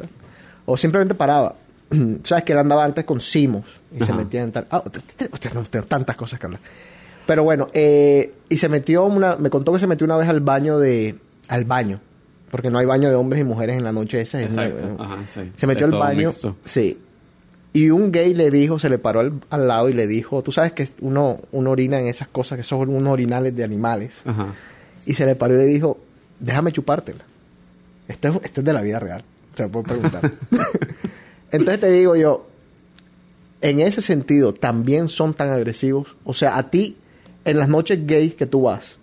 O 0.66 0.76
simplemente 0.76 1.14
paraba. 1.14 1.56
Sabes 2.22 2.44
que 2.44 2.52
él 2.52 2.58
andaba 2.58 2.84
antes 2.84 3.04
con 3.04 3.20
Simos 3.20 3.64
y 3.94 4.04
se 4.04 4.12
metía 4.12 4.42
en 4.42 4.52
tal. 4.52 4.66
Ah, 4.70 4.82
tengo 5.40 5.62
tantas 5.88 6.16
cosas 6.16 6.38
que 6.38 6.46
hablar. 6.46 6.61
Pero 7.31 7.45
bueno, 7.45 7.68
eh, 7.74 8.35
y 8.49 8.59
se 8.59 8.68
metió 8.68 9.05
una. 9.05 9.37
Me 9.37 9.51
contó 9.51 9.72
que 9.72 9.78
se 9.78 9.87
metió 9.87 10.05
una 10.05 10.16
vez 10.16 10.28
al 10.28 10.41
baño 10.41 10.81
de. 10.81 11.14
Al 11.47 11.64
baño. 11.64 12.01
Porque 12.51 12.70
no 12.70 12.78
hay 12.78 12.87
baño 12.87 13.09
de 13.09 13.14
hombres 13.14 13.41
y 13.41 13.45
mujeres 13.45 13.76
en 13.76 13.85
la 13.85 13.93
noche 13.93 14.20
esa. 14.20 14.41
es 14.41 14.49
Exacto. 14.49 14.97
Ajá, 14.99 15.18
sí. 15.26 15.53
Se 15.55 15.68
metió 15.68 15.87
Es 15.87 15.93
al 15.93 15.99
baño. 16.01 16.26
mixto. 16.26 16.57
Sí. 16.64 16.99
Y 17.72 17.91
un 17.91 18.11
gay 18.11 18.35
le 18.35 18.51
dijo, 18.51 18.81
se 18.81 18.91
le 18.91 18.99
paró 18.99 19.20
al, 19.20 19.35
al 19.49 19.68
lado 19.68 19.89
y 19.89 19.93
le 19.95 20.09
dijo, 20.09 20.43
tú 20.43 20.51
sabes 20.51 20.72
que 20.72 20.89
uno, 21.03 21.39
uno 21.53 21.70
orina 21.70 22.01
en 22.01 22.09
esas 22.09 22.26
cosas 22.26 22.59
que 22.59 22.64
son 22.64 22.89
unos 22.89 23.12
orinales 23.12 23.55
de 23.55 23.62
animales. 23.62 24.22
Ajá. 24.24 24.49
Y 25.07 25.14
se 25.14 25.24
le 25.24 25.37
paró 25.37 25.55
y 25.55 25.59
le 25.59 25.66
dijo, 25.66 25.99
déjame 26.41 26.72
chupártela. 26.72 27.20
Esto 28.09 28.26
es, 28.26 28.35
esto 28.43 28.61
es 28.62 28.64
de 28.64 28.72
la 28.72 28.81
vida 28.81 28.99
real. 28.99 29.22
Se 29.55 29.62
lo 29.62 29.68
puedo 29.68 29.85
preguntar. 29.85 30.28
Entonces 31.53 31.78
te 31.78 31.93
digo 31.93 32.16
yo, 32.16 32.49
en 33.61 33.78
ese 33.78 34.03
sentido, 34.03 34.53
también 34.53 35.09
son 35.09 35.33
tan 35.33 35.51
agresivos. 35.51 36.16
O 36.24 36.35
sea, 36.35 36.57
a 36.59 36.70
ti, 36.70 36.97
en 37.45 37.57
las 37.59 37.68
noches 37.68 38.07
gays 38.07 38.34
que 38.34 38.47
tú 38.47 38.62
vas, 38.62 38.99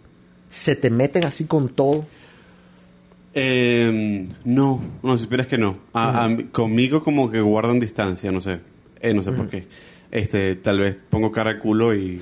se 0.50 0.76
te 0.76 0.90
meten 0.90 1.26
así 1.26 1.46
con 1.46 1.70
todo. 1.70 2.06
Eh, 3.34 4.26
no, 4.46 4.82
no, 5.04 5.18
si 5.18 5.24
supieras 5.24 5.48
que 5.48 5.58
no. 5.58 5.78
A- 5.94 6.24
a 6.24 6.30
mí- 6.30 6.46
conmigo 6.46 7.04
como 7.04 7.30
que 7.30 7.40
guardan 7.42 7.80
distancia, 7.80 8.32
no 8.32 8.42
sé. 8.42 8.60
Eh, 9.02 9.14
no 9.14 9.22
sé 9.22 9.32
por 9.32 9.48
qué. 9.50 9.68
Este, 10.10 10.56
tal 10.56 10.80
vez 10.80 10.98
pongo 11.10 11.32
cara 11.32 11.54
de 11.54 11.60
culo 11.60 11.94
y 11.94 12.20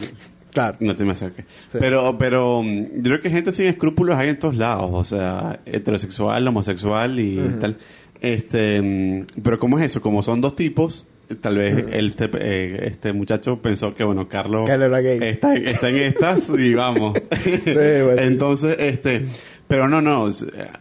Claro. 0.51 0.77
no 0.81 0.95
te 0.95 1.05
me 1.05 1.11
acerques. 1.11 1.45
Sí. 1.71 1.77
Pero, 1.79 2.17
pero 2.17 2.61
mm, 2.63 2.95
yo 2.97 3.03
creo 3.03 3.21
que 3.21 3.29
gente 3.29 3.51
sin 3.53 3.67
escrúpulos 3.67 4.17
hay 4.17 4.29
en 4.29 4.39
todos 4.39 4.57
lados. 4.57 4.89
O 4.91 5.03
sea, 5.03 5.59
heterosexual, 5.65 6.45
homosexual 6.47 7.19
y 7.19 7.37
tal. 7.61 7.77
Este, 8.19 8.81
mm, 8.81 9.25
pero 9.43 9.59
¿cómo 9.59 9.77
es 9.79 9.85
eso? 9.85 10.01
Como 10.01 10.21
son 10.23 10.41
dos 10.41 10.55
tipos, 10.55 11.05
tal 11.41 11.57
vez 11.57 11.85
el, 11.91 12.09
este, 12.09 12.87
este 12.87 13.13
muchacho 13.13 13.61
pensó 13.61 13.93
que, 13.95 14.03
bueno, 14.03 14.27
Carlos. 14.27 14.69
Está, 14.69 15.55
está 15.55 15.89
en 15.89 15.95
estas 15.97 16.49
y 16.57 16.73
vamos. 16.73 17.13
bueno, 17.13 18.11
sí. 18.15 18.23
Entonces, 18.23 18.75
este, 18.79 19.25
pero 19.67 19.87
no, 19.87 20.01
no, 20.01 20.27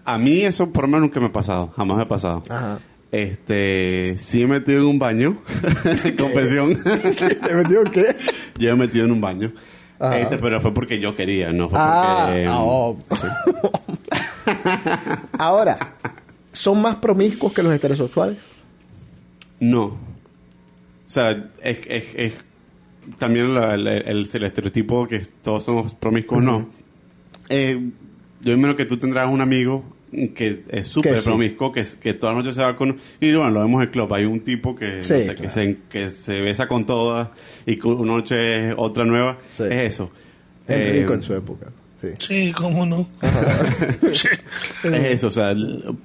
a 0.05 0.19
mí 0.19 0.43
eso 0.43 0.71
por 0.71 0.85
lo 0.85 0.89
menos 0.89 1.03
nunca 1.03 1.21
me 1.21 1.27
ha 1.27 1.33
pasado, 1.33 1.73
jamás 1.77 1.97
me 1.97 2.03
ha 2.03 2.09
pasado. 2.09 2.43
Ajá. 2.49 2.81
Este, 3.11 4.15
sí 4.19 4.43
he 4.43 4.47
metido 4.47 4.81
en 4.81 4.87
un 4.87 4.99
baño, 4.99 5.39
confesión. 6.19 6.77
¿Te 6.83 7.55
metió 7.55 7.85
qué? 7.85 8.17
yo 8.59 8.71
he 8.71 8.75
metido 8.75 9.05
en 9.05 9.13
un 9.13 9.21
baño. 9.21 9.53
Ajá. 10.01 10.19
Este, 10.19 10.37
pero 10.39 10.61
fue 10.61 10.75
porque 10.75 10.99
yo 11.01 11.15
quería, 11.15 11.53
no 11.53 11.69
fue 11.69 11.79
Ah, 11.81 12.25
porque... 12.27 12.47
ah, 12.49 12.59
oh. 12.61 12.99
Ahora, 15.39 15.95
¿son 16.53 16.83
más 16.83 16.97
promiscuos 16.97 17.53
que 17.53 17.63
los 17.63 17.73
heterosexuales? 17.73 18.37
No. 19.61 19.97
O 21.07 21.11
sea, 21.11 21.51
es, 21.63 21.79
es, 21.87 22.05
es 22.15 22.33
también 23.19 23.55
la- 23.55 23.77
la- 23.77 23.97
el, 23.99 24.29
el 24.33 24.45
estereotipo 24.45 25.07
que 25.07 25.21
todos 25.43 25.65
somos 25.65 25.95
promiscuos, 25.95 26.43
no. 26.43 26.69
Eh, 27.49 27.79
yo 28.41 28.53
imagino 28.53 28.77
que 28.77 28.87
tú 28.87 28.97
tendrás 28.97 29.29
un 29.29 29.41
amigo 29.41 29.85
que 30.35 30.63
es 30.71 30.87
súper 30.89 31.19
sí. 31.19 31.25
promiscuo, 31.25 31.73
que, 31.73 31.81
es- 31.81 31.97
que 31.97 32.15
toda 32.15 32.33
la 32.33 32.39
noche 32.39 32.53
se 32.53 32.63
va 32.63 32.77
con... 32.77 32.97
Y 33.21 33.33
bueno, 33.35 33.51
lo 33.51 33.61
vemos 33.61 33.83
en 33.83 33.89
el 33.89 33.91
club. 33.91 34.15
Hay 34.15 34.25
un 34.25 34.41
tipo 34.41 34.75
que, 34.77 34.97
no 34.99 35.03
Sí, 35.03 35.09
sé, 35.09 35.25
claro. 35.25 35.43
que, 35.43 35.51
se, 35.51 35.79
que 35.91 36.11
se 36.11 36.41
besa 36.41 36.69
con 36.69 36.87
todas 36.87 37.29
y 37.67 37.79
una 37.87 38.13
noche 38.13 38.69
es 38.71 38.75
otra 38.79 39.05
nueva. 39.05 39.39
Sí. 39.51 39.65
Es 39.65 39.73
eso. 39.93 40.11
Es 40.69 40.77
Eh, 40.81 40.93
rico 41.01 41.15
en 41.15 41.23
su 41.23 41.35
época. 41.35 41.67
Sí. 42.01 42.09
Sí, 42.19 42.53
cómo 42.53 42.87
no. 42.87 43.09
Es 44.03 44.25
eso, 44.85 45.29
o 45.29 45.31
sea, 45.31 45.55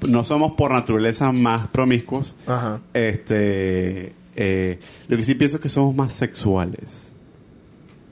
no 0.08 0.24
somos 0.24 0.54
por 0.54 0.72
naturaleza 0.72 1.32
más 1.32 1.68
promiscuos. 1.68 2.36
Ajá. 2.48 2.80
Este, 2.94 4.14
eh, 4.42 4.80
lo 5.10 5.18
que 5.18 5.24
sí 5.24 5.36
pienso 5.36 5.58
es 5.58 5.62
que 5.62 5.70
somos 5.70 5.94
más 5.94 6.14
sexuales. 6.14 7.12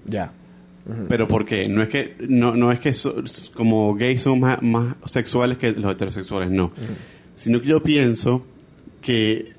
Ya. 0.05 0.31
Pero 1.09 1.27
¿por 1.27 1.45
qué? 1.45 1.67
No 1.67 1.81
es 1.81 1.89
que, 1.89 2.15
no, 2.29 2.55
no 2.55 2.71
es 2.71 2.79
que 2.79 2.93
so- 2.93 3.15
como 3.53 3.93
gays 3.95 4.21
somos 4.21 4.39
más, 4.39 4.61
más 4.61 4.95
sexuales 5.05 5.57
que 5.57 5.71
los 5.73 5.91
heterosexuales, 5.91 6.49
no. 6.49 6.71
Sino 7.35 7.59
que 7.61 7.67
yo 7.67 7.83
pienso 7.83 8.45
que 9.01 9.53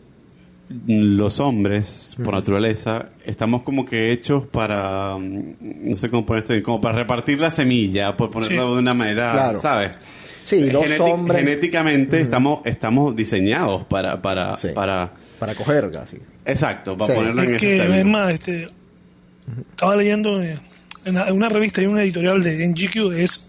los 0.87 1.41
hombres, 1.41 2.16
por 2.23 2.35
naturaleza, 2.35 3.07
estamos 3.25 3.62
como 3.62 3.85
que 3.85 4.12
hechos 4.12 4.47
para, 4.47 5.16
mm, 5.16 5.55
no 5.91 5.97
sé 5.97 6.11
cómo 6.11 6.27
poner 6.27 6.43
esto, 6.43 6.53
bien, 6.53 6.62
como 6.62 6.81
para 6.81 6.97
repartir 6.99 7.41
la 7.41 7.51
semilla, 7.51 8.16
por 8.16 8.31
ponerlo 8.31 8.69
Sí. 8.69 8.73
de 8.75 8.79
una 8.81 8.95
manera, 8.95 9.33
Claro. 9.33 9.61
¿sabes? 9.61 9.93
Sí, 10.45 10.69
dos 10.71 10.85
Geneti- 10.87 11.01
hombres. 11.01 11.39
Genéticamente 11.45 12.21
estamos, 12.21 12.61
estamos 12.64 13.14
diseñados 13.16 13.85
para, 13.85 14.21
para, 14.23 14.57
Sí. 14.57 14.69
para, 14.75 15.12
Para 15.39 15.55
coger 15.55 15.91
casi. 15.91 16.19
exacto, 16.45 16.97
para 16.97 17.14
Sí. 17.14 17.19
ponerlo 17.21 17.43
en 17.43 17.49
Es 17.51 17.57
ese 17.57 17.66
que, 17.66 17.77
es 17.77 17.83
término. 17.83 18.11
más, 18.11 18.33
este, 18.35 18.69
estaba 19.71 19.97
leyendo 19.97 20.43
eh, 20.43 20.59
en 21.05 21.16
una- 21.33 21.49
revista 21.49 21.81
y 21.83 21.87
un 21.87 21.99
editorial 21.99 22.43
de 22.43 22.64
en 22.64 22.75
GQ 22.75 23.12
es 23.12 23.49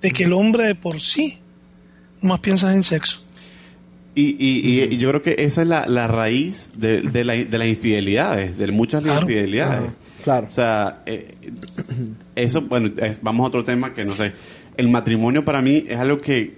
de 0.00 0.10
que 0.10 0.24
el 0.24 0.32
hombre 0.32 0.64
de 0.68 0.74
por 0.74 1.00
sí 1.00 1.38
más 2.22 2.40
piensa 2.40 2.72
en 2.74 2.82
sexo. 2.82 3.23
Y, 4.16 4.36
y, 4.38 4.80
y- 4.80 4.94
y 4.94 4.96
yo 4.98 5.08
creo 5.10 5.22
que 5.22 5.34
esa 5.38 5.62
es 5.62 5.68
la, 5.68 5.86
la 5.86 6.06
raíz 6.06 6.70
de, 6.76 7.02
de, 7.02 7.24
la- 7.24 7.34
de 7.34 7.58
las 7.58 7.66
infidelidades, 7.68 8.56
de 8.56 8.70
muchas 8.72 9.02
Claro. 9.02 9.22
infidelidades. 9.22 9.90
Claro. 10.22 10.46
O 10.46 10.50
sea, 10.50 11.02
eh, 11.06 11.34
eso, 12.36 12.62
bueno, 12.62 12.90
es- 12.96 13.18
vamos 13.22 13.44
a 13.44 13.48
otro 13.48 13.64
tema 13.64 13.92
que 13.92 14.04
no 14.04 14.12
sé. 14.14 14.32
El 14.76 14.88
matrimonio 14.88 15.44
para 15.44 15.60
mí 15.62 15.84
es 15.88 15.98
algo 15.98 16.18
que, 16.18 16.54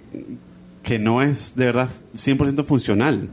que 0.83 0.99
no 0.99 1.21
es 1.21 1.55
de 1.55 1.65
verdad 1.65 1.89
100% 2.15 2.63
funcional. 2.63 3.29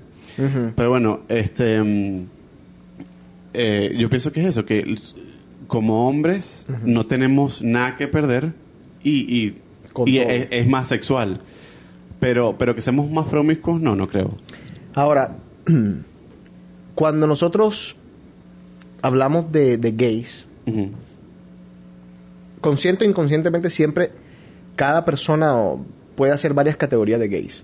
Pero 0.75 0.89
bueno, 0.91 1.20
este 1.29 1.81
mm, 1.83 2.27
eh, 3.53 3.95
yo 3.97 4.09
pienso 4.11 4.33
que 4.33 4.41
es 4.43 4.49
eso, 4.49 4.64
que 4.66 4.95
como 5.68 6.09
hombres 6.09 6.66
no 6.85 7.07
tenemos 7.07 7.62
nada 7.62 7.97
que 7.97 8.09
perder 8.09 8.53
y, 9.03 9.20
y, 9.20 9.55
es 10.51 10.66
más 10.66 10.89
sexual. 10.89 11.41
Pero, 12.25 12.57
pero 12.57 12.75
que 12.75 12.81
seamos 12.81 13.11
más 13.11 13.27
promiscuos, 13.27 13.83
no, 13.83 13.95
no 13.95 14.09
creo. 14.09 14.31
Ahora, 14.95 15.37
cuando 16.95 17.27
nosotros 17.27 17.97
hablamos 19.03 19.53
de, 19.53 19.77
de 19.77 19.93
gays, 19.93 20.47
consciente 22.62 23.05
o 23.05 23.11
inconscientemente 23.11 23.68
siempre 23.68 24.11
cada 24.75 25.05
persona 25.05 25.55
puede 26.16 26.33
hacer 26.33 26.55
varias 26.55 26.79
categorías 26.79 27.20
de 27.20 27.29
gays. 27.29 27.62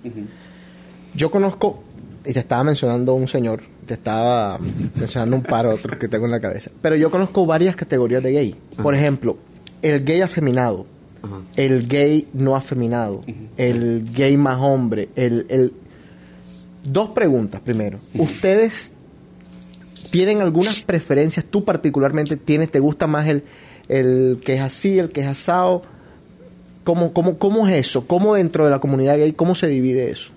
Yo 1.14 1.30
conozco, 1.30 1.82
y 2.26 2.34
te 2.34 2.40
estaba 2.40 2.62
mencionando 2.62 3.14
un 3.14 3.28
señor, 3.28 3.62
te 3.86 3.94
estaba 3.94 4.58
mencionando 4.94 5.36
un 5.36 5.42
par 5.42 5.68
otros 5.68 5.96
que 5.96 6.06
tengo 6.06 6.26
en 6.26 6.32
la 6.32 6.40
cabeza, 6.40 6.70
pero 6.82 6.96
yo 6.96 7.10
conozco 7.10 7.46
varias 7.46 7.76
categorías 7.76 8.22
de 8.22 8.32
gay. 8.32 8.56
Por 8.82 8.94
ejemplo, 8.94 9.38
el 9.80 10.04
gay 10.04 10.20
afeminado, 10.20 10.84
Ajá. 11.22 11.42
el 11.56 11.86
gay 11.86 12.28
no 12.32 12.56
afeminado, 12.56 13.22
el 13.56 14.04
gay 14.12 14.36
más 14.36 14.58
hombre, 14.60 15.08
el, 15.16 15.46
el... 15.48 15.72
Dos 16.82 17.10
preguntas 17.10 17.60
primero. 17.60 17.98
¿Ustedes 18.14 18.92
tienen 20.10 20.40
algunas 20.40 20.82
preferencias? 20.82 21.44
¿Tú 21.44 21.64
particularmente 21.64 22.36
tienes, 22.36 22.70
te 22.70 22.80
gusta 22.80 23.06
más 23.06 23.28
el, 23.28 23.44
el 23.88 24.40
que 24.44 24.54
es 24.54 24.60
así, 24.62 24.98
el 24.98 25.10
que 25.10 25.20
es 25.20 25.26
asado? 25.26 25.82
¿Cómo, 26.84 27.12
cómo, 27.12 27.38
¿Cómo 27.38 27.68
es 27.68 27.74
eso? 27.88 28.06
¿Cómo 28.06 28.34
dentro 28.34 28.64
de 28.64 28.70
la 28.70 28.80
comunidad 28.80 29.18
gay, 29.18 29.32
cómo 29.32 29.54
se 29.54 29.68
divide 29.68 30.10
eso? 30.10 30.32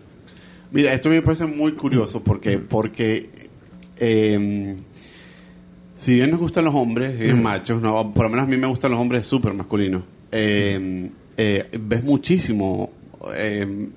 Mira, 0.71 0.93
esto 0.93 1.09
me 1.09 1.21
parece 1.21 1.45
muy 1.45 1.75
curioso 1.75 2.21
porque, 2.21 2.57
porque 2.57 3.49
eh, 3.97 4.75
Si 5.95 6.15
bien 6.15 6.31
nos 6.31 6.39
gustan 6.39 6.65
los 6.65 6.75
hombres, 6.75 7.17
bien 7.17 7.41
machos, 7.41 7.81
no, 7.81 8.13
por 8.13 8.25
lo 8.25 8.29
menos 8.31 8.47
a 8.47 8.49
mí 8.49 8.57
me 8.57 8.67
gustan 8.67 8.91
los 8.91 8.99
hombres 8.99 9.25
súper 9.25 9.53
masculinos. 9.53 10.03
Eh, 10.33 11.09
eh, 11.37 11.69
ves 11.79 12.03
muchísimo 12.03 12.89
eh, 13.35 13.87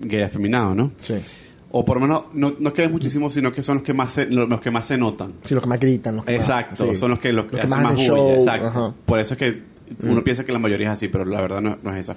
gay 0.00 0.22
afeminado, 0.22 0.74
¿no? 0.74 0.92
Sí. 0.98 1.14
O 1.70 1.84
por 1.84 1.96
lo 2.00 2.02
menos, 2.06 2.24
no, 2.34 2.54
no 2.58 2.68
es 2.68 2.74
que 2.74 2.82
ves 2.82 2.90
muchísimo, 2.90 3.28
sino 3.30 3.52
que 3.52 3.62
son 3.62 3.76
los 3.76 3.84
que 3.84 3.92
más 3.94 4.12
se, 4.12 4.26
los 4.26 4.60
que 4.60 4.70
más 4.70 4.86
se 4.86 4.96
notan. 4.98 5.34
Sí, 5.42 5.54
los 5.54 5.62
que 5.62 5.68
más 5.68 5.80
gritan. 5.80 6.16
Los 6.16 6.24
que 6.24 6.32
más- 6.36 6.40
Exacto, 6.40 6.86
sí. 6.88 6.96
son 6.96 7.10
los 7.10 7.18
que, 7.18 7.32
los 7.32 7.46
que 7.46 7.52
Los 7.52 7.60
que 7.60 7.66
hacen 7.66 7.78
más 7.82 7.92
más 7.92 8.00
hacen 8.00 8.14
bulla, 8.14 8.34
exacto. 8.34 8.66
ajá. 8.68 8.94
Por 9.04 9.18
eso 9.20 9.34
es 9.34 9.38
que 9.38 9.62
uno 10.02 10.24
piensa 10.24 10.44
que 10.44 10.52
la 10.52 10.58
mayoría 10.58 10.88
es 10.88 10.92
así, 10.94 11.08
pero 11.08 11.24
la 11.24 11.40
verdad 11.40 11.60
no, 11.60 11.78
no 11.82 11.92
es 11.94 12.00
esa. 12.00 12.16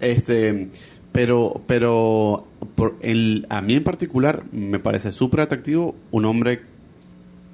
Este, 0.00 0.68
pero, 1.12 1.62
pero 1.66 2.46
por 2.74 2.96
el, 3.00 3.46
a 3.48 3.60
mí 3.60 3.74
en 3.74 3.84
particular 3.84 4.44
me 4.52 4.78
parece 4.78 5.12
súper 5.12 5.40
atractivo 5.40 5.94
un 6.10 6.24
hombre 6.24 6.62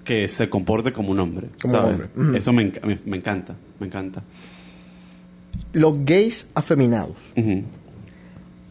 que 0.05 0.29
se 0.29 0.49
comporte 0.49 0.93
como 0.93 1.11
un 1.11 1.21
hombre. 1.21 1.49
Como 1.61 1.75
un 1.75 1.81
¿sabes? 1.81 2.01
hombre. 2.17 2.39
Eso 2.39 2.53
me, 2.53 2.65
me, 2.85 2.99
me 3.07 3.17
encanta, 3.17 3.55
me 3.79 3.87
encanta. 3.87 4.23
Los 5.73 6.05
gays 6.05 6.49
afeminados 6.55 7.17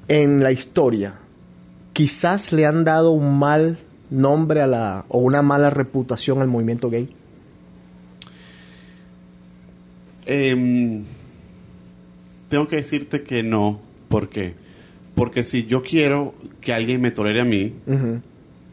en 0.07 0.43
la 0.43 0.51
historia 0.51 1.15
quizás 1.93 2.51
le 2.51 2.65
han 2.65 2.83
dado 2.83 3.11
un 3.11 3.39
mal 3.39 3.77
nombre 4.09 4.61
a 4.61 4.67
la 4.67 5.05
o 5.07 5.19
una 5.19 5.41
mala 5.41 5.69
reputación 5.69 6.41
al 6.41 6.47
movimiento 6.47 6.89
gay. 6.89 7.09
Em, 10.25 11.03
tengo 12.49 12.67
que 12.67 12.77
decirte 12.77 13.23
que 13.23 13.43
no. 13.43 13.79
¿Por 14.09 14.29
qué? 14.29 14.55
Porque 15.15 15.43
si 15.43 15.65
yo 15.65 15.83
quiero 15.83 16.33
que 16.61 16.73
alguien 16.73 17.01
me 17.01 17.11
tolere 17.11 17.41
a 17.41 17.45
mí 17.45 17.73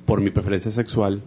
por 0.05 0.21
mi 0.21 0.31
preferencia 0.31 0.71
sexual 0.71 1.23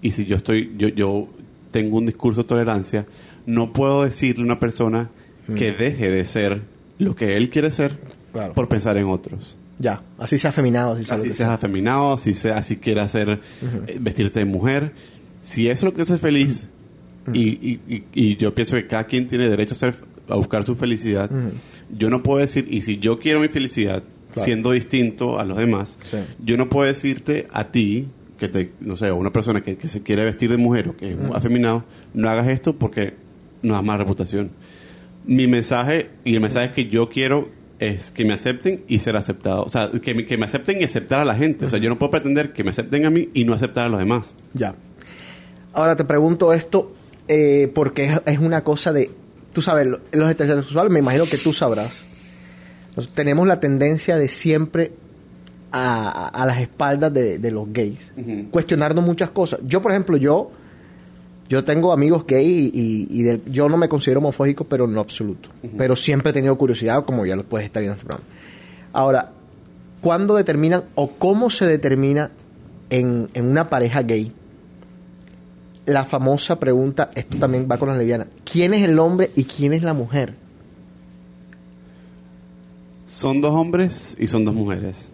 y 0.00 0.12
si 0.12 0.24
yo 0.24 0.36
estoy 0.36 0.74
yo 0.76 0.88
yo 0.88 1.28
tengo 1.70 1.96
un 1.96 2.06
discurso 2.06 2.42
de 2.42 2.48
tolerancia, 2.48 3.06
no 3.46 3.72
puedo 3.72 4.04
decirle 4.04 4.42
a 4.42 4.46
una 4.46 4.60
persona 4.60 5.10
que 5.56 5.72
deje 5.72 6.10
de 6.10 6.24
ser 6.24 6.62
lo 6.98 7.14
que 7.14 7.36
él 7.36 7.50
quiere 7.50 7.70
ser 7.70 7.98
Claro. 8.32 8.52
por 8.54 8.68
pensar 8.68 8.96
en 8.96 9.04
otros. 9.06 9.56
Ya, 9.78 10.02
así 10.18 10.38
sea 10.38 10.50
afeminado, 10.50 10.94
lo 10.94 11.00
Así 11.00 11.24
seas 11.24 11.36
sea. 11.36 11.52
afeminado, 11.54 12.12
así 12.12 12.32
sea, 12.34 12.56
así 12.58 12.76
quiera 12.76 13.02
hacer 13.04 13.40
eh, 13.88 13.98
vestirte 14.00 14.38
de 14.40 14.44
mujer, 14.44 14.92
si 15.40 15.66
eso 15.68 15.72
es 15.72 15.82
lo 15.84 15.90
que 15.90 15.96
te 15.96 16.02
hace 16.02 16.18
feliz 16.18 16.70
y, 17.32 17.40
y- 17.40 17.80
y- 17.88 18.04
y 18.14 18.36
yo 18.36 18.54
pienso 18.54 18.76
que 18.76 18.86
cada 18.86 19.04
quien 19.04 19.26
tiene 19.26 19.48
derecho 19.48 19.74
a 19.74 19.76
ser 19.76 19.94
a 20.28 20.36
buscar 20.36 20.62
su 20.64 20.74
felicidad, 20.74 21.30
yo 21.90 22.08
no 22.08 22.22
puedo 22.22 22.38
decir 22.40 22.66
y 22.70 22.80
si 22.82 22.98
yo 22.98 23.18
quiero 23.18 23.40
mi 23.40 23.48
felicidad 23.48 24.02
Claro. 24.32 24.44
siendo 24.46 24.70
distinto 24.72 25.38
a 25.38 25.44
los 25.44 25.56
demás, 25.56 25.98
Sí. 26.10 26.16
yo 26.44 26.56
no 26.56 26.68
puedo 26.68 26.86
decirte 26.88 27.46
a 27.52 27.68
ti 27.70 28.08
que 28.38 28.48
te, 28.48 28.72
no 28.80 28.96
sé, 28.96 29.12
una 29.12 29.32
persona 29.32 29.62
que, 29.62 29.76
que 29.76 29.86
se 29.88 30.02
quiere 30.02 30.24
vestir 30.24 30.50
de 30.50 30.56
mujer 30.56 30.88
o 30.88 30.96
que 30.96 31.12
es 31.12 31.18
afeminado, 31.34 31.84
no 32.14 32.28
hagas 32.28 32.48
esto 32.48 32.74
porque 32.76 33.14
no 33.62 33.74
da 33.74 33.82
más 33.82 33.98
reputación. 33.98 34.50
Mi 35.26 35.46
mensaje 35.46 36.10
y 36.24 36.34
el 36.34 36.40
mensaje 36.40 36.72
que 36.72 36.86
yo 36.88 37.08
quiero 37.08 37.48
es 37.78 38.12
que 38.12 38.24
me 38.24 38.34
acepten 38.34 38.84
y 38.88 38.98
ser 38.98 39.16
aceptado. 39.16 39.62
O 39.64 39.68
sea, 39.68 39.90
que 40.02 40.14
me, 40.14 40.24
que 40.26 40.36
me 40.36 40.44
acepten 40.44 40.80
y 40.80 40.84
aceptar 40.84 41.20
a 41.20 41.24
la 41.24 41.34
gente. 41.34 41.64
O 41.64 41.68
sea, 41.68 41.78
yo 41.78 41.88
no 41.88 41.98
puedo 41.98 42.10
pretender 42.10 42.52
que 42.52 42.62
me 42.64 42.70
acepten 42.70 43.04
a 43.06 43.10
mí 43.10 43.30
y 43.34 43.44
no 43.44 43.52
aceptar 43.54 43.86
a 43.86 43.88
los 43.88 43.98
demás. 43.98 44.34
Ya. 44.52 44.74
Ahora 45.72 45.96
te 45.96 46.04
pregunto 46.04 46.52
esto 46.52 46.94
eh, 47.26 47.70
porque 47.74 48.04
es, 48.04 48.20
es 48.26 48.38
una 48.38 48.62
cosa 48.62 48.92
de, 48.92 49.10
tú 49.52 49.60
sabes, 49.62 49.86
lo- 49.86 50.00
los 50.12 50.30
heterosexuales, 50.30 50.92
me 50.92 50.98
imagino 51.00 51.24
que 51.24 51.36
tú 51.38 51.52
sabrás, 51.52 52.02
Nos- 52.96 53.08
tenemos 53.08 53.46
la 53.48 53.58
tendencia 53.60 54.16
de 54.18 54.28
siempre 54.28 54.92
a, 55.72 56.28
a 56.28 56.46
las 56.46 56.60
espaldas 56.60 57.12
de, 57.12 57.38
de 57.38 57.50
los 57.50 57.72
gays, 57.72 58.12
cuestionarnos 58.52 59.04
muchas 59.04 59.30
cosas. 59.30 59.58
Yo, 59.64 59.82
por 59.82 59.90
ejemplo, 59.90 60.16
yo, 60.16 60.52
yo 61.48 61.64
tengo 61.64 61.92
amigos 61.92 62.26
gay 62.26 62.70
y, 62.72 63.40
yo 63.50 63.68
no 63.68 63.76
me 63.76 63.88
considero 63.88 64.20
homofóbico, 64.20 64.64
pero 64.64 64.84
en 64.84 64.94
lo 64.94 65.00
absoluto. 65.00 65.50
Pero 65.76 65.96
siempre 65.96 66.30
he 66.30 66.32
tenido 66.32 66.56
curiosidad, 66.56 67.04
como 67.04 67.26
ya 67.26 67.36
lo 67.36 67.44
puedes 67.44 67.66
estar 67.66 67.82
viendo 67.82 67.94
en 67.94 67.98
este 67.98 68.08
programa. 68.08 68.30
Ahora, 68.92 69.32
¿cuándo 70.00 70.36
determinan 70.36 70.84
o 70.94 71.12
cómo 71.12 71.50
se 71.50 71.66
determina 71.66 72.30
en, 72.90 73.28
en 73.34 73.46
una 73.46 73.68
pareja 73.68 74.02
gay 74.02 74.32
la 75.86 76.04
famosa 76.04 76.58
pregunta, 76.58 77.10
esto 77.14 77.38
también 77.38 77.68
va 77.70 77.76
con 77.76 77.88
las 77.88 77.98
lesbianas, 77.98 78.28
¿quién 78.50 78.74
es 78.74 78.82
el 78.82 78.98
hombre 78.98 79.30
y 79.36 79.44
quién 79.44 79.72
es 79.72 79.82
la 79.82 79.92
mujer? 79.92 80.34
Son 83.06 83.40
dos 83.40 83.54
hombres 83.54 84.16
y 84.18 84.26
son 84.26 84.44
dos 84.44 84.54
mujeres. 84.54 85.10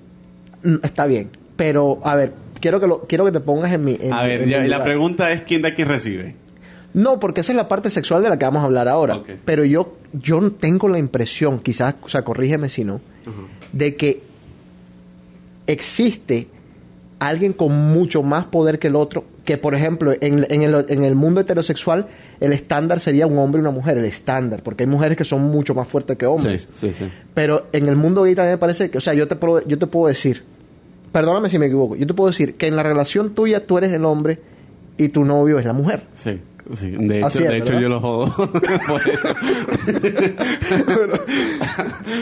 Mm, 0.62 0.76
Está 0.82 1.06
bien, 1.06 1.30
pero 1.56 1.98
a 2.04 2.14
ver, 2.14 2.32
quiero 2.60 2.80
que 2.80 2.86
lo, 2.86 3.00
quiero 3.02 3.24
que 3.24 3.32
te 3.32 3.40
pongas 3.40 3.72
en 3.72 3.84
mi... 3.84 3.96
en 4.00 4.12
a 4.12 4.22
ver, 4.22 4.42
en 4.42 4.48
ya- 4.48 4.60
mi 4.60 4.68
la 4.68 4.82
pregunta 4.82 5.30
es 5.32 5.42
quién 5.42 5.62
da 5.62 5.74
quién 5.74 5.88
recibe. 5.88 6.36
No, 6.92 7.20
porque 7.20 7.40
esa 7.42 7.52
es 7.52 7.56
la 7.56 7.68
parte 7.68 7.88
sexual 7.90 8.22
de 8.22 8.28
la 8.30 8.38
que 8.38 8.44
vamos 8.44 8.62
a 8.62 8.64
hablar 8.66 8.88
ahora. 8.88 9.22
Pero 9.44 9.64
yo, 9.64 9.94
yo 10.12 10.50
tengo 10.52 10.88
la 10.88 10.98
impresión, 10.98 11.60
quizás, 11.60 11.94
o 12.02 12.08
sea, 12.08 12.22
corrígeme 12.22 12.68
si 12.68 12.84
no, 12.84 13.00
de 13.72 13.94
que 13.96 14.22
existe 15.66 16.48
alguien 17.18 17.52
con 17.52 17.72
mucho 17.92 18.22
más 18.22 18.46
poder 18.46 18.78
que 18.78 18.88
el 18.88 18.96
otro, 18.96 19.24
que 19.44 19.58
por 19.58 19.74
ejemplo, 19.74 20.12
en, 20.20 20.46
en 20.48 20.62
el, 20.62 20.86
en 20.88 21.04
el 21.04 21.14
mundo 21.14 21.40
heterosexual, 21.42 22.06
el 22.40 22.52
estándar 22.52 22.98
sería 22.98 23.26
un 23.26 23.38
hombre 23.38 23.60
y 23.60 23.62
una 23.62 23.70
mujer, 23.70 23.98
el 23.98 24.06
estándar, 24.06 24.62
porque 24.62 24.84
hay 24.84 24.88
mujeres 24.88 25.18
que 25.18 25.24
son 25.24 25.42
mucho 25.42 25.74
más 25.74 25.86
fuertes 25.86 26.16
que 26.16 26.24
hombres. 26.26 26.66
Sí, 26.72 26.88
sí, 26.88 26.94
sí. 27.04 27.12
Pero 27.34 27.66
en 27.72 27.88
el 27.88 27.96
mundo 27.96 28.22
gay 28.22 28.34
también 28.34 28.54
me 28.54 28.58
parece 28.58 28.90
que, 28.90 28.98
o 28.98 29.00
sea, 29.02 29.12
yo 29.14 29.28
te, 29.28 29.36
puedo- 29.36 29.66
yo 29.66 29.78
te 29.78 29.86
puedo 29.86 30.08
decir, 30.08 30.44
perdóname 31.12 31.48
si 31.50 31.58
me 31.58 31.66
equivoco, 31.66 31.96
yo 31.96 32.06
te 32.06 32.14
puedo 32.14 32.30
decir 32.30 32.54
que 32.54 32.66
en 32.66 32.76
la 32.76 32.82
relación 32.82 33.34
tuya 33.34 33.66
tú 33.66 33.78
eres 33.78 33.92
el 33.92 34.04
hombre 34.04 34.38
y 34.96 35.08
tu 35.08 35.24
novio 35.24 35.58
es 35.58 35.64
la 35.66 35.72
mujer. 35.72 36.02
Sí, 36.14 36.40
sí. 36.76 36.90
De 36.90 37.18
hecho, 37.18 37.26
Así 37.26 37.38
es, 37.42 37.48
de 37.48 37.56
hecho 37.56 37.72
¿verdad? 37.72 37.80
yo 37.80 37.88
lo 37.88 38.00
jodo. 38.00 38.34
Por 38.86 39.00
eso. 39.08 39.28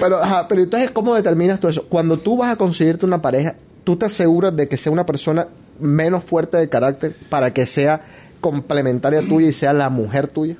Pero, 0.00 0.22
ajá, 0.22 0.48
pero 0.48 0.62
entonces, 0.62 0.90
¿cómo 0.90 1.14
determinas 1.14 1.60
tú 1.60 1.68
eso? 1.68 1.84
Cuando 1.88 2.18
tú 2.18 2.36
vas 2.36 2.52
a 2.52 2.56
conseguirte 2.56 3.06
una 3.06 3.20
pareja, 3.20 3.56
¿tú 3.84 3.96
te 3.96 4.06
aseguras 4.06 4.54
de 4.56 4.68
que 4.68 4.76
sea 4.76 4.92
una 4.92 5.06
persona 5.06 5.48
menos 5.80 6.24
fuerte 6.24 6.56
de 6.56 6.68
carácter 6.68 7.14
para 7.28 7.52
que 7.52 7.66
sea 7.66 8.02
complementaria 8.40 9.22
tuya 9.22 9.48
y 9.48 9.52
sea 9.52 9.72
la 9.72 9.88
mujer 9.90 10.28
tuya? 10.28 10.56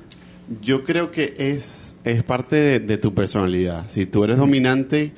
Yo 0.61 0.83
creo 0.83 1.11
que 1.11 1.35
es, 1.37 1.95
es 2.03 2.23
parte 2.23 2.55
de, 2.55 2.79
de 2.79 2.97
tu 2.97 3.13
personalidad. 3.13 3.87
Si 3.87 4.05
tú 4.05 4.23
eres 4.23 4.37
dominante 4.37 5.13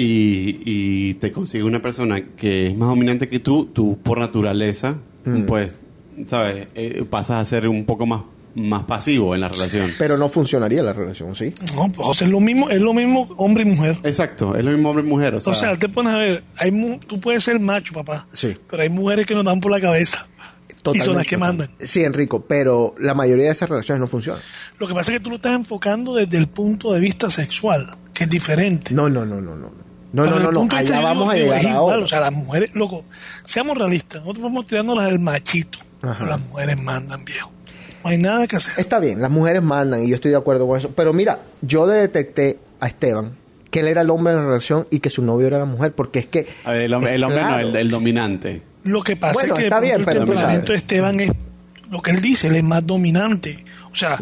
y, 0.00 0.62
y 0.64 1.14
te 1.14 1.32
consigue 1.32 1.64
una 1.64 1.80
persona 1.82 2.22
que 2.36 2.66
es 2.68 2.76
más 2.76 2.88
dominante 2.88 3.28
que 3.28 3.40
tú, 3.40 3.66
tú 3.66 3.98
por 4.02 4.18
naturaleza, 4.18 4.96
pues, 5.46 5.76
¿sabes? 6.28 6.68
Eh, 6.74 7.04
pasas 7.08 7.38
a 7.40 7.44
ser 7.44 7.68
un 7.68 7.84
poco 7.84 8.06
más, 8.06 8.22
más 8.54 8.84
pasivo 8.84 9.34
en 9.34 9.40
la 9.42 9.48
relación. 9.48 9.90
Pero 9.98 10.16
no 10.16 10.28
funcionaría 10.28 10.82
la 10.82 10.92
relación, 10.92 11.34
¿sí? 11.36 11.52
No, 11.74 11.88
pues, 11.88 12.00
o 12.08 12.14
sea, 12.14 12.26
es 12.26 12.32
lo 12.32 12.40
mismo, 12.40 12.70
es 12.70 12.80
lo 12.80 12.92
mismo 12.94 13.28
hombre 13.36 13.62
y 13.62 13.66
mujer. 13.66 13.96
Exacto, 14.02 14.56
es 14.56 14.64
lo 14.64 14.72
mismo 14.72 14.90
hombre 14.90 15.04
y 15.04 15.08
mujer. 15.08 15.34
O 15.34 15.40
sea, 15.40 15.52
O 15.52 15.56
sea, 15.56 15.76
te 15.76 15.88
pones 15.88 16.14
a 16.14 16.18
ver, 16.18 16.44
hay 16.56 16.70
mu- 16.70 16.98
tú 16.98 17.20
puedes 17.20 17.44
ser 17.44 17.60
macho, 17.60 17.92
papá, 17.94 18.26
Sí. 18.32 18.54
pero 18.68 18.82
hay 18.82 18.88
mujeres 18.88 19.26
que 19.26 19.34
nos 19.34 19.44
dan 19.44 19.60
por 19.60 19.70
la 19.70 19.80
cabeza 19.80 20.26
y 20.94 21.00
son 21.00 21.16
las 21.16 21.26
que 21.26 21.36
mandan. 21.36 21.70
Sí, 21.78 22.00
Enrico, 22.02 22.42
pero 22.46 22.94
la 22.98 23.12
mayoría 23.14 23.44
de 23.46 23.52
esas 23.52 23.68
relaciones 23.68 24.00
no 24.00 24.06
funcionan. 24.06 24.40
Lo 24.78 24.86
que 24.88 24.94
pasa 24.94 25.12
es 25.12 25.18
que 25.18 25.24
tú 25.24 25.28
lo 25.30 25.36
estás 25.36 25.54
enfocando 25.54 26.14
desde 26.14 26.38
el 26.38 26.48
punto 26.48 26.92
de 26.94 27.00
vista 27.00 27.28
sexual, 27.30 27.90
que 28.14 28.24
es 28.24 28.30
diferente. 28.30 28.94
No, 28.94 29.08
no, 29.10 29.26
no, 29.26 29.40
no, 29.42 29.54
no. 29.56 29.89
No, 30.12 30.24
Pero 30.24 30.40
no, 30.40 30.50
no, 30.50 30.64
no. 30.64 30.76
Allá 30.76 31.00
vamos 31.00 31.32
a 31.32 31.36
llegar 31.36 31.60
igual, 31.62 31.76
ahora. 31.76 32.04
O 32.04 32.06
sea, 32.06 32.20
las 32.20 32.32
mujeres, 32.32 32.70
loco, 32.74 33.04
seamos 33.44 33.78
realistas, 33.78 34.22
nosotros 34.22 34.44
vamos 34.44 34.66
tirando 34.66 34.94
las 34.94 35.06
del 35.06 35.20
machito, 35.20 35.78
Ajá. 36.02 36.16
pero 36.18 36.30
las 36.30 36.40
mujeres 36.40 36.78
mandan, 36.80 37.24
viejo. 37.24 37.50
No 38.02 38.10
hay 38.10 38.18
nada 38.18 38.46
que 38.46 38.56
hacer. 38.56 38.74
Está 38.78 38.98
bien, 38.98 39.20
las 39.20 39.30
mujeres 39.30 39.62
mandan 39.62 40.02
y 40.02 40.08
yo 40.08 40.14
estoy 40.14 40.30
de 40.30 40.36
acuerdo 40.36 40.66
con 40.66 40.78
eso. 40.78 40.90
Pero 40.94 41.12
mira, 41.12 41.38
yo 41.60 41.86
le 41.86 41.94
detecté 41.94 42.58
a 42.80 42.88
Esteban 42.88 43.36
que 43.70 43.80
él 43.80 43.88
era 43.88 44.00
el 44.00 44.10
hombre 44.10 44.32
de 44.32 44.40
la 44.40 44.46
relación 44.46 44.86
y 44.90 45.00
que 45.00 45.10
su 45.10 45.22
novio 45.22 45.46
era 45.46 45.58
la 45.58 45.64
mujer, 45.64 45.92
porque 45.92 46.18
es 46.18 46.26
que... 46.26 46.48
a 46.64 46.72
ver, 46.72 46.82
el 46.82 46.94
hombre, 46.94 47.10
es 47.10 47.16
el 47.16 47.24
hombre 47.24 47.42
no, 47.42 47.58
el, 47.58 47.76
el 47.76 47.88
dominante. 47.88 48.62
Lo 48.84 49.02
que 49.02 49.16
pasa 49.16 49.34
Bueno, 49.34 49.54
es 49.54 49.58
que 49.58 49.64
está 49.66 49.80
bien, 49.80 50.02
pero 50.04 50.20
el 50.20 50.26
tú 50.26 50.32
temperamento 50.32 50.72
de 50.72 50.78
Esteban 50.78 51.20
es 51.20 51.30
lo 51.90 52.00
que 52.02 52.10
él 52.10 52.20
dice, 52.20 52.48
él 52.48 52.56
es 52.56 52.64
más 52.64 52.84
dominante. 52.86 53.64
O 53.92 53.94
sea, 53.94 54.18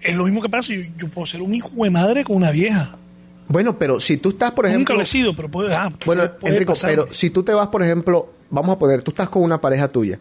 es 0.00 0.14
lo 0.14 0.24
mismo 0.24 0.42
que 0.42 0.48
pasa, 0.48 0.72
yo, 0.74 0.82
yo 0.98 1.08
puedo 1.08 1.26
ser 1.26 1.42
un 1.42 1.54
hijo 1.54 1.70
de 1.74 1.90
madre 1.90 2.24
con 2.24 2.36
una 2.36 2.50
vieja. 2.50 2.96
Bueno, 3.52 3.78
pero 3.78 4.00
si 4.00 4.16
tú 4.16 4.30
estás, 4.30 4.50
por 4.52 4.64
Nunca 4.64 4.74
ejemplo... 4.74 4.94
lo 4.96 5.02
he 5.02 5.06
sido, 5.06 5.36
pero 5.36 5.50
puede, 5.50 5.74
ah, 5.74 5.90
Bueno, 6.06 6.22
puede- 6.40 6.54
Enrico, 6.54 6.72
pero 6.80 7.06
si 7.12 7.28
tú 7.30 7.42
te 7.42 7.52
vas, 7.52 7.68
por 7.68 7.82
ejemplo, 7.82 8.30
vamos 8.50 8.74
a 8.74 8.78
poner, 8.78 9.02
tú 9.02 9.10
estás 9.10 9.28
con 9.28 9.42
una 9.42 9.60
pareja 9.60 9.88
tuya 9.88 10.18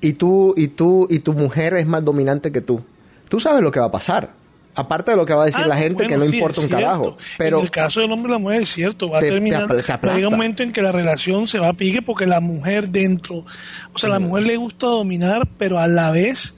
y 0.00 0.12
tú 0.12 0.52
y 0.56 0.68
tú 0.68 1.06
y 1.10 1.20
tu 1.20 1.32
mujer 1.32 1.74
es 1.74 1.86
más 1.86 2.04
dominante 2.04 2.52
que 2.52 2.60
tú. 2.60 2.82
Tú 3.28 3.40
sabes 3.40 3.62
lo 3.62 3.70
que 3.72 3.80
va 3.80 3.86
a 3.86 3.90
pasar. 3.90 4.36
Aparte 4.74 5.10
de 5.10 5.16
lo 5.16 5.26
que 5.26 5.34
va 5.34 5.42
a 5.42 5.46
decir 5.46 5.62
Ah, 5.64 5.66
la 5.68 5.76
gente 5.76 6.06
que 6.06 6.16
no 6.16 6.24
sí, 6.26 6.36
importa 6.36 6.60
un 6.60 6.68
carajo. 6.68 7.16
Pero 7.36 7.58
en 7.58 7.64
el 7.64 7.70
caso 7.70 8.00
del 8.00 8.12
hombre 8.12 8.30
y 8.30 8.32
la 8.34 8.38
mujer 8.38 8.62
es 8.62 8.68
cierto, 8.68 9.08
va 9.10 9.18
Te- 9.18 9.26
a 9.26 9.28
te 9.28 9.34
terminar. 9.34 9.62
apl- 9.64 9.68
te 9.68 9.74
va 9.74 9.80
a 9.80 9.94
aplasta. 9.96 10.16
llegar 10.18 10.28
un 10.32 10.36
momento 10.38 10.62
en 10.62 10.72
que 10.72 10.82
la 10.82 10.92
relación 10.92 11.48
se 11.48 11.58
va 11.58 11.68
a 11.68 11.72
pique 11.72 12.00
porque 12.00 12.26
la 12.26 12.38
mujer 12.40 12.90
dentro, 12.90 13.44
o 13.92 13.98
sea, 13.98 14.08
la 14.10 14.20
mujer 14.20 14.44
le 14.44 14.56
gusta 14.56 14.86
dominar, 14.86 15.48
pero 15.58 15.80
a 15.80 15.88
la 15.88 16.12
vez 16.12 16.56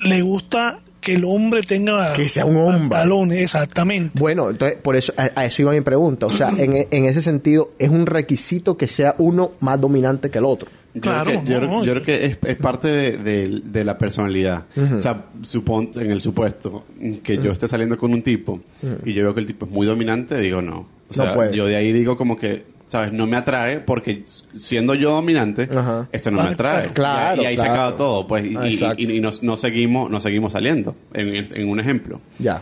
le 0.00 0.20
gusta 0.20 0.80
que 1.02 1.14
el 1.14 1.24
hombre 1.24 1.60
tenga 1.62 2.14
Que 2.14 2.28
sea 2.30 2.46
un 2.46 2.56
hombre. 2.56 2.78
pantalones, 2.78 3.42
exactamente. 3.42 4.18
Bueno, 4.18 4.48
entonces, 4.48 4.78
por 4.80 4.96
eso, 4.96 5.12
a, 5.18 5.30
a 5.34 5.44
eso 5.44 5.60
iba 5.62 5.72
mi 5.72 5.82
pregunta. 5.82 6.24
O 6.26 6.32
sea, 6.32 6.48
en, 6.56 6.72
e- 6.74 6.88
en 6.90 7.04
ese 7.04 7.20
sentido, 7.20 7.70
es 7.78 7.90
un 7.90 8.06
requisito 8.06 8.76
que 8.78 8.88
sea 8.88 9.14
uno 9.18 9.52
más 9.60 9.78
dominante 9.80 10.30
que 10.30 10.38
el 10.38 10.44
otro. 10.46 10.68
Yo 10.94 11.00
Claro, 11.00 11.24
creo 11.24 11.44
que, 11.44 11.50
yo, 11.50 11.60
no, 11.60 11.66
creo- 11.66 11.78
no. 11.80 11.84
yo 11.84 11.92
creo 11.92 12.04
que 12.04 12.26
es, 12.26 12.38
es 12.42 12.56
parte 12.56 12.88
de, 12.88 13.16
de- 13.18 13.60
de 13.64 13.84
la 13.84 13.98
personalidad. 13.98 14.64
O 14.96 15.00
sea, 15.00 15.26
supon, 15.42 15.90
en 15.96 16.10
el 16.10 16.20
supuesto 16.22 16.84
que 17.22 17.36
yo 17.38 17.50
esté 17.52 17.66
saliendo 17.68 17.98
con 17.98 18.12
un 18.12 18.22
tipo 18.22 18.60
y 19.04 19.12
yo 19.12 19.24
veo 19.24 19.34
que 19.34 19.40
el 19.40 19.46
tipo 19.46 19.66
es 19.66 19.72
muy 19.72 19.86
dominante, 19.86 20.38
digo 20.40 20.62
no. 20.62 20.86
O 21.10 21.14
sea, 21.14 21.34
puede. 21.34 21.54
yo 21.54 21.66
de 21.66 21.76
ahí 21.76 21.92
digo 21.92 22.16
como 22.16 22.36
que, 22.38 22.64
¿sabes? 22.92 23.10
No 23.12 23.26
me 23.26 23.36
atrae 23.38 23.80
porque 23.80 24.24
siendo 24.54 24.94
yo 24.94 25.12
dominante, 25.12 25.68
Ajá. 25.74 26.08
esto 26.12 26.30
no 26.30 26.42
me 26.42 26.50
atrae. 26.50 26.90
claro, 26.90 27.42
y, 27.42 27.46
ahí 27.46 27.56
se 27.56 27.62
claro. 27.62 27.72
acaba 27.80 27.96
todo, 27.96 28.26
pues. 28.26 28.44
Y, 28.44 28.54
Ah, 28.56 28.68
y- 28.68 28.74
exacto. 28.74 29.02
y- 29.02 29.16
y 29.16 29.20
nos- 29.20 29.42
no, 29.42 29.56
seguimos, 29.56 30.10
no 30.10 30.20
seguimos 30.20 30.52
saliendo, 30.52 30.94
en, 31.14 31.34
en 31.34 31.68
un 31.68 31.80
ejemplo. 31.80 32.20
Ya. 32.38 32.60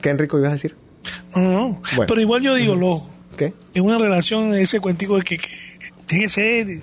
¿Qué 0.00 0.08
Enrico 0.10 0.38
ibas 0.38 0.50
a 0.50 0.52
decir? 0.54 0.76
No, 1.34 1.42
no, 1.42 1.50
no. 1.52 1.68
Bueno. 1.94 2.06
Pero 2.08 2.20
igual 2.20 2.42
yo 2.42 2.54
digo, 2.54 2.74
loco, 2.74 3.10
¿Qué? 3.36 3.52
en 3.74 3.82
una 3.84 3.98
relación, 3.98 4.54
ese 4.54 4.80
cuentico 4.80 5.16
de 5.16 5.22
que, 5.22 5.38
que 5.38 5.48
tiene 6.06 6.24
que 6.24 6.30
ser 6.30 6.80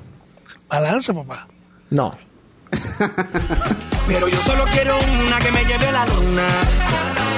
balanza, 0.69 1.13
papá. 1.13 1.47
No. 1.89 2.15
Pero 4.07 4.27
yo 4.27 4.37
solo 4.41 4.65
quiero 4.73 4.97
una 4.97 5.39
que 5.39 5.51
me 5.51 5.63
lleve 5.65 5.87
a 5.87 5.91
la 5.91 6.05
luna. 6.05 6.47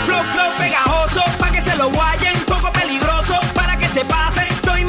Flow, 0.06 0.24
flow 0.34 0.52
pegajoso, 0.58 1.22
pa' 1.40 1.52
que 1.52 1.62
se 1.62 1.76
lo 1.78 1.90
guayen. 1.92 2.34
Poco 2.46 2.72
peligroso, 2.74 3.36
para 3.54 3.78
que 3.78 3.88
se 3.88 4.04
pase. 4.06 4.47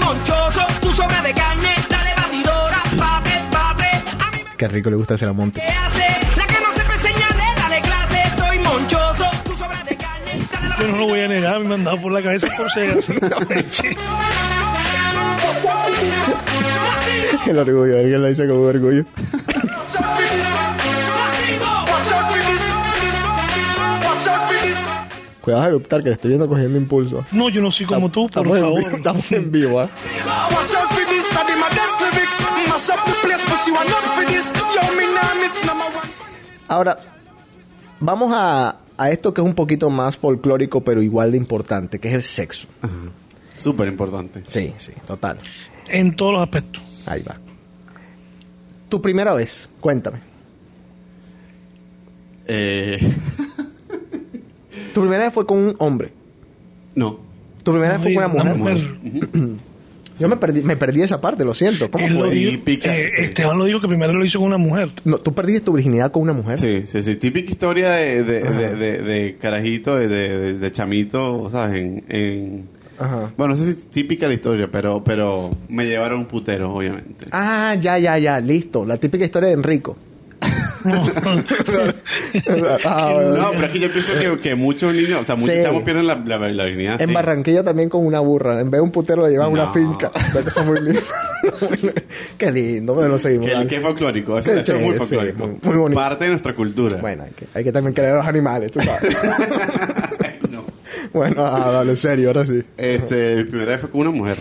Estoy 0.09 0.17
monchoso, 0.17 0.63
tú 0.81 0.91
sobra 0.93 1.21
de 1.21 1.35
carne. 1.35 1.75
Dale 1.91 2.15
batidora, 2.15 2.83
pape, 2.97 3.43
pape. 3.51 3.89
A 4.19 4.31
mí 4.31 4.39
me 4.43 4.57
Qué 4.57 4.69
rico 4.69 4.89
le 4.91 4.97
gusta 4.97 5.15
hacer 5.15 5.29
a 5.29 5.33
Monte. 5.35 5.61
que 5.61 5.67
hace. 5.67 6.07
La 6.37 6.47
que 6.47 6.55
no 6.55 6.73
se 6.75 6.81
señale, 7.09 7.45
dale 7.57 7.81
clase. 7.83 8.23
Estoy 8.25 8.59
monchoso, 8.61 9.31
tú 9.45 9.55
sobra 9.55 9.85
de 9.85 9.97
carne. 9.97 10.41
Dale 10.51 10.69
la 10.69 10.77
Yo 10.79 10.89
no 10.89 10.97
lo 10.97 11.09
voy 11.09 11.21
a 11.21 11.29
negar, 11.29 11.61
me 11.61 11.75
han 11.75 11.85
dado 11.85 12.01
por 12.01 12.13
la 12.13 12.23
cabeza 12.23 12.49
por 12.57 12.71
ser 12.71 12.97
así. 12.99 13.13
El 17.47 17.59
orgullo, 17.59 17.99
alguien 17.99 18.23
lo 18.23 18.29
dice 18.29 18.47
con 18.49 18.57
orgullo. 18.65 19.05
Cuidado 25.49 25.63
de 25.63 25.69
eruptar, 25.71 26.03
que 26.03 26.09
le 26.11 26.15
estoy 26.17 26.29
viendo 26.29 26.47
cogiendo 26.47 26.79
impulso. 26.79 27.25
No, 27.33 27.49
yo 27.49 27.63
no 27.63 27.71
soy 27.71 27.87
como 27.87 28.11
tú, 28.11 28.29
por 28.29 28.47
estamos 28.47 28.59
En, 28.59 28.63
favor. 28.65 28.85
vivo- 28.85 28.97
estamos 28.99 29.33
en 29.33 29.51
vivo, 29.51 29.81
¿ah? 29.81 29.89
One. 33.71 35.09
Ahora, 36.69 36.99
vamos 38.01 38.33
a, 38.35 38.77
a 38.97 39.11
esto 39.11 39.33
que 39.33 39.41
es 39.41 39.47
un 39.47 39.55
poquito 39.55 39.91
más 39.91 40.17
folclórico, 40.17 40.83
pero 40.83 41.03
igual 41.03 41.31
de 41.33 41.39
importante, 41.39 41.99
que 41.99 42.09
es 42.09 42.15
el 42.15 42.23
sexo. 42.23 42.69
Súper 43.57 43.89
importante. 43.89 44.43
Sí, 44.47 44.75
sí, 44.79 44.93
total. 45.07 45.39
En 45.89 46.15
todos 46.15 46.33
los 46.35 46.43
aspectos. 46.43 46.83
Ahí 47.07 47.23
va. 47.23 47.37
Tu 48.89 49.01
primera 49.01 49.33
vez, 49.35 49.69
cuéntame. 49.81 50.21
Eh, 52.47 52.99
Tu 54.99 55.03
primera 55.03 55.25
vez 55.25 55.33
fue 55.35 55.47
con 55.47 55.59
un 55.59 55.75
hombre. 55.79 56.13
no. 56.95 57.27
Tu 57.63 57.73
primera 57.73 57.99
vez 57.99 58.03
fue 58.03 58.15
con 58.15 58.41
una 58.41 58.55
mujer. 58.55 58.79
Yo 60.19 60.29
me 60.29 60.37
perdí, 60.37 60.63
me 60.63 60.77
perdí 60.77 61.03
esa 61.03 61.21
parte, 61.21 61.45
lo 61.45 61.55
siento. 61.55 61.91
¿Cómo 61.91 62.09
lo 62.09 62.21
fue? 62.25 62.31
Típica, 62.31 62.97
eh. 62.97 63.09
Esteban 63.19 63.57
lo 63.57 63.65
dijo 63.67 63.81
que 63.81 63.87
primero 63.87 64.13
lo 64.15 64.25
hizo 64.25 64.39
con 64.41 64.49
una 64.49 64.59
mujer. 64.59 64.89
No, 65.05 65.19
¿Tú 65.19 65.33
perdiste 65.33 65.61
tu 65.61 65.73
virginidad 65.75 66.11
con 66.11 66.23
una 66.23 66.33
mujer? 66.33 66.59
Sí, 66.59 66.83
sí, 66.87 67.03
sí. 67.05 67.15
Típica 67.17 67.51
historia 67.53 67.91
de, 67.91 68.25
de, 68.25 68.41
de, 68.41 68.75
de- 68.75 68.99
de 69.03 69.37
carajito, 69.37 69.95
de, 69.97 70.09
de, 70.09 70.55
de 70.55 70.73
chamito, 70.73 71.49
¿sabes? 71.51 71.77
En, 71.81 72.05
en- 72.09 72.69
Ajá. 72.99 73.33
Bueno, 73.37 73.53
no 73.55 73.59
sé 73.59 73.67
si 73.67 73.71
es 73.71 73.87
típica 73.91 74.27
la 74.27 74.35
historia, 74.35 74.69
pero, 74.73 75.05
pero 75.05 75.51
me 75.69 75.87
llevaron 75.87 76.19
un 76.21 76.27
putero, 76.27 76.75
obviamente. 76.75 77.27
Ah, 77.31 77.77
ya, 77.81 77.97
ya, 77.99 78.19
ya, 78.19 78.41
listo. 78.41 78.85
La 78.85 78.97
típica 78.97 79.25
historia 79.25 79.51
de 79.51 79.55
Enrico. 79.55 79.97
Ah, 82.85 83.11
bueno. 83.15 83.37
No, 83.37 83.51
pero 83.53 83.73
que 83.73 83.79
yo 83.81 83.91
pienso 83.93 84.13
que, 84.19 84.39
que 84.41 84.55
muchos 84.55 84.95
niños, 84.95 85.21
o 85.21 85.25
sea, 85.25 85.37
muchos 85.37 85.55
Sí. 85.57 85.63
chamos 85.63 85.83
pierden 85.83 86.07
la, 86.07 86.15
la, 86.17 86.39
la 86.39 86.65
virginidad. 86.65 87.01
En 87.01 87.09
sí. 87.09 87.15
Barranquilla 87.15 87.65
también 87.65 87.89
con 87.89 88.05
una 88.07 88.21
burra. 88.21 88.61
En 88.61 88.71
vez 88.71 88.79
de 88.79 88.83
un 88.83 88.91
putero 88.91 89.25
le 89.27 89.31
llevan 89.33 89.51
una 89.53 89.67
No. 89.67 89.73
finca. 89.73 90.11
Cosa 90.45 90.63
muy 90.65 90.81
linda. 90.81 91.01
Qué 92.39 92.53
lindo. 92.53 92.95
Bueno, 92.95 93.11
lo 93.11 93.19
seguimos. 93.19 93.49
Que 93.69 93.77
es 93.77 93.83
folclórico, 93.83 94.39
eso, 94.39 94.53
es 94.55 94.69
muy 94.81 94.93
sí, 94.93 94.99
folclórico. 94.99 95.47
muy- 95.47 95.57
muy 95.63 95.77
bonito. 95.77 96.01
Parte 96.01 96.25
de 96.25 96.31
nuestra 96.31 96.55
cultura. 96.55 96.99
Bueno, 96.99 97.25
hay 97.25 97.31
que, 97.33 97.47
hay 97.55 97.65
que 97.65 97.73
también 97.73 97.95
querer 97.95 98.13
a 98.13 98.17
los 98.19 98.27
animales, 98.27 98.71
tú 98.73 98.81
sabes. 98.81 99.17
No. 100.51 100.65
bueno, 101.13 101.45
ah, 101.45 101.71
dale, 101.73 101.91
en 101.91 101.97
serio, 101.99 102.29
ahora 102.29 102.47
sí. 102.47 102.63
Este, 102.79 103.37
mi 103.37 103.45
primera 103.45 103.73
vez 103.73 103.81
fue 103.83 103.91
con 103.91 104.01
una 104.03 104.11
mujer. 104.13 104.39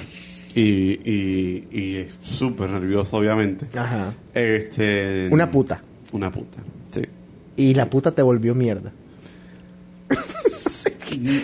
Y, 0.55 0.61
y, 1.03 1.67
y 1.69 1.95
es 1.97 2.17
súper 2.21 2.71
nervioso, 2.71 3.17
obviamente. 3.17 3.65
Ajá. 3.77 4.13
Este, 4.33 5.27
Una 5.29 5.51
puta. 5.51 5.81
Una 6.11 6.31
puta, 6.31 6.59
sí. 6.93 7.01
Y 7.55 7.73
la 7.73 7.89
puta 7.89 8.11
te 8.11 8.21
volvió 8.21 8.53
mierda. 8.55 8.91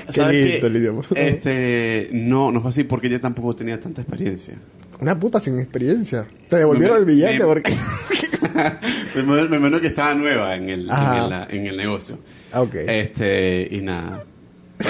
¿Sabes 0.09 0.59
qué? 0.59 0.66
el 0.66 0.76
idioma. 0.76 1.01
Este, 1.16 2.09
no, 2.11 2.51
no 2.51 2.61
fue 2.61 2.70
así 2.70 2.84
porque 2.84 3.07
ella 3.07 3.20
tampoco 3.22 3.55
tenía 3.55 3.80
tanta 3.80 4.01
experiencia. 4.01 4.55
Una 4.99 5.20
puta 5.20 5.39
sin 5.39 5.57
experiencia. 5.59 6.26
Te 6.49 6.57
devolvieron 6.57 6.97
Me- 6.97 6.99
el 6.99 7.05
billete 7.05 7.39
me- 7.39 7.45
porque... 7.45 7.76
me 9.16 9.57
imagino 9.57 9.82
que 9.82 9.88
estaba 9.88 10.14
nueva 10.14 10.55
en 10.55 10.70
el, 10.70 10.82
en 10.82 10.95
el, 11.14 11.30
la- 11.30 11.47
en 11.49 11.68
el 11.68 11.78
negocio. 11.78 12.20
Ah, 12.51 12.61
ok. 12.61 12.76
Este, 12.88 13.68
y 13.72 13.82
nada. 13.82 14.24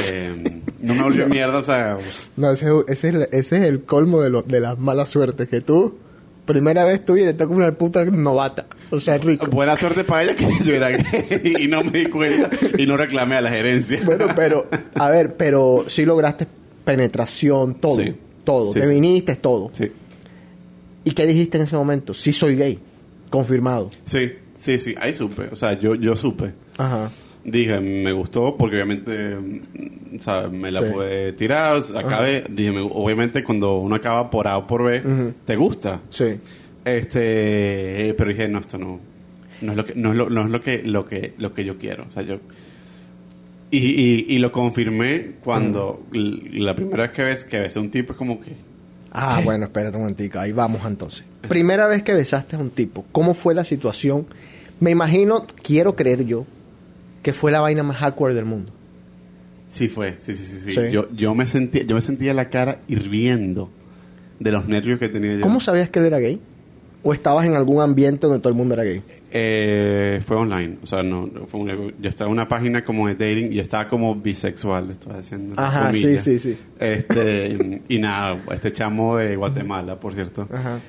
Eh, 0.09 0.61
no 0.81 0.93
me 0.95 1.03
volvió 1.03 1.27
mierda, 1.29 1.59
o 1.59 1.63
sea, 1.63 1.97
No, 2.35 2.51
ese, 2.51 2.67
ese 2.87 3.09
es 3.09 3.15
el, 3.15 3.21
ese 3.31 3.57
es 3.57 3.63
el 3.63 3.83
colmo 3.83 4.21
de, 4.21 4.29
lo, 4.29 4.41
de 4.41 4.59
las 4.59 4.77
malas 4.77 5.09
suertes. 5.09 5.47
Que 5.47 5.61
tú, 5.61 5.97
primera 6.45 6.83
vez 6.83 7.05
tú 7.05 7.15
y 7.15 7.23
le 7.23 7.33
toca 7.33 7.53
una 7.53 7.71
puta 7.71 8.03
novata. 8.05 8.65
O 8.95 8.99
sea, 8.99 9.17
rico. 9.17 9.47
buena 9.47 9.75
suerte 9.75 10.03
para 10.03 10.23
ella 10.23 10.35
que 10.35 10.47
yo 10.63 10.73
era 10.75 10.89
gay 10.89 11.53
y 11.59 11.67
no 11.67 11.83
me 11.83 11.99
di 11.99 12.05
cuenta 12.05 12.49
y 12.77 12.85
no 12.85 12.95
reclamé 12.95 13.35
a 13.37 13.41
la 13.41 13.49
gerencia. 13.49 13.99
Bueno, 14.05 14.27
pero, 14.35 14.67
a 14.95 15.09
ver, 15.09 15.35
pero 15.35 15.85
sí 15.87 16.05
lograste 16.05 16.45
penetración, 16.85 17.75
todo. 17.75 17.97
Sí. 18.01 18.13
Todo. 18.43 18.71
Sí, 18.73 18.79
Te 18.81 18.87
sí. 18.87 18.93
viniste, 18.93 19.35
todo. 19.35 19.71
Sí, 19.73 19.91
¿Y 21.05 21.11
qué 21.11 21.25
dijiste 21.25 21.57
en 21.57 21.63
ese 21.63 21.75
momento? 21.75 22.13
Sí 22.13 22.31
soy 22.33 22.55
gay. 22.55 22.79
Confirmado. 23.29 23.89
sí, 24.05 24.31
sí, 24.55 24.77
sí, 24.77 24.93
ahí 24.99 25.13
supe, 25.13 25.47
o 25.51 25.55
sea, 25.55 25.73
yo, 25.79 25.95
yo 25.95 26.15
supe. 26.15 26.53
Ajá. 26.77 27.09
Dije, 27.43 27.79
me 27.79 28.11
gustó 28.13 28.55
porque 28.57 28.75
obviamente, 28.75 29.35
mm, 29.35 30.51
me 30.51 30.71
la 30.71 30.81
Sí. 30.81 30.85
pude 30.93 31.33
tirar, 31.33 31.77
acabé, 31.95 32.43
dije, 32.49 32.71
me- 32.71 32.81
obviamente 32.81 33.43
cuando 33.43 33.77
uno 33.79 33.95
acaba 33.95 34.29
por 34.29 34.47
A 34.47 34.57
o 34.57 34.67
por 34.67 34.83
B, 34.85 35.33
te 35.45 35.55
gusta. 35.55 35.99
Sí. 36.11 36.25
Este, 36.85 38.13
pero 38.17 38.29
dije, 38.29 38.47
no, 38.47 38.59
esto 38.59 38.77
no, 38.77 38.99
no 39.61 39.71
es 39.71 39.77
lo 39.77 39.85
que, 39.85 39.95
no 39.95 40.11
es 40.11 40.17
lo, 40.17 40.29
no 40.29 40.43
es 40.45 40.49
lo 40.49 40.61
que, 40.61 40.83
lo 40.83 41.05
que, 41.05 41.33
lo 41.37 41.53
que 41.53 41.65
yo 41.65 41.77
quiero. 41.77 42.05
O 42.07 42.11
sea, 42.11 42.23
yo 42.23 42.39
y, 43.71 43.77
y, 43.77 44.25
y 44.29 44.37
lo 44.39 44.51
confirmé 44.51 45.31
cuando 45.43 46.05
l- 46.13 46.59
la 46.63 46.75
primera 46.75 47.03
vez 47.03 47.11
que 47.11 47.23
ves 47.23 47.45
que 47.45 47.59
besé 47.59 47.79
a 47.79 47.81
un 47.81 47.89
tipo 47.89 48.13
es 48.13 48.17
como 48.17 48.39
que 48.39 48.51
Ah, 49.15 49.41
bueno, 49.43 49.65
espérate 49.65 49.95
un 49.95 50.03
momentico. 50.03 50.39
Ahí 50.39 50.51
vamos 50.51 50.81
entonces. 50.87 51.23
Primera 51.47 51.85
vez 51.87 52.01
que 52.01 52.15
besaste 52.15 52.55
a 52.55 52.59
un 52.59 52.71
tipo. 52.71 53.05
¿Cómo 53.11 53.35
fue 53.35 53.53
la 53.53 53.63
situación? 53.63 54.25
Me 54.79 54.89
imagino, 54.89 55.45
quiero 55.61 55.95
creer 55.95 56.25
yo, 56.25 56.47
que 57.21 57.31
fue 57.31 57.51
la 57.51 57.61
vaina 57.61 57.83
más 57.83 58.01
awkward 58.01 58.33
del 58.33 58.45
mundo. 58.45 58.71
sí 59.67 59.87
fue, 59.87 60.15
sí, 60.19 60.35
sí, 60.35 60.43
sí, 60.45 60.57
sí. 60.57 60.71
Sí. 60.73 60.91
Yo, 60.91 61.09
yo 61.11 61.35
me 61.35 61.45
sentía, 61.45 61.83
yo 61.83 61.93
me 61.95 62.01
sentía 62.01 62.33
la 62.33 62.49
cara 62.49 62.79
hirviendo 62.87 63.69
de 64.39 64.51
los 64.51 64.67
nervios 64.67 64.99
que 64.99 65.09
tenía 65.09 65.35
yo. 65.35 65.41
¿Cómo 65.41 65.59
sabías 65.59 65.91
que 65.91 65.99
él 65.99 66.05
era 66.05 66.17
gay? 66.19 66.39
¿O 67.05 67.11
estabas 67.13 67.45
en 67.45 67.53
algún 67.55 67.81
ambiente 67.81 68.27
donde 68.27 68.39
todo 68.39 68.49
el 68.49 68.55
mundo 68.55 68.75
era 68.75 68.83
gay? 68.83 69.01
Eh, 69.29 70.21
fue 70.25 70.37
online, 70.37 70.77
o 70.81 70.85
sea, 70.85 71.03
no, 71.03 71.27
no 71.27 71.45
fue 71.47 71.59
un- 71.59 71.93
yo 71.99 72.09
estaba 72.09 72.29
en 72.29 72.31
una 72.33 72.47
página 72.47 72.85
como 72.85 73.07
de 73.07 73.15
dating 73.15 73.51
y 73.51 73.59
estaba 73.59 73.89
como 73.89 74.15
bisexual, 74.15 74.91
estoy 74.91 75.13
haciendo 75.17 75.55
Ajá, 75.61 75.87
comillas. 75.87 76.23
sí, 76.23 76.39
sí, 76.39 76.53
sí. 76.53 76.57
Este, 76.79 77.81
y 77.89 77.99
nada, 77.99 78.41
este 78.53 78.71
chamo 78.71 79.17
de 79.17 79.35
Guatemala, 79.35 79.99
por 79.99 80.13
cierto. 80.13 80.47
Ajá. 80.49 80.79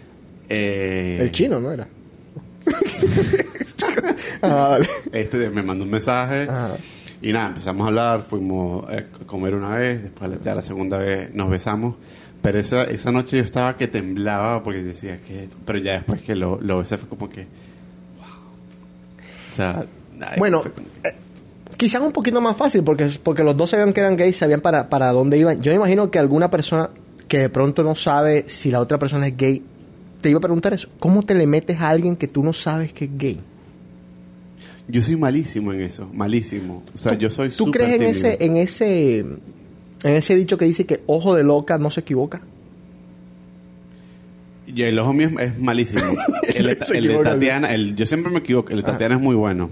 Eh, 0.48 1.18
El 1.20 1.32
chino, 1.32 1.58
¿no 1.58 1.72
era? 1.72 1.88
ah, 4.42 4.68
vale. 4.70 4.88
Este 5.12 5.50
me 5.50 5.62
mandó 5.62 5.84
un 5.84 5.90
mensaje 5.90 6.42
Ajá. 6.48 6.76
y 7.22 7.32
nada, 7.32 7.48
empezamos 7.48 7.84
a 7.84 7.88
hablar, 7.88 8.22
fuimos 8.22 8.84
a 8.88 9.02
comer 9.26 9.54
una 9.54 9.76
vez, 9.76 10.02
después 10.02 10.30
ya 10.40 10.54
la 10.54 10.62
segunda 10.62 10.98
vez 10.98 11.34
nos 11.34 11.50
besamos. 11.50 11.96
Pero 12.44 12.58
esa, 12.58 12.84
esa 12.84 13.10
noche 13.10 13.38
yo 13.38 13.42
estaba 13.42 13.74
que 13.78 13.88
temblaba 13.88 14.62
porque 14.62 14.82
decía 14.82 15.18
que... 15.26 15.48
Pero 15.64 15.78
ya 15.78 15.92
después 15.92 16.20
que 16.20 16.34
lo, 16.34 16.60
lo 16.60 16.80
besé 16.80 16.98
fue 16.98 17.08
como 17.08 17.30
que... 17.30 17.46
Wow. 18.18 18.26
O 19.48 19.50
sea... 19.50 19.86
ay, 20.20 20.34
Bueno, 20.36 20.62
eh, 21.04 21.14
quizás 21.78 22.02
un 22.02 22.12
poquito 22.12 22.42
más 22.42 22.54
fácil, 22.54 22.84
porque, 22.84 23.08
porque 23.22 23.42
los 23.42 23.56
dos 23.56 23.70
sabían 23.70 23.94
que 23.94 24.00
eran 24.00 24.14
gays, 24.14 24.36
sabían 24.36 24.60
para, 24.60 24.90
para 24.90 25.10
dónde 25.12 25.38
iban. 25.38 25.62
Yo 25.62 25.72
me 25.72 25.76
imagino 25.76 26.10
que 26.10 26.18
alguna 26.18 26.50
persona 26.50 26.90
que 27.28 27.38
de 27.38 27.48
pronto 27.48 27.82
no 27.82 27.94
sabe 27.94 28.44
si 28.46 28.70
la 28.70 28.80
otra 28.80 28.98
persona 28.98 29.26
es 29.26 29.34
gay, 29.38 29.62
te 30.20 30.28
iba 30.28 30.36
a 30.36 30.42
preguntar 30.42 30.74
eso. 30.74 30.88
¿Cómo 30.98 31.22
te 31.22 31.34
le 31.34 31.46
metes 31.46 31.80
a 31.80 31.88
alguien 31.88 32.14
que 32.14 32.28
tú 32.28 32.44
no 32.44 32.52
sabes 32.52 32.92
que 32.92 33.06
es 33.06 33.10
gay? 33.16 33.40
Yo 34.86 35.00
soy 35.00 35.16
malísimo 35.16 35.72
en 35.72 35.80
eso, 35.80 36.10
malísimo. 36.12 36.82
O 36.94 36.98
sea, 36.98 37.14
yo 37.14 37.30
soy 37.30 37.48
¿Tú 37.48 37.70
crees 37.70 37.92
en 37.92 38.00
tímido. 38.00 38.10
ese, 38.18 38.36
en 38.44 38.56
ese 38.58 39.24
en 40.04 40.14
ese 40.14 40.36
dicho 40.36 40.56
que 40.56 40.64
dice 40.66 40.86
que 40.86 41.02
ojo 41.06 41.34
de 41.34 41.42
loca 41.42 41.76
no 41.78 41.90
se 41.90 42.00
equivoca? 42.00 42.40
Y 44.66 44.82
el 44.82 44.98
ojo 44.98 45.12
mío 45.12 45.28
es, 45.38 45.52
es 45.52 45.58
malísimo. 45.58 46.02
el, 46.54 46.64
de- 46.66 46.78
el 46.94 47.22
Tatiana, 47.22 47.74
el, 47.74 47.94
yo 47.96 48.06
siempre 48.06 48.32
me 48.32 48.38
equivoco. 48.38 48.70
El 48.70 48.78
de 48.78 48.82
Tatiana 48.84 49.16
es 49.16 49.20
muy 49.20 49.34
bueno. 49.34 49.70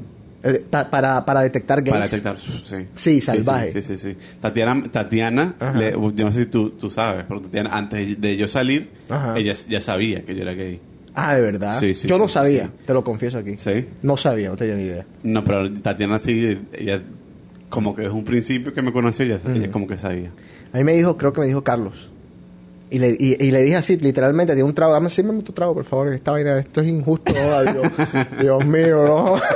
Para, 0.91 1.25
para 1.25 1.41
detectar 1.43 1.81
gays. 1.83 1.93
Para 1.93 2.05
detectar, 2.05 2.37
sí. 2.37 2.77
Sí, 2.95 3.21
salvaje. 3.21 3.71
Sí, 3.73 3.81
sí, 3.83 3.97
sí. 3.97 4.11
sí. 4.13 4.17
Tatiana, 4.41 4.83
Tatiana 4.91 5.55
le- 5.77 5.93
yo 5.93 6.25
no 6.25 6.33
sé 6.33 6.41
si 6.41 6.47
tú, 6.47 6.71
tú 6.71 6.91
sabes, 6.91 7.25
pero 7.29 7.41
Tatiana, 7.41 7.71
antes 7.77 8.21
de 8.21 8.37
yo 8.37 8.49
salir, 8.49 8.91
Ajá. 9.09 9.39
ella 9.39 9.53
ya 9.69 9.81
sabía 9.81 10.23
que 10.25 10.35
yo 10.35 10.43
era 10.43 10.53
gay. 10.53 10.81
Ah, 11.15 11.37
de 11.37 11.43
verdad. 11.43 11.79
Sí, 11.79 11.95
sí, 11.95 12.09
Yo 12.09 12.17
sí, 12.17 12.23
no 12.23 12.27
sí, 12.29 12.35
sabía, 12.35 12.71
te 12.87 12.93
lo 12.95 13.05
confieso 13.05 13.39
aquí. 13.39 13.55
Sí. 13.59 13.85
No 14.03 14.17
sabía, 14.17 14.49
no 14.49 14.57
tenía 14.57 14.75
ni 14.75 14.85
idea. 14.85 15.07
No, 15.25 15.45
pero 15.45 15.73
Tatiana 15.75 16.19
sí, 16.19 16.59
ella 16.73 17.03
como 17.73 17.97
que 17.97 18.03
desde 18.03 18.15
un 18.15 18.25
principio 18.25 18.75
que 18.75 18.83
me 18.83 18.93
conoció, 18.93 19.25
ella, 19.25 19.41
ella 19.55 19.71
como 19.71 19.87
que 19.87 19.97
sabía. 19.97 20.31
A 20.75 20.77
mí 20.77 20.85
me 20.85 20.93
dijo, 20.93 21.17
creo 21.17 21.33
que 21.33 21.41
me 21.41 21.47
dijo 21.47 21.63
Carlos. 21.65 22.11
Y 22.91 22.99
le, 22.99 23.17
y, 23.19 23.43
y 23.43 23.51
le 23.51 23.63
dije 23.63 23.77
así, 23.77 23.97
literalmente, 23.97 24.53
tiene 24.53 24.69
un 24.69 24.75
trago, 24.75 24.93
dame 24.93 25.09
sí, 25.09 25.23
tu 25.43 25.53
trago, 25.53 25.73
por 25.73 25.85
favor, 25.85 26.13
esta 26.13 26.33
vaina, 26.33 26.59
esto 26.59 26.83
es 26.83 26.89
injusto, 26.89 27.33
Dios, 27.33 27.93
Dios 28.41 28.67
mío, 28.67 29.05
no. 29.07 29.37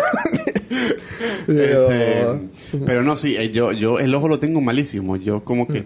Este, 1.49 2.49
pero 2.85 3.05
no, 3.05 3.17
sí, 3.17 3.37
eh, 3.37 3.51
yo, 3.51 3.71
yo 3.71 4.01
el 4.01 4.13
ojo 4.15 4.27
lo 4.27 4.41
tengo 4.41 4.61
malísimo. 4.61 5.17
Yo 5.17 5.45
como 5.45 5.69
que 5.69 5.85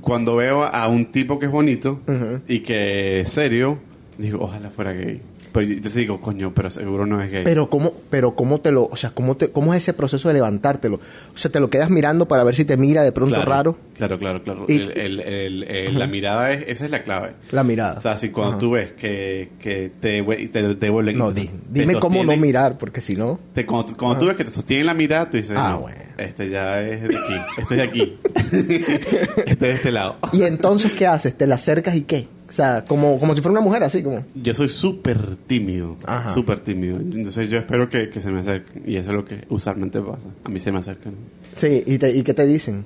cuando 0.00 0.36
veo 0.36 0.64
a 0.64 0.88
un 0.88 1.12
tipo 1.12 1.38
que 1.38 1.46
es 1.46 1.52
bonito 1.52 2.00
y 2.48 2.60
que 2.60 3.20
es 3.20 3.28
serio, 3.28 3.78
digo, 4.16 4.38
ojalá 4.40 4.70
fuera 4.70 4.92
gay. 4.92 5.20
Pero 5.52 5.66
yo- 5.66 5.72
entonces 5.74 5.94
digo, 5.96 6.20
coño, 6.20 6.52
pero 6.54 6.70
seguro 6.70 7.06
no 7.06 7.20
es 7.22 7.30
gay. 7.30 7.44
Pero 7.44 7.68
cómo, 7.70 7.92
pero 8.10 8.34
cómo 8.34 8.60
te 8.60 8.70
lo, 8.72 8.84
o 8.86 8.96
sea, 8.96 9.10
cómo 9.10 9.36
te, 9.36 9.50
cómo 9.50 9.74
es 9.74 9.82
ese 9.82 9.92
proceso 9.94 10.28
de 10.28 10.34
levantártelo. 10.34 10.96
O 11.34 11.38
sea, 11.38 11.50
te 11.50 11.60
lo 11.60 11.68
quedas 11.70 11.90
mirando 11.90 12.26
para 12.28 12.44
ver 12.44 12.54
si 12.54 12.64
te 12.64 12.76
mira 12.76 13.02
de 13.02 13.12
pronto 13.12 13.34
claro, 13.36 13.50
raro. 13.50 13.78
Claro, 13.96 14.18
claro, 14.18 14.42
claro. 14.42 14.66
Y- 14.68 14.76
El- 14.76 14.98
el- 14.98 15.20
el- 15.20 15.62
el- 15.64 15.98
la 15.98 16.06
mirada 16.06 16.50
es, 16.52 16.64
esa 16.68 16.84
es 16.84 16.90
la 16.90 17.02
clave. 17.02 17.32
La 17.50 17.64
mirada. 17.64 17.98
O 17.98 18.00
sea, 18.00 18.16
si 18.16 18.30
cuando 18.30 18.52
Ajá. 18.52 18.58
tú 18.58 18.70
ves 18.72 18.92
que, 18.92 19.50
que 19.60 19.90
te, 20.00 20.22
te, 20.22 20.48
te 20.48 20.62
devuelven... 20.86 21.18
No, 21.18 21.32
di- 21.32 21.46
te 21.46 21.52
dime 21.80 21.94
cómo 21.96 22.24
no 22.24 22.36
mirar, 22.36 22.78
porque 22.78 23.00
si 23.00 23.14
no. 23.16 23.38
Te, 23.52 23.66
cuando 23.66 23.96
cuando 23.96 24.18
tú 24.18 24.26
ves 24.26 24.36
que 24.36 24.44
te 24.44 24.50
sostienen 24.50 24.86
la 24.86 24.94
mirada, 24.94 25.28
tú 25.30 25.36
dices, 25.36 25.56
Ah, 25.58 25.70
no, 25.72 25.80
bueno. 25.80 25.98
este 26.18 26.48
ya 26.50 26.80
es 26.82 27.02
de 27.02 27.16
aquí, 27.16 27.34
este 27.58 27.62
es 27.74 27.76
de 27.76 27.82
aquí, 27.82 28.18
este 28.34 29.50
es 29.52 29.58
de 29.58 29.72
este 29.72 29.90
lado. 29.92 30.16
Y 30.32 30.42
entonces, 30.44 30.92
¿qué 30.92 31.06
haces? 31.06 31.36
¿Te 31.36 31.46
la 31.46 31.56
acercas 31.56 31.94
y 31.96 32.02
qué? 32.02 32.28
O 32.50 32.52
sea, 32.52 32.84
como, 32.84 33.18
como 33.20 33.34
si 33.36 33.40
fuera 33.40 33.52
una 33.52 33.60
mujer, 33.64 33.82
así 33.84 34.02
como. 34.02 34.24
Yo 34.34 34.52
soy 34.54 34.68
súper 34.68 35.36
tímido, 35.46 35.96
Ajá. 36.04 36.30
súper 36.30 36.58
tímido. 36.60 36.98
Entonces 36.98 37.48
yo 37.48 37.58
espero 37.58 37.88
que, 37.88 38.10
que 38.10 38.20
se 38.20 38.30
me 38.32 38.40
acerquen. 38.40 38.82
Y 38.86 38.96
eso 38.96 39.10
es 39.12 39.16
lo 39.16 39.24
que 39.24 39.44
usualmente 39.48 40.00
pasa. 40.00 40.26
A 40.44 40.48
mí 40.48 40.58
se 40.58 40.72
me 40.72 40.80
acercan. 40.80 41.14
Sí, 41.54 41.84
¿y, 41.86 41.96
te, 41.98 42.10
y 42.14 42.22
qué 42.24 42.34
te 42.34 42.44
dicen? 42.44 42.84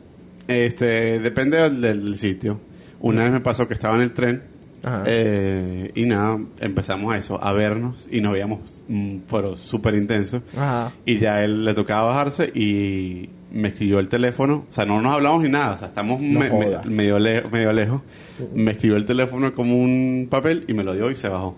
Este, 0.49 1.19
depende 1.19 1.57
del, 1.57 1.81
del 1.81 2.17
sitio. 2.19 2.61
Una 3.01 3.23
vez 3.25 3.33
me 3.33 3.41
pasó 3.41 3.67
que 3.67 3.73
estaba 3.75 3.95
en 3.97 4.03
el 4.03 4.13
tren 4.13 4.43
Ajá. 4.83 5.05
eh, 5.07 5.91
y 5.95 6.05
nada, 6.05 6.39
empezamos 6.61 7.15
a 7.15 7.17
eso, 7.17 7.43
a 7.43 7.53
vernos 7.55 8.07
y 8.11 8.21
nos 8.21 8.35
veíamos, 8.35 8.85
mm, 8.89 9.17
pero 9.31 9.57
súper 9.57 9.95
intenso. 9.95 10.43
Ajá. 10.55 10.93
Y 11.07 11.19
ya 11.19 11.43
él 11.43 11.65
le 11.65 11.73
tocaba 11.73 12.05
bajarse 12.09 12.51
y 12.55 13.31
me 13.55 13.69
escribió 13.69 13.99
el 14.01 14.09
teléfono. 14.09 14.65
O 14.69 14.73
sea, 14.73 14.85
no 14.85 15.01
nos 15.01 15.15
hablamos 15.15 15.43
ni 15.43 15.49
nada. 15.49 15.75
O 15.75 15.77
sea, 15.79 15.89
estamos 15.89 16.21
No 16.21 16.41
me- 16.41 16.51
me- 16.51 16.67
jodas. 16.67 16.87
medio, 16.87 17.19
le- 17.19 17.43
medio 17.49 17.73
lejos. 17.73 18.03
Me 18.55 18.73
escribió 18.73 18.97
el 18.97 19.07
teléfono 19.07 19.55
como 19.55 19.77
un 19.81 20.27
papel 20.29 20.65
y 20.69 20.75
me 20.75 20.85
lo 20.85 20.93
dio 20.95 21.11
y 21.11 21.15
se 21.15 21.29
bajó. 21.29 21.57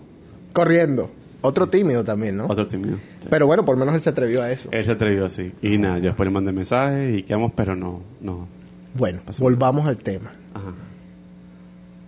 Corriendo. 0.53 1.11
Otro 1.41 1.67
tímido 1.69 2.03
también, 2.03 2.37
¿no? 2.37 2.45
Otro 2.47 2.67
tímido. 2.67 2.97
sí. 3.21 3.27
Pero 3.29 3.45
bueno, 3.47 3.63
por 3.65 3.75
lo 3.75 3.79
menos 3.79 3.95
él 3.95 4.01
se 4.01 4.09
atrevió 4.09 4.41
a 4.41 4.51
eso. 4.51 4.69
Él 4.71 4.83
se 4.85 4.91
atrevió 4.91 5.25
así. 5.25 5.51
Y 5.61 5.77
nada, 5.77 5.97
yo 5.99 6.05
después 6.05 6.27
le 6.27 6.33
mandé 6.33 6.51
mensajes 6.51 7.17
y 7.19 7.23
quedamos, 7.23 7.51
pero 7.55 7.75
no, 7.75 8.01
no. 8.21 8.47
Bueno, 8.95 9.21
Pasó. 9.25 9.43
volvamos 9.43 9.87
al 9.87 9.97
tema. 9.97 10.31
Ajá. 10.53 10.73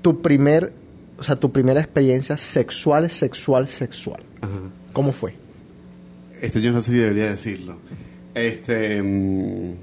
Tu 0.02 0.22
primer, 0.22 0.74
o 1.18 1.24
sea, 1.24 1.36
tu 1.36 1.52
primera 1.52 1.80
experiencia 1.80 2.38
sexual, 2.38 3.10
sexual, 3.12 3.68
sexual. 3.68 4.22
Ajá. 4.42 4.52
¿Cómo 4.94 5.12
fue? 5.12 5.34
Esto 6.42 6.60
yo 6.60 6.72
no 6.72 6.82
sé 6.82 6.92
si 6.92 6.98
debería 6.98 7.26
decirlo. 7.30 7.76
Este. 8.40 9.02
mm, 9.02 9.74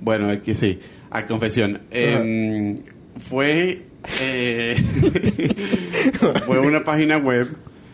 bueno, 0.00 0.28
aquí 0.30 0.54
sí. 0.54 0.78
A 1.10 1.26
confesión. 1.26 1.80
Em, 1.90 2.78
fue. 3.18 3.82
eh, 4.20 4.76
fue 6.46 6.58
una 6.60 6.84
página 6.84 7.18
web. 7.18 7.48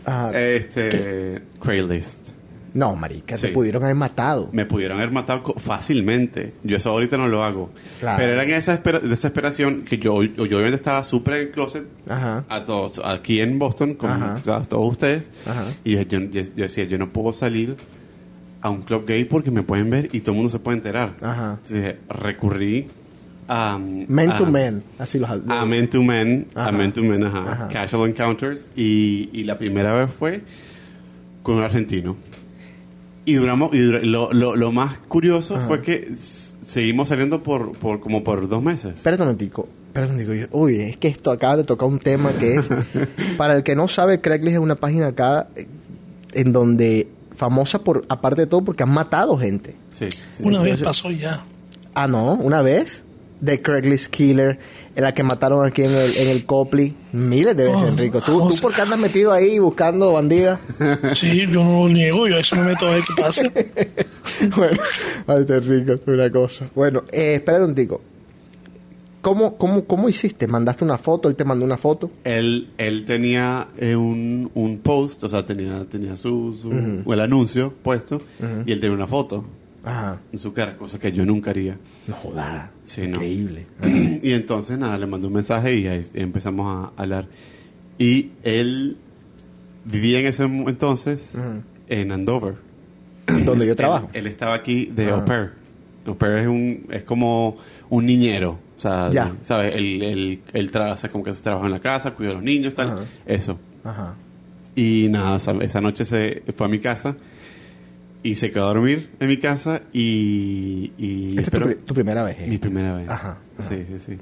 Ajá. 0.05 0.37
Este. 0.39 1.41
Craigslist. 1.61 2.29
No, 2.73 2.95
marica, 2.95 3.37
Sí. 3.37 3.49
pudieron 3.49 3.83
haber 3.83 3.95
matado. 3.95 4.49
Me 4.51 4.65
pudieron 4.65 4.97
haber 4.97 5.11
matado 5.11 5.43
co- 5.43 5.53
fácilmente. 5.59 6.53
Yo 6.63 6.77
eso 6.77 6.89
ahorita 6.89 7.17
no 7.17 7.27
lo 7.27 7.43
hago. 7.43 7.69
Claro. 7.99 8.17
Pero 8.17 8.33
era 8.33 8.43
en 8.43 8.49
esa 8.51 8.73
espera- 8.73 8.99
desesperación 8.99 9.83
que 9.83 9.99
yo, 9.99 10.23
yo 10.23 10.43
obviamente 10.43 10.77
estaba 10.77 11.03
súper 11.03 11.35
en 11.35 11.39
el 11.41 11.51
closet 11.51 11.83
Ajá. 12.09 12.45
a 12.49 12.63
todos, 12.63 12.99
aquí 13.05 13.41
en 13.41 13.59
Boston, 13.59 13.93
como 13.93 14.13
Ajá. 14.13 14.41
a 14.55 14.61
todos 14.63 14.91
ustedes. 14.91 15.29
Ajá. 15.45 15.65
Y 15.83 15.93
yo, 15.97 16.01
yo- 16.01 16.29
yo 16.31 16.63
decía, 16.63 16.85
yo 16.85 16.97
no 16.97 17.13
puedo 17.13 17.31
salir 17.31 17.75
a 18.63 18.69
un 18.69 18.81
club 18.81 19.05
gay 19.05 19.25
porque 19.25 19.51
me 19.51 19.61
pueden 19.61 19.89
ver 19.89 20.09
y 20.13 20.21
todo 20.21 20.31
el 20.31 20.37
mundo 20.37 20.49
se 20.49 20.57
puede 20.57 20.77
enterar. 20.77 21.15
Ajá. 21.21 21.51
Entonces 21.61 21.95
recurrí 22.09 22.87
a... 23.47 23.77
Men 23.77 24.31
a- 24.31 24.37
to 24.37 24.45
men. 24.45 24.83
Así 24.97 25.19
los 25.19 25.29
A 25.29 25.65
men 25.65 25.89
to 25.89 26.01
men, 26.01 26.47
Ajá. 26.55 26.69
a 26.69 26.71
men 26.71 26.91
to 26.93 27.03
men, 27.03 27.23
ajá. 27.25 27.41
Ajá. 27.51 27.67
Casual 27.67 28.09
encounters. 28.09 28.69
Y, 28.75 29.29
y 29.33 29.43
la 29.43 29.57
primera 29.57 29.93
vez 29.93 30.11
fue 30.11 30.41
con 31.43 31.55
un 31.57 31.63
argentino. 31.63 32.15
Y 33.25 33.33
duramos, 33.35 33.73
y 33.73 33.79
dura- 33.79 33.99
lo, 34.03 34.31
lo, 34.33 34.55
lo 34.55 34.71
más 34.71 34.97
curioso 34.99 35.57
fue 35.61 35.81
que 35.81 36.13
seguimos 36.15 37.09
saliendo 37.09 37.43
por, 37.43 37.71
por 37.73 37.99
como 37.99 38.23
por 38.23 38.47
dos 38.49 38.61
meses. 38.63 38.93
Espérate 38.97 39.21
un 39.23 39.27
momentico. 39.27 39.67
Un 39.95 40.01
momentico. 40.01 40.33
Yo- 40.33 40.47
Uy, 40.51 40.77
es 40.77 40.97
que 40.97 41.07
esto 41.09 41.31
acaba 41.31 41.57
de 41.57 41.63
tocar 41.65 41.87
un 41.89 41.99
tema 41.99 42.31
que 42.33 42.55
es... 42.55 42.69
para 43.37 43.55
el 43.55 43.63
que 43.63 43.75
no 43.75 43.87
sabe, 43.89 44.19
Craigslist 44.21 44.55
es 44.55 44.61
una 44.61 44.75
página 44.75 45.07
acá 45.07 45.47
eh, 45.55 45.67
en 46.33 46.51
donde... 46.53 47.07
Famosa 47.35 47.83
por, 47.83 48.05
aparte 48.09 48.41
de 48.41 48.47
todo, 48.47 48.61
porque 48.63 48.83
han 48.83 48.91
matado 48.91 49.37
gente. 49.37 49.75
Sí, 49.91 50.09
sí. 50.11 50.43
Una 50.43 50.61
vez 50.61 50.81
pasó 50.81 51.11
ya. 51.11 51.43
Ah, 51.95 52.07
no, 52.07 52.33
una 52.33 52.61
vez. 52.61 53.03
The 53.43 53.61
Craigslist 53.61 54.07
Killer, 54.09 54.57
en 54.95 55.03
la 55.03 55.13
que 55.13 55.21
mataron 55.21 55.65
aquí 55.65 55.83
en 55.83 55.91
el, 55.91 56.15
en 56.15 56.29
el 56.29 56.45
Copley. 56.45 56.95
Miles 57.11 57.57
de 57.57 57.65
veces, 57.65 57.81
Oh, 57.83 57.87
Enrico. 57.89 58.21
¿Tú, 58.21 58.39
¿Tú 58.47 58.51
sea- 58.51 58.61
por 58.61 58.73
qué 58.73 58.81
andas 58.83 58.97
metido 58.97 59.33
ahí 59.33 59.59
buscando 59.59 60.13
bandidas? 60.13 60.61
Sí, 61.13 61.45
yo 61.47 61.61
no 61.61 61.83
lo 61.83 61.89
niego, 61.89 62.25
yo 62.29 62.37
a 62.37 62.39
eso 62.39 62.55
me 62.55 62.63
meto 62.63 62.87
a 62.87 62.91
ver 62.91 63.03
qué 63.05 63.21
pasa. 63.21 63.43
bueno, 64.55 64.81
ay, 65.27 65.45
te 65.45 65.59
rico, 65.59 65.91
es 65.93 66.01
una 66.07 66.31
cosa. 66.31 66.69
Bueno, 66.73 67.03
eh, 67.11 67.35
espérate 67.35 67.65
un 67.65 67.75
tico. 67.75 68.01
¿Cómo, 69.23 69.55
cómo, 69.57 69.85
¿Cómo 69.85 70.09
hiciste? 70.09 70.47
¿Mandaste 70.47 70.83
una 70.83 70.97
foto? 70.99 71.29
¿Él 71.29 71.35
te 71.35 71.45
mandó 71.45 71.63
una 71.65 71.77
foto? 71.77 72.11
Él, 72.25 72.67
él 72.77 73.05
tenía 73.05 73.69
eh, 73.77 73.95
un, 73.95 74.51
un 74.53 74.77
post, 74.79 75.23
o 75.23 75.29
sea, 75.29 75.45
tenía, 75.45 75.85
tenía 75.85 76.15
su, 76.17 76.55
su- 76.61 77.11
el 77.11 77.19
anuncio 77.21 77.73
puesto 77.81 78.21
y 78.65 78.71
él 78.73 78.79
tenía 78.81 78.93
una 78.95 79.07
foto 79.07 79.45
Ajá. 79.85 80.19
en 80.31 80.37
su 80.39 80.51
cara, 80.53 80.75
cosa 80.77 80.99
que 80.99 81.11
yo 81.13 81.25
nunca 81.25 81.51
haría. 81.51 81.77
No 82.07 82.13
jodas. 82.15 82.69
Sí, 82.83 83.01
no. 83.03 83.07
Increíble. 83.15 83.65
y 84.21 84.31
entonces, 84.33 84.77
nada, 84.77 84.97
le 84.97 85.05
mandé 85.07 85.27
un 85.27 85.33
mensaje 85.33 85.73
y 85.79 85.87
ahí 85.87 86.05
empezamos 86.15 86.67
a 86.95 87.01
hablar. 87.01 87.27
Y 87.97 88.31
él 88.43 88.97
vivía 89.85 90.19
en 90.19 90.25
ese 90.25 90.43
entonces 90.43 91.39
en 91.87 92.11
Andover. 92.11 92.55
Donde 93.45 93.65
yo 93.67 93.75
trabajo. 93.77 94.09
Él, 94.13 94.25
él 94.25 94.27
estaba 94.27 94.53
aquí 94.53 94.87
de 94.87 95.05
Ah. 95.07 95.15
au 95.15 95.23
pair. 95.25 95.51
Au 96.05 96.17
pair 96.17 96.39
es, 96.39 96.47
un, 96.47 96.87
es 96.89 97.03
como 97.03 97.55
un 97.89 98.05
niñero. 98.05 98.59
Sea, 98.83 99.11
Ya. 99.11 99.33
¿sabes? 99.41 99.75
Él, 99.75 100.41
él 100.53 100.71
tra- 100.71 100.93
o 100.93 100.97
sea, 100.97 101.09
como 101.11 101.23
que 101.23 101.31
se 101.33 101.41
trabaja 101.41 101.65
en 101.65 101.71
la 101.71 101.79
casa, 101.79 102.11
cuida 102.11 102.31
a 102.31 102.33
los 102.33 102.43
niños, 102.43 102.73
tal. 102.75 102.89
Ajá. 102.89 103.01
Eso. 103.25 103.59
Ajá. 103.83 104.15
Y 104.75 105.07
nada, 105.09 105.37
esa, 105.37 105.81
noche 105.81 106.03
se 106.05 106.43
fue 106.55 106.67
a 106.67 106.69
mi 106.69 106.79
casa 106.79 107.15
y 108.23 108.35
se 108.35 108.51
quedó 108.51 108.63
a 108.65 108.67
dormir 108.67 109.09
en 109.19 109.27
mi 109.27 109.37
casa 109.37 109.81
y... 109.93 110.91
y 110.97 111.35
Esta 111.37 111.57
es 111.57 111.63
tu, 111.63 111.75
tu 111.85 111.93
primera 111.93 112.23
vez. 112.23 112.37
¿eh? 112.39 112.45
mi 112.47 112.57
primera 112.57 112.93
vez. 112.95 113.09
Ajá, 113.09 113.37
ajá. 113.57 113.69
Sí, 113.69 113.83
sí, 113.87 113.93
sí. 114.05 114.17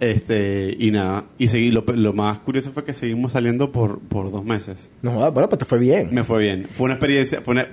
Este, 0.00 0.76
y 0.78 0.90
nada, 0.90 1.26
y 1.38 1.46
seguí, 1.48 1.70
lo, 1.70 1.84
lo 1.86 2.12
más 2.12 2.38
curioso 2.40 2.72
fue 2.72 2.84
que 2.84 2.92
seguimos 2.92 3.32
saliendo 3.32 3.70
por, 3.70 4.00
por 4.00 4.30
dos 4.32 4.44
meses. 4.44 4.90
No 5.02 5.12
bueno, 5.32 5.48
pues 5.48 5.60
te 5.60 5.64
fue 5.64 5.78
bien. 5.78 6.08
Me 6.12 6.24
fue 6.24 6.42
bien. 6.42 6.66
Fue 6.70 6.86
una 6.86 6.94
experiencia, 6.94 7.40
fue 7.42 7.52
una, 7.52 7.68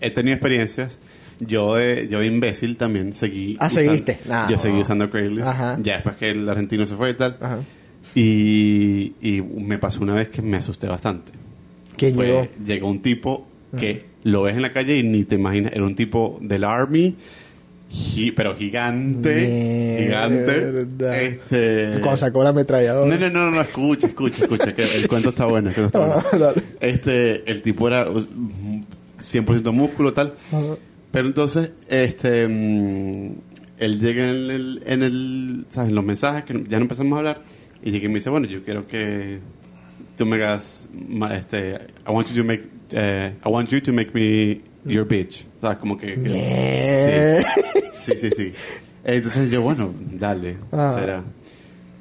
he 0.00 0.10
tenido 0.10 0.34
experiencias. 0.34 0.98
Yo 1.40 1.74
de, 1.76 2.06
yo 2.08 2.20
de 2.20 2.26
imbécil 2.26 2.76
también 2.76 3.12
seguí. 3.14 3.56
Ah, 3.58 3.66
usando- 3.68 3.90
seguiste. 3.90 4.18
Nah, 4.28 4.48
yo 4.48 4.58
seguí 4.58 4.78
usando 4.80 5.10
Craigslist. 5.10 5.48
Ajá. 5.48 5.78
Ya 5.82 5.94
después 5.94 6.16
que 6.16 6.30
el 6.30 6.48
argentino 6.48 6.86
se 6.86 6.94
fue 6.96 7.10
y 7.10 7.14
tal. 7.14 7.36
Ajá. 7.40 7.60
Y, 8.14 9.12
y 9.20 9.42
me 9.42 9.78
pasó 9.78 10.02
una 10.02 10.14
vez 10.14 10.28
que 10.28 10.42
me 10.42 10.56
asusté 10.58 10.86
bastante. 10.86 11.32
¿Quién 11.96 12.14
Fue- 12.14 12.26
llegó? 12.26 12.48
llegó 12.64 12.88
un 12.90 13.00
tipo 13.02 13.46
que 13.78 14.04
lo 14.24 14.42
ves 14.42 14.56
en 14.56 14.62
la 14.62 14.72
calle 14.72 14.96
y 14.98 15.02
ni 15.02 15.24
te 15.24 15.36
imaginas. 15.36 15.72
Era 15.72 15.84
un 15.84 15.94
tipo 15.94 16.38
del 16.42 16.64
Army, 16.64 17.14
gi- 17.90 18.32
pero 18.32 18.56
gigante. 18.56 19.98
Gigante. 20.02 20.86
Este. 21.26 22.00
Cuando 22.00 22.16
sacó 22.16 22.42
la 22.42 22.50
ametralladora. 22.50 23.14
No, 23.16 23.18
no, 23.18 23.30
no, 23.30 23.50
no, 23.50 23.60
escucha, 23.60 24.06
escucha, 24.08 24.42
escucha, 24.44 24.74
que 24.74 24.82
el 24.96 25.08
cuento 25.08 25.28
está 25.30 25.46
bueno, 25.46 25.68
el 25.68 25.74
cuento 25.74 25.98
está 25.98 26.22
bueno. 26.38 26.52
Este, 26.80 27.50
el 27.50 27.62
tipo 27.62 27.86
era 27.88 28.10
uh, 28.10 28.26
100% 29.20 29.72
músculo, 29.72 30.12
tal. 30.12 30.34
Pero 31.10 31.26
entonces, 31.26 31.72
este, 31.88 32.46
mm, 32.48 33.32
él 33.78 34.00
llega 34.00 34.24
en 34.30 34.50
el, 34.50 34.82
en 34.86 35.02
el, 35.02 35.64
¿sabes? 35.68 35.88
En 35.90 35.94
los 35.96 36.04
mensajes 36.04 36.44
que 36.44 36.52
ya 36.68 36.78
no 36.78 36.82
empezamos 36.82 37.14
a 37.14 37.18
hablar 37.18 37.42
y 37.82 37.90
llega 37.90 38.04
y 38.06 38.08
me 38.08 38.14
dice, 38.14 38.30
bueno, 38.30 38.46
yo 38.46 38.62
quiero 38.64 38.86
que 38.86 39.38
tú 40.16 40.26
me 40.26 40.36
hagas, 40.36 40.88
ma- 40.92 41.34
este, 41.36 41.72
I 42.06 42.10
want 42.10 42.28
you 42.28 42.42
to 42.42 42.44
make, 42.44 42.64
eh, 42.92 43.32
I 43.44 43.48
want 43.48 43.68
you 43.70 43.80
to 43.80 43.92
make 43.92 44.10
me 44.14 44.60
your 44.84 45.06
bitch. 45.06 45.46
O 45.58 45.66
sea, 45.66 45.78
como 45.78 45.96
que, 45.98 46.14
que- 46.14 47.42
sí, 47.94 48.12
sí, 48.12 48.18
sí, 48.18 48.30
sí. 48.36 48.52
Entonces 49.02 49.50
yo, 49.50 49.62
bueno, 49.62 49.92
dale, 50.12 50.58
Ah. 50.72 50.94
será. 50.98 51.24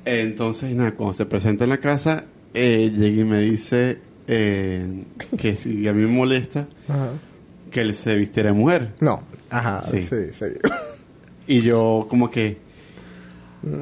Entonces, 0.06 0.74
nada, 0.76 0.92
cuando 0.96 1.14
se 1.14 1.26
presenta 1.26 1.64
en 1.64 1.70
la 1.72 1.78
casa, 1.80 2.26
eh, 2.54 2.92
llega 2.96 3.22
y 3.22 3.26
me 3.26 3.40
dice 3.40 4.00
eh, 4.28 5.04
que 5.38 5.56
si 5.56 5.88
a 5.88 5.94
mí 5.94 6.02
me 6.02 6.08
molesta 6.12 6.68
Ajá. 6.88 7.12
Que 7.72 7.82
él 7.82 7.94
se 7.94 8.16
vistiera 8.16 8.52
de 8.52 8.58
mujer. 8.58 8.94
No. 9.00 9.22
Ajá, 9.50 9.82
sí, 9.82 10.02
Sí. 10.04 10.16
sí. 10.32 10.46
Y 11.48 11.62
yo 11.62 12.06
como 12.10 12.30
que... 12.30 12.58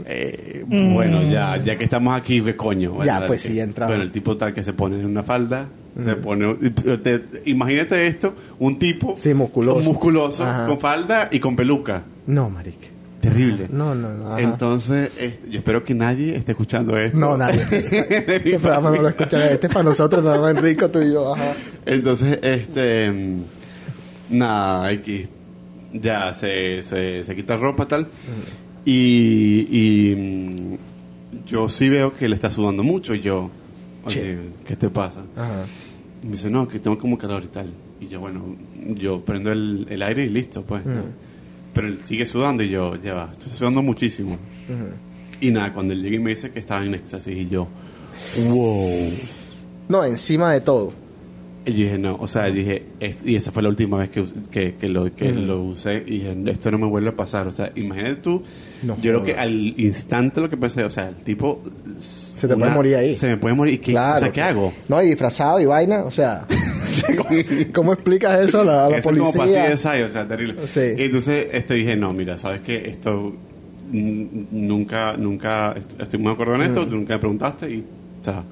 eh, 0.06 0.64
Bueno, 0.68 1.22
ya 1.24 1.58
ya 1.64 1.78
que 1.78 1.84
estamos 1.84 2.16
aquí, 2.20 2.42
¿qué 2.42 2.56
coño? 2.56 3.04
Ya, 3.04 3.26
pues 3.28 3.42
sí, 3.42 3.56
ya 3.56 3.64
entramos. 3.64 3.92
Bueno, 3.92 4.04
el 4.04 4.12
tipo 4.12 4.36
tal 4.38 4.54
que 4.54 4.64
se 4.64 4.74
pone 4.74 5.00
en 5.00 5.06
una 5.06 5.24
falda, 5.24 5.68
se 6.00 6.16
pone... 6.16 6.54
te- 6.56 7.24
imagínate 7.46 8.08
esto, 8.08 8.34
un 8.60 8.80
tipo... 8.80 9.16
Sí, 9.18 9.34
musculoso. 9.34 9.82
musculoso, 9.82 10.46
Ajá. 10.46 10.68
con 10.68 10.78
falda 10.80 11.28
y 11.32 11.40
con 11.40 11.56
peluca. 11.56 12.04
No, 12.28 12.50
marica. 12.50 12.88
Terrible. 13.22 13.68
No, 13.72 13.96
no, 13.96 14.14
no. 14.14 14.28
ajá. 14.34 14.42
Entonces, 14.42 15.12
este, 15.20 15.50
yo 15.50 15.58
espero 15.60 15.84
que 15.84 15.94
nadie 15.96 16.36
esté 16.36 16.52
escuchando 16.52 16.96
esto. 16.98 17.18
No, 17.18 17.36
nadie. 17.36 17.62
este 17.72 18.60
programa 18.60 18.92
no 18.92 19.02
lo 19.02 19.10
escuchan. 19.10 19.42
Este 19.42 19.68
es 19.68 19.74
para 19.74 19.84
nosotros, 19.84 20.24
nada 20.24 20.40
más 20.40 20.56
Enrico, 20.56 20.88
tú 20.90 21.02
y 21.02 21.12
yo. 21.12 21.34
Ajá. 21.34 21.54
Entonces, 21.86 22.38
este. 22.44 23.12
Nada, 24.30 24.92
X. 24.92 25.30
Ya 25.94 26.34
se, 26.34 26.84
se, 26.84 27.24
se 27.24 27.36
quita 27.36 27.58
ropa, 27.58 27.88
tal. 27.88 28.08
Y. 28.86 29.68
y 29.70 30.16
mm, 30.16 30.78
yo 31.46 31.70
sí 31.70 31.90
veo 31.90 32.16
que 32.16 32.28
le 32.28 32.36
está 32.36 32.50
sudando 32.50 32.84
mucho. 32.84 33.14
Y 33.16 33.22
yo. 33.22 33.50
Oye, 34.06 34.38
¿qué 34.66 34.76
te 34.76 34.90
pasa? 34.90 35.22
Y 36.24 36.26
me 36.26 36.32
dice, 36.34 36.50
no, 36.50 36.68
que 36.68 36.80
tengo 36.80 36.98
como 36.98 37.18
calor 37.18 37.44
y 37.44 37.48
tal. 37.48 37.74
Y 38.00 38.08
yo, 38.08 38.20
bueno, 38.20 38.56
yo 38.96 39.24
prendo 39.24 39.52
el, 39.52 39.86
el 39.90 40.02
aire 40.02 40.26
y 40.26 40.30
listo, 40.30 40.62
pues. 40.64 40.86
¿no? 40.86 41.02
Pero 41.74 41.88
él 41.88 42.00
sigue 42.04 42.26
sudando 42.26 42.64
y 42.64 42.70
yo, 42.70 42.96
ya 42.96 43.14
va, 43.14 43.30
estoy 43.32 43.52
sudando 43.52 43.84
muchísimo. 43.84 44.38
Y 45.40 45.52
nada, 45.52 45.74
cuando 45.74 45.94
él 45.94 46.02
llega 46.02 46.16
y 46.16 46.20
me 46.20 46.32
dice 46.32 46.52
que 46.52 46.60
estaba 46.60 46.84
en 46.84 46.96
éxtasis 46.96 47.38
y 47.38 47.48
yo, 47.48 47.68
wow. 48.50 49.12
No, 49.90 50.04
encima 50.04 50.52
de 50.54 50.62
todo. 50.62 50.94
Y 51.68 51.72
yo 51.74 51.84
dije, 51.84 51.97
no, 51.97 52.15
o 52.15 52.28
sea, 52.28 52.45
dije, 52.45 52.84
y 53.26 53.36
esa 53.36 53.51
fue 53.51 53.61
la 53.61 53.70
última 53.70 53.97
vez 53.97 54.09
que, 54.09 54.24
que, 54.49 54.76
que 54.76 54.88
lo, 54.88 55.13
que 55.13 55.32
lo 55.34 55.61
usé 55.63 56.01
y 56.07 56.20
dije, 56.20 56.36
esto 56.47 56.72
no 56.72 56.78
me 56.78 56.88
vuelve 56.88 57.09
a 57.09 57.15
pasar. 57.15 57.45
O 57.45 57.51
sea, 57.51 57.70
imagínate 57.76 58.15
tú, 58.15 58.41
No 58.84 58.95
yo 58.95 59.01
creo 59.01 59.20
jodas. 59.20 59.34
que 59.34 59.39
al 59.39 59.53
instante 59.80 60.39
lo 60.41 60.49
que 60.49 60.55
pensé, 60.57 60.84
o 60.86 60.89
sea, 60.89 61.09
el 61.09 61.15
tipo... 61.18 61.61
Se 61.97 62.47
te 62.47 62.55
puede 62.55 62.72
morir 62.72 62.95
ahí. 62.95 63.18
Se 63.18 63.28
me 63.28 63.38
puede 63.38 63.53
morir. 63.53 63.74
¿Y 63.76 63.78
qué, 63.80 63.91
Claro. 63.91 64.15
o 64.15 64.20
sea, 64.20 64.32
¿qué 64.32 64.41
hago? 64.41 64.74
No, 64.88 65.03
y 65.03 65.07
disfrazado 65.07 65.59
y 65.59 65.65
vaina, 65.65 66.03
o 66.05 66.11
sea. 66.11 66.47
¿Cómo 67.74 67.93
explicas 67.93 68.39
eso 68.47 68.61
a 68.61 68.63
la, 68.63 68.86
a 68.86 68.89
la 68.89 68.97
Eso 68.97 69.09
es 69.11 69.18
como 69.18 69.32
policía? 69.34 69.55
pasé 69.55 69.68
de 69.68 69.72
ensayo, 69.74 70.05
o 70.05 70.09
sea, 70.09 70.28
terrible. 70.28 70.55
Sí. 70.68 70.80
Y 70.97 71.03
entonces 71.03 71.47
este, 71.51 71.74
dije, 71.76 71.95
no, 71.97 72.13
mira, 72.13 72.38
¿sabes 72.38 72.61
qué? 72.61 72.89
Esto 72.89 73.36
nunca, 73.91 75.15
nunca, 75.18 75.74
est- 75.74 75.99
estoy 75.99 76.20
muy 76.20 76.30
de 76.30 76.34
acuerdo 76.34 76.55
en 76.55 76.61
esto, 76.61 76.86
Mm. 76.86 76.89
nunca 76.89 77.13
me 77.15 77.20
preguntaste 77.20 77.70
y, 77.70 77.84
o 78.22 78.24
sea, 78.24 78.43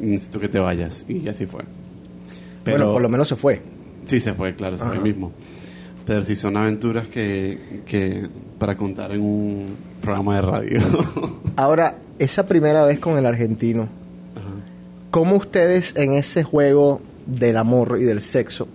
necesito 0.00 0.40
que 0.40 0.48
te 0.48 0.58
vayas. 0.58 1.04
Y 1.08 1.28
así 1.28 1.46
fue. 1.46 1.62
Pero 2.66 2.76
bueno, 2.78 2.92
por 2.92 3.02
lo 3.02 3.08
menos 3.08 3.28
se 3.28 3.36
fue. 3.36 3.62
sí 4.04 4.20
se 4.20 4.34
fue, 4.34 4.54
claro, 4.54 4.76
se 4.76 4.84
fue 4.84 4.94
Ajá. 4.96 5.02
mismo. 5.02 5.32
Pero 6.04 6.24
sí 6.24 6.36
son 6.36 6.56
aventuras 6.56 7.08
que, 7.08 7.80
que 7.86 8.28
para 8.58 8.76
contar 8.76 9.12
en 9.12 9.20
un 9.22 9.76
programa 10.00 10.36
de 10.36 10.42
radio. 10.42 10.80
Ahora, 11.56 11.96
esa 12.18 12.46
primera 12.46 12.84
vez 12.84 12.98
con 13.00 13.18
el 13.18 13.26
argentino, 13.26 13.82
Ajá. 14.34 14.50
¿cómo 15.10 15.36
ustedes 15.36 15.94
en 15.96 16.12
ese 16.12 16.44
juego 16.44 17.00
del 17.26 17.56
amor 17.56 17.96
y 18.00 18.04
del 18.04 18.20
sexo? 18.20 18.68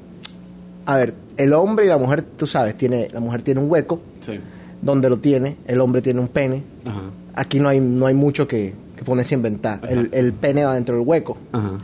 A 0.86 0.98
ver, 0.98 1.14
el 1.38 1.54
hombre 1.54 1.86
y 1.86 1.88
la 1.88 1.98
mujer, 1.98 2.24
tú 2.24 2.48
sabes, 2.48 2.76
tiene, 2.76 3.08
la 3.14 3.20
mujer 3.20 3.44
tiene 3.44 3.62
un 3.62 3.70
hueco 3.72 4.02
Sí. 4.20 4.40
donde 4.82 5.10
lo 5.10 5.18
tiene, 5.20 5.56
el 5.68 5.80
hombre 5.80 6.02
tiene 6.02 6.20
un 6.20 6.28
pene. 6.28 6.64
Ajá. 6.86 7.04
Aquí 7.36 7.60
no 7.62 7.70
hay, 7.70 7.80
no 7.80 8.08
hay 8.08 8.14
mucho 8.14 8.46
que, 8.48 8.74
que 8.98 9.04
ponerse 9.06 9.36
a 9.36 9.38
inventar. 9.38 9.80
El, 9.90 10.10
el 10.12 10.34
pene 10.34 10.66
va 10.66 10.74
dentro 10.74 10.98
del 10.98 11.08
hueco. 11.08 11.38
Ajá. 11.54 11.78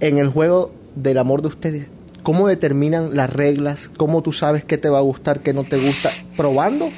En 0.00 0.16
el 0.16 0.28
juego 0.28 0.72
del 0.94 1.18
amor 1.18 1.42
de 1.42 1.48
ustedes, 1.48 1.86
¿cómo 2.22 2.48
determinan 2.48 3.16
las 3.16 3.32
reglas? 3.32 3.90
¿Cómo 3.96 4.22
tú 4.22 4.32
sabes 4.32 4.64
qué 4.64 4.78
te 4.78 4.88
va 4.88 4.98
a 4.98 5.02
gustar, 5.02 5.40
qué 5.40 5.52
no 5.52 5.64
te 5.64 5.78
gusta? 5.78 6.10
¿Probando? 6.36 6.88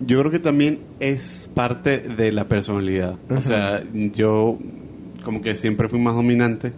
Yo 0.00 0.18
creo 0.20 0.30
que 0.30 0.38
también 0.38 0.80
es 0.98 1.50
parte 1.54 1.98
de 1.98 2.32
la 2.32 2.48
personalidad. 2.48 3.16
O 3.28 3.42
sea, 3.42 3.82
yo 3.92 4.58
como 5.22 5.42
que 5.42 5.54
siempre 5.54 5.88
fui 5.88 6.00
más 6.00 6.14
dominante 6.14 6.72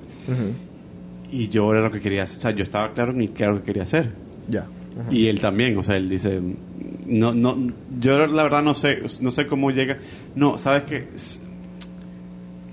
y 1.31 1.49
yo 1.49 1.71
era 1.73 1.83
lo 1.83 1.93
que 1.93 2.01
quería 2.01 2.25
hacer. 2.25 2.39
O 2.39 2.41
sea, 2.41 2.51
yo 2.51 2.65
estaba 2.65 2.93
claro 2.93 3.13
en 3.13 3.29
qué 3.29 3.45
era 3.45 3.53
lo 3.53 3.61
que 3.61 3.67
quería 3.67 3.85
hacer. 3.85 4.13
Ya. 4.49 4.67
Y 5.11 5.29
él 5.29 5.41
también, 5.41 5.79
o 5.79 5.83
sea, 5.83 5.97
él 5.97 6.09
dice, 6.09 6.41
no, 7.07 7.33
no, 7.33 7.57
yo 7.99 8.27
la 8.27 8.43
verdad 8.43 8.63
no 8.63 8.75
sé, 8.75 9.03
no 9.21 9.31
sé 9.31 9.47
cómo 9.47 9.71
llega. 9.71 9.99
No, 10.35 10.59
sabes 10.59 10.85
que 10.85 11.09
es, 11.15 11.41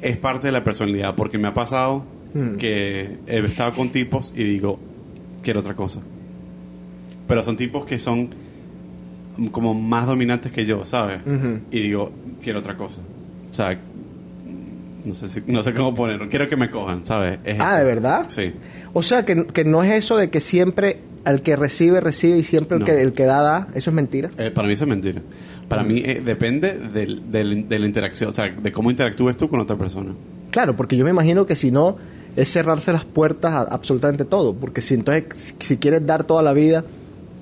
es 0.01 0.17
parte 0.17 0.47
de 0.47 0.53
la 0.53 0.63
personalidad, 0.63 1.15
porque 1.15 1.37
me 1.37 1.47
ha 1.47 1.53
pasado 1.53 2.05
Mm. 2.33 2.55
que 2.57 3.17
he 3.27 3.39
estado 3.39 3.73
con 3.73 3.89
tipos 3.91 4.33
y 4.35 4.43
digo, 4.43 4.79
quiero 5.41 5.59
otra 5.61 5.75
cosa. 5.75 6.01
Pero 7.27 7.43
son 7.43 7.57
tipos 7.57 7.85
que 7.85 7.97
son 7.97 8.29
como 9.51 9.73
más 9.73 10.05
dominantes 10.07 10.51
que 10.51 10.65
yo, 10.65 10.83
¿sabes? 10.85 11.21
Y 11.71 11.79
digo, 11.81 12.11
quiero 12.43 12.59
otra 12.59 12.75
cosa. 12.75 13.01
O 13.49 13.53
sea, 13.53 13.79
no 15.05 15.13
sé, 15.15 15.29
si- 15.29 15.43
no 15.47 15.63
sé 15.63 15.73
cómo 15.73 15.93
ponerlo. 15.93 16.27
Quiero 16.29 16.49
que 16.49 16.57
me 16.57 16.69
cojan, 16.69 17.05
¿sabes? 17.05 17.39
Es 17.45 17.57
Ah, 17.59 17.69
eso. 17.75 17.77
¿de 17.79 17.83
verdad? 17.85 18.25
Sí. 18.29 18.51
O 18.93 19.01
sea, 19.01 19.23
que, 19.25 19.45
que 19.47 19.63
no 19.63 19.83
es 19.83 19.91
eso 19.93 20.17
de 20.17 20.29
que 20.29 20.39
siempre 20.41 20.99
al 21.25 21.41
que 21.41 21.55
recibe, 21.55 21.99
recibe 21.99 22.37
y 22.39 22.43
siempre 22.43 22.75
el, 22.75 22.79
No. 22.81 22.85
que, 22.85 23.01
el 23.01 23.13
que 23.13 23.23
da, 23.25 23.41
da. 23.41 23.67
Eso 23.75 23.89
es 23.91 23.93
mentira. 23.95 24.29
Eh, 24.37 24.51
para 24.51 24.67
mí 24.67 24.73
eso 24.73 24.83
es 24.85 24.89
mentira. 24.89 25.21
Para 25.67 25.83
mí 25.83 26.01
eh, 26.03 26.21
depende 26.25 26.73
del, 26.77 27.31
del- 27.31 27.67
de 27.69 27.79
la 27.79 27.85
interacción, 27.85 28.29
o 28.31 28.33
sea, 28.33 28.49
de 28.49 28.71
cómo 28.71 28.89
interactúes 28.89 29.37
tú 29.37 29.47
con 29.49 29.59
otra 29.59 29.77
persona. 29.77 30.13
Claro, 30.51 30.75
porque 30.75 30.97
yo 30.97 31.03
me 31.05 31.11
imagino 31.11 31.45
que 31.45 31.55
si 31.55 31.71
no, 31.71 31.97
es 32.41 32.49
cerrarse 32.51 32.91
las 32.93 33.05
puertas 33.05 33.51
a 33.53 33.61
absolutamente 33.61 34.25
todo. 34.25 34.53
Porque 34.55 34.81
si 34.81 34.93
entonces, 34.93 35.55
si, 35.59 35.77
quieres 35.77 36.05
dar 36.05 36.23
toda 36.23 36.41
la 36.41 36.53
vida, 36.53 36.83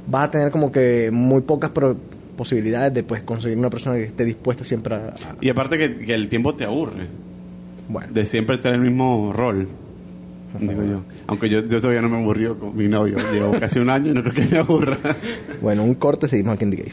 vas 0.08 0.28
a 0.28 0.32
tener 0.32 0.52
como 0.52 0.72
que 0.72 1.10
muy 1.12 1.42
pocas 1.42 1.70
pro- 1.72 1.98
posibilidades 2.36 2.94
de 2.94 3.04
pues, 3.04 3.22
conseguir 3.24 3.58
una 3.58 3.70
persona 3.70 3.96
que 3.96 4.04
esté 4.06 4.26
dispuesta 4.26 4.64
siempre 4.64 4.96
a... 4.96 4.98
a- 5.10 5.14
Y 5.42 5.50
aparte 5.50 5.78
que, 5.78 5.96
que 5.96 6.14
el 6.14 6.30
tiempo 6.30 6.56
te 6.56 6.64
aburre, 6.66 7.08
bueno, 7.90 8.12
de 8.14 8.26
siempre 8.26 8.58
tener 8.58 8.76
el 8.80 8.86
mismo 8.86 9.32
rol, 9.34 9.68
digo 10.60 10.84
yo. 10.84 11.02
Aunque 11.28 11.50
yo, 11.50 11.60
yo 11.68 11.80
todavía 11.80 12.02
no 12.02 12.10
me 12.10 12.18
aburrió 12.22 12.58
con 12.58 12.76
mi 12.76 12.88
novio, 12.88 13.16
llevo 13.32 13.52
casi 13.60 13.80
un 13.80 13.90
año 13.90 14.12
y 14.12 14.14
no 14.14 14.24
creo 14.24 14.34
que 14.34 14.46
me 14.46 14.58
aburra. 14.58 14.98
bueno, 15.62 15.84
un 15.84 15.94
corte, 15.96 16.28
seguimos 16.28 16.56
aquí 16.56 16.64
en 16.64 16.72
The 16.72 16.78
Cave. 16.78 16.92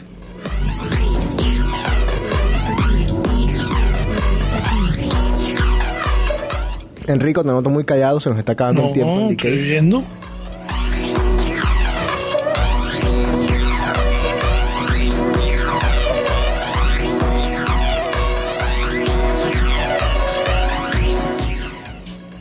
Enrico, 7.07 7.43
te 7.43 7.49
noto 7.49 7.69
muy 7.69 7.83
callado, 7.83 8.19
se 8.19 8.29
nos 8.29 8.39
está 8.39 8.53
acabando 8.53 8.81
No, 8.81 8.87
el 8.87 8.93
tiempo 8.93 9.27
The 9.27 9.33
estoy 9.33 9.63
viendo. 9.63 10.03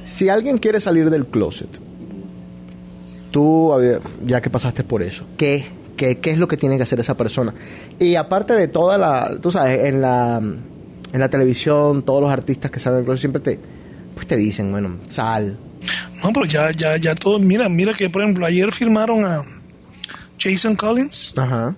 Si 0.07 0.29
alguien 0.29 0.59
quiere 0.59 0.81
salir 0.81 1.11
del 1.11 1.27
closet, 1.27 1.69
tú, 3.33 3.73
a 3.73 3.79
ver, 3.79 4.01
ya 4.25 4.41
que 4.41 4.49
pasaste 4.49 4.85
por 4.85 5.03
eso, 5.03 5.25
¿qué, 5.37 5.67
qué, 5.97 6.19
qué 6.21 6.31
es 6.31 6.39
lo 6.39 6.47
que 6.47 6.57
tiene 6.57 6.77
que 6.77 6.85
hacer 6.85 7.01
esa 7.01 7.17
persona? 7.17 7.53
Y 7.99 8.15
aparte 8.15 8.55
de 8.55 8.69
toda 8.69 8.97
la, 8.97 9.39
tú 9.43 9.51
sabes, 9.51 9.87
en 9.87 10.01
la, 10.01 10.37
en 10.37 11.21
la 11.21 11.29
televisión, 11.29 12.05
todos 12.05 12.23
los 12.23 12.31
artistas 12.31 12.71
que 12.71 12.79
salen 12.79 12.99
del 12.99 13.07
closet 13.07 13.21
siempre 13.21 13.43
te, 13.43 13.59
pues 14.15 14.27
te 14.27 14.37
dicen, 14.37 14.71
bueno, 14.71 14.97
sal. 15.09 15.59
No, 16.23 16.33
pero 16.33 16.47
ya, 16.47 16.71
ya, 16.71 16.97
ya 16.97 17.15
todo. 17.15 17.39
Mira, 17.39 17.69
mira 17.69 17.93
que, 17.93 18.09
por 18.09 18.23
ejemplo, 18.23 18.47
ayer 18.47 18.73
firmaron 18.73 19.25
a 19.27 19.45
Jason 20.39 20.75
Collins, 20.77 21.33
Ajá. 21.37 21.75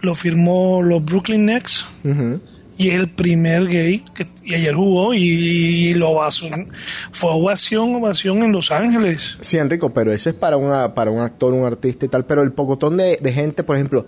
lo 0.00 0.14
firmó 0.14 0.82
los 0.82 1.04
Brooklyn 1.04 1.46
Nets 1.46 1.86
ujú. 2.04 2.40
y 2.76 2.88
es 2.88 2.94
el 2.94 3.08
primer 3.10 3.66
gay 3.66 4.04
que 4.14 4.26
y 4.44 4.54
ayer 4.54 4.74
jugó 4.74 5.14
y, 5.14 5.20
y 5.20 5.94
lo 5.94 6.10
ovación, 6.10 6.68
fue 7.12 7.30
ovación, 7.30 7.94
ovación 7.94 8.42
en 8.42 8.52
Los 8.52 8.70
Ángeles. 8.70 9.38
Sí, 9.40 9.56
Enrico, 9.58 9.92
pero 9.94 10.12
eso 10.12 10.28
es 10.30 10.34
para, 10.36 10.56
una, 10.56 10.94
para 10.94 11.10
un 11.10 11.20
actor, 11.20 11.52
un 11.54 11.64
artista 11.64 12.04
y 12.06 12.08
tal. 12.08 12.24
Pero 12.26 12.42
el 12.42 12.52
pocotón 12.52 12.96
de, 12.96 13.18
de 13.22 13.32
gente, 13.32 13.62
por 13.62 13.76
ejemplo, 13.76 14.06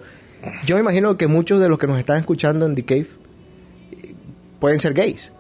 yo 0.67 0.75
me 0.77 0.83
imagino 0.83 1.17
que 1.17 1.27
muchos 1.29 1.61
de 1.61 1.69
los 1.69 1.79
que 1.79 1.87
nos 1.87 1.99
están 1.99 2.19
escuchando 2.19 2.67
en 2.67 2.75
The 2.75 2.85
Cave 2.85 3.07
eh, 3.93 4.15
pueden 4.61 4.81
ser 4.81 4.93
gays. 4.93 5.33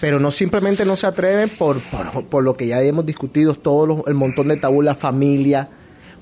Pero 0.00 0.20
no 0.20 0.30
simplemente 0.30 0.84
no 0.84 0.96
se 0.96 1.06
atreven 1.06 1.48
por, 1.48 1.80
por, 1.80 2.24
por 2.26 2.44
lo 2.44 2.54
que 2.54 2.66
ya 2.66 2.80
hemos 2.82 3.04
discutido, 3.06 3.54
todo 3.54 3.86
lo- 3.86 4.06
el 4.06 4.14
montón 4.14 4.48
de 4.48 4.56
tabú, 4.56 4.82
la 4.82 4.94
familia. 4.94 5.68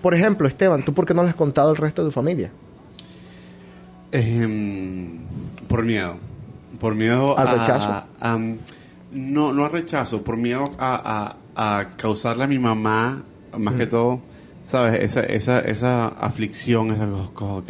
por 0.02 0.14
ejemplo, 0.14 0.46
Esteban, 0.46 0.84
¿tú 0.84 0.94
por 0.94 1.04
qué 1.06 1.14
no 1.14 1.22
le 1.24 1.30
has 1.30 1.34
contado 1.34 1.70
al 1.70 1.76
resto 1.76 2.02
de 2.02 2.08
tu 2.08 2.12
familia? 2.12 2.50
Em, 4.12 5.18
por 5.68 5.84
miedo. 5.84 6.16
Por 6.80 6.94
miedo 6.94 7.36
¿Al 7.38 7.48
a- 7.48 7.52
rechazo? 7.54 8.04
a- 8.20 8.38
no, 9.12 9.52
no 9.52 9.64
al 9.64 9.70
rechazo, 9.72 10.22
por 10.22 10.36
miedo 10.36 10.64
a, 10.78 11.34
a- 11.56 11.78
a 11.80 11.96
causarle 11.96 12.44
a 12.44 12.46
mi 12.46 12.58
mamá, 12.58 13.22
más 13.56 13.74
que 13.74 13.86
todo, 13.86 14.20
¿sabes? 14.66 15.00
Esa, 15.00 15.20
esa, 15.20 15.60
esa 15.60 16.08
aflicción, 16.08 16.90
esa, 16.90 17.08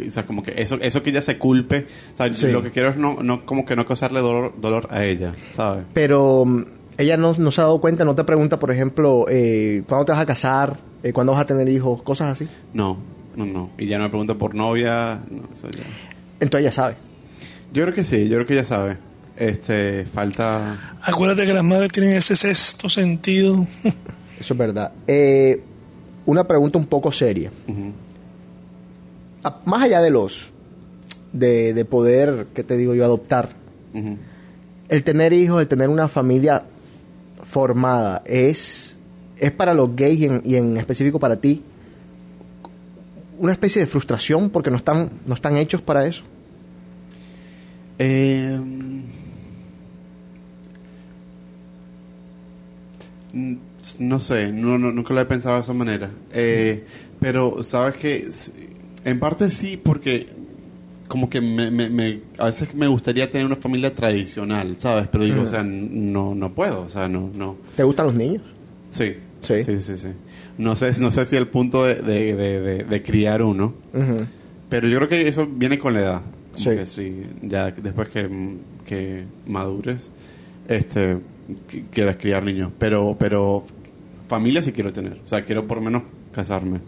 sea, 0.09 0.25
como 0.25 0.41
que 0.41 0.59
eso, 0.59 0.79
eso 0.81 1.03
que 1.03 1.11
ella 1.11 1.21
se 1.21 1.37
culpe, 1.37 1.85
¿sabes? 2.15 2.37
Sí. 2.37 2.47
Lo 2.47 2.63
que 2.63 2.71
quiero 2.71 2.89
es 2.89 2.97
no, 2.97 3.21
no, 3.21 3.45
como 3.45 3.65
que 3.65 3.75
no 3.75 3.85
causarle 3.85 4.19
dolor, 4.19 4.55
dolor 4.59 4.87
a 4.89 5.05
ella, 5.05 5.35
¿sabes? 5.53 5.85
Pero 5.93 6.43
mm, 6.43 6.65
ella 6.97 7.15
no, 7.15 7.35
no 7.37 7.51
se 7.51 7.61
ha 7.61 7.65
dado 7.65 7.79
cuenta, 7.79 8.03
no 8.03 8.15
te 8.15 8.23
pregunta, 8.23 8.57
por 8.57 8.71
ejemplo, 8.71 9.27
eh, 9.29 9.83
¿cuándo 9.87 10.05
te 10.05 10.11
vas 10.13 10.21
a 10.21 10.25
casar? 10.25 10.79
Eh, 11.03 11.13
¿Cuándo 11.13 11.33
vas 11.33 11.41
a 11.41 11.45
tener 11.45 11.69
hijos? 11.69 12.01
Cosas 12.01 12.31
así. 12.31 12.47
No, 12.73 12.97
no, 13.35 13.45
no. 13.45 13.69
Y 13.77 13.85
ya 13.85 13.99
no 13.99 14.05
me 14.05 14.09
pregunta 14.09 14.33
por 14.33 14.55
novia, 14.55 15.21
no, 15.29 15.43
eso 15.53 15.69
ya. 15.69 15.83
Entonces 16.39 16.61
ella 16.61 16.71
sabe. 16.71 16.95
Yo 17.73 17.83
creo 17.83 17.93
que 17.93 18.03
sí, 18.03 18.27
yo 18.27 18.37
creo 18.37 18.47
que 18.47 18.53
ella 18.53 18.65
sabe. 18.65 18.97
Este, 19.35 20.03
falta... 20.07 20.97
Acuérdate 21.03 21.45
que 21.45 21.53
las 21.53 21.63
madres 21.63 21.91
tienen 21.91 22.13
ese 22.13 22.35
sexto 22.35 22.89
sentido. 22.89 23.67
Eso 24.39 24.53
es 24.53 24.57
verdad. 24.57 24.93
Eh, 25.05 25.61
una 26.27 26.47
pregunta 26.47 26.77
un 26.77 26.85
poco 26.85 27.11
seria. 27.11 27.51
A- 29.43 29.61
más 29.65 29.81
allá 29.81 30.01
de 30.01 30.11
los... 30.11 30.51
De, 31.33 31.73
de 31.73 31.83
poder, 31.85 32.47
¿qué 32.53 32.63
te 32.63 32.77
digo 32.77 32.93
yo? 32.95 33.03
Adoptar. 33.03 33.49
El 34.89 35.03
tener 35.03 35.33
hijos, 35.33 35.61
el 35.61 35.67
tener 35.67 35.89
una 35.89 36.07
familia 36.07 36.63
formada, 37.43 38.21
es, 38.25 38.95
es 39.37 39.51
para 39.51 39.73
los 39.73 39.95
gays 39.95 40.19
y 40.19 40.25
en, 40.25 40.41
y 40.45 40.55
en 40.55 40.77
específico 40.77 41.19
para 41.19 41.35
ti 41.37 41.63
una 43.39 43.51
especie 43.51 43.81
de 43.81 43.87
frustración 43.87 44.49
porque 44.49 44.71
no 44.71 44.77
están, 44.77 45.09
no 45.25 45.33
están 45.35 45.57
hechos 45.57 45.81
para 45.81 46.07
eso. 46.07 46.23
Eh, 47.99 48.59
no 53.99 54.19
sé, 54.19 54.51
no, 54.51 54.77
no- 54.77 54.91
nunca 54.91 55.13
lo 55.13 55.21
he 55.21 55.25
pensado 55.25 55.55
de 55.55 55.61
esa 55.61 55.73
manera. 55.73 56.09
Eh, 56.31 56.83
pero, 57.19 57.63
¿sabes 57.63 57.95
que 57.97 58.27
En 59.03 59.19
parte 59.19 59.49
sí, 59.49 59.77
porque 59.77 60.27
como 61.07 61.29
que 61.29 61.39
me, 61.39 61.71
me- 61.71 61.89
me- 61.89 62.19
a 62.37 62.45
veces 62.45 62.73
me 62.75 62.87
gustaría 62.87 63.29
tener 63.29 63.45
una 63.47 63.55
familia 63.55 63.95
tradicional, 63.95 64.75
¿sabes? 64.77 65.07
Pero 65.09 65.23
digo, 65.23 65.43
o 65.43 65.47
sea, 65.47 65.63
no, 65.63 66.35
no 66.35 66.53
puedo, 66.53 66.81
o 66.81 66.89
sea, 66.89 67.07
no, 67.07 67.29
no. 67.33 67.55
¿Te 67.77 67.83
gustan 67.83 68.07
los 68.07 68.15
niños? 68.15 68.43
Sí. 68.89 69.13
Sí. 69.41 69.63
Sí, 69.63 69.81
sí, 69.81 69.97
sí. 69.97 70.07
No 70.57 70.75
sé, 70.75 70.91
no 70.99 71.11
sé 71.11 71.23
si 71.23 71.37
el 71.37 71.47
punto 71.47 71.85
de, 71.85 71.95
de- 71.95 72.83
de- 72.83 73.03
criar 73.03 73.41
uno, 73.43 73.73
pero 74.69 74.87
yo 74.89 74.97
creo 74.97 75.07
que 75.09 75.27
eso 75.27 75.47
viene 75.47 75.79
con 75.79 75.93
la 75.93 75.99
edad. 76.01 76.21
Como 76.53 76.63
Sí. 76.71 76.75
que 76.75 76.85
sí, 76.85 77.21
ya 77.43 77.71
después 77.71 78.09
que, 78.09 78.27
que 78.85 79.23
madures, 79.45 80.11
este, 80.67 81.15
qu- 81.15 81.83
quieras 81.91 82.17
criar 82.19 82.43
niños. 82.43 82.71
Pero, 82.79 83.15
pero 83.17 83.63
familia 84.27 84.61
sí 84.61 84.71
quiero 84.71 84.91
tener. 84.93 85.19
O 85.23 85.27
sea, 85.27 85.43
quiero 85.43 85.67
por 85.67 85.77
lo 85.77 85.83
menos 85.83 86.03
casarme. 86.31 86.79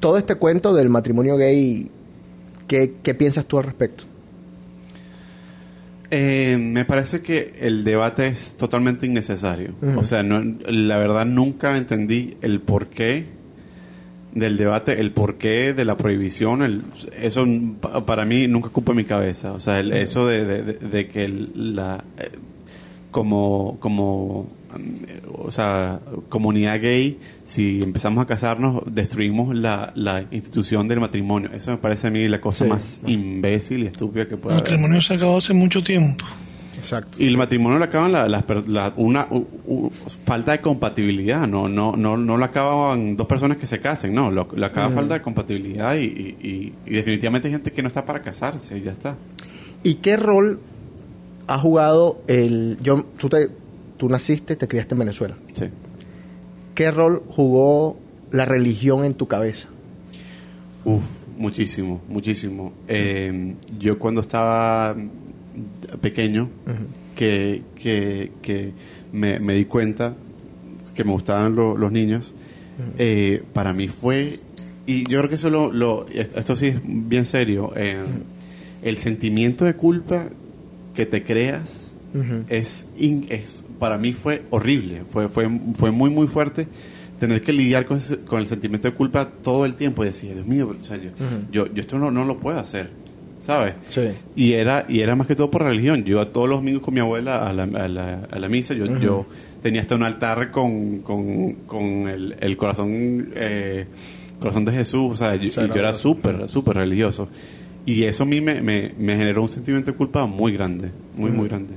Todo 0.00 0.18
este 0.18 0.34
cuento 0.34 0.74
del 0.74 0.88
matrimonio 0.88 1.36
gay, 1.36 1.88
¿qué, 2.66 2.94
qué 3.02 3.14
piensas 3.14 3.46
tú 3.46 3.58
al 3.58 3.64
respecto? 3.64 4.04
Eh, 6.10 6.58
me 6.60 6.84
parece 6.84 7.22
que 7.22 7.54
el 7.60 7.84
debate 7.84 8.26
es 8.26 8.56
totalmente 8.56 9.06
innecesario. 9.06 9.74
O 9.96 10.04
sea, 10.04 10.22
no, 10.22 10.42
la 10.68 10.98
verdad 10.98 11.24
nunca 11.24 11.76
entendí 11.76 12.36
el 12.42 12.60
porqué 12.60 13.26
del 14.34 14.58
debate, 14.58 15.00
el 15.00 15.12
porqué 15.12 15.72
de 15.72 15.84
la 15.86 15.96
prohibición. 15.96 16.62
El, 16.62 16.82
eso 17.18 17.46
pa- 17.80 18.04
para 18.04 18.26
mí 18.26 18.46
nunca 18.46 18.68
ocupa 18.68 18.92
mi 18.92 19.04
cabeza. 19.04 19.52
O 19.52 19.60
sea, 19.60 19.78
el- 19.80 19.92
eso 19.92 20.26
de, 20.26 20.44
de- 20.44 20.62
de- 20.62 20.74
de 20.86 21.08
que 21.08 21.24
el- 21.24 21.76
la 21.76 22.04
eh, 22.18 22.30
como 23.10 23.78
como 23.80 24.50
o 25.32 25.50
sea 25.50 26.00
comunidad 26.28 26.80
gay 26.80 27.18
si 27.44 27.80
empezamos 27.82 28.22
a 28.22 28.26
casarnos 28.26 28.82
destruimos 28.86 29.54
la, 29.54 29.92
la 29.94 30.24
institución 30.30 30.88
del 30.88 31.00
matrimonio 31.00 31.50
eso 31.52 31.70
me 31.72 31.76
parece 31.78 32.08
a 32.08 32.10
mí 32.10 32.26
la 32.28 32.40
cosa 32.40 32.64
Sí. 32.64 32.70
más 32.70 33.00
imbécil 33.06 33.84
y 33.84 33.86
estúpida 33.86 34.26
que 34.26 34.34
El 34.34 34.40
puede 34.40 34.54
haber 34.56 34.64
matrimonio 34.64 35.00
se 35.00 35.14
acabó 35.14 35.36
hace 35.38 35.52
mucho 35.54 35.82
tiempo. 35.82 36.24
Exacto. 36.76 37.18
y 37.22 37.26
el 37.28 37.36
matrimonio 37.36 37.78
lo 37.78 37.84
acaban 37.84 38.10
la, 38.10 38.26
la- 38.28 38.92
una 38.96 39.28
u- 39.30 39.46
u- 39.66 39.90
falta 40.24 40.50
de 40.52 40.60
compatibilidad, 40.60 41.46
no 41.46 41.68
no 41.68 41.94
no 41.96 42.16
no 42.16 42.36
lo 42.36 42.44
acaban 42.44 43.16
dos 43.16 43.28
personas 43.28 43.56
que 43.58 43.66
se 43.66 43.78
casen, 43.78 44.12
no, 44.12 44.32
lo, 44.32 44.48
lo 44.52 44.66
acaba 44.66 44.90
falta 44.90 45.14
de 45.14 45.22
compatibilidad 45.22 45.94
y, 45.94 46.04
y- 46.06 46.36
y- 46.42 46.72
y 46.86 46.90
definitivamente 46.94 47.46
hay 47.46 47.52
gente 47.52 47.70
que 47.70 47.82
no 47.82 47.88
está 47.88 48.04
para 48.04 48.20
casarse, 48.20 48.78
y 48.78 48.82
ya 48.82 48.90
está. 48.92 49.16
¿Y 49.84 49.94
qué 49.96 50.16
rol 50.16 50.58
ha 51.46 51.58
jugado 51.58 52.20
el... 52.26 52.78
Yo, 52.82 53.04
tú, 53.16 53.28
te, 53.28 53.48
tú 54.02 54.08
naciste, 54.08 54.56
te 54.56 54.66
criaste 54.66 54.96
en 54.96 54.98
Venezuela. 54.98 55.36
Sí. 55.54 55.66
¿Qué 56.74 56.90
rol 56.90 57.22
jugó 57.28 58.00
la 58.32 58.44
religión 58.46 59.04
en 59.04 59.14
tu 59.14 59.28
cabeza? 59.28 59.68
Uf, 60.84 61.04
muchísimo, 61.38 62.00
muchísimo. 62.08 62.72
Eh, 62.88 63.54
yo 63.78 64.00
cuando 64.00 64.20
estaba 64.20 64.96
pequeño, 66.00 66.48
que, 67.14 67.62
que, 67.76 68.32
que 68.42 68.72
me, 69.12 69.38
me 69.38 69.54
di 69.54 69.66
cuenta 69.66 70.16
que 70.96 71.04
me 71.04 71.12
gustaban 71.12 71.54
lo- 71.54 71.76
los 71.76 71.92
niños, 71.92 72.34
eh, 72.98 73.44
para 73.52 73.72
mí 73.72 73.86
fue, 73.86 74.36
y 74.84 75.04
yo 75.08 75.18
creo 75.20 75.28
que 75.28 75.36
eso 75.36 75.48
lo, 75.48 75.70
lo- 75.72 76.06
esto 76.08 76.40
esto 76.40 76.56
sí 76.56 76.66
es 76.66 76.80
bien 76.84 77.24
serio, 77.24 77.70
eh, 77.76 77.98
el 78.82 78.96
sentimiento 78.98 79.64
de 79.64 79.74
culpa 79.74 80.28
que 80.92 81.06
te 81.06 81.22
creas 81.22 81.91
Es, 82.48 82.86
in- 82.98 83.26
es 83.30 83.64
para 83.78 83.96
mí 83.98 84.12
fue 84.12 84.42
horrible, 84.50 85.02
fue, 85.08 85.28
fue, 85.28 85.48
fue 85.74 85.90
muy 85.90 86.10
muy 86.10 86.26
fuerte 86.28 86.66
tener 87.18 87.40
que 87.40 87.52
lidiar 87.52 87.84
con, 87.86 87.96
ese- 87.98 88.18
con 88.18 88.40
el 88.40 88.46
sentimiento 88.46 88.88
de 88.88 88.94
culpa 88.94 89.28
todo 89.42 89.64
el 89.64 89.74
tiempo 89.74 90.02
y 90.02 90.06
decir, 90.08 90.34
Dios 90.34 90.46
mío, 90.46 90.74
o 90.78 90.82
sea, 90.84 90.96
yo, 90.96 91.10
yo, 91.50 91.66
yo 91.72 91.80
esto 91.80 91.98
no, 91.98 92.10
no 92.10 92.24
lo 92.24 92.38
puedo 92.38 92.58
hacer, 92.58 92.90
¿sabes? 93.40 93.74
Sí. 93.88 94.08
Y 94.36 94.52
era, 94.54 94.84
y 94.88 95.00
era 95.00 95.14
más 95.16 95.26
que 95.26 95.34
todo 95.36 95.50
por 95.50 95.62
religión. 95.62 96.04
Yo 96.04 96.16
iba 96.16 96.26
todos 96.32 96.48
los 96.48 96.58
domingos 96.58 96.82
con 96.82 96.94
mi 96.94 97.00
abuela 97.00 97.48
a 97.48 97.52
la, 97.52 97.62
a 97.62 97.88
la, 97.88 98.24
a 98.30 98.38
la 98.38 98.48
misa. 98.48 98.74
Yo, 98.74 98.84
yo 99.00 99.26
tenía 99.62 99.80
hasta 99.82 99.94
un 99.94 100.02
altar 100.02 100.50
con, 100.50 100.98
con, 100.98 101.52
con 101.66 102.08
el, 102.08 102.34
el 102.40 102.56
corazón 102.56 103.30
eh, 103.36 103.86
corazón 104.40 104.64
de 104.64 104.72
Jesús. 104.72 105.12
O 105.12 105.14
sea, 105.16 105.36
yo, 105.36 105.48
y 105.64 105.68
yo 105.68 105.80
era 105.80 105.94
súper, 105.94 106.48
súper 106.48 106.76
religioso. 106.76 107.28
Y 107.86 108.02
eso 108.04 108.24
a 108.24 108.26
mí 108.26 108.40
me, 108.40 108.60
me, 108.62 108.92
me 108.98 109.16
generó 109.16 109.42
un 109.42 109.48
sentimiento 109.48 109.90
de 109.92 109.96
culpa 109.96 110.26
muy 110.26 110.52
grande. 110.52 110.90
Muy, 111.16 111.30
muy 111.30 111.48
grande. 111.48 111.74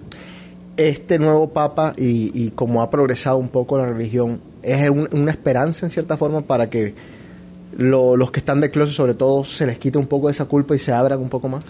Este 0.77 1.19
nuevo 1.19 1.49
papa 1.49 1.93
y, 1.97 2.31
y 2.33 2.51
como 2.51 2.81
ha 2.81 2.89
progresado 2.89 3.37
un 3.37 3.47
poco 3.49 3.77
la 3.77 3.85
religión, 3.85 4.41
¿es 4.61 4.89
un- 4.89 5.07
una 5.13 5.31
esperanza 5.31 5.85
en 5.85 5.89
cierta 5.91 6.17
forma 6.17 6.41
para 6.41 6.69
que 6.69 6.93
lo- 7.77 8.15
los 8.17 8.31
que 8.31 8.39
están 8.39 8.59
de 8.61 8.71
closet 8.71 8.93
sobre 8.95 9.13
todo 9.13 9.43
se 9.45 9.65
les 9.65 9.77
quite 9.79 9.97
un 9.97 10.07
poco 10.07 10.27
de 10.27 10.33
esa 10.33 10.45
culpa 10.45 10.75
y 10.75 10.79
se 10.79 10.91
abran 10.91 11.19
un 11.19 11.29
poco 11.29 11.47
más? 11.49 11.63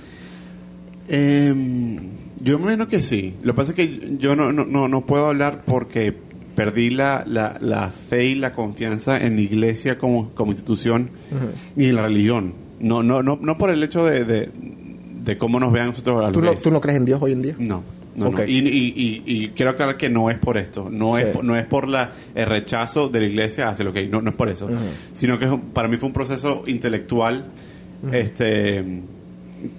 Em, 1.08 1.98
yo 2.42 2.58
me 2.58 2.64
imagino 2.64 2.88
que 2.88 3.02
sí. 3.02 3.36
Lo 3.44 3.54
que 3.54 3.58
pasa 3.58 3.72
es 3.72 3.76
que 3.76 4.16
yo 4.18 4.36
no, 4.36 4.52
no, 4.52 4.66
no, 4.66 4.88
no 4.88 5.06
puedo 5.06 5.28
hablar 5.28 5.64
porque 5.66 6.14
perdí 6.56 6.90
la, 6.90 7.24
la, 7.28 7.58
la 7.62 7.92
fe 7.92 8.26
y 8.26 8.36
la 8.36 8.54
confianza 8.54 9.18
en 9.18 9.36
la 9.36 9.42
iglesia 9.42 9.98
como, 9.98 10.30
como 10.32 10.52
institución 10.52 11.10
y 11.76 11.86
en 11.90 11.96
la 11.96 12.04
religión. 12.04 12.54
No, 12.80 13.04
no, 13.04 13.22
no, 13.24 13.38
no 13.42 13.58
por 13.58 13.70
el 13.70 13.84
hecho 13.84 14.06
de, 14.06 14.26
de, 14.26 14.50
de 15.24 15.38
cómo 15.38 15.60
nos 15.60 15.72
vean 15.72 15.88
nosotros 15.88 16.26
a 16.26 16.32
¿Tú 16.32 16.42
no, 16.42 16.54
tú 16.56 16.72
no 16.72 16.82
crees 16.82 16.98
en 16.98 17.06
Dios 17.06 17.22
hoy 17.22 17.34
en 17.34 17.42
día? 17.42 17.56
No, 17.58 17.84
no, 18.18 18.28
Ok. 18.28 18.40
no. 18.40 18.46
Y, 18.46 18.58
y, 18.60 18.94
y, 18.96 19.24
y 19.26 19.50
quiero 19.50 19.72
aclarar 19.72 19.98
que 19.98 20.10
no 20.10 20.30
es 20.30 20.38
por 20.40 20.58
esto. 20.58 20.90
No, 20.90 21.16
Sí. 21.18 21.24
es, 21.24 21.28
por- 21.30 21.44
no 21.44 21.56
es 21.56 21.66
por 21.66 21.88
la, 21.88 22.12
el 22.34 22.46
rechazo 22.46 23.10
de 23.10 23.20
la 23.20 23.26
iglesia 23.28 23.70
hacia 23.70 23.84
lo 23.86 23.92
que 23.94 24.08
no, 24.08 24.22
no 24.22 24.30
es 24.32 24.36
por 24.36 24.50
eso. 24.50 24.70
Sino 25.14 25.38
que 25.40 25.48
para 25.74 25.88
mí 25.88 25.98
fue 25.98 26.08
un 26.08 26.14
proceso 26.14 26.64
intelectual 26.68 27.46
este 28.12 28.84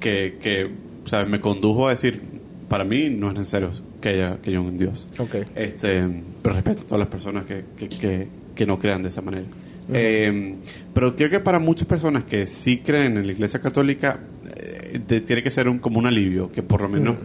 que, 0.00 0.70
sea, 1.04 1.24
me 1.24 1.40
condujo 1.40 1.86
a 1.86 1.90
decir, 1.90 2.20
para 2.68 2.84
mí 2.84 3.08
no 3.10 3.28
es 3.28 3.34
necesario 3.34 3.70
que 4.00 4.08
haya, 4.10 4.38
que 4.42 4.50
haya 4.50 4.60
un 4.60 4.76
Dios. 4.76 5.08
Este, 5.54 6.04
pero 6.42 6.54
respeto 6.54 6.82
a 6.82 6.84
todas 6.84 6.98
las 7.00 7.08
personas 7.08 7.46
que, 7.46 7.64
que, 7.78 7.88
que, 7.88 8.28
que 8.54 8.66
no 8.66 8.78
crean 8.78 9.02
de 9.02 9.08
esa 9.08 9.22
manera. 9.22 9.44
Eh, 9.92 10.54
pero 10.92 11.14
creo 11.14 11.30
que 11.30 11.38
para 11.38 11.60
muchas 11.60 11.86
personas 11.86 12.24
que 12.24 12.44
sí 12.46 12.78
creen 12.78 13.16
en 13.18 13.26
la 13.26 13.32
Iglesia 13.32 13.60
Católica, 13.60 14.18
eh, 14.56 14.98
de- 15.06 15.20
tiene 15.20 15.42
que 15.44 15.50
ser 15.50 15.68
un, 15.68 15.78
como 15.78 16.00
un 16.00 16.06
alivio, 16.06 16.50
que 16.50 16.62
por 16.64 16.80
lo 16.82 16.88
menos 16.88 17.16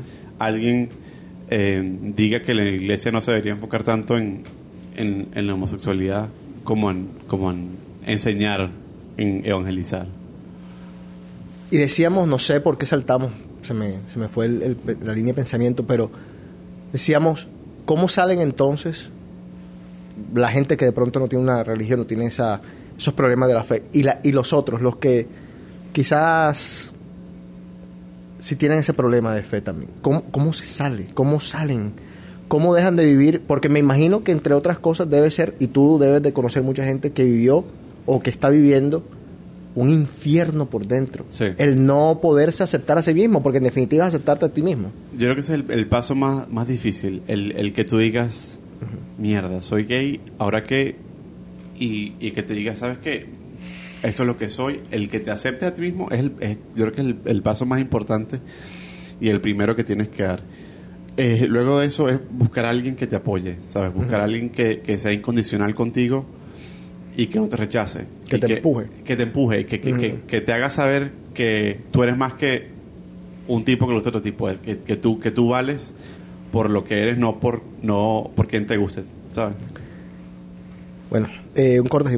alguien 0.46 0.90
eh, 1.50 1.82
diga 2.16 2.42
que 2.42 2.54
la 2.54 2.64
Iglesia 2.66 3.12
no 3.12 3.22
se 3.22 3.32
debería 3.32 3.54
enfocar 3.54 3.84
tanto 3.84 4.18
en, 4.18 4.44
en, 4.96 5.48
la 5.48 5.54
homosexualidad 5.54 6.30
como 6.64 6.92
en, 6.92 7.10
como 7.28 7.52
en 7.52 7.70
enseñar, 8.06 8.70
en 9.18 9.46
evangelizar. 9.46 10.08
Y 11.72 11.78
decíamos, 11.78 12.28
no 12.28 12.40
sé 12.40 12.60
por 12.62 12.78
qué 12.78 12.86
saltamos, 12.86 13.32
se 13.62 13.74
me, 13.74 13.96
se 14.12 14.20
me 14.20 14.28
fue 14.28 14.46
el- 14.46 14.78
la 15.04 15.14
línea 15.14 15.34
de 15.34 15.42
pensamiento, 15.42 15.86
pero 15.86 16.12
decíamos, 16.92 17.48
¿cómo 17.86 18.10
salen 18.10 18.42
entonces 18.42 19.10
la 20.34 20.50
gente 20.50 20.78
que 20.78 20.86
de 20.86 20.92
pronto 20.92 21.20
no 21.20 21.28
tiene 21.28 21.44
una 21.44 21.64
religión, 21.64 22.00
no 22.00 22.06
tiene 22.06 22.26
esa, 22.26 22.62
esos 22.98 23.14
problemas 23.14 23.48
de 23.48 23.56
la 23.56 23.64
fe. 23.64 23.84
Y, 23.94 24.04
la, 24.04 24.20
y 24.24 24.32
los 24.32 24.54
otros, 24.54 24.82
los 24.82 24.98
que 24.98 25.28
quizás 25.94 26.92
si 28.42 28.56
tienen 28.56 28.80
ese 28.80 28.94
problema 28.94 29.34
de 29.34 29.44
fe 29.44 29.62
también. 29.62 29.92
¿Cómo, 30.02 30.24
cómo 30.32 30.52
se 30.52 30.66
sale? 30.66 31.06
¿Cómo 31.14 31.40
salen? 31.40 31.94
¿Cómo 32.48 32.74
dejan 32.76 32.98
de 32.98 33.06
vivir? 33.06 33.44
Porque 33.48 33.70
me 33.70 33.80
imagino 33.80 34.24
que 34.24 34.34
entre 34.34 34.56
otras 34.56 34.80
cosas 34.80 35.10
debe 35.10 35.32
ser, 35.32 35.56
y 35.60 35.68
tú 35.68 36.00
debes 36.00 36.22
de 36.22 36.34
conocer 36.34 36.64
mucha 36.64 36.84
gente 36.84 37.12
que 37.12 37.24
vivió 37.24 37.64
o 38.06 38.22
que 38.22 38.30
está 38.32 38.50
viviendo 38.50 39.06
un 39.76 39.90
infierno 39.90 40.66
por 40.66 40.88
dentro. 40.88 41.24
Sí. 41.30 41.46
El 41.58 41.86
no 41.86 42.20
poderse 42.22 42.64
aceptar 42.64 42.98
a 42.98 43.04
sí 43.04 43.14
mismo, 43.14 43.42
porque 43.42 43.60
en 43.60 43.64
definitiva 43.64 44.06
es 44.06 44.16
aceptarte 44.16 44.46
a 44.46 44.50
ti 44.50 44.64
mismo. 44.64 44.92
Yo 45.14 45.20
creo 45.20 45.36
que 45.36 45.42
ese 45.42 45.54
es 45.54 45.60
el, 45.62 45.72
el 45.72 45.88
paso 45.88 46.16
más, 46.16 46.50
más 46.50 46.68
difícil, 46.68 47.22
el, 47.28 47.54
el 47.54 47.72
que 47.72 47.86
tú 47.86 48.00
digas, 48.00 48.60
mierda, 49.18 49.62
soy 49.62 49.86
gay, 49.86 50.20
ahora 50.40 50.64
que, 50.64 50.96
y, 51.78 52.16
y 52.20 52.32
que 52.32 52.44
te 52.44 52.54
digas, 52.56 52.80
¿sabes 52.80 52.98
qué? 52.98 53.28
Esto 54.04 54.24
es 54.24 54.28
lo 54.28 54.38
que 54.38 54.50
soy, 54.50 54.82
el 54.92 55.10
que 55.10 55.20
te 55.20 55.30
acepte 55.32 55.66
a 55.66 55.74
ti 55.74 55.82
mismo, 55.82 56.10
es, 56.10 56.20
el, 56.20 56.34
es- 56.40 56.58
yo 56.76 56.86
creo 56.86 56.92
que 56.94 57.02
es 57.02 57.08
el, 57.08 57.18
el 57.26 57.42
paso 57.44 57.66
más 57.66 57.80
importante 57.80 58.40
y 59.20 59.30
el 59.30 59.40
primero 59.42 59.76
que 59.76 59.84
tienes 59.84 60.10
que 60.10 60.24
dar. 60.24 60.42
Eh, 61.18 61.46
luego 61.48 61.80
de 61.80 61.88
eso 61.88 62.10
es 62.10 62.20
buscar 62.32 62.66
a 62.66 62.70
alguien 62.70 62.96
que 62.96 63.06
te 63.06 63.16
apoye, 63.16 63.58
¿sabes? 63.68 63.94
Buscar 63.94 64.22
a 64.22 64.24
alguien 64.24 64.50
que, 64.50 64.80
que 64.80 64.98
sea 64.98 65.12
incondicional 65.12 65.76
contigo 65.76 66.26
y 67.16 67.28
que 67.28 67.38
no 67.40 67.48
te 67.50 67.58
rechace. 67.58 68.06
Que 68.28 68.40
te 68.40 68.54
empuje. 68.58 68.86
Que 69.04 69.16
te 69.16 69.24
empuje, 69.24 69.66
que, 69.66 69.82
que, 69.82 69.94
que, 69.96 70.20
que 70.26 70.42
te 70.42 70.54
haga 70.54 70.70
saber 70.70 71.12
que 71.34 71.82
tú 71.92 72.02
eres 72.04 72.18
más 72.18 72.34
que 72.36 72.70
un 73.48 73.64
tipo 73.66 73.88
que 73.88 73.94
a 73.94 73.98
otro 73.98 74.22
tipo, 74.22 74.48
que, 74.64 74.80
que, 74.80 74.96
tú, 74.96 75.20
que 75.20 75.30
tú 75.32 75.50
vales 75.50 75.94
por 76.52 76.70
lo 76.70 76.86
que 76.86 77.02
eres, 77.04 77.18
no 77.18 77.40
por, 77.40 77.62
no 77.84 78.32
por 78.36 78.48
quien 78.48 78.66
te 78.66 78.78
guste, 78.78 79.04
¿sabes? 79.36 79.56
Bueno, 81.10 81.28
eh, 81.56 81.80
un 81.80 81.88
corte 81.88 82.10
aquí 82.10 82.18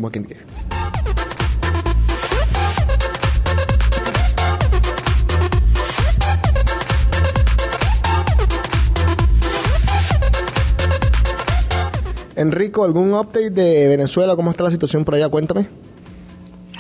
Enrico, 12.36 12.84
¿algún 12.84 13.14
update 13.14 13.52
de 13.52 13.88
Venezuela? 13.88 14.36
¿Cómo 14.36 14.52
está 14.52 14.64
la 14.64 14.72
situación 14.72 15.06
por 15.06 15.16
allá? 15.16 15.30
Cuéntame. 15.30 15.68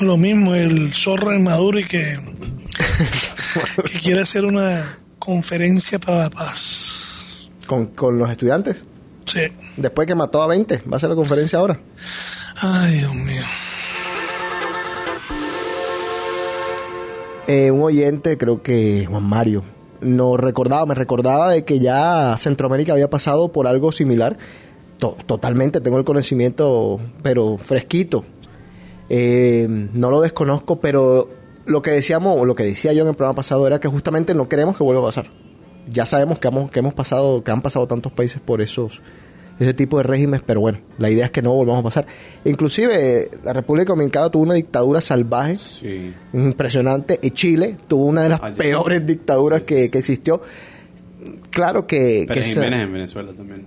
Lo 0.02 0.18
mismo, 0.18 0.56
el 0.56 0.94
zorro 0.94 1.32
de 1.32 1.40
Maduro 1.40 1.80
y 1.80 1.86
que, 1.86 2.20
que 3.92 4.00
quiere 4.00 4.22
hacer 4.22 4.46
una 4.46 4.98
conferencia 5.20 6.00
para 6.00 6.20
la 6.20 6.30
paz. 6.30 7.50
Con, 7.68 7.88
con 7.88 8.18
los 8.18 8.30
estudiantes. 8.30 8.78
Sí. 9.26 9.42
Después 9.78 10.08
que 10.08 10.16
mató 10.16 10.42
a 10.42 10.48
20, 10.48 10.78
va 10.80 10.94
a 10.94 10.98
hacer 10.98 11.10
la 11.10 11.16
conferencia 11.16 11.60
ahora. 11.60 11.80
Ay, 12.60 12.98
Dios 12.98 13.14
mío. 13.14 13.44
Eh, 17.48 17.72
un 17.72 17.82
oyente, 17.82 18.38
creo 18.38 18.64
que 18.64 19.06
Juan 19.10 19.24
Mario, 19.24 19.64
nos 20.02 20.40
recordaba, 20.40 20.86
me 20.86 20.96
recordaba 20.96 21.52
de 21.52 21.66
que 21.66 21.80
ya 21.80 22.36
Centroamérica 22.38 22.94
había 22.94 23.10
pasado 23.10 23.52
por 23.52 23.68
algo 23.68 23.92
similar. 23.92 24.38
To- 25.00 25.18
totalmente, 25.26 25.82
tengo 25.82 25.98
el 25.98 26.06
conocimiento, 26.06 27.00
pero 27.22 27.58
fresquito. 27.58 28.24
Eh, 29.10 29.68
no 29.94 30.10
lo 30.10 30.22
desconozco, 30.22 30.80
pero 30.80 31.30
lo 31.66 31.82
que 31.82 31.92
decíamos, 31.92 32.40
o 32.40 32.46
lo 32.46 32.56
que 32.56 32.64
decía 32.64 32.94
yo 32.94 33.04
en 33.04 33.10
el 33.10 33.16
programa 33.16 33.36
pasado 33.36 33.68
era 33.68 33.80
que 33.80 33.88
justamente 33.88 34.34
no 34.34 34.48
queremos 34.48 34.78
que 34.78 34.84
vuelva 34.84 35.02
a 35.02 35.06
pasar. 35.06 35.28
Ya 35.92 36.06
sabemos 36.06 36.40
que 36.40 36.48
hemos, 36.48 36.72
que 36.72 36.80
hemos 36.80 36.94
pasado, 36.94 37.44
que 37.44 37.52
han 37.52 37.62
pasado 37.62 37.88
tantos 37.88 38.12
países 38.14 38.40
por 38.42 38.62
esos 38.62 39.02
ese 39.60 39.74
tipo 39.76 39.98
de 39.98 40.04
regímenes, 40.04 40.42
pero 40.44 40.62
bueno, 40.62 40.80
la 40.98 41.12
idea 41.12 41.26
es 41.26 41.32
que 41.32 41.44
no 41.44 41.54
volvamos 41.54 41.82
a 41.82 41.84
pasar. 41.84 42.08
Inclusive 42.44 43.30
la 43.44 43.54
República 43.54 43.90
Dominicana 43.94 44.30
tuvo 44.32 44.42
una 44.44 44.56
dictadura 44.56 45.00
salvaje 45.00 45.58
Sí. 45.58 46.12
impresionante. 46.34 47.20
Y 47.22 47.32
Chile 47.32 47.78
tuvo 47.88 48.06
una 48.06 48.24
de 48.24 48.30
las 48.30 48.42
Allá. 48.42 48.56
peores 48.56 49.06
dictaduras 49.06 49.62
Sí, 49.62 49.66
sí, 49.68 49.76
que, 49.76 49.92
que 49.92 49.98
existió. 50.00 50.42
Claro 51.52 51.86
que... 51.86 52.26
Pero 52.28 52.42
que 52.42 52.48
Jiménez 52.48 52.82
en 52.82 52.94
Venezuela 52.94 53.32
también. 53.34 53.66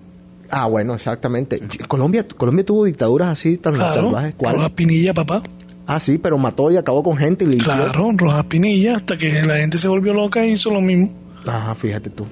Ah, 0.50 0.66
bueno, 0.66 0.94
exactamente. 0.94 1.60
Colombia, 1.88 2.26
Colombia 2.36 2.64
tuvo 2.64 2.84
dictaduras 2.84 3.28
así 3.28 3.56
tan 3.56 3.74
Claro. 3.74 3.94
salvajes. 3.94 4.34
¿Cuál? 4.36 4.56
Rojas 4.56 4.70
Pinilla, 4.70 5.12
papá. 5.14 5.42
Ah, 5.86 6.00
sí, 6.00 6.18
pero 6.18 6.36
mató 6.38 6.70
y 6.70 6.76
acabó 6.76 7.02
con 7.02 7.16
gente 7.16 7.44
y 7.44 7.48
limpió. 7.48 7.64
Claro, 7.72 8.10
Rojas 8.16 8.44
Pinilla, 8.46 8.96
hasta 8.96 9.16
que 9.16 9.42
la 9.42 9.56
gente 9.56 9.78
se 9.78 9.88
volvió 9.88 10.12
loca 10.14 10.44
y 10.46 10.52
hizo 10.52 10.70
lo 10.70 10.80
mismo. 10.80 11.12
Ajá, 11.46 11.74
fíjate 11.74 12.10
tú. 12.10 12.24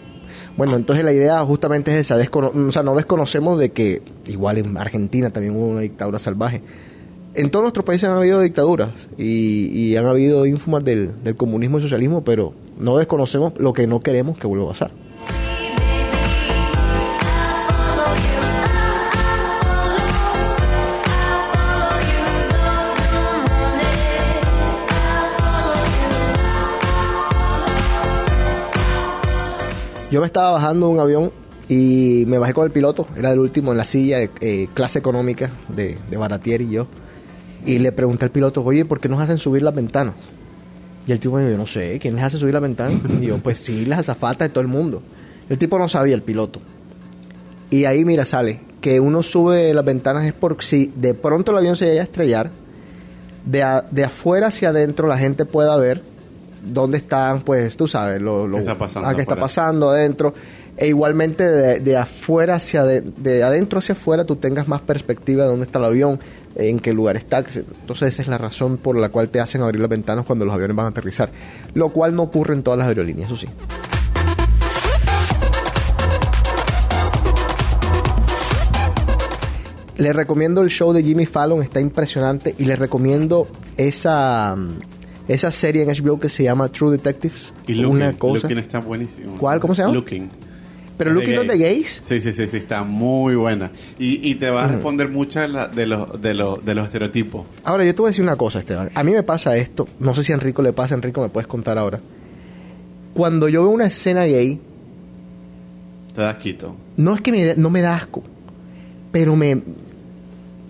Bueno, 0.56 0.74
entonces 0.76 1.04
la 1.04 1.12
idea 1.12 1.40
justamente 1.44 1.92
es 1.92 1.98
esa. 1.98 2.16
descono- 2.18 2.52
o 2.68 2.72
sea, 2.72 2.82
no 2.82 2.94
desconocemos 2.96 3.58
de 3.58 3.70
que 3.72 4.02
igual 4.26 4.58
en 4.58 4.76
Argentina 4.76 5.30
también 5.30 5.56
hubo 5.56 5.66
una 5.68 5.80
dictadura 5.80 6.18
salvaje. 6.18 6.62
En 7.34 7.50
todos 7.50 7.64
nuestros 7.64 7.84
países 7.84 8.08
han 8.08 8.16
habido 8.16 8.40
dictaduras 8.40 8.90
y, 9.18 9.66
y 9.72 9.96
han 9.96 10.06
habido 10.06 10.46
ínfumas 10.46 10.84
del, 10.84 11.10
del 11.24 11.34
comunismo 11.36 11.78
y 11.78 11.82
socialismo, 11.82 12.22
pero 12.22 12.54
no 12.78 12.96
desconocemos 12.98 13.54
lo 13.58 13.72
que 13.72 13.88
no 13.88 13.98
queremos 14.00 14.38
que 14.38 14.46
vuelva 14.46 14.66
a 14.66 14.68
pasar. 14.68 14.92
Yo 30.14 30.20
me 30.20 30.26
estaba 30.26 30.52
bajando 30.52 30.86
de 30.86 30.92
un 30.92 31.00
avión 31.00 31.32
y 31.68 32.22
me 32.28 32.38
bajé 32.38 32.54
con 32.54 32.64
el 32.64 32.70
piloto, 32.70 33.08
era 33.16 33.32
el 33.32 33.40
último 33.40 33.72
en 33.72 33.78
la 33.78 33.84
silla, 33.84 34.18
eh, 34.22 34.68
clase 34.72 35.00
económica 35.00 35.50
de, 35.66 35.98
Baratier 36.16 36.62
y 36.62 36.70
yo. 36.70 36.86
Y 37.66 37.80
le 37.80 37.90
pregunté 37.90 38.24
al 38.24 38.30
piloto, 38.30 38.62
oye, 38.62 38.84
¿por 38.84 39.00
qué 39.00 39.08
nos 39.08 39.20
hacen 39.20 39.38
subir 39.38 39.64
las 39.64 39.74
ventanas? 39.74 40.14
Y 41.04 41.10
el 41.10 41.18
tipo 41.18 41.34
me 41.34 41.44
dijo, 41.44 41.58
no 41.58 41.66
sé, 41.66 41.98
¿quién 41.98 42.14
les 42.14 42.22
hace 42.22 42.38
subir 42.38 42.52
las 42.54 42.62
ventanas? 42.62 42.94
Y 43.20 43.26
yo, 43.26 43.38
pues 43.38 43.58
sí, 43.58 43.86
las 43.86 43.98
azafatas 43.98 44.46
de 44.46 44.48
todo 44.50 44.60
el 44.60 44.68
mundo. 44.68 45.02
El 45.48 45.58
tipo 45.58 45.80
no 45.80 45.88
sabía, 45.88 46.14
el 46.14 46.22
piloto. 46.22 46.60
Y 47.70 47.86
ahí, 47.86 48.04
mira, 48.04 48.24
sale 48.24 48.60
que 48.80 49.00
uno 49.00 49.20
sube 49.20 49.74
las 49.74 49.84
ventanas 49.84 50.26
es 50.26 50.32
por 50.32 50.62
si 50.62 50.92
de 50.94 51.14
pronto 51.14 51.50
el 51.50 51.58
avión 51.58 51.76
se 51.76 51.86
llega 51.86 52.02
a 52.02 52.04
estrellar, 52.04 52.52
de, 53.44 53.64
de 53.90 54.04
afuera 54.04 54.46
hacia 54.46 54.68
adentro 54.68 55.08
la 55.08 55.18
gente 55.18 55.44
pueda 55.44 55.76
ver 55.76 56.13
dónde 56.64 56.98
están, 56.98 57.42
pues 57.42 57.76
tú 57.76 57.86
sabes, 57.86 58.20
lo, 58.20 58.46
lo 58.46 58.56
¿Qué 58.56 58.62
está 58.62 58.78
pasando 58.78 59.08
ah, 59.08 59.14
qué 59.14 59.22
está 59.22 59.36
pasando 59.36 59.90
adentro. 59.90 60.34
E 60.76 60.88
igualmente 60.88 61.48
de, 61.48 61.78
de 61.78 61.96
afuera 61.96 62.56
hacia 62.56 62.82
de, 62.82 63.00
de 63.00 63.44
adentro 63.44 63.78
hacia 63.78 63.92
afuera 63.92 64.24
tú 64.24 64.34
tengas 64.36 64.66
más 64.66 64.80
perspectiva 64.80 65.44
de 65.44 65.50
dónde 65.50 65.66
está 65.66 65.78
el 65.78 65.84
avión, 65.84 66.20
en 66.56 66.80
qué 66.80 66.92
lugar 66.92 67.16
está. 67.16 67.38
Entonces 67.38 68.08
esa 68.08 68.22
es 68.22 68.28
la 68.28 68.38
razón 68.38 68.76
por 68.78 68.96
la 68.96 69.08
cual 69.08 69.28
te 69.28 69.40
hacen 69.40 69.62
abrir 69.62 69.80
las 69.80 69.90
ventanas 69.90 70.26
cuando 70.26 70.44
los 70.44 70.54
aviones 70.54 70.76
van 70.76 70.86
a 70.86 70.88
aterrizar. 70.88 71.30
Lo 71.74 71.90
cual 71.90 72.14
no 72.16 72.22
ocurre 72.22 72.54
en 72.54 72.62
todas 72.62 72.78
las 72.78 72.88
aerolíneas, 72.88 73.30
eso 73.30 73.36
sí. 73.36 73.48
Les 79.96 80.14
recomiendo 80.14 80.60
el 80.60 80.70
show 80.70 80.92
de 80.92 81.02
Jimmy 81.02 81.24
Fallon, 81.24 81.62
está 81.62 81.80
impresionante. 81.80 82.54
Y 82.58 82.64
les 82.64 82.78
recomiendo 82.78 83.46
esa, 83.76 84.56
esa 85.28 85.50
serie 85.52 85.82
en 85.82 85.88
HBO 85.88 86.18
que 86.20 86.28
se 86.28 86.42
llama 86.44 86.68
True 86.68 86.92
Detectives. 86.92 87.52
Y 87.66 87.74
Looking, 87.74 87.96
Una 87.96 88.12
cosa. 88.14 88.42
Looking 88.42 88.58
está 88.58 88.80
buenísimo. 88.80 89.36
¿Cuál? 89.38 89.60
¿Cómo 89.60 89.74
se 89.74 89.82
llama? 89.82 89.94
Looking. 89.94 90.28
Pero 90.96 91.12
Looking 91.12 91.34
no 91.34 91.42
es 91.42 91.48
de 91.48 91.58
gays. 91.58 92.00
Sí, 92.04 92.20
sí, 92.20 92.32
sí, 92.32 92.46
sí, 92.46 92.56
está 92.56 92.84
muy 92.84 93.34
buena. 93.34 93.72
Y, 93.98 94.30
y 94.30 94.36
te 94.36 94.48
va 94.50 94.64
a 94.64 94.68
responder 94.68 95.08
muchas 95.08 95.50
de, 95.52 95.74
de 95.82 95.86
los, 95.86 96.22
de, 96.22 96.34
los, 96.34 96.64
de 96.64 96.74
los 96.76 96.84
estereotipos. 96.86 97.44
Ahora, 97.64 97.84
yo 97.84 97.92
te 97.94 98.00
voy 98.00 98.08
a 98.08 98.10
decir 98.10 98.22
una 98.22 98.36
cosa, 98.36 98.60
Esteban. 98.60 98.90
A 98.94 99.02
mí 99.02 99.10
me 99.12 99.24
pasa 99.24 99.56
esto. 99.56 99.88
No 99.98 100.14
sé 100.14 100.22
si 100.22 100.30
a 100.30 100.36
Enrico 100.36 100.62
le 100.62 100.72
pasa. 100.72 100.94
Enrico, 100.94 101.20
me 101.20 101.30
puedes 101.30 101.48
contar 101.48 101.78
ahora. 101.78 101.98
Cuando 103.12 103.48
yo 103.48 103.62
veo 103.62 103.70
una 103.70 103.86
escena 103.86 104.24
gay, 104.26 104.60
Te 106.14 106.20
das 106.20 106.36
quito. 106.36 106.76
no 106.96 107.14
es 107.14 107.20
que 107.22 107.32
me, 107.32 107.54
no 107.56 107.70
me 107.70 107.80
da 107.80 107.96
asco, 107.96 108.22
pero 109.10 109.34
me. 109.36 109.62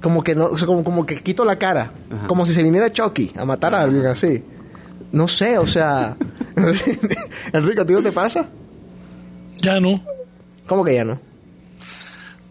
Como 0.05 0.23
que 0.23 0.35
no, 0.35 0.45
o 0.49 0.59
sea, 0.59 0.67
como, 0.67 0.85
como 0.85 1.07
que 1.07 1.23
quito 1.23 1.47
la 1.47 1.57
cara. 1.59 1.91
Ajá. 2.13 2.27
Como 2.27 2.45
si 2.45 2.53
se 2.53 2.63
viniera 2.63 2.93
Chucky 2.93 3.33
a 3.39 3.47
matar 3.47 3.75
a 3.75 3.81
alguien 3.81 4.05
así. 4.05 4.45
No 5.13 5.27
sé, 5.29 5.57
o 5.57 5.67
sea. 5.67 6.15
Enrico, 7.55 7.81
¿a 7.81 7.87
ti 7.87 7.95
no 7.95 8.03
te 8.03 8.13
pasa? 8.13 8.47
Ya 9.63 9.81
no. 9.81 10.05
¿Cómo 10.67 10.85
que 10.85 10.95
ya 10.95 11.07
no? 11.07 11.19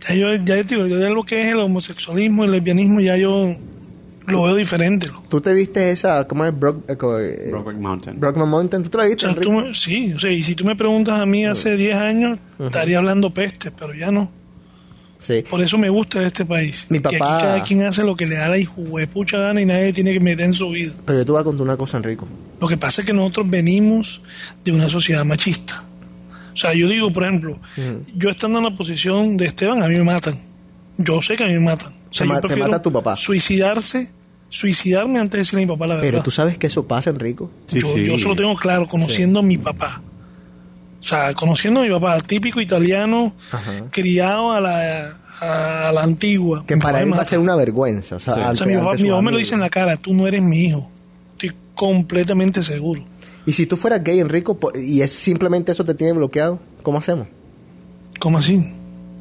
Ya 0.09 0.15
yo, 0.15 0.33
ya 0.33 0.55
te 0.63 0.75
digo, 0.75 0.87
yo 0.87 0.97
ya 0.99 1.09
lo 1.09 1.23
que 1.23 1.41
es 1.43 1.53
el 1.53 1.59
homosexualismo, 1.59 2.43
el 2.43 2.51
lesbianismo, 2.53 3.01
ya 3.01 3.17
yo 3.17 3.55
lo 4.25 4.43
veo 4.45 4.55
diferente. 4.55 5.11
¿Tú 5.29 5.39
te 5.39 5.53
viste 5.53 5.91
esa, 5.91 6.27
cómo 6.27 6.45
es 6.45 6.57
Brock, 6.59 6.89
eh, 6.89 6.95
eh, 6.99 7.49
Brokeback 7.51 7.77
Mountain. 7.77 8.19
Brockman 8.19 8.49
Mountain? 8.49 8.81
¿Tú 8.81 8.89
te 8.89 8.97
la 8.97 9.03
O 9.03 9.07
viste, 9.07 9.25
sea, 9.31 9.35
tú 9.35 9.51
me- 9.51 9.73
sí, 9.75 10.11
o 10.13 10.17
sea, 10.17 10.31
y 10.31 10.41
si 10.41 10.55
tú 10.55 10.65
me 10.65 10.75
preguntas 10.75 11.19
a 11.21 11.25
mí 11.27 11.45
hace 11.45 11.75
10 11.77 11.95
años, 11.97 12.39
estaría 12.59 12.97
hablando 12.97 13.31
peste, 13.31 13.69
pero 13.69 13.93
ya 13.93 14.09
no. 14.09 14.31
Sí. 15.23 15.41
Por 15.49 15.61
eso 15.61 15.77
me 15.77 15.87
gusta 15.89 16.19
de 16.19 16.27
este 16.27 16.43
país. 16.43 16.85
Mi 16.89 16.97
Que 16.99 17.17
papá- 17.17 17.35
aquí 17.37 17.43
cada 17.45 17.63
quien 17.63 17.83
hace 17.83 18.03
lo 18.03 18.13
que 18.15 18.25
le 18.25 18.35
da 18.35 18.49
la 18.49 18.57
hijuepucha 18.57 19.37
gana 19.37 19.61
y 19.61 19.65
nadie 19.65 19.93
tiene 19.93 20.11
que 20.11 20.19
meter 20.19 20.45
en 20.45 20.53
su 20.53 20.69
vida. 20.69 20.91
Pero 21.05 21.19
yo 21.19 21.25
te 21.25 21.31
voy 21.31 21.39
a 21.39 21.43
contar 21.45 21.61
una 21.63 21.77
cosa, 21.77 21.95
Enrico. 21.95 22.27
Lo 22.59 22.67
que 22.67 22.75
pasa 22.75 23.01
es 23.01 23.07
que 23.07 23.13
nosotros 23.13 23.49
venimos 23.49 24.21
de 24.65 24.73
una 24.73 24.89
sociedad 24.89 25.23
machista. 25.23 25.85
O 26.53 26.57
sea, 26.57 26.73
yo 26.73 26.89
digo, 26.89 27.11
por 27.13 27.23
ejemplo, 27.23 27.57
yo 28.15 28.29
estando 28.29 28.59
en 28.59 28.65
la 28.65 28.75
posición 28.75 29.37
de 29.37 29.45
Esteban, 29.45 29.81
a 29.81 29.87
mí 29.87 29.95
me 29.97 30.03
matan. 30.03 30.37
Yo 30.97 31.21
sé 31.21 31.35
que 31.37 31.45
a 31.45 31.47
mí 31.47 31.53
me 31.53 31.61
matan. 31.61 31.93
O 31.93 32.13
sea, 32.13 32.25
Te 32.27 32.33
ma- 32.33 32.41
yo 32.41 32.47
te 32.49 32.55
mata 32.57 32.81
tu 32.81 32.91
papá. 32.91 33.15
Suicidarse 33.17 34.11
suicidarme 34.49 35.17
antes 35.19 35.31
de 35.31 35.37
decirle 35.39 35.63
a 35.63 35.65
mi 35.65 35.71
papá 35.73 35.87
la 35.87 35.95
verdad. 35.95 36.09
Pero 36.11 36.23
tú 36.23 36.29
sabes 36.29 36.59
que 36.59 36.67
eso 36.67 36.85
pasa, 36.87 37.09
Enrico. 37.09 37.49
Sí, 37.65 37.79
yo, 37.81 37.87
sí. 37.95 38.05
yo 38.05 38.17
se 38.19 38.27
lo 38.27 38.35
tengo 38.35 38.55
claro, 38.55 38.87
conociendo 38.87 39.39
a 39.39 39.41
mi 39.41 39.57
papá. 39.57 39.99
O 41.03 41.05
sea, 41.05 41.33
conociendo 41.33 41.81
a 41.81 41.83
mi 41.83 41.89
papá, 41.89 42.17
típico 42.21 42.61
italiano, 42.61 43.35
Ajá. 43.51 43.83
criado 43.91 44.53
a 44.53 44.61
la, 44.61 45.17
a 45.41 45.91
la 45.91 46.01
antigua. 46.01 46.63
Que 46.65 46.77
para 46.77 47.01
él 47.01 47.07
me 47.07 47.17
va 47.17 47.23
a 47.23 47.25
ser 47.25 47.39
una 47.39 47.57
vergüenza. 47.57 48.15
O 48.15 48.19
sea, 48.21 48.33
Sí. 48.35 48.39
O 48.39 48.43
ante- 48.45 48.57
sea, 48.59 48.67
mi 48.67 48.75
papá, 48.77 48.93
mi 48.95 49.09
papá 49.09 49.21
me 49.21 49.31
lo 49.33 49.37
dice 49.37 49.53
en 49.55 49.59
la 49.59 49.69
cara, 49.69 49.97
tú 49.97 50.13
no 50.13 50.25
eres 50.27 50.41
mi 50.41 50.59
hijo. 50.65 50.89
Estoy 51.33 51.51
completamente 51.75 52.63
seguro. 52.63 53.03
Y 53.45 53.51
si 53.51 53.65
tú 53.65 53.75
fueras 53.75 54.01
gay, 54.01 54.21
Enrico, 54.21 54.57
y 54.81 55.01
es 55.01 55.11
simplemente 55.11 55.73
eso 55.73 55.83
te 55.83 55.93
tiene 55.93 56.13
bloqueado, 56.13 56.61
¿cómo 56.83 56.99
hacemos? 56.99 57.27
¿Cómo 58.21 58.37
así? 58.37 58.55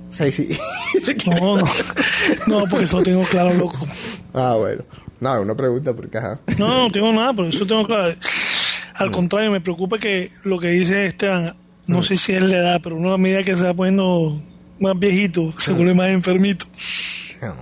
O 0.09 0.13
sea, 0.13 0.29
y 0.29 0.33
si- 0.33 0.49
No, 1.27 1.57
no, 1.57 1.65
no, 2.47 2.65
porque 2.71 2.85
eso 2.85 2.99
lo 2.99 3.03
tengo 3.03 3.23
claro, 3.25 3.55
loco. 3.55 3.77
ah, 4.35 4.55
bueno. 4.57 4.85
No, 5.19 5.41
una 5.43 5.57
pregunta 5.57 5.93
porque, 5.95 6.19
ajá. 6.19 6.39
No, 6.59 6.85
no 6.85 6.91
tengo 6.93 7.13
nada, 7.13 7.33
pero 7.35 7.49
eso 7.49 7.67
tengo 7.67 7.85
claro. 7.87 8.15
Al 8.95 9.11
contrario, 9.11 9.51
me 9.51 9.61
preocupa 9.61 9.99
que 9.99 10.31
lo 10.45 10.59
que 10.61 10.69
dice 10.69 11.07
Esteban, 11.07 11.57
no 11.87 12.03
sé 12.03 12.17
si 12.17 12.33
es 12.33 12.43
la 12.43 12.59
edad, 12.59 12.81
pero 12.83 12.97
uno 12.97 13.13
a 13.13 13.19
medida 13.19 13.43
que 13.43 13.55
se 13.57 13.63
va 13.63 13.75
poniendo 13.75 14.41
más 14.79 14.99
viejito, 14.99 15.55
se 15.59 15.73
vuelve 15.73 15.95
más 15.95 16.11
enfermito. 16.11 16.67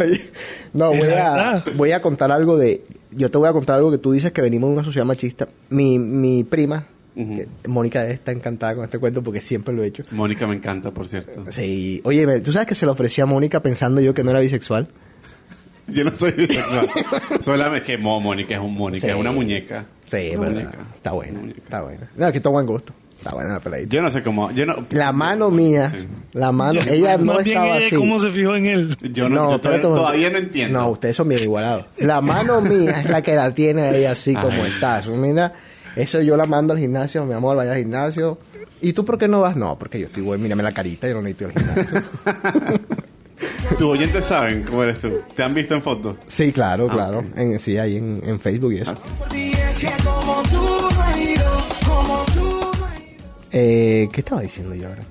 Oye, 0.00 0.30
no, 0.72 0.88
voy 0.90 1.08
a, 1.08 1.64
voy 1.74 1.92
a 1.92 2.02
contar 2.02 2.32
algo 2.32 2.56
de... 2.56 2.82
Yo 3.12 3.30
te 3.30 3.38
voy 3.38 3.48
a 3.48 3.52
contar 3.52 3.76
algo 3.76 3.90
que 3.90 3.98
tú 3.98 4.12
dices 4.12 4.32
que 4.32 4.42
venimos 4.42 4.68
de 4.68 4.74
una 4.74 4.84
sociedad 4.84 5.06
machista. 5.06 5.48
Mi, 5.70 5.98
mi 5.98 6.44
prima, 6.44 6.86
Mónica, 7.66 8.06
está 8.08 8.32
encantada 8.32 8.74
con 8.74 8.84
este 8.84 8.98
cuento 8.98 9.22
porque 9.22 9.40
siempre 9.40 9.74
lo 9.74 9.82
he 9.82 9.86
hecho. 9.86 10.02
Mónica 10.10 10.46
me 10.46 10.54
encanta, 10.54 10.90
por 10.90 11.08
cierto. 11.08 11.44
Sí, 11.50 12.00
oye, 12.04 12.40
¿tú 12.40 12.52
sabes 12.52 12.68
que 12.68 12.74
se 12.74 12.84
lo 12.84 12.92
ofrecía 12.92 13.24
a 13.24 13.26
Mónica 13.26 13.62
pensando 13.62 14.00
yo 14.00 14.12
que 14.12 14.22
no 14.22 14.30
era 14.30 14.40
bisexual? 14.40 14.88
Yo 15.88 16.04
no 16.04 16.16
soy 16.16 16.32
bisexual. 16.32 16.88
Solamente 17.40 17.84
que 17.86 17.98
Mo- 17.98 18.20
Mónica 18.20 18.54
es 18.54 18.60
un 18.60 18.74
Mónica, 18.74 19.06
Sí. 19.06 19.12
es 19.12 19.16
una 19.18 19.30
muñeca. 19.32 19.84
Sí, 20.04 20.16
es 20.16 20.36
Una 20.36 20.48
verdad. 20.48 20.62
muñeca. 20.64 20.78
Está 20.94 21.12
buena, 21.12 21.32
Una 21.32 21.40
muñeca. 21.42 21.60
está 21.64 21.82
buena. 21.82 22.10
No, 22.16 22.26
aquí 22.26 22.36
está 22.38 22.48
buen 22.50 22.66
gusto. 22.66 22.92
Está 23.18 23.30
buena 23.34 23.54
la 23.54 23.60
peladita. 23.60 23.96
Yo 23.96 24.02
no 24.02 24.10
sé 24.10 24.22
cómo. 24.22 24.50
Yo 24.52 24.66
no. 24.66 24.84
La 24.90 25.10
mano 25.12 25.50
mía, 25.50 25.88
Sí. 25.90 26.06
la 26.34 26.52
mano, 26.52 26.80
ella 26.86 27.16
no 27.16 27.24
más 27.32 27.44
bien 27.44 27.56
estaba 27.56 27.76
ella, 27.78 27.86
así. 27.86 27.96
¿cómo 27.96 28.18
se 28.18 28.30
fijó 28.30 28.54
en 28.56 28.66
él? 28.66 28.96
Yo 29.12 29.28
no, 29.28 29.52
yo 29.52 29.60
todavía, 29.80 30.30
no 30.30 30.38
entiendo. 30.38 30.78
No, 30.80 30.90
ustedes 30.90 31.16
son 31.16 31.28
bien 31.28 31.42
igualados. 31.42 31.86
La 31.98 32.20
mano 32.20 32.60
mía 32.60 33.00
es 33.00 33.08
la 33.08 33.22
que 33.22 33.34
la 33.34 33.54
tiene 33.54 33.96
ella 33.96 34.12
así 34.12 34.34
como 34.34 34.48
Ay. 34.62 34.70
está. 34.74 34.98
Eso, 34.98 35.16
mira, 35.16 35.54
eso 35.96 36.20
yo 36.20 36.36
la 36.36 36.44
mando 36.44 36.74
al 36.74 36.78
gimnasio, 36.78 37.24
mi 37.24 37.32
amor, 37.34 37.56
vaya 37.56 37.72
al 37.72 37.78
gimnasio. 37.78 38.38
¿Y 38.82 38.92
tú 38.92 39.04
por 39.06 39.16
qué 39.18 39.26
no 39.28 39.40
vas? 39.40 39.56
No, 39.56 39.78
porque 39.78 39.98
yo 39.98 40.06
estoy 40.06 40.22
bueno, 40.22 40.42
mírame 40.42 40.62
la 40.62 40.72
carita, 40.72 41.08
yo 41.08 41.14
no 41.14 41.22
necesito 41.22 41.44
ir 41.48 41.52
al 41.56 41.62
gimnasio. 41.64 42.02
Tus 43.78 43.82
oyentes 43.82 44.24
saben 44.24 44.62
cómo 44.62 44.82
eres 44.82 44.98
tú. 45.00 45.10
¿Te 45.34 45.42
han 45.42 45.52
visto 45.54 45.74
en 45.74 45.82
fotos? 45.82 46.16
sí, 46.26 46.52
claro, 46.52 46.86
Ah, 46.90 46.94
claro. 46.94 47.24
En, 47.36 47.58
sí, 47.60 47.76
ahí 47.78 47.96
en, 47.96 48.20
en 48.24 48.40
Facebook 48.40 48.72
y 48.72 48.78
eso. 48.78 48.94
Hay 49.30 49.52
Eh, 53.52 54.08
¿Qué 54.12 54.20
estaba 54.20 54.42
diciendo 54.42 54.74
yo 54.74 54.88
ahora? 54.88 55.02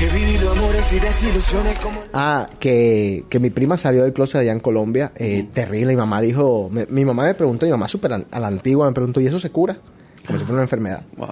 He 0.00 0.08
vivido 0.18 0.50
amores 0.52 0.92
y 0.92 0.98
desilusiones 1.00 1.78
como 1.78 2.02
Ah, 2.12 2.48
que, 2.58 3.24
que 3.28 3.38
mi 3.38 3.50
prima 3.50 3.78
salió 3.78 4.02
del 4.02 4.12
closet 4.12 4.40
allá 4.42 4.52
en 4.52 4.60
Colombia, 4.60 5.12
eh, 5.16 5.46
terrible. 5.52 5.92
Mi 5.92 5.96
mamá 5.96 6.20
dijo, 6.20 6.68
me- 6.70 6.86
mi 6.86 7.04
mamá 7.04 7.24
me 7.24 7.34
preguntó, 7.34 7.64
mi 7.64 7.72
mamá 7.72 7.88
súper 7.88 8.12
a 8.30 8.40
la 8.40 8.46
antigua 8.46 8.86
me 8.88 8.92
preguntó, 8.92 9.20
¿y 9.20 9.26
eso 9.26 9.40
se 9.40 9.50
cura? 9.50 9.78
Como 10.26 10.38
si 10.38 10.44
fuera 10.44 10.54
una 10.54 10.62
enfermedad. 10.64 11.02
Wow. 11.16 11.28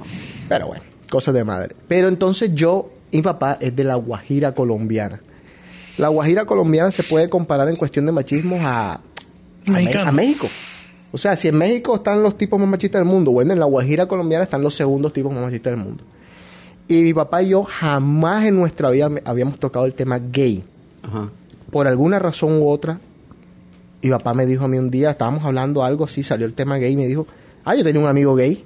Pero 0.48 0.68
bueno, 0.68 0.82
cosas 1.10 1.34
de 1.34 1.44
madre. 1.44 1.74
Pero 1.88 2.08
entonces 2.08 2.50
yo, 2.54 2.90
mi 3.12 3.22
papá 3.22 3.58
es 3.60 3.76
de 3.76 3.84
la 3.84 3.96
Guajira 3.96 4.54
colombiana. 4.54 5.20
La 5.98 6.08
Guajira 6.08 6.46
colombiana 6.46 6.90
se 6.90 7.02
puede 7.02 7.28
comparar 7.28 7.68
en 7.68 7.76
cuestión 7.76 8.06
de 8.06 8.12
machismo 8.12 8.58
a, 8.62 9.00
México. 10.12 10.48
O 11.12 11.18
sea, 11.18 11.36
si 11.36 11.48
en 11.48 11.56
México 11.56 11.96
están 11.96 12.22
los 12.22 12.38
tipos 12.38 12.58
más 12.58 12.68
machistas 12.68 13.00
del 13.00 13.08
mundo, 13.08 13.30
bueno, 13.30 13.52
en 13.52 13.60
la 13.60 13.66
Guajira 13.66 14.06
colombiana 14.06 14.44
están 14.44 14.62
los 14.62 14.74
segundos 14.74 15.12
tipos 15.12 15.32
más 15.32 15.44
machistas 15.44 15.74
del 15.74 15.84
mundo. 15.84 16.02
Y 16.88 17.02
mi 17.02 17.12
papá 17.12 17.42
y 17.42 17.50
yo 17.50 17.64
jamás 17.64 18.44
en 18.44 18.56
nuestra 18.56 18.90
vida 18.90 19.10
habíamos 19.24 19.58
tocado 19.58 19.84
el 19.84 19.94
tema 19.94 20.18
gay. 20.18 20.64
Ajá. 21.02 21.30
Por 21.70 21.86
alguna 21.86 22.18
razón 22.18 22.60
u 22.60 22.68
otra, 22.68 22.98
mi 24.02 24.10
papá 24.10 24.34
me 24.34 24.46
dijo 24.46 24.64
a 24.64 24.68
mí 24.68 24.78
un 24.78 24.90
día, 24.90 25.10
estábamos 25.10 25.44
hablando 25.44 25.84
algo 25.84 26.06
así, 26.06 26.22
salió 26.22 26.46
el 26.46 26.54
tema 26.54 26.78
gay 26.78 26.92
y 26.92 26.96
me 26.96 27.06
dijo, 27.06 27.26
ah, 27.64 27.74
yo 27.76 27.84
tenía 27.84 28.00
un 28.00 28.08
amigo 28.08 28.34
gay 28.34 28.64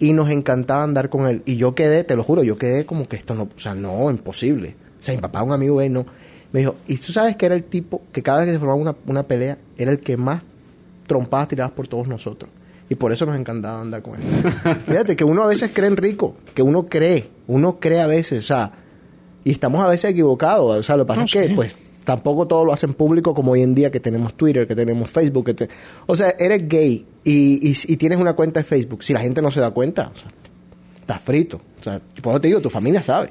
y 0.00 0.12
nos 0.12 0.28
encantaba 0.30 0.82
andar 0.82 1.10
con 1.10 1.26
él. 1.28 1.42
Y 1.46 1.56
yo 1.56 1.76
quedé, 1.76 2.02
te 2.02 2.16
lo 2.16 2.24
juro, 2.24 2.42
yo 2.42 2.58
quedé 2.58 2.84
como 2.86 3.06
que 3.08 3.14
esto 3.16 3.34
no, 3.36 3.44
o 3.44 3.60
sea, 3.60 3.74
no, 3.74 4.10
imposible. 4.10 4.74
O 4.98 5.02
sea, 5.02 5.14
mi 5.14 5.20
papá, 5.20 5.42
un 5.44 5.52
amigo 5.52 5.76
gay, 5.76 5.88
no. 5.90 6.04
Me 6.52 6.60
dijo, 6.60 6.74
y 6.88 6.96
tú 6.96 7.12
sabes 7.12 7.36
que 7.36 7.46
era 7.46 7.54
el 7.54 7.62
tipo 7.64 8.02
que 8.10 8.22
cada 8.22 8.40
vez 8.40 8.48
que 8.48 8.52
se 8.54 8.58
formaba 8.58 8.80
una, 8.80 8.96
una 9.06 9.22
pelea, 9.22 9.58
era 9.78 9.92
el 9.92 10.00
que 10.00 10.16
más 10.16 10.42
trompadas 11.06 11.48
tiradas 11.48 11.72
por 11.72 11.86
todos 11.86 12.08
nosotros. 12.08 12.50
Y 12.88 12.96
por 12.96 13.12
eso 13.12 13.24
nos 13.24 13.36
encantaba 13.36 13.80
andar 13.80 14.02
con 14.02 14.16
él. 14.16 14.22
Fíjate 14.88 15.14
que 15.14 15.22
uno 15.22 15.44
a 15.44 15.46
veces 15.46 15.70
cree 15.72 15.86
en 15.86 15.96
rico, 15.96 16.34
que 16.54 16.62
uno 16.62 16.86
cree, 16.86 17.28
uno 17.46 17.78
cree 17.78 18.00
a 18.00 18.08
veces, 18.08 18.44
o 18.44 18.46
sea, 18.48 18.72
y 19.44 19.52
estamos 19.52 19.84
a 19.84 19.88
veces 19.88 20.10
equivocados. 20.10 20.78
O 20.78 20.82
sea, 20.82 20.96
lo 20.96 21.04
que 21.04 21.08
pasa 21.08 21.20
No, 21.20 21.26
es 21.26 21.32
que, 21.32 21.46
sí. 21.46 21.54
pues, 21.54 21.76
tampoco 22.04 22.46
todo 22.46 22.64
lo 22.64 22.72
hacen 22.72 22.94
público 22.94 23.34
como 23.34 23.52
hoy 23.52 23.62
en 23.62 23.74
día 23.74 23.90
que 23.90 24.00
tenemos 24.00 24.34
Twitter, 24.34 24.66
que 24.66 24.74
tenemos 24.74 25.10
Facebook. 25.10 25.46
Que 25.46 25.54
te- 25.54 25.68
O 26.06 26.16
sea, 26.16 26.34
eres 26.38 26.68
gay 26.68 27.06
y, 27.24 27.70
y, 27.70 27.76
y 27.86 27.96
tienes 27.96 28.18
una 28.18 28.34
cuenta 28.34 28.60
de 28.60 28.64
Facebook. 28.64 29.02
Si 29.04 29.12
la 29.12 29.20
gente 29.20 29.40
no 29.42 29.50
se 29.50 29.60
da 29.60 29.70
cuenta, 29.70 30.10
o 30.14 30.18
sea, 30.18 30.30
estás 31.00 31.22
frito. 31.22 31.60
O 31.80 31.82
sea, 31.84 32.00
por 32.22 32.32
eso 32.32 32.40
te 32.40 32.48
digo, 32.48 32.60
tu 32.60 32.70
familia 32.70 33.02
sabe. 33.02 33.30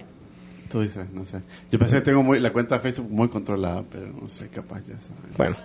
Tú 0.71 0.81
dices, 0.81 1.09
no 1.11 1.25
sé. 1.25 1.41
Yo 1.71 1.79
pensé 1.79 1.95
que 1.95 2.01
tengo 2.03 2.21
muy, 2.21 2.39
la 2.39 2.53
cuenta 2.53 2.75
de 2.75 2.81
Facebook 2.81 3.09
muy 3.09 3.27
controlada, 3.29 3.83
pero 3.91 4.07
no 4.21 4.29
sé, 4.29 4.49
capaz 4.49 4.81
ya 4.83 4.99
saben. 4.99 5.31
Bueno. 5.35 5.57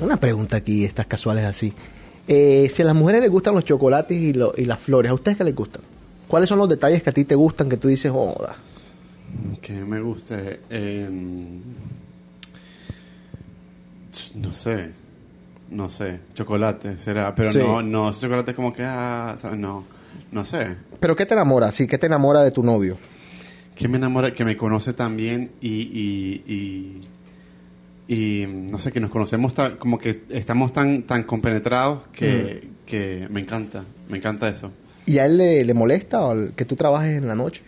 Una 0.00 0.16
pregunta 0.16 0.56
aquí, 0.56 0.84
estas 0.84 1.06
casuales 1.06 1.44
así. 1.44 1.74
Eh, 2.32 2.70
si 2.72 2.82
a 2.82 2.84
las 2.84 2.94
mujeres 2.94 3.20
les 3.22 3.30
gustan 3.30 3.54
los 3.54 3.64
chocolates 3.64 4.16
y, 4.16 4.32
lo- 4.32 4.52
y 4.56 4.64
las 4.64 4.78
flores, 4.78 5.10
¿a 5.10 5.14
ustedes 5.14 5.36
qué 5.36 5.42
les 5.42 5.54
gustan? 5.54 5.82
¿Cuáles 6.28 6.48
son 6.48 6.58
los 6.60 6.68
detalles 6.68 7.02
que 7.02 7.10
a 7.10 7.12
ti 7.12 7.24
te 7.24 7.34
gustan 7.34 7.68
que 7.68 7.76
tú 7.76 7.88
dices, 7.88 8.12
joda? 8.12 8.54
Que 9.60 9.72
me 9.84 10.00
guste. 10.00 10.60
eh, 10.70 11.08
no 14.34 14.52
sé. 14.52 14.90
No 15.70 15.88
sé. 15.90 16.20
Chocolate 16.34 16.98
será. 16.98 17.34
Pero 17.34 17.52
Sí. 17.52 17.58
no, 17.58 17.82
no. 17.82 18.12
Chocolate 18.12 18.52
es 18.52 18.56
como 18.56 18.72
que. 18.72 18.82
Ah, 18.84 19.36
no. 19.56 19.84
No 20.32 20.44
sé. 20.44 20.76
¿Pero 21.00 21.16
qué 21.16 21.26
te 21.26 21.34
enamora? 21.34 21.72
Sí, 21.72 21.86
¿qué 21.86 21.98
te 21.98 22.06
enamora 22.06 22.42
de 22.42 22.50
tu 22.52 22.62
novio? 22.62 22.96
Que 23.74 23.88
me 23.88 23.96
enamora, 23.96 24.32
que 24.32 24.44
me 24.44 24.56
conoce 24.56 24.92
tan 24.92 25.16
bien 25.16 25.50
y, 25.60 25.68
y, 25.68 26.44
y, 26.46 27.00
y, 28.12 28.44
no 28.46 28.78
sé, 28.80 28.90
que 28.90 28.98
nos 28.98 29.10
conocemos 29.10 29.54
tan- 29.54 29.76
como 29.76 29.96
que 29.98 30.22
estamos 30.30 30.72
tan, 30.72 31.04
tan 31.04 31.22
compenetrados 31.22 32.08
que, 32.12 32.68
que 32.84 33.28
me 33.30 33.40
encanta, 33.40 33.84
me 34.08 34.18
encanta 34.18 34.48
eso. 34.48 34.72
¿Y 35.06 35.18
a 35.18 35.26
él 35.26 35.38
le, 35.38 35.64
le 35.64 35.74
molesta 35.74 36.20
o 36.26 36.34
que 36.56 36.64
tú 36.64 36.74
trabajes 36.74 37.12
en 37.18 37.28
la 37.28 37.34
noche? 37.36 37.62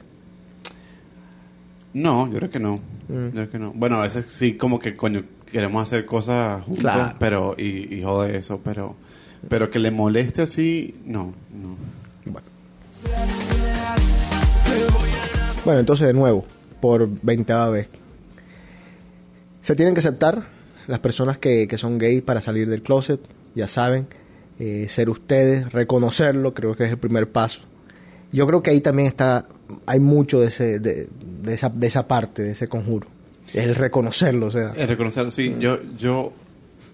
No, 1.94 2.26
yo 2.30 2.38
creo 2.38 2.50
que 2.50 2.58
no, 2.58 2.74
Mm. 3.08 3.24
yo 3.26 3.30
creo 3.32 3.50
que 3.50 3.58
no. 3.58 3.72
Bueno, 3.72 3.96
a 3.98 4.02
veces 4.02 4.26
sí 4.30 4.54
como 4.56 4.78
que 4.78 4.96
coño, 4.96 5.24
queremos 5.50 5.82
hacer 5.82 6.06
cosas 6.06 6.64
juntos, 6.64 6.80
Claro. 6.82 7.16
pero, 7.18 7.54
y, 7.58 7.94
y 7.96 8.02
jode 8.02 8.36
eso, 8.38 8.60
pero, 8.64 8.96
pero 9.48 9.70
que 9.70 9.78
le 9.78 9.90
moleste 9.90 10.42
así, 10.42 10.94
no, 11.04 11.34
no. 11.52 11.76
Bueno. 12.24 12.46
Bueno, 15.64 15.80
entonces 15.80 16.06
de 16.08 16.12
nuevo, 16.14 16.44
por 16.80 17.08
20 17.22 17.52
vez. 17.70 17.88
Se 19.62 19.76
tienen 19.76 19.94
que 19.94 20.00
aceptar 20.00 20.48
las 20.86 20.98
personas 20.98 21.38
que, 21.38 21.68
que 21.68 21.78
son 21.78 21.98
gays 21.98 22.22
para 22.22 22.40
salir 22.40 22.68
del 22.68 22.82
closet, 22.82 23.20
ya 23.54 23.68
saben, 23.68 24.08
eh, 24.58 24.86
ser 24.88 25.08
ustedes, 25.08 25.72
reconocerlo, 25.72 26.52
creo 26.52 26.76
que 26.76 26.84
es 26.84 26.90
el 26.90 26.98
primer 26.98 27.30
paso. 27.30 27.60
Yo 28.32 28.46
creo 28.46 28.62
que 28.62 28.70
ahí 28.70 28.80
también 28.80 29.08
está, 29.08 29.46
hay 29.86 30.00
mucho 30.00 30.40
de, 30.40 30.48
ese, 30.48 30.78
de, 30.78 31.08
de 31.42 31.54
esa, 31.54 31.68
de 31.68 31.86
esa 31.86 32.08
parte, 32.08 32.42
de 32.42 32.52
ese 32.52 32.66
conjuro. 32.66 33.06
Es 33.54 33.68
el 33.68 33.74
reconocerlo, 33.74 34.46
o 34.46 34.50
sea. 34.50 34.72
Es 34.74 34.88
reconocer, 34.88 35.30
sí, 35.30 35.54
yo, 35.60 35.78
yo 35.96 36.32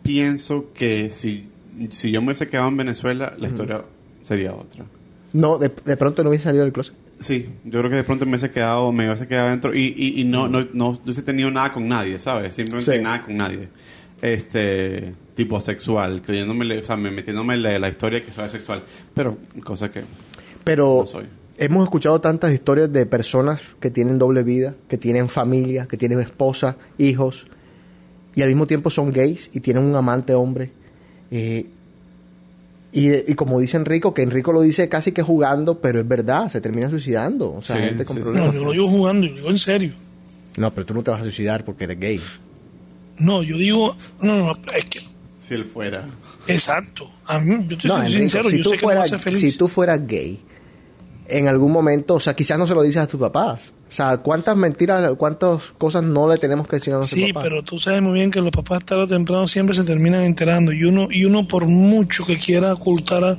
pienso 0.03 0.73
que 0.75 1.11
si, 1.11 1.49
si 1.91 2.11
yo 2.11 2.21
me 2.21 2.27
hubiese 2.27 2.49
quedado 2.49 2.69
en 2.69 2.77
Venezuela, 2.77 3.35
la 3.39 3.49
historia 3.49 3.83
sería 4.25 4.53
otra. 4.55 4.85
No, 5.33 5.59
de, 5.59 5.71
de 5.85 5.97
pronto 5.97 6.23
no 6.23 6.31
hubiese 6.31 6.45
salido 6.45 6.65
del 6.65 6.73
closet. 6.73 6.95
Sí, 7.21 7.49
yo 7.65 7.81
creo 7.81 7.91
que 7.91 7.97
de 7.97 8.05
pronto 8.05 8.25
me 8.25 8.31
hubiese 8.33 8.51
quedado, 8.51 8.93
me 8.93 9.07
hubiese 9.07 9.27
quedado 9.27 9.49
adentro 9.49 9.75
y, 9.75 9.93
y, 9.97 10.21
y 10.21 10.25
no, 10.25 10.49
no, 10.49 10.61
no, 10.61 10.67
no 10.73 10.89
hubiese 11.05 11.23
tenido 11.23 11.51
nada 11.51 11.73
con 11.73 11.89
nadie, 11.89 12.19
¿sabes? 12.19 12.55
Simplemente 12.55 12.97
Sí. 12.97 13.03
nada 13.03 13.23
con 13.25 13.37
nadie. 13.37 13.69
Este, 14.23 15.15
tipo 15.35 15.61
sexual, 15.61 16.23
creyéndome, 16.23 16.79
o 16.79 16.83
sea, 16.85 16.97
me- 16.97 17.11
metiéndome 17.11 17.55
en 17.55 17.63
la, 17.63 17.79
la 17.79 17.89
historia 17.89 18.25
que 18.25 18.31
soy 18.31 18.49
sexual. 18.49 18.83
Pero, 19.15 19.37
cosa 19.65 19.91
que 19.91 20.03
Pero 20.65 20.99
no 21.01 21.07
soy. 21.07 21.25
hemos 21.57 21.85
escuchado 21.85 22.21
tantas 22.21 22.53
historias 22.53 22.93
de 22.93 23.07
personas 23.07 23.63
que 23.81 23.91
tienen 23.91 24.19
doble 24.19 24.43
vida, 24.43 24.75
que 24.89 24.99
tienen 24.99 25.29
familia, 25.29 25.87
que 25.87 25.97
tienen 25.97 26.21
esposa, 26.21 26.77
hijos, 26.99 27.47
y 28.35 28.43
al 28.43 28.49
mismo 28.49 28.67
tiempo 28.67 28.91
son 28.91 29.13
gays 29.13 29.51
y 29.53 29.61
tienen 29.61 29.83
un 29.85 29.95
amante 29.97 30.35
hombre. 30.35 30.71
Eh, 31.31 31.67
Y, 32.93 33.13
y 33.31 33.35
como 33.35 33.61
dice 33.61 33.77
Enrico, 33.77 34.15
que 34.15 34.23
Enrico 34.23 34.51
lo 34.53 34.63
dice 34.63 34.89
casi 34.89 35.13
que 35.13 35.23
jugando, 35.23 35.79
pero 35.81 36.01
es 36.01 36.09
verdad, 36.09 36.49
se 36.49 36.61
termina 36.61 36.89
suicidando. 36.89 37.53
O 37.55 37.61
sea, 37.63 37.77
Sí, 37.77 37.83
gente 37.83 38.05
con 38.05 38.17
sí, 38.17 38.23
sí. 38.23 38.29
No, 38.29 38.33
problemas. 38.33 38.55
yo 38.57 38.65
lo 38.65 38.73
digo 38.73 38.89
jugando, 38.89 39.27
yo 39.27 39.35
digo 39.35 39.51
en 39.51 39.59
serio. 39.59 39.93
No, 40.57 40.73
pero 40.75 40.87
tú 40.87 40.95
no 40.95 41.03
te 41.03 41.11
vas 41.11 41.21
a 41.21 41.25
suicidar 41.25 41.65
porque 41.65 41.85
eres 41.85 42.01
gay. 42.01 42.21
No, 43.19 43.43
yo 43.43 43.57
digo, 43.57 43.97
no, 44.23 44.37
no, 44.37 44.47
no, 44.47 44.53
es 44.77 44.85
que, 44.87 45.01
Si 45.39 45.55
él 45.55 45.65
fuera. 45.67 46.07
exacto. 46.47 47.11
A 47.27 47.39
mí, 47.39 47.67
yo 47.69 47.77
te 47.77 47.89
No, 47.89 47.99
Enrico, 48.01 48.19
sincero, 48.19 48.49
si, 48.49 48.57
yo 48.59 48.63
tú 48.65 48.71
sé 48.71 48.77
que 48.77 48.81
no 48.81 48.87
fueras, 48.87 49.03
vas 49.05 49.13
a 49.13 49.17
ser 49.19 49.33
feliz. 49.33 49.53
si 49.53 49.59
tú 49.59 49.69
fueras 49.69 50.07
gay, 50.07 50.41
en 51.29 51.49
algún 51.49 51.73
momento, 51.73 52.15
o 52.15 52.21
sea, 52.21 52.35
quizás 52.35 52.59
no 52.59 52.67
se 52.67 52.75
lo 52.75 52.83
dices 52.83 53.03
a 53.03 53.07
tus 53.07 53.21
papás. 53.21 53.73
O 53.89 53.91
sea, 53.93 54.19
¿cuántas 54.19 54.57
mentiras, 54.57 55.13
cuántas 55.17 55.63
cosas 55.79 56.03
no 56.03 56.29
le 56.29 56.37
tenemos 56.39 56.69
que 56.69 56.77
decir 56.77 56.93
a 56.93 56.97
nuestros 56.99 57.19
Sí, 57.23 57.33
papás? 57.33 57.45
pero 57.45 57.63
tú 57.63 57.79
sabes 57.79 58.03
muy 58.03 58.13
bien 58.15 58.31
que 58.31 58.41
los 58.43 58.51
papás 58.51 58.85
tarde 58.85 59.05
o 59.05 59.07
temprano 59.07 59.47
siempre 59.47 59.75
se 59.77 59.85
terminan 59.85 60.23
enterando 60.25 60.73
y 60.73 60.85
uno 60.85 61.09
y 61.11 61.25
uno 61.25 61.49
por 61.49 61.67
mucho 61.67 62.25
que 62.27 62.37
quiera 62.37 62.75
ocultar 62.75 63.39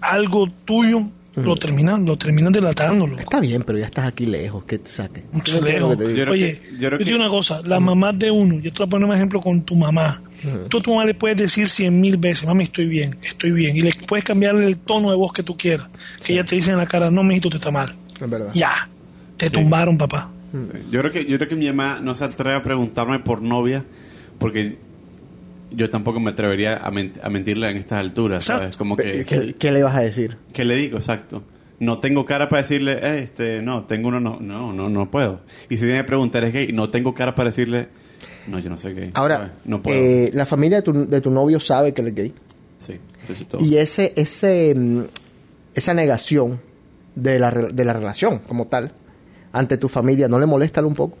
algo 0.00 0.48
tuyo 0.64 1.02
lo 1.36 1.56
terminan 1.56 2.04
lo 2.04 2.18
terminan 2.18 2.52
delatándolo. 2.52 3.18
Está 3.18 3.40
bien, 3.40 3.62
pero 3.62 3.78
ya 3.78 3.86
estás 3.86 4.06
aquí 4.06 4.26
lejos, 4.26 4.64
que 4.64 4.78
te 4.78 4.90
saque. 4.90 5.22
Mucho 5.32 5.56
¿Tú 5.58 5.62
me 5.64 5.70
entiendes 5.70 5.80
lo 5.80 5.88
que 5.90 5.96
te 5.96 6.02
lejos. 6.08 6.14
digo? 6.14 6.18
Yo 6.18 6.22
creo 6.24 6.32
Oye, 6.34 6.60
que- 6.60 6.78
yo 6.78 6.98
te 6.98 7.04
digo 7.04 7.16
una 7.16 7.28
cosa, 7.30 7.62
la 7.64 7.80
mamá 7.80 8.12
de 8.12 8.30
uno, 8.30 8.54
yo 8.60 8.70
te 8.72 8.78
voy 8.78 8.86
a 8.86 8.90
poner 8.90 9.08
un 9.08 9.14
ejemplo 9.14 9.40
con 9.40 9.62
tu 9.62 9.74
mamá. 9.76 10.22
Tú 10.68 10.78
a 10.78 10.80
tu 10.80 10.90
mamá 10.90 11.04
le 11.04 11.14
puedes 11.14 11.36
decir 11.36 11.68
cien 11.68 12.00
mil 12.00 12.16
veces, 12.16 12.46
mami, 12.46 12.64
estoy 12.64 12.86
bien, 12.88 13.16
estoy 13.22 13.52
bien, 13.52 13.76
y 13.76 13.80
le 13.80 13.92
puedes 14.06 14.24
cambiarle 14.24 14.66
el 14.66 14.78
tono 14.78 15.10
de 15.10 15.16
voz 15.16 15.32
que 15.32 15.42
tú 15.42 15.56
quieras, 15.56 15.88
que 16.24 16.32
ella 16.32 16.44
te 16.44 16.56
dice 16.56 16.70
en 16.72 16.78
la 16.78 16.86
cara, 16.86 17.10
no, 17.10 17.22
mijito, 17.22 17.48
te 17.50 17.56
está 17.56 17.70
mal. 17.70 17.94
Es 18.20 18.28
verdad. 18.28 18.50
Ya, 18.54 18.88
te 19.36 19.50
tumbaron, 19.50 19.96
papá. 19.98 20.30
Yo 20.90 21.00
creo 21.00 21.12
que 21.12 21.24
yo 21.24 21.38
creo 21.38 21.48
que 21.48 21.56
mi 21.56 21.66
mamá 21.68 22.00
no 22.02 22.14
se 22.14 22.24
atreve 22.24 22.56
a 22.56 22.62
preguntarme 22.62 23.18
por 23.20 23.40
novia 23.40 23.84
porque 24.38 24.76
yo 25.70 25.88
tampoco 25.88 26.20
me 26.20 26.30
atrevería 26.30 26.76
a, 26.76 26.90
men- 26.90 27.14
a 27.22 27.30
mentirle 27.30 27.70
en 27.70 27.78
estas 27.78 28.00
alturas, 28.00 28.44
¿sabes? 28.44 28.76
Como 28.76 28.94
que 28.96 29.24
¿Qué, 29.24 29.24
sí. 29.24 29.56
qué 29.58 29.72
le 29.72 29.82
vas 29.82 29.96
a 29.96 30.00
decir? 30.00 30.36
¿Qué 30.52 30.64
le 30.66 30.76
digo? 30.76 30.98
Exacto. 30.98 31.42
No 31.78 31.98
tengo 31.98 32.26
cara 32.26 32.48
para 32.50 32.60
decirle, 32.62 32.92
eh, 33.02 33.20
este, 33.24 33.62
no, 33.62 33.84
tengo 33.84 34.08
uno, 34.08 34.20
no, 34.20 34.38
no, 34.40 34.72
no, 34.74 34.88
no 34.90 35.10
puedo. 35.10 35.40
Y 35.70 35.76
si 35.78 35.84
tiene 35.84 36.00
que 36.00 36.04
preguntar, 36.04 36.44
¿es 36.44 36.52
gay? 36.52 36.72
No 36.72 36.90
tengo 36.90 37.14
cara 37.14 37.34
para 37.34 37.48
decirle, 37.48 37.88
no, 38.46 38.58
yo 38.58 38.70
no 38.70 38.76
soy 38.78 38.94
gay. 38.94 39.10
Ahora, 39.14 39.54
no 39.64 39.82
puedo. 39.82 39.98
eh, 39.98 40.30
la 40.32 40.46
familia 40.46 40.78
de 40.78 40.82
tu, 40.82 41.06
de 41.08 41.20
tu 41.20 41.30
novio 41.30 41.58
sabe 41.60 41.92
que 41.92 42.02
él 42.02 42.08
es 42.08 42.14
gay. 42.14 42.34
sí, 42.78 42.98
todo. 43.48 43.64
Y 43.64 43.76
ese, 43.76 44.12
ese, 44.16 44.74
mm, 44.76 45.02
esa 45.74 45.94
negación 45.94 46.60
de 47.14 47.38
la, 47.38 47.50
de 47.50 47.84
la 47.84 47.92
relación 47.92 48.38
como 48.40 48.66
tal 48.66 48.92
ante 49.52 49.76
tu 49.76 49.88
familia, 49.88 50.28
¿no 50.28 50.38
le 50.40 50.46
molesta 50.46 50.84
un 50.84 50.94
poco? 50.94 51.16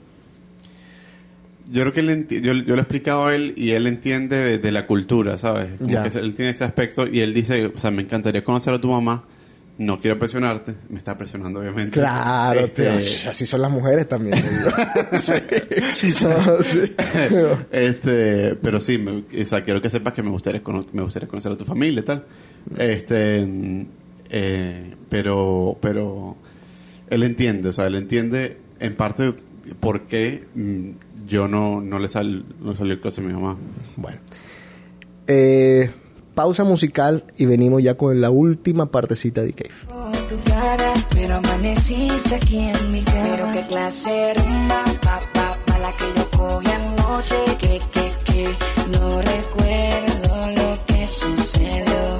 Yo 1.70 1.82
creo 1.82 1.92
que 1.92 2.00
él 2.00 2.26
yo, 2.28 2.52
yo 2.52 2.74
le 2.74 2.80
he 2.80 2.82
explicado 2.82 3.26
a 3.26 3.34
él 3.34 3.54
y 3.56 3.70
él 3.70 3.86
entiende 3.86 4.36
de, 4.36 4.58
de 4.58 4.72
la 4.72 4.86
cultura, 4.86 5.38
¿sabes? 5.38 5.68
Como 5.78 5.88
que 6.02 6.18
él 6.18 6.34
tiene 6.34 6.50
ese 6.50 6.64
aspecto 6.64 7.06
y 7.06 7.20
él 7.20 7.32
dice, 7.32 7.66
o 7.66 7.78
sea, 7.78 7.90
me 7.90 8.02
encantaría 8.02 8.44
conocer 8.44 8.74
a 8.74 8.80
tu 8.80 8.88
mamá, 8.88 9.24
no 9.84 10.00
quiero 10.00 10.18
presionarte, 10.18 10.74
me 10.88 10.98
está 10.98 11.16
presionando 11.16 11.60
obviamente. 11.60 11.92
Claro, 11.92 12.60
Este, 12.60 12.84
tío, 12.84 13.30
así 13.30 13.46
son 13.46 13.62
las 13.62 13.70
mujeres 13.70 14.08
también. 14.08 14.42
Sí, 15.92 16.12
sí. 16.12 16.24
No, 16.24 16.62
sí. 16.62 16.80
este, 17.70 18.56
pero 18.56 18.80
sí, 18.80 18.98
me, 18.98 19.24
o 19.40 19.44
sea, 19.44 19.62
quiero 19.62 19.80
que 19.80 19.90
sepas 19.90 20.14
que 20.14 20.22
me 20.22 20.30
gustaría, 20.30 20.62
me 20.92 21.02
gustaría 21.02 21.28
conocer 21.28 21.52
a 21.52 21.56
tu 21.56 21.64
familia 21.64 22.00
y 22.00 22.04
tal. 22.04 22.24
Este, 22.76 23.46
eh, 24.30 24.94
pero, 25.08 25.76
pero 25.80 26.36
él 27.10 27.22
entiende, 27.22 27.68
o 27.68 27.72
sea, 27.72 27.86
él 27.86 27.96
entiende 27.96 28.58
en 28.80 28.96
parte 28.96 29.32
por 29.80 30.02
qué 30.02 30.44
mm, 30.54 30.90
yo 31.26 31.48
no, 31.48 31.80
no 31.80 31.98
le 31.98 32.08
sal, 32.08 32.44
no 32.60 32.74
salió 32.74 32.94
el 32.94 33.00
closet 33.00 33.24
a 33.24 33.26
mi 33.28 33.34
mamá. 33.34 33.56
Bueno. 33.96 34.18
Eh, 35.26 35.90
pausa 36.34 36.64
musical 36.64 37.24
y 37.36 37.46
venimos 37.46 37.82
ya 37.82 37.96
con 37.96 38.20
la 38.20 38.30
última 38.30 38.86
partecita 38.86 39.42
de 39.42 39.52
Cave. 39.52 39.70
tu 40.28 40.40
cara, 40.44 40.92
pero 41.10 41.36
amaneciste 41.36 42.34
aquí 42.34 42.58
en 42.58 42.92
mi 42.92 43.02
cama. 43.02 43.28
Pero 43.30 43.52
qué 43.52 43.66
clase 43.66 44.34
rumba, 44.34 44.84
pa, 45.02 45.20
pa, 45.32 45.56
pa, 45.66 45.78
la 45.78 45.92
que 45.92 46.04
yo 46.16 46.30
cogí 46.30 46.70
anoche. 46.70 47.36
Que, 47.58 47.80
que, 47.92 48.12
que, 48.24 48.48
no 48.98 49.20
recuerdo 49.20 50.50
lo 50.56 50.84
que 50.86 51.06
sucedió. 51.06 52.16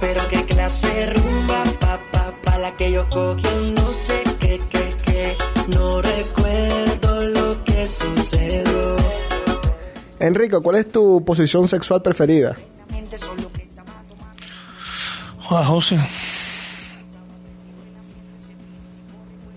Pero 0.00 0.28
qué 0.28 0.44
clase 0.44 1.12
rumba, 1.14 1.64
pa, 1.80 2.00
pa, 2.12 2.32
pa, 2.44 2.58
la 2.58 2.76
que 2.76 2.92
yo 2.92 3.08
cogí 3.08 3.46
anoche. 3.46 4.22
Que, 4.40 4.58
que, 4.70 4.94
que, 5.04 5.36
no 5.68 6.02
recuerdo 6.02 6.07
Enrico, 10.20 10.62
¿cuál 10.62 10.76
es 10.76 10.88
tu 10.90 11.24
posición 11.24 11.68
sexual 11.68 12.02
preferida? 12.02 12.56
Joder, 15.40 15.64
José, 15.66 15.98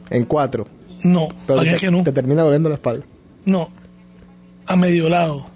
En 0.09 0.25
cuatro. 0.25 0.67
no, 1.03 1.27
Pero 1.47 1.59
¿para 1.59 1.63
qué 1.63 1.71
te, 1.75 1.77
que 1.81 1.91
no? 1.91 2.03
te 2.03 2.11
termina 2.11 2.43
doliendo 2.43 2.69
la 2.69 2.75
espalda. 2.75 3.05
No, 3.45 3.69
a 4.67 4.75
medio 4.75 5.09
lado, 5.09 5.47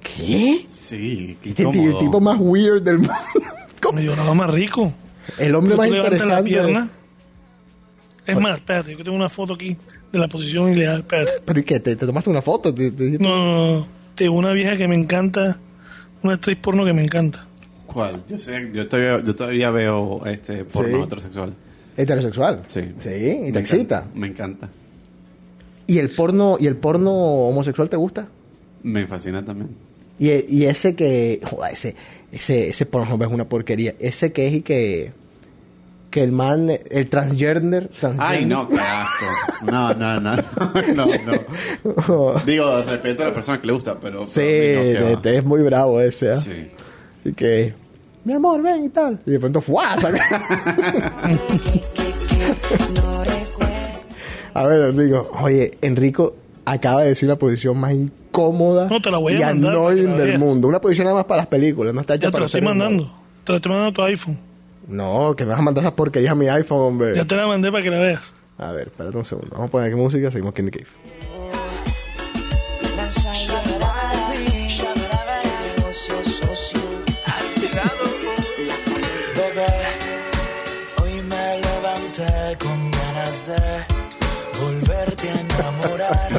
¿Qué? 0.00 0.66
Sí, 0.68 1.38
qué 1.40 1.50
Este 1.50 1.62
el 1.62 1.96
tipo 1.98 2.20
más 2.20 2.36
weird 2.40 2.82
del 2.82 2.98
mundo. 2.98 3.14
a 3.88 3.92
medio 3.92 4.16
lado 4.16 4.34
más 4.34 4.50
rico. 4.50 4.92
El 5.38 5.54
hombre 5.54 5.76
más 5.76 5.88
levantas 5.88 6.20
la 6.26 6.40
interesante. 6.40 6.50
pierna. 6.50 6.90
Es 8.26 8.36
más, 8.38 8.58
espérate, 8.58 8.96
yo 8.96 9.04
tengo 9.04 9.16
una 9.16 9.28
foto 9.28 9.54
aquí 9.54 9.76
de 10.12 10.18
la 10.18 10.26
posición 10.28 10.72
ideal, 10.72 11.00
espérate. 11.00 11.32
¿Pero 11.44 11.60
y 11.60 11.62
qué? 11.64 11.78
¿Te, 11.80 11.94
te 11.96 12.04
tomaste 12.06 12.30
una 12.30 12.42
foto? 12.42 12.74
¿Te- 12.74 12.90
te- 12.90 13.10
No, 13.18 13.28
no, 13.28 13.72
no. 13.78 13.86
Tengo 14.14 14.36
una 14.36 14.52
vieja 14.52 14.76
que 14.76 14.86
me 14.88 14.94
encanta, 14.94 15.58
una 16.22 16.34
actriz 16.34 16.58
porno 16.58 16.84
que 16.84 16.92
me 16.92 17.02
encanta. 17.02 17.46
¿Cuál? 17.86 18.22
Yo 18.28 18.38
sé, 18.38 18.70
yo 18.72 18.88
todavía, 18.88 19.22
yo 19.24 19.34
todavía 19.34 19.70
veo 19.70 20.24
este 20.26 20.64
porno 20.64 20.98
Sí. 20.98 21.02
heterosexual. 21.04 21.54
¿Heterosexual? 21.96 22.62
Sí. 22.66 22.80
Sí, 23.00 23.10
y 23.10 23.40
Me 23.46 23.52
te 23.52 23.58
excita. 23.60 23.98
encanta, 23.98 24.18
Me 24.18 24.26
encanta. 24.28 24.68
¿Y 25.86 25.98
el 25.98 26.08
porno 26.10 26.56
y 26.60 26.66
el 26.66 26.76
porno 26.76 27.12
homosexual 27.12 27.90
te 27.90 27.96
gusta? 27.96 28.28
Me 28.82 29.06
fascina 29.06 29.44
también. 29.44 29.70
Y, 30.18 30.30
y 30.30 30.64
ese 30.66 30.94
que... 30.94 31.40
Joder, 31.44 31.72
ese, 31.72 31.96
ese, 32.30 32.68
ese 32.68 32.86
porno 32.86 33.22
es 33.24 33.30
una 33.32 33.48
porquería. 33.48 33.94
Ese 33.98 34.32
que 34.32 34.46
es 34.48 34.54
y 34.54 34.62
que... 34.62 35.12
Que 36.12 36.22
el 36.22 36.30
man... 36.30 36.68
El 36.90 37.08
transgender... 37.08 37.88
transgender 37.88 38.38
Ay, 38.38 38.44
no, 38.44 38.68
asco. 38.78 39.24
No, 39.64 39.94
no, 39.94 40.20
no, 40.20 40.36
no, 40.36 41.06
no. 41.06 42.40
Digo, 42.46 42.82
respeto 42.82 43.22
a 43.22 43.26
la 43.28 43.34
persona 43.34 43.58
que 43.60 43.66
le 43.66 43.72
gusta, 43.72 43.98
pero... 43.98 44.26
Sí, 44.26 44.32
pero 44.36 45.00
no, 45.00 45.06
te- 45.16 45.30
te 45.30 45.38
es 45.38 45.44
muy 45.44 45.62
bravo 45.62 46.00
ese, 46.00 46.32
¿ah? 46.32 46.40
Sí. 46.40 46.68
Y 47.24 47.32
que... 47.32 47.74
Mi 48.24 48.34
amor, 48.34 48.62
ven 48.62 48.84
y 48.84 48.88
tal. 48.90 49.18
Y 49.26 49.30
de 49.32 49.40
pronto... 49.40 49.60
Saca- 49.98 50.22
A 54.54 54.66
ver, 54.66 54.90
Enrico. 54.90 55.30
Oye, 55.40 55.70
Enrico 55.80 56.36
acaba 56.66 57.02
de 57.02 57.08
decir 57.08 57.28
la 57.28 57.36
posición 57.36 57.76
más 57.78 57.92
incómoda 57.94 58.86
No, 58.88 59.00
te 59.00 59.10
la 59.10 59.16
voy 59.18 59.32
a 59.32 59.36
y 59.36 59.40
mandar 59.40 59.72
annoying 59.72 60.10
la 60.10 60.16
del 60.18 60.38
mundo. 60.38 60.68
Una 60.68 60.80
posición 60.80 61.06
nada 61.06 61.16
más 61.16 61.24
para 61.24 61.38
las 61.38 61.46
películas, 61.46 61.94
no 61.94 62.02
está 62.02 62.14
hecha 62.14 62.24
Ya 62.24 62.28
te 62.28 62.32
para 62.32 62.40
lo 62.42 62.46
estoy 62.46 62.60
ser 62.60 62.64
normal. 62.68 62.84
mandando. 62.90 63.18
Te 63.44 63.52
lo 63.52 63.56
estoy 63.56 63.70
mandando 63.72 63.90
a 63.90 63.94
tu 63.94 64.02
iPhone. 64.10 64.38
No, 64.86 65.34
que 65.36 65.44
me 65.44 65.50
vas 65.50 65.58
a 65.58 65.62
mandar 65.62 65.82
esas 65.84 65.94
porquerías 65.94 66.32
a 66.32 66.34
mi 66.34 66.48
iPhone, 66.48 66.80
hombre. 66.80 67.14
Ya 67.14 67.24
te 67.24 67.36
la 67.36 67.46
mandé 67.46 67.70
para 67.70 67.82
que 67.82 67.90
la 67.90 67.98
veas. 67.98 68.34
A 68.58 68.72
ver, 68.72 68.88
espérate 68.88 69.16
un 69.16 69.24
segundo. 69.24 69.50
Vamos 69.52 69.68
a 69.68 69.70
poner 69.70 69.88
aquí 69.88 69.96
música, 69.96 70.30
seguimos 70.30 70.52
aquí 70.52 70.60
en 70.60 70.70
The 70.70 70.78
Cave. 70.78 70.90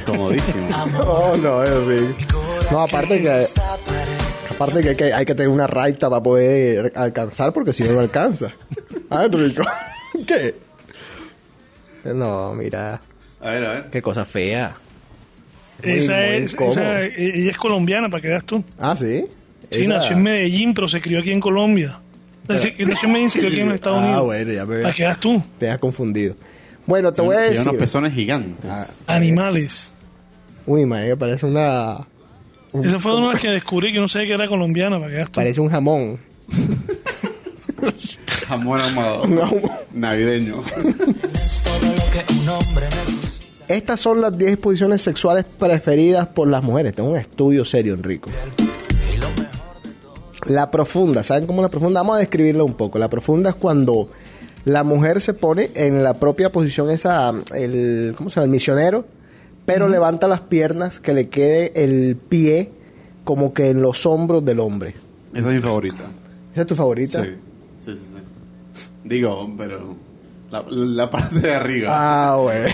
Comodísimo. 0.05 0.67
No, 0.93 1.35
no, 1.37 1.63
Enrico. 1.63 2.41
No, 2.71 2.81
aparte 2.81 3.21
que... 3.21 3.47
Aparte 4.49 4.81
que 4.81 4.89
hay, 4.89 4.95
que 4.95 5.13
hay 5.13 5.25
que 5.25 5.35
tener 5.35 5.49
una 5.49 5.67
raita 5.67 6.09
para 6.09 6.21
poder 6.21 6.91
alcanzar, 6.95 7.51
porque 7.53 7.73
si 7.73 7.83
no, 7.83 7.93
no 7.93 7.99
alcanza. 7.99 8.49
Ah, 9.09 9.25
Enrico. 9.25 9.63
¿Qué? 10.25 10.55
No, 12.15 12.53
mira. 12.55 12.99
A 13.41 13.49
ver, 13.51 13.65
a 13.65 13.73
ver. 13.75 13.89
Qué 13.91 14.01
cosa 14.01 14.25
fea. 14.25 14.73
Muy, 15.83 15.93
esa 15.93 16.13
muy 16.13 16.21
es, 16.37 16.53
esa, 16.53 17.01
ella 17.03 17.51
es 17.51 17.57
colombiana, 17.57 18.09
para 18.09 18.21
que 18.21 18.29
veas 18.29 18.43
tú. 18.43 18.63
Ah, 18.79 18.95
¿sí? 18.97 19.25
Sí, 19.69 19.81
Esa- 19.81 19.89
nació 19.89 20.15
en 20.15 20.23
Medellín, 20.23 20.73
pero 20.73 20.87
se 20.87 20.99
crió 20.99 21.19
aquí 21.19 21.31
en 21.31 21.39
Colombia. 21.39 21.99
Nació 22.47 22.71
en 22.77 22.87
Medellín, 23.11 23.29
se 23.29 23.39
crió 23.39 23.51
aquí 23.51 23.59
en 23.61 23.67
los 23.67 23.75
Estados 23.81 23.99
Ah, 24.01 24.05
Unidos. 24.05 24.25
bueno, 24.25 24.53
ya 24.53 24.65
me 24.65 24.81
Para 24.81 24.93
que 24.95 25.03
veas 25.03 25.19
tú. 25.19 25.43
te 25.59 25.69
has 25.69 25.77
confundido. 25.77 26.35
Bueno, 26.87 27.13
te 27.13 27.21
voy 27.21 27.35
a 27.35 27.39
Tiene 27.39 27.51
decir. 27.51 27.67
unos 27.69 27.79
pezones 27.79 28.13
gigantes. 28.13 28.65
Animales. 29.07 29.93
Uy, 30.65 30.85
man, 30.87 31.05
que 31.05 31.15
parece 31.17 31.45
una. 31.45 32.07
Esa 32.81 32.99
fue 32.99 33.15
una 33.15 33.27
de 33.27 33.33
las 33.33 33.41
que 33.41 33.49
descubrí 33.49 33.93
que 33.93 33.99
no 33.99 34.07
sabía 34.07 34.29
que 34.29 34.33
era 34.33 34.47
colombiana, 34.47 34.99
para 34.99 35.11
que. 35.11 35.31
Parece 35.31 35.61
un 35.61 35.69
jamón. 35.69 36.19
Jamón 38.47 38.81
ahumado. 38.81 39.25
Navideño. 39.93 40.63
Estas 43.67 43.99
son 43.99 44.21
las 44.21 44.37
10 44.37 44.57
posiciones 44.57 45.01
sexuales 45.01 45.45
preferidas 45.45 46.27
por 46.27 46.47
las 46.47 46.63
mujeres. 46.63 46.93
Tengo 46.93 47.09
un 47.09 47.17
estudio 47.17 47.63
serio, 47.65 47.93
Enrico. 47.93 48.29
La 50.45 50.69
profunda, 50.69 51.23
¿saben 51.23 51.47
cómo 51.47 51.61
es 51.61 51.63
la 51.63 51.69
profunda? 51.69 52.01
Vamos 52.01 52.17
a 52.17 52.19
describirla 52.19 52.63
un 52.63 52.73
poco. 52.73 52.99
La 52.99 53.09
profunda 53.09 53.51
es 53.51 53.55
cuando 53.55 54.09
la 54.65 54.83
mujer 54.83 55.21
se 55.21 55.33
pone 55.33 55.71
en 55.75 56.03
la 56.03 56.15
propia 56.15 56.51
posición 56.51 56.89
esa, 56.89 57.33
el, 57.55 58.13
¿cómo 58.17 58.29
se 58.29 58.35
llama? 58.35 58.45
El 58.45 58.51
misionero, 58.51 59.05
pero 59.65 59.87
levanta 59.87 60.27
las 60.27 60.41
piernas 60.41 60.99
que 60.99 61.13
le 61.13 61.29
quede 61.29 61.71
el 61.83 62.15
pie 62.17 62.71
como 63.23 63.53
que 63.53 63.69
en 63.69 63.81
los 63.81 64.05
hombros 64.05 64.43
del 64.43 64.59
hombre. 64.59 64.95
Esa 65.33 65.49
es 65.49 65.55
mi 65.55 65.61
favorita. 65.61 66.03
¿Esa 66.51 66.61
es 66.61 66.67
tu 66.67 66.75
favorita? 66.75 67.23
Sí. 67.23 67.29
Sí, 67.79 67.91
sí, 67.93 67.99
sí. 68.73 68.81
Digo, 69.03 69.51
pero 69.57 69.95
la, 70.51 70.63
la 70.69 71.09
parte 71.09 71.39
de 71.39 71.53
arriba. 71.53 71.89
Ah, 71.91 72.35
güey. 72.37 72.73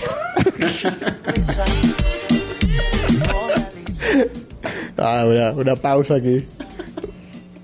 ah, 4.98 5.24
una, 5.26 5.52
una 5.52 5.76
pausa 5.76 6.16
aquí. 6.16 6.44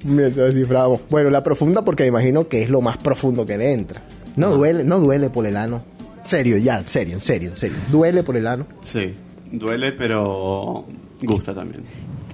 Mientras 0.04 0.54
desciframos. 0.54 1.00
Bueno, 1.10 1.30
la 1.30 1.42
profunda 1.42 1.82
porque 1.82 2.04
me 2.04 2.08
imagino 2.08 2.46
que 2.46 2.62
es 2.62 2.70
lo 2.70 2.80
más 2.80 2.96
profundo 2.96 3.44
que 3.44 3.58
le 3.58 3.72
entra. 3.72 4.00
No 4.36 4.50
duele, 4.50 4.84
no 4.84 5.00
duele 5.00 5.30
por 5.30 5.46
el 5.46 5.56
ano. 5.56 5.82
Serio, 6.26 6.58
ya, 6.58 6.82
serio, 6.84 7.20
serio, 7.20 7.56
serio. 7.56 7.76
Duele 7.90 8.22
por 8.22 8.36
el 8.36 8.46
ano. 8.46 8.66
Sí. 8.82 9.14
Duele, 9.50 9.92
pero 9.92 10.84
gusta 11.22 11.54
también. 11.54 11.84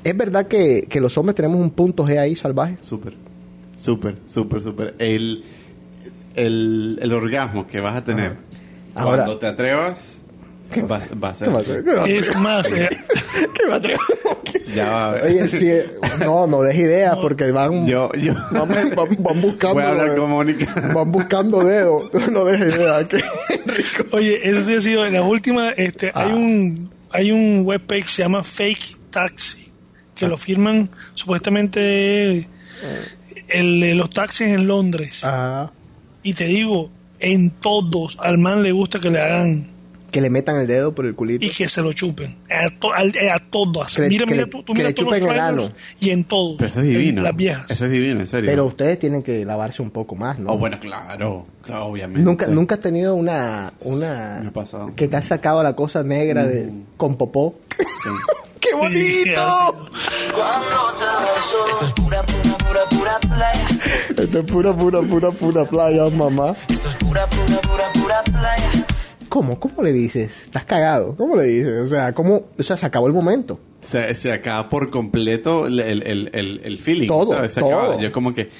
¿Es 0.02 0.16
verdad 0.16 0.46
que, 0.48 0.86
que 0.88 1.00
los 1.00 1.16
hombres 1.18 1.36
tenemos 1.36 1.60
un 1.60 1.70
punto 1.70 2.04
G 2.06 2.18
ahí 2.18 2.34
salvaje? 2.34 2.78
Súper. 2.80 3.14
Súper, 3.76 4.16
súper, 4.26 4.62
súper. 4.62 4.94
El, 4.98 5.44
el, 6.34 6.98
el 7.02 7.12
orgasmo 7.12 7.66
que 7.66 7.80
vas 7.80 7.96
a 7.96 8.04
tener 8.04 8.36
Ahora- 8.94 9.24
cuando 9.24 9.38
te 9.38 9.46
atrevas. 9.46 10.21
¿Qué 10.72 10.82
va? 10.82 11.00
¿Qué 11.00 11.14
va 11.14 11.28
a 11.28 11.30
hacer? 11.32 11.48
Es 12.08 12.36
más, 12.36 12.70
eh, 12.72 12.88
¿Qué 13.54 13.66
me 13.68 13.74
atrevo? 13.74 14.00
Ya 14.74 14.90
va 14.90 15.06
a 15.06 15.10
ver. 15.12 15.24
Oye, 15.26 15.48
sí, 15.48 15.70
no, 16.20 16.46
no 16.46 16.62
des 16.62 16.76
ideas 16.76 17.16
porque 17.20 17.50
van, 17.52 17.86
Yo, 17.86 18.10
yo. 18.14 18.32
van, 18.52 18.68
van- 18.68 19.16
van 19.22 19.40
buscando. 19.42 19.74
Voy 19.74 19.82
a 19.82 19.88
hablar 19.90 20.16
con 20.16 20.30
Mónica. 20.30 20.90
Van 20.94 21.12
buscando 21.12 21.62
dedos. 21.64 22.10
No 22.32 22.44
dejes 22.44 22.76
ideas. 22.76 23.04
que- 23.06 23.22
oye, 24.12 24.40
es 24.48 24.66
decir, 24.66 24.98
en 24.98 25.12
la 25.12 25.22
última, 25.22 25.70
este, 25.72 26.10
Ah. 26.14 26.24
hay 26.24 26.32
un 26.32 26.90
hay 27.10 27.30
un 27.30 27.62
webpage 27.66 28.02
que 28.04 28.08
se 28.08 28.22
llama 28.22 28.42
Fake 28.42 28.96
Taxi, 29.10 29.70
que 30.14 30.26
lo 30.26 30.38
firman 30.38 30.88
supuestamente 31.14 32.48
el 33.48 33.96
los 33.96 34.10
taxis 34.10 34.48
en 34.48 34.66
Londres. 34.66 35.22
Ajá. 35.24 35.70
Y 36.22 36.32
te 36.34 36.44
digo, 36.44 36.90
en 37.18 37.50
todos 37.50 38.16
al 38.20 38.38
man 38.38 38.62
le 38.62 38.72
gusta 38.72 38.98
que 39.00 39.10
le 39.10 39.20
hagan 39.20 39.71
Que 40.12 40.20
le 40.20 40.30
metan 40.30 40.60
el 40.60 40.66
dedo 40.68 40.94
por 40.94 41.06
el 41.06 41.14
culito. 41.16 41.44
y 41.44 41.50
que 41.50 41.68
se 41.68 41.82
lo 41.82 41.92
chupen. 41.94 42.36
A, 42.50 42.68
to- 42.78 42.92
al- 42.92 43.12
a 43.32 43.38
todos. 43.50 43.96
Que 43.96 44.02
mira, 44.08 44.26
que 44.26 44.34
mira, 44.34 44.44
le- 44.44 44.50
tú, 44.52 44.58
tú 44.62 44.74
que 44.74 44.78
mira 44.80 44.88
le 44.90 44.94
chupen 44.94 45.26
el 45.28 45.40
ano. 45.40 45.72
Y 45.98 46.10
en 46.10 46.24
todos. 46.24 46.56
Pero 46.58 46.68
eso 46.68 46.80
es 46.80 46.86
en 46.86 46.92
divino. 46.92 47.22
Las 47.22 47.34
viejas. 47.34 47.70
Eso 47.70 47.86
es 47.86 47.90
divino, 47.90 48.20
en 48.20 48.26
serio. 48.26 48.48
Pero 48.50 48.66
ustedes 48.66 48.98
tienen 48.98 49.22
que 49.24 49.44
lavarse 49.44 49.82
un 49.82 49.90
poco 49.90 50.14
más, 50.14 50.38
¿no? 50.38 50.52
Oh, 50.52 50.58
bueno, 50.58 50.78
claro. 50.78 51.44
Claro, 51.62 51.86
obviamente. 51.86 52.22
Nunca, 52.22 52.46
nunca 52.46 52.74
has 52.76 52.80
tenido 52.82 53.14
una, 53.14 53.72
una 53.80 54.38
Me 54.42 54.48
ha 54.48 54.52
pasado. 54.52 54.92
que 54.94 55.08
te 55.08 55.16
has 55.16 55.24
sacado 55.24 55.62
la 55.62 55.74
cosa 55.74 56.02
negra 56.04 56.44
de, 56.44 56.70
con 56.96 57.16
popó. 57.16 57.54
Sí. 57.78 58.10
¡Qué 58.60 58.74
bonito! 58.76 59.88
Esto 61.70 61.84
es 61.86 61.92
pura, 61.92 62.22
pura, 62.22 62.56
pura, 62.58 62.80
pura 62.90 63.18
playa. 63.20 63.66
Esto 64.22 64.38
es 64.40 64.44
pura, 64.44 64.72
pura, 64.76 65.00
pura, 65.00 65.30
pura 65.32 65.64
playa, 65.64 66.04
mamá. 66.10 66.54
Esto 66.68 66.88
es 66.90 66.96
pura, 66.96 67.26
pura, 67.26 67.60
pura, 67.62 67.92
pura 67.94 68.22
playa. 68.24 68.81
¿Cómo? 69.32 69.58
¿Cómo 69.58 69.82
le 69.82 69.94
dices? 69.94 70.42
¿Estás 70.44 70.66
cagado? 70.66 71.16
¿Cómo 71.16 71.36
le 71.36 71.44
dices? 71.44 71.80
O 71.80 71.86
sea, 71.88 72.12
¿cómo? 72.12 72.48
O 72.58 72.62
sea, 72.62 72.76
se 72.76 72.84
acabó 72.84 73.06
el 73.06 73.14
momento. 73.14 73.58
Se, 73.80 74.14
se 74.14 74.30
acaba 74.30 74.68
por 74.68 74.90
completo 74.90 75.66
el, 75.68 75.80
el, 75.80 76.02
el, 76.02 76.30
el, 76.34 76.60
el 76.62 76.78
feeling. 76.78 77.08
Todo, 77.08 77.32
¿sabes? 77.34 77.54
Se 77.54 77.60
todo. 77.60 77.70
acaba. 77.78 77.98
Yo 77.98 78.12
como 78.12 78.34
que... 78.34 78.50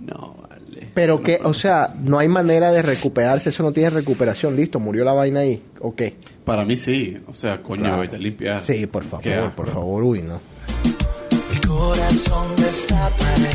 No, 0.00 0.34
vale. 0.42 0.88
Pero 0.92 1.18
No 1.18 1.22
que, 1.22 1.38
o 1.44 1.54
sea, 1.54 1.94
no 2.02 2.18
hay 2.18 2.26
manera 2.26 2.72
de 2.72 2.82
recuperarse. 2.82 3.50
Eso 3.50 3.62
no 3.62 3.70
tiene 3.70 3.90
recuperación. 3.90 4.56
Listo, 4.56 4.80
murió 4.80 5.04
la 5.04 5.12
vaina 5.12 5.38
ahí. 5.40 5.62
¿O 5.78 5.94
qué? 5.94 6.16
Para 6.44 6.64
mí 6.64 6.76
sí. 6.76 7.16
O 7.28 7.34
sea, 7.34 7.62
coño, 7.62 7.84
Claro. 7.84 8.00
vete 8.00 8.16
a 8.16 8.18
limpiar. 8.18 8.64
Sí, 8.64 8.86
por 8.88 9.04
favor, 9.04 9.22
Qué 9.22 9.40
por 9.54 9.68
favor. 9.68 10.02
Uy, 10.02 10.22
no. 10.22 10.40
Mi 11.48 11.60
corazón 11.60 12.56
destaparé. 12.56 13.50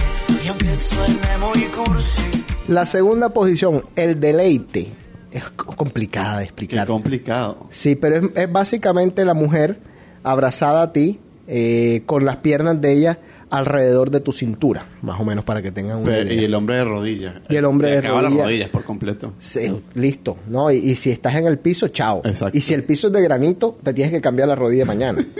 Y 0.45 0.47
aunque 0.47 0.73
suene 0.75 1.37
muy 1.41 1.63
cursi. 1.65 2.23
La 2.69 2.85
segunda 2.85 3.33
posición, 3.33 3.83
el 3.97 4.17
deleite. 4.21 4.87
Es 5.31 5.43
co- 5.51 5.75
complicada 5.75 6.35
de 6.39 6.43
Qué 6.43 6.49
explicar. 6.49 6.87
complicado. 6.87 7.67
Sí, 7.69 7.95
pero 7.95 8.15
es, 8.17 8.23
es 8.35 8.51
básicamente 8.51 9.25
la 9.25 9.33
mujer 9.33 9.77
abrazada 10.23 10.81
a 10.83 10.93
ti 10.93 11.19
eh, 11.47 12.03
con 12.05 12.25
las 12.25 12.37
piernas 12.37 12.79
de 12.81 12.93
ella 12.93 13.19
alrededor 13.49 14.11
de 14.11 14.19
tu 14.19 14.33
cintura, 14.33 14.89
más 15.01 15.17
o 15.21 15.23
menos 15.23 15.45
para 15.45 15.61
que 15.61 15.71
tengan 15.71 15.99
una 15.99 16.19
idea. 16.19 16.33
y 16.33 16.43
el 16.43 16.53
hombre 16.53 16.75
de 16.75 16.83
rodillas. 16.83 17.35
Y 17.47 17.55
el 17.55 17.63
hombre 17.63 17.91
de 17.91 17.97
acaba 17.99 18.15
las 18.21 18.23
rodillas. 18.31 18.45
rodillas 18.47 18.69
por 18.69 18.83
completo. 18.83 19.33
Sí, 19.37 19.73
listo, 19.93 20.35
¿no? 20.49 20.69
Y, 20.69 20.75
y 20.79 20.95
si 20.95 21.11
estás 21.11 21.35
en 21.35 21.47
el 21.47 21.57
piso, 21.57 21.87
chao. 21.87 22.21
Exacto. 22.25 22.57
Y 22.57 22.61
si 22.61 22.73
el 22.73 22.83
piso 22.83 23.07
es 23.07 23.13
de 23.13 23.21
granito, 23.21 23.77
te 23.83 23.93
tienes 23.93 24.11
que 24.13 24.19
cambiar 24.19 24.49
la 24.49 24.55
rodilla 24.55 24.83
mañana. 24.83 25.25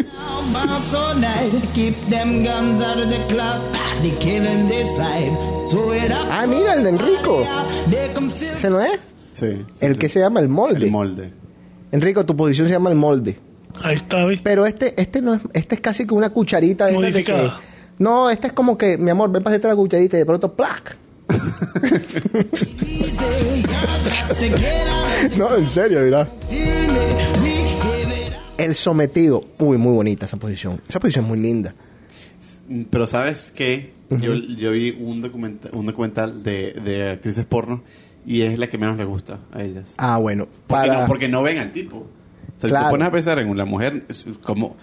Ah, 6.29 6.45
mira, 6.47 6.73
el 6.73 6.83
de 6.83 6.89
Enrico. 6.89 7.43
¿Ese 8.55 8.69
no 8.69 8.81
es? 8.81 8.99
Sí. 9.39 9.65
sí, 9.75 9.85
el 9.85 9.93
sí. 9.93 9.99
que 9.99 10.09
se 10.09 10.19
llama 10.19 10.39
el 10.39 10.49
molde. 10.49 10.85
El 10.85 10.91
molde. 10.91 11.31
Enrico, 11.91 12.25
tu 12.25 12.35
posición 12.35 12.67
se 12.67 12.73
llama 12.73 12.89
el 12.89 12.95
molde. 12.95 13.37
Ahí 13.83 13.95
está, 13.95 14.25
¿viste? 14.25 14.43
Pero 14.43 14.65
este, 14.65 14.99
este 14.99 15.21
no 15.21 15.35
es, 15.35 15.41
este 15.53 15.75
es 15.75 15.81
casi 15.81 16.07
que 16.07 16.13
una 16.13 16.29
cucharita 16.31 16.85
de 16.87 16.91
de 16.93 16.97
que, 16.97 17.03
Modificada. 17.03 17.59
No, 17.99 18.29
este 18.29 18.47
es 18.47 18.53
como 18.53 18.77
que, 18.77 18.97
mi 18.97 19.09
amor, 19.11 19.31
ven 19.31 19.43
para 19.43 19.53
hacerte 19.55 19.67
la 19.67 19.75
cucharita 19.75 20.15
y 20.17 20.19
de 20.19 20.25
pronto 20.25 20.53
¡plac! 20.53 20.97
No, 25.37 25.55
en 25.55 25.67
serio, 25.67 26.03
dirá. 26.03 26.27
El 28.57 28.75
sometido. 28.75 29.43
Uy, 29.59 29.77
muy 29.77 29.93
bonita 29.93 30.25
esa 30.25 30.37
posición. 30.37 30.81
Esa 30.87 30.99
posición 30.99 31.25
es 31.25 31.29
muy 31.29 31.39
linda. 31.39 31.75
Pero 32.89 33.07
¿sabes 33.07 33.51
qué? 33.55 33.93
yo, 34.09 34.33
yo 34.35 34.71
vi 34.71 34.91
un, 34.99 35.21
documenta- 35.21 35.69
un 35.73 35.85
documental 35.85 36.41
de, 36.43 36.71
de 36.73 37.09
actrices 37.11 37.45
porno 37.45 37.83
y 38.27 38.41
es 38.43 38.59
la 38.59 38.67
que 38.67 38.77
menos 38.77 38.97
le 38.97 39.05
gusta 39.05 39.39
a 39.51 39.63
ellas. 39.63 39.95
Ah, 39.97 40.17
bueno. 40.19 40.45
Porque, 40.45 40.87
Para... 40.87 41.01
no, 41.01 41.07
porque 41.07 41.27
no 41.29 41.41
ven 41.41 41.57
al 41.57 41.71
tipo. 41.71 41.97
O 41.97 42.59
sea, 42.59 42.69
si 42.69 42.73
Claro. 42.73 42.87
te 42.87 42.91
pones 42.91 43.07
a 43.07 43.11
pensar 43.11 43.39
en 43.39 43.49
una 43.49 43.65
mujer 43.65 44.03
como 44.43 44.75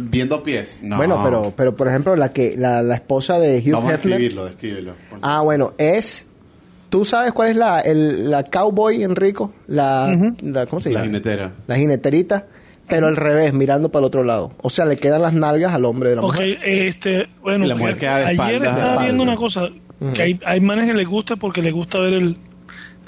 viendo 0.00 0.42
pies. 0.42 0.80
No. 0.82 0.96
Bueno, 0.96 1.20
pero, 1.22 1.52
pero 1.56 1.76
por 1.76 1.88
ejemplo, 1.88 2.16
la 2.16 2.32
que 2.32 2.54
la, 2.56 2.82
la 2.82 2.94
esposa 2.96 3.38
de 3.38 3.58
Hugh 3.58 3.72
Vamos 3.72 3.90
a 3.90 3.94
Hefner. 3.94 4.12
escribirlo, 4.12 4.44
descríbelo. 4.46 4.94
Ah, 5.22 5.40
bueno, 5.42 5.72
es. 5.78 6.26
¿Tú 6.88 7.04
sabes 7.04 7.32
cuál 7.32 7.50
es 7.50 7.56
la, 7.56 7.80
el, 7.80 8.30
la 8.30 8.42
cowboy, 8.42 9.02
Enrico? 9.04 9.52
La, 9.68 10.12
la- 10.42 10.66
¿Cómo 10.66 10.80
se 10.80 10.88
La 10.90 10.94
llama? 11.00 11.04
jinetera. 11.06 11.52
La 11.68 11.76
jineterita, 11.76 12.46
pero 12.88 13.06
al 13.06 13.14
revés, 13.16 13.52
mirando 13.54 13.90
para 13.92 14.00
el 14.00 14.06
otro 14.06 14.24
lado. 14.24 14.52
O 14.62 14.70
sea, 14.70 14.86
le 14.86 14.96
quedan 14.96 15.22
las 15.22 15.32
nalgas 15.32 15.72
al 15.72 15.84
hombre 15.84 16.10
de 16.10 16.16
la 16.16 16.22
Ok, 16.22 16.32
mujer. 16.34 16.58
este, 16.64 17.28
bueno, 17.42 17.64
Y 17.64 17.68
la 17.68 17.76
mujer 17.76 17.94
que 17.94 18.00
queda 18.00 18.18
de 18.18 18.24
ayer 18.26 18.64
estaba 18.64 19.02
viendo 19.04 19.22
una 19.22 19.36
cosa, 19.36 19.68
que 20.14 20.22
hay, 20.22 20.38
hay 20.44 20.60
manes 20.60 20.86
que 20.90 20.94
les 20.94 21.06
gusta 21.06 21.36
porque 21.36 21.62
les 21.62 21.72
gusta 21.72 22.00
ver 22.00 22.14
el, 22.14 22.36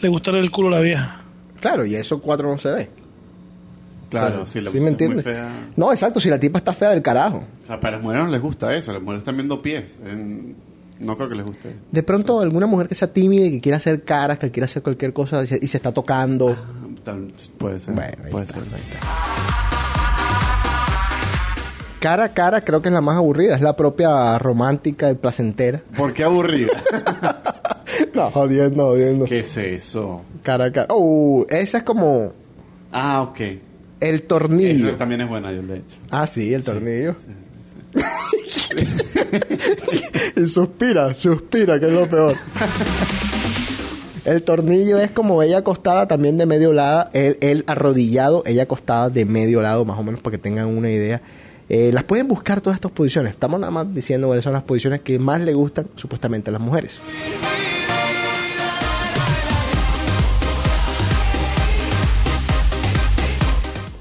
le 0.03 0.09
gusta 0.09 0.31
ver 0.31 0.41
el 0.43 0.51
culo 0.51 0.69
a 0.69 0.73
la 0.73 0.81
vieja. 0.81 1.23
Claro, 1.61 1.87
y 1.87 1.95
eso 1.95 2.21
cuatro 2.21 2.51
no 2.51 2.59
se 2.59 2.71
ve. 2.73 2.91
Claro, 4.11 4.43
O 4.43 4.47
si 4.47 4.61
la 4.61 4.71
¿sí 4.71 4.79
mujer 4.79 4.83
me 4.83 4.89
es 5.05 5.09
muy 5.09 5.19
entiendes? 5.21 5.25
fea. 5.25 5.71
No, 5.77 5.91
exacto, 5.93 6.21
si 6.21 6.29
la 6.29 6.39
tipa 6.39 6.59
está 6.59 6.75
fea 6.75 6.91
del 6.91 7.01
carajo. 7.03 7.45
Para 7.67 7.93
las 7.93 8.03
mujeres 8.03 8.25
no 8.25 8.31
les 8.31 8.41
gusta 8.43 8.75
eso. 8.75 8.93
Las 8.93 9.01
mujeres 9.01 9.23
están 9.23 9.37
viendo 9.37 9.63
pies. 9.63 9.99
En- 10.05 10.55
No 11.01 11.17
creo 11.17 11.29
que 11.31 11.35
les 11.37 11.45
guste. 11.47 11.75
De 11.91 12.03
pronto, 12.03 12.41
alguna 12.41 12.67
mujer 12.67 12.89
que 12.89 12.95
sea 12.95 13.09
tímida 13.13 13.47
y 13.47 13.53
que 13.53 13.61
quiera 13.61 13.79
hacer 13.79 14.03
caras, 14.05 14.39
que 14.39 14.51
quiera 14.51 14.67
hacer 14.67 14.83
cualquier 14.83 15.13
cosa 15.15 15.43
y 15.43 15.47
se, 15.47 15.59
y 15.63 15.67
se 15.67 15.79
está 15.79 15.93
tocando. 15.93 16.55
Tal- 17.05 17.33
puede 17.59 17.81
ser. 17.81 17.95
Bueno, 17.95 18.17
ahí 18.25 18.31
puede 18.31 18.45
está, 18.45 18.59
ser. 18.61 18.69
ahí 18.75 18.81
está. 18.91 18.99
Cara 22.01 22.25
a 22.25 22.35
cara 22.35 22.61
creo 22.63 22.83
que 22.83 22.89
es 22.89 22.93
la 22.93 23.01
más 23.01 23.17
aburrida, 23.17 23.55
es 23.55 23.61
la 23.63 23.77
propia 23.77 24.37
romántica 24.39 25.09
y 25.11 25.15
placentera. 25.15 25.81
¿Por 25.97 26.13
qué 26.13 26.25
aburrida? 26.25 26.73
no, 28.15 28.31
jodiendo, 28.31 28.87
jodiendo. 28.87 29.25
¿Qué 29.27 29.41
es 29.41 29.57
eso? 29.57 30.23
Cara 30.43 30.67
a 30.67 30.73
cara. 30.73 30.95
Uh, 30.95 31.45
esa 31.49 31.79
es 31.79 31.85
como 31.85 32.33
Ah, 32.91 33.23
ok. 33.23 33.41
el 34.01 34.23
tornillo. 34.23 34.89
Eso 34.89 34.97
también 34.97 35.21
es 35.23 35.29
buena, 35.29 35.53
yo 35.53 35.63
le 35.63 35.75
he 35.75 35.77
hecho. 35.79 35.97
Ah, 36.11 36.27
sí, 36.27 36.53
el 36.53 36.65
tornillo. 36.65 37.15
y 40.37 40.47
suspira, 40.47 41.15
suspira, 41.15 41.79
que 41.79 41.87
es 41.87 41.93
lo 41.93 42.09
peor. 42.09 42.37
El 44.25 44.43
tornillo 44.43 44.99
es 44.99 45.11
como 45.11 45.43
ella 45.43 45.59
acostada 45.59 46.07
también 46.07 46.39
de 46.39 46.47
medio 46.47 46.73
lado, 46.73 47.11
él, 47.13 47.39
él 47.41 47.65
arrodillado, 47.67 48.43
ella 48.47 48.65
acostada 48.65 49.11
de 49.11 49.25
medio 49.25 49.63
lado, 49.63 49.85
más 49.85 49.99
o 49.99 50.03
menos 50.05 50.21
para 50.21 50.37
que 50.37 50.43
tengan 50.43 50.67
una 50.69 50.91
idea. 50.91 51.21
Eh, 51.69 51.91
las 51.93 52.05
pueden 52.05 52.29
buscar 52.29 52.61
todas 52.61 52.77
estas 52.77 52.93
posiciones. 52.93 53.33
Estamos 53.33 53.59
nada 53.59 53.71
más 53.71 53.93
diciendo 53.95 54.27
cuáles 54.29 54.45
son 54.45 54.53
las 54.53 54.63
posiciones 54.63 55.01
que 55.01 55.19
más 55.19 55.41
le 55.41 55.55
gustan 55.55 55.87
supuestamente 55.97 56.51
a 56.51 56.53
las 56.53 56.61
mujeres. 56.61 56.99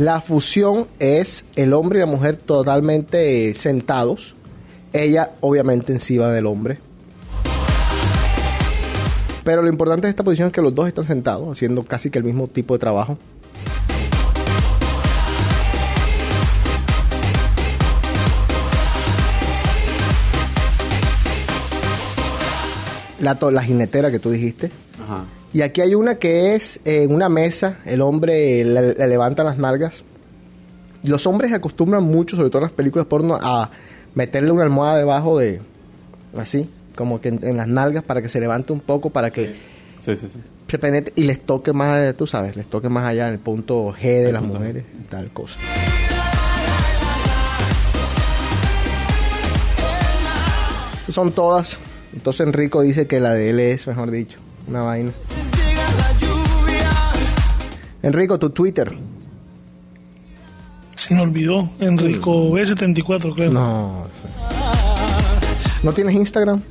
La 0.02 0.20
fusión 0.20 0.88
es 0.98 1.46
el 1.56 1.74
hombre 1.74 2.00
y 2.00 2.02
la 2.02 2.08
mujer 2.08 2.36
totalmente 2.36 3.54
sentados. 3.54 4.34
Ella 4.94 5.34
obviamente 5.42 5.94
encima 5.94 6.30
del 6.30 6.48
hombre. 6.48 6.80
Pero 9.44 9.62
lo 9.62 9.70
importante 9.70 10.08
de 10.08 10.10
esta 10.10 10.24
posición 10.24 10.48
es 10.48 10.54
que 10.54 10.64
los 10.64 10.74
dos 10.74 10.88
están 10.88 11.06
sentados, 11.06 11.56
haciendo 11.56 11.84
casi 11.84 12.10
que 12.10 12.18
el 12.18 12.26
mismo 12.26 12.48
tipo 12.48 12.74
de 12.74 12.80
trabajo. 12.80 13.20
La, 23.20 23.38
la 23.40 23.62
jinetera 23.62 24.10
que 24.10 24.18
tú 24.18 24.32
dijiste. 24.32 24.72
Ajá. 25.00 25.26
Y 25.54 25.62
aquí 25.62 25.82
hay 25.82 25.96
una 25.96 26.16
que 26.16 26.56
es 26.56 26.78
eh, 26.86 27.04
en 27.04 27.14
una 27.14 27.28
mesa, 27.28 27.80
el 27.86 28.02
hombre 28.02 28.64
le, 28.64 28.94
le 28.94 29.08
levanta 29.08 29.44
las 29.44 29.58
nalgas. 29.58 30.04
Los 31.04 31.26
hombres 31.28 31.50
se 31.50 31.58
acostumbran 31.58 32.04
mucho, 32.04 32.36
sobre 32.36 32.50
todo 32.50 32.60
en 32.60 32.64
las 32.66 32.72
películas 32.72 33.06
porno, 33.08 33.38
a 33.42 33.70
meterle 34.16 34.52
una 34.52 34.64
almohada 34.64 34.98
debajo 34.98 35.38
de, 35.38 35.60
así, 36.38 36.70
como 36.96 37.20
que 37.20 37.30
en, 37.30 37.40
en 37.44 37.58
las 37.58 37.68
nalgas 37.68 38.04
para 38.04 38.22
que 38.22 38.30
se 38.30 38.40
levante 38.40 38.72
un 38.72 38.80
poco, 38.80 39.10
para 39.10 39.30
que 39.32 39.56
Sí, 40.00 40.16
sí, 40.16 40.28
sí. 40.30 40.40
se 40.68 40.80
penetre 40.80 41.14
y 41.16 41.24
les 41.26 41.40
toque 41.42 41.74
más, 41.74 42.14
tú 42.16 42.28
sabes, 42.28 42.56
les 42.56 42.68
toque 42.68 42.88
más 42.90 43.04
allá 43.06 43.28
en 43.28 43.34
el 43.34 43.40
punto 43.40 43.94
G 43.94 44.02
de 44.02 44.28
El 44.28 44.34
las 44.34 44.42
punto 44.44 44.60
mujeres, 44.60 44.86
y 45.00 45.04
tal 45.04 45.32
cosa. 45.32 45.58
Son 51.10 51.32
todas. 51.34 51.78
Entonces 52.14 52.46
Enrico 52.48 52.82
dice 52.82 53.08
que 53.08 53.20
la 53.20 53.34
de 53.34 53.50
él 53.50 53.60
es, 53.60 53.88
mejor 53.88 54.12
dicho, 54.12 54.38
una 54.68 54.82
vaina. 54.82 55.12
Enrico, 58.04 58.40
tu 58.40 58.50
Twitter. 58.50 58.98
Se 60.96 61.14
me 61.14 61.22
olvidó. 61.22 61.70
Enrico 61.80 62.50
B74, 62.52 63.34
creo. 63.36 63.52
No. 63.52 64.08
¿No 65.84 65.94
tienes 65.94 66.16
Instagram? 66.16 66.62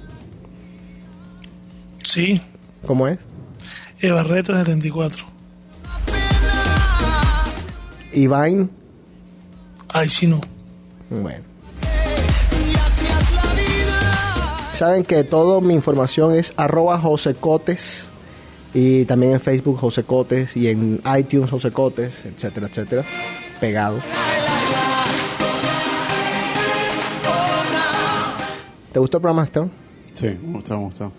Sí. 2.02 2.40
¿Cómo 2.86 3.06
es? 3.08 3.18
Evarreta74. 4.00 5.24
¿Y 8.12 8.26
Vine? 8.26 8.68
Ay, 9.92 10.08
sí, 10.08 10.26
no. 10.26 10.40
Bueno. 11.10 11.49
Saben 14.80 15.04
que 15.04 15.24
toda 15.24 15.60
mi 15.60 15.74
información 15.74 16.34
es 16.34 16.54
arroba 16.56 16.98
josecotes 16.98 18.06
y 18.72 19.04
también 19.04 19.32
en 19.32 19.40
Facebook 19.42 19.76
josecotes 19.76 20.56
y 20.56 20.68
en 20.68 21.02
iTunes 21.18 21.50
josecotes, 21.50 22.24
etcétera, 22.24 22.66
etcétera, 22.68 23.04
pegado. 23.60 23.98
¿Te 28.90 28.98
gustó 28.98 29.18
el 29.18 29.20
programa, 29.20 29.44
Esteban? 29.44 29.70
Sí, 30.12 30.28
me 30.42 30.54
gustó, 30.54 30.78
me 30.78 30.84
gustó. 30.84 31.12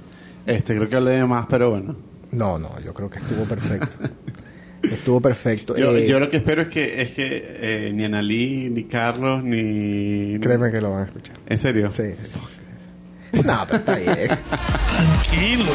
Este, 0.48 0.76
creo 0.76 0.90
que 0.90 0.96
hablé 0.96 1.12
de 1.12 1.26
más, 1.26 1.46
pero 1.48 1.70
bueno. 1.70 1.96
No, 2.32 2.58
no, 2.58 2.80
yo 2.80 2.96
creo 2.96 3.12
que 3.12 3.20
estuvo 3.20 3.46
perfecto. 3.46 4.10
estuvo 4.82 5.22
perfecto. 5.22 5.78
Yo, 5.78 5.96
Eh, 5.96 6.08
yo 6.08 6.20
lo 6.20 6.32
que 6.32 6.38
espero 6.38 6.64
es 6.64 6.70
que, 6.70 7.00
es 7.04 7.12
que 7.12 7.28
eh, 7.28 7.92
ni 7.94 8.06
Analí, 8.06 8.72
ni 8.72 8.86
Carlos, 8.86 9.44
ni... 9.44 10.40
Créeme 10.40 10.72
que 10.72 10.82
lo 10.82 10.90
van 10.90 11.04
a 11.04 11.06
escuchar. 11.06 11.38
¿En 11.46 11.60
serio? 11.60 11.92
Sí. 11.92 12.16
No, 13.34 13.66
pero 13.68 13.80
está 13.80 13.96
bien. 13.96 14.28
Tranquilo. 15.28 15.66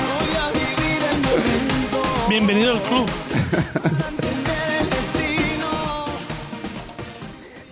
Bienvenido 2.29 2.73
al 2.73 2.81
club. 2.83 3.07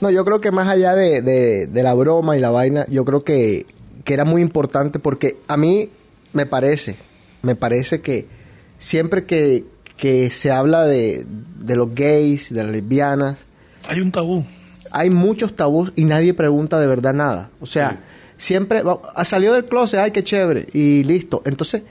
No, 0.00 0.10
yo 0.10 0.24
creo 0.24 0.40
que 0.40 0.50
más 0.50 0.68
allá 0.68 0.94
de, 0.94 1.22
de- 1.22 1.66
de 1.66 1.82
la 1.82 1.94
broma 1.94 2.36
y 2.36 2.40
la 2.40 2.50
vaina, 2.50 2.84
yo 2.88 3.04
creo 3.04 3.24
que, 3.24 3.66
que 4.04 4.14
era 4.14 4.24
muy 4.24 4.42
importante 4.42 4.98
porque 4.98 5.38
a 5.48 5.56
mí 5.56 5.88
me 6.32 6.44
parece, 6.46 6.96
me 7.42 7.54
parece 7.56 8.00
que 8.02 8.26
siempre 8.78 9.24
que, 9.24 9.64
que 9.96 10.30
se 10.30 10.50
habla 10.50 10.84
de, 10.84 11.24
de 11.58 11.76
los 11.76 11.94
gays, 11.94 12.52
de 12.52 12.64
las 12.64 12.72
lesbianas, 12.72 13.38
Hay 13.88 14.00
un 14.00 14.12
tabú. 14.12 14.44
hay 14.90 15.08
muchos 15.08 15.56
tabús 15.56 15.92
y 15.96 16.04
nadie 16.04 16.34
pregunta 16.34 16.78
de 16.78 16.86
verdad 16.86 17.14
nada. 17.14 17.48
O 17.60 17.66
sea, 17.66 18.00
siempre 18.44 18.82
va- 18.82 19.00
ah, 19.14 19.24
salió 19.24 19.52
del 19.54 19.64
closet, 19.64 20.00
ay, 20.00 20.10
qué 20.10 20.22
chévere, 20.22 20.66
y 20.72 21.02
listo. 21.04 21.42
Entonces, 21.46 21.82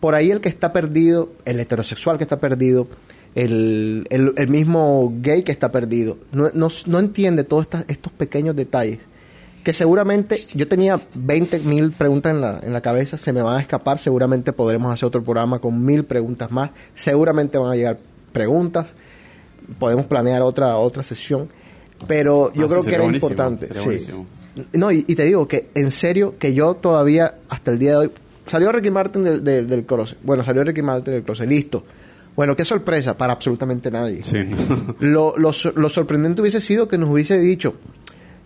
por 0.00 0.14
ahí 0.14 0.30
el 0.30 0.40
que 0.40 0.48
está 0.50 0.72
perdido, 0.72 1.30
el 1.44 1.58
heterosexual 1.60 2.18
que 2.18 2.24
está 2.24 2.38
perdido, 2.40 2.86
el, 3.34 4.06
el- 4.10 4.34
el 4.36 4.48
mismo 4.48 5.12
gay 5.20 5.42
que 5.42 5.52
está 5.52 5.72
perdido, 5.72 6.18
no, 6.32 6.50
no- 6.54 6.68
no 6.86 6.98
entiende 6.98 7.42
todos 7.44 7.66
estos 7.88 8.12
pequeños 8.12 8.54
detalles. 8.54 8.98
Que 9.64 9.72
seguramente 9.72 10.38
yo 10.54 10.68
tenía 10.68 11.00
20 11.14 11.60
mil 11.60 11.90
preguntas 11.92 12.32
en 12.34 12.42
la, 12.42 12.60
en 12.62 12.74
la 12.74 12.82
cabeza, 12.82 13.16
se 13.16 13.32
me 13.32 13.40
van 13.40 13.56
a 13.56 13.60
escapar, 13.62 13.96
seguramente 13.98 14.52
podremos 14.52 14.92
hacer 14.92 15.06
otro 15.06 15.24
programa 15.24 15.58
con 15.58 15.82
mil 15.82 16.04
preguntas 16.04 16.50
más, 16.50 16.68
seguramente 16.94 17.56
van 17.56 17.72
a 17.72 17.74
llegar 17.74 17.98
preguntas, 18.32 18.92
podemos 19.78 20.04
planear 20.04 20.42
otra, 20.42 20.76
otra 20.76 21.02
sesión, 21.02 21.48
pero 22.06 22.52
yo 22.52 22.66
Ah, 22.66 22.68
sí, 22.68 22.72
creo 22.74 22.82
que 22.84 22.94
era 22.94 23.04
buenísimo, 23.04 23.30
importante. 23.30 23.68
sí. 23.74 24.24
No, 24.72 24.92
y, 24.92 25.04
y 25.08 25.14
te 25.14 25.24
digo 25.24 25.48
que 25.48 25.68
en 25.74 25.90
serio, 25.90 26.34
que 26.38 26.54
yo 26.54 26.74
todavía, 26.74 27.34
hasta 27.48 27.70
el 27.72 27.78
día 27.78 27.92
de 27.92 27.96
hoy, 27.96 28.10
salió 28.46 28.70
Ricky 28.72 28.90
Martin 28.90 29.24
del, 29.24 29.42
del, 29.44 29.68
del 29.68 29.84
closet. 29.84 30.18
Bueno, 30.22 30.44
salió 30.44 30.62
Ricky 30.64 30.82
Martin 30.82 31.14
del 31.14 31.22
closet, 31.22 31.48
listo. 31.48 31.84
Bueno, 32.36 32.54
qué 32.56 32.64
sorpresa 32.64 33.16
para 33.16 33.32
absolutamente 33.32 33.90
nadie. 33.90 34.20
Lo, 35.00 35.34
lo, 35.36 35.50
lo 35.76 35.88
sorprendente 35.88 36.40
hubiese 36.40 36.60
sido 36.60 36.88
que 36.88 36.98
nos 36.98 37.08
hubiese 37.10 37.38
dicho 37.38 37.74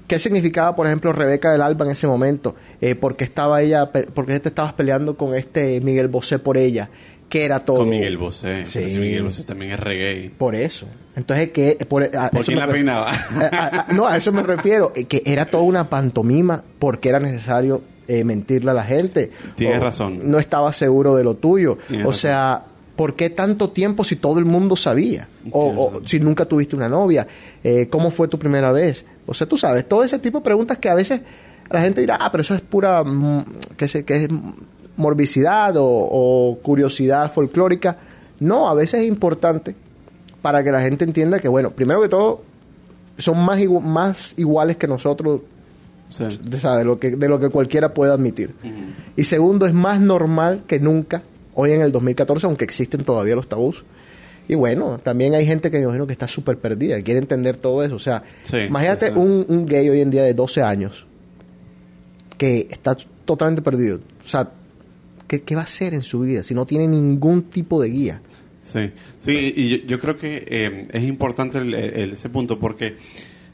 qué 0.07 0.19
significaba, 0.19 0.75
por 0.75 0.87
ejemplo, 0.87 1.13
Rebeca 1.13 1.53
del 1.53 1.61
Alba 1.61 1.85
en 1.85 1.91
ese 1.91 2.07
momento, 2.07 2.55
eh, 2.81 2.95
porque 2.95 3.25
estaba 3.25 3.61
ella, 3.61 3.93
pe- 3.93 4.05
porque 4.07 4.41
te 4.41 4.49
estabas 4.49 4.73
peleando 4.73 5.17
con 5.19 5.35
este 5.35 5.81
Miguel 5.83 6.09
Bosé 6.09 6.39
por 6.39 6.57
ella, 6.57 6.89
que 7.29 7.45
era 7.45 7.61
todo. 7.61 7.79
Con 7.79 7.91
Miguel 7.91 8.17
Bosé. 8.17 8.65
Sí. 8.67 8.81
Miguel 8.99 9.25
Bosé 9.25 9.45
también 9.45 9.73
es 9.73 9.81
reggae. 9.81 10.31
Por 10.37 10.55
eso. 10.55 10.87
Entonces, 11.17 11.51
que 11.51 11.77
por, 11.89 12.05
a 12.17 12.31
¿Por 12.31 12.45
quién 12.45 12.59
la 12.59 12.69
peinaba? 12.69 13.11
a- 13.53 13.87
a- 13.89 13.93
no, 13.93 14.07
a 14.07 14.17
eso 14.17 14.33
me 14.33 14.43
refiero, 14.43 14.93
eh, 14.95 15.05
que 15.05 15.23
era 15.27 15.45
toda 15.47 15.65
una 15.65 15.91
pantomima 15.91 16.63
porque 16.79 17.09
era 17.09 17.19
necesario 17.21 17.83
eh, 18.07 18.25
mentirle 18.25 18.71
a 18.71 18.75
la 18.75 18.85
gente. 18.85 19.31
Tienes 19.57 19.79
O 19.79 19.83
razón. 19.83 20.21
No 20.31 20.39
estaba 20.39 20.73
seguro 20.73 21.17
de 21.17 21.25
lo 21.25 21.35
tuyo. 21.35 21.77
Tienes 21.89 22.07
o 22.07 22.11
razón. 22.11 22.21
sea, 22.21 22.65
¿por 22.97 23.15
qué 23.17 23.31
tanto 23.31 23.71
tiempo 23.71 24.05
si 24.05 24.17
todo 24.17 24.39
el 24.39 24.45
mundo 24.45 24.77
sabía? 24.77 25.29
O, 25.51 25.67
o 25.97 26.07
si 26.07 26.21
nunca 26.21 26.45
tuviste 26.47 26.77
una 26.77 26.89
novia. 26.89 27.27
Eh, 27.63 27.89
¿Cómo 27.91 28.11
fue 28.11 28.29
tu 28.29 28.39
primera 28.39 28.73
vez? 28.73 29.05
O 29.27 29.35
sea, 29.35 29.47
tú 29.47 29.57
sabes, 29.57 29.87
todo 29.89 30.05
ese 30.05 30.19
tipo 30.19 30.39
de 30.39 30.45
preguntas 30.45 30.79
que 30.79 30.89
a 30.89 30.95
veces 30.95 31.21
la 31.69 31.83
gente 31.83 32.01
dirá, 32.01 32.17
ah, 32.19 32.31
pero 32.33 32.41
eso 32.43 32.55
es 32.55 32.63
pura, 32.63 33.05
mm, 33.05 33.45
que 33.77 33.89
sé, 33.89 34.05
que 34.05 34.25
es 34.25 34.29
morbicidad 34.99 35.77
o, 35.79 35.85
o 35.87 36.59
curiosidad 36.63 37.33
folclórica. 37.33 37.97
No, 38.41 38.69
a 38.69 38.75
veces 38.75 39.01
es 39.01 39.09
importante 39.09 39.75
para 40.43 40.63
que 40.63 40.71
la 40.71 40.81
gente 40.83 41.05
entienda 41.05 41.39
que, 41.41 41.49
bueno, 41.49 41.71
primero 41.71 42.01
que 42.03 42.09
todo, 42.09 42.43
son 43.17 43.39
más, 43.45 43.59
igu- 43.59 43.81
más 43.81 44.35
iguales 44.37 44.77
que 44.77 44.87
nosotros 44.87 45.41
Sí. 46.11 46.25
de, 46.25 46.85
lo 46.85 46.99
que, 46.99 47.11
de 47.17 47.29
lo 47.29 47.39
que 47.39 47.51
cualquiera 47.51 47.93
puede 47.93 48.13
admitir. 48.13 48.55
Y 49.15 49.25
segundo, 49.25 49.67
es 49.67 49.75
más 49.75 50.01
normal 50.01 50.63
que 50.67 50.79
nunca, 50.81 51.23
hoy 51.55 51.73
en 51.73 51.83
el 51.83 51.93
2014, 51.93 52.47
aunque 52.47 52.65
existen 52.65 53.05
todavía 53.05 53.35
los 53.37 53.47
tabús. 53.47 53.85
Y 54.49 54.55
bueno, 54.55 54.99
también 55.03 55.35
hay 55.35 55.45
gente 55.45 55.71
que 55.71 55.77
me 55.77 55.83
imagino 55.85 56.07
que 56.07 56.15
está 56.15 56.27
súper 56.27 56.57
perdida, 56.57 56.99
y 56.99 57.03
quiere 57.03 57.21
entender 57.21 57.59
todo 57.59 57.83
eso. 57.83 57.97
O 57.97 57.99
sea, 57.99 58.23
Sí, 58.43 58.57
imagínate. 58.57 59.11
Un, 59.11 59.45
un 59.49 59.67
gay 59.67 59.87
hoy 59.91 60.01
en 60.01 60.11
día 60.11 60.23
de 60.23 60.33
12 60.33 60.63
años 60.63 61.05
que 62.39 62.69
está 62.71 62.97
totalmente 63.27 63.61
perdido. 63.63 63.99
O 64.25 64.29
sea, 64.29 64.49
¿qué, 65.29 65.43
qué 65.43 65.55
va 65.55 65.61
a 65.61 65.65
hacer 65.65 65.95
en 65.95 66.03
su 66.03 66.21
vida 66.21 66.43
si 66.43 66.55
no 66.55 66.67
tiene 66.67 66.89
ningún 66.89 67.43
tipo 67.45 67.81
de 67.81 67.91
guía? 67.91 68.21
Sí, 68.63 68.91
sí, 69.19 69.53
y 69.57 69.69
yo, 69.69 69.77
yo 69.87 69.99
creo 70.01 70.19
que 70.19 70.45
eh, 70.47 70.89
es 70.93 71.05
importante 71.05 71.59
el- 71.59 71.73
el- 71.75 72.13
ese 72.13 72.29
punto 72.29 72.59
porque 72.59 72.97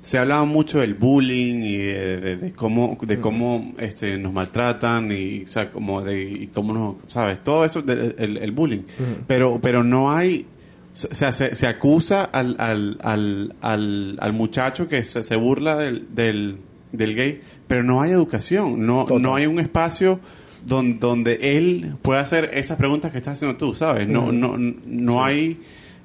se 0.01 0.19
hablaba 0.19 0.45
mucho 0.45 0.81
del 0.81 0.95
bullying 0.95 1.63
y 1.63 1.77
de, 1.77 2.17
de- 2.21 2.37
de 2.37 2.53
cómo 2.53 2.99
de 3.07 3.21
cómo 3.21 3.75
este, 3.79 4.19
nos 4.19 4.33
maltratan 4.33 5.13
y 5.13 5.45
o 5.45 5.47
sea, 5.47 5.71
como 5.71 6.03
de 6.03 6.23
y 6.25 6.47
cómo 6.49 6.73
nos 6.75 6.97
sabes 7.13 7.43
todo 7.45 7.65
eso 7.65 7.81
de- 7.83 8.15
el, 8.19 8.39
el 8.39 8.51
bullying 8.53 8.83
pero 9.27 9.61
pero 9.63 9.83
no 9.85 10.11
hay 10.15 10.47
o 10.93 10.97
sea 11.15 11.33
se, 11.33 11.55
se 11.55 11.67
acusa 11.69 12.25
al, 12.25 12.57
al, 12.59 12.99
al, 13.01 13.55
al, 13.63 14.17
al 14.21 14.33
muchacho 14.33 14.89
que 14.89 15.05
se, 15.05 15.23
se 15.25 15.37
burla 15.37 15.77
del, 15.77 16.09
del, 16.15 16.59
del 16.93 17.15
gay 17.15 17.41
pero 17.67 17.83
no 17.83 18.03
hay 18.03 18.11
educación 18.11 18.85
no 18.85 19.05
Total. 19.05 19.23
no 19.23 19.35
hay 19.37 19.47
un 19.47 19.59
espacio 19.61 20.21
donde, 20.65 20.99
donde 20.99 21.57
él 21.57 21.97
pueda 22.03 22.21
hacer 22.21 22.51
esas 22.55 22.77
preguntas 22.77 23.11
que 23.13 23.19
estás 23.19 23.35
haciendo 23.35 23.57
tú 23.57 23.75
sabes 23.75 24.09
no 24.09 24.33
no 24.33 24.57
no 24.59 25.25
hay 25.25 25.61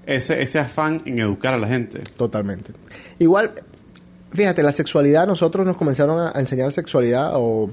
ese 0.05 0.41
ese 0.41 0.59
afán 0.59 1.01
en 1.05 1.19
educar 1.19 1.53
a 1.53 1.57
la 1.57 1.67
gente 1.67 1.99
Totalmente. 2.17 2.73
Igual, 3.19 3.51
fíjate, 4.31 4.63
la 4.63 4.71
sexualidad, 4.71 5.27
nosotros 5.27 5.65
nos 5.65 5.77
comenzaron 5.77 6.19
a, 6.19 6.31
a 6.35 6.39
enseñar 6.39 6.71
sexualidad 6.71 7.31
o 7.35 7.71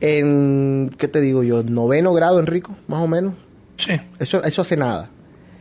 en, 0.00 0.94
¿qué 0.98 1.08
te 1.08 1.20
digo 1.20 1.42
yo? 1.42 1.62
Noveno 1.62 2.12
grado, 2.12 2.38
Enrico, 2.38 2.76
más 2.86 3.00
o 3.00 3.08
menos. 3.08 3.34
Sí. 3.76 4.00
Eso, 4.18 4.42
eso 4.44 4.62
hace 4.62 4.76
nada. 4.76 5.10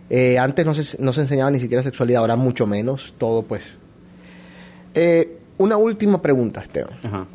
Eh, 0.10 0.38
antes 0.38 0.66
no 0.66 0.76
se, 0.76 1.02
no 1.02 1.14
se 1.14 1.22
enseñaba 1.22 1.52
ni 1.52 1.60
siquiera 1.60 1.84
sexualidad, 1.84 2.22
ahora 2.22 2.36
mucho 2.36 2.68
menos, 2.68 3.14
todo 3.18 3.44
pues. 3.44 3.74
Eh, 4.94 5.40
una 5.58 5.78
última 5.78 6.22
pregunta, 6.22 6.62
Esteban. 6.62 6.94
Ajá. 7.04 7.28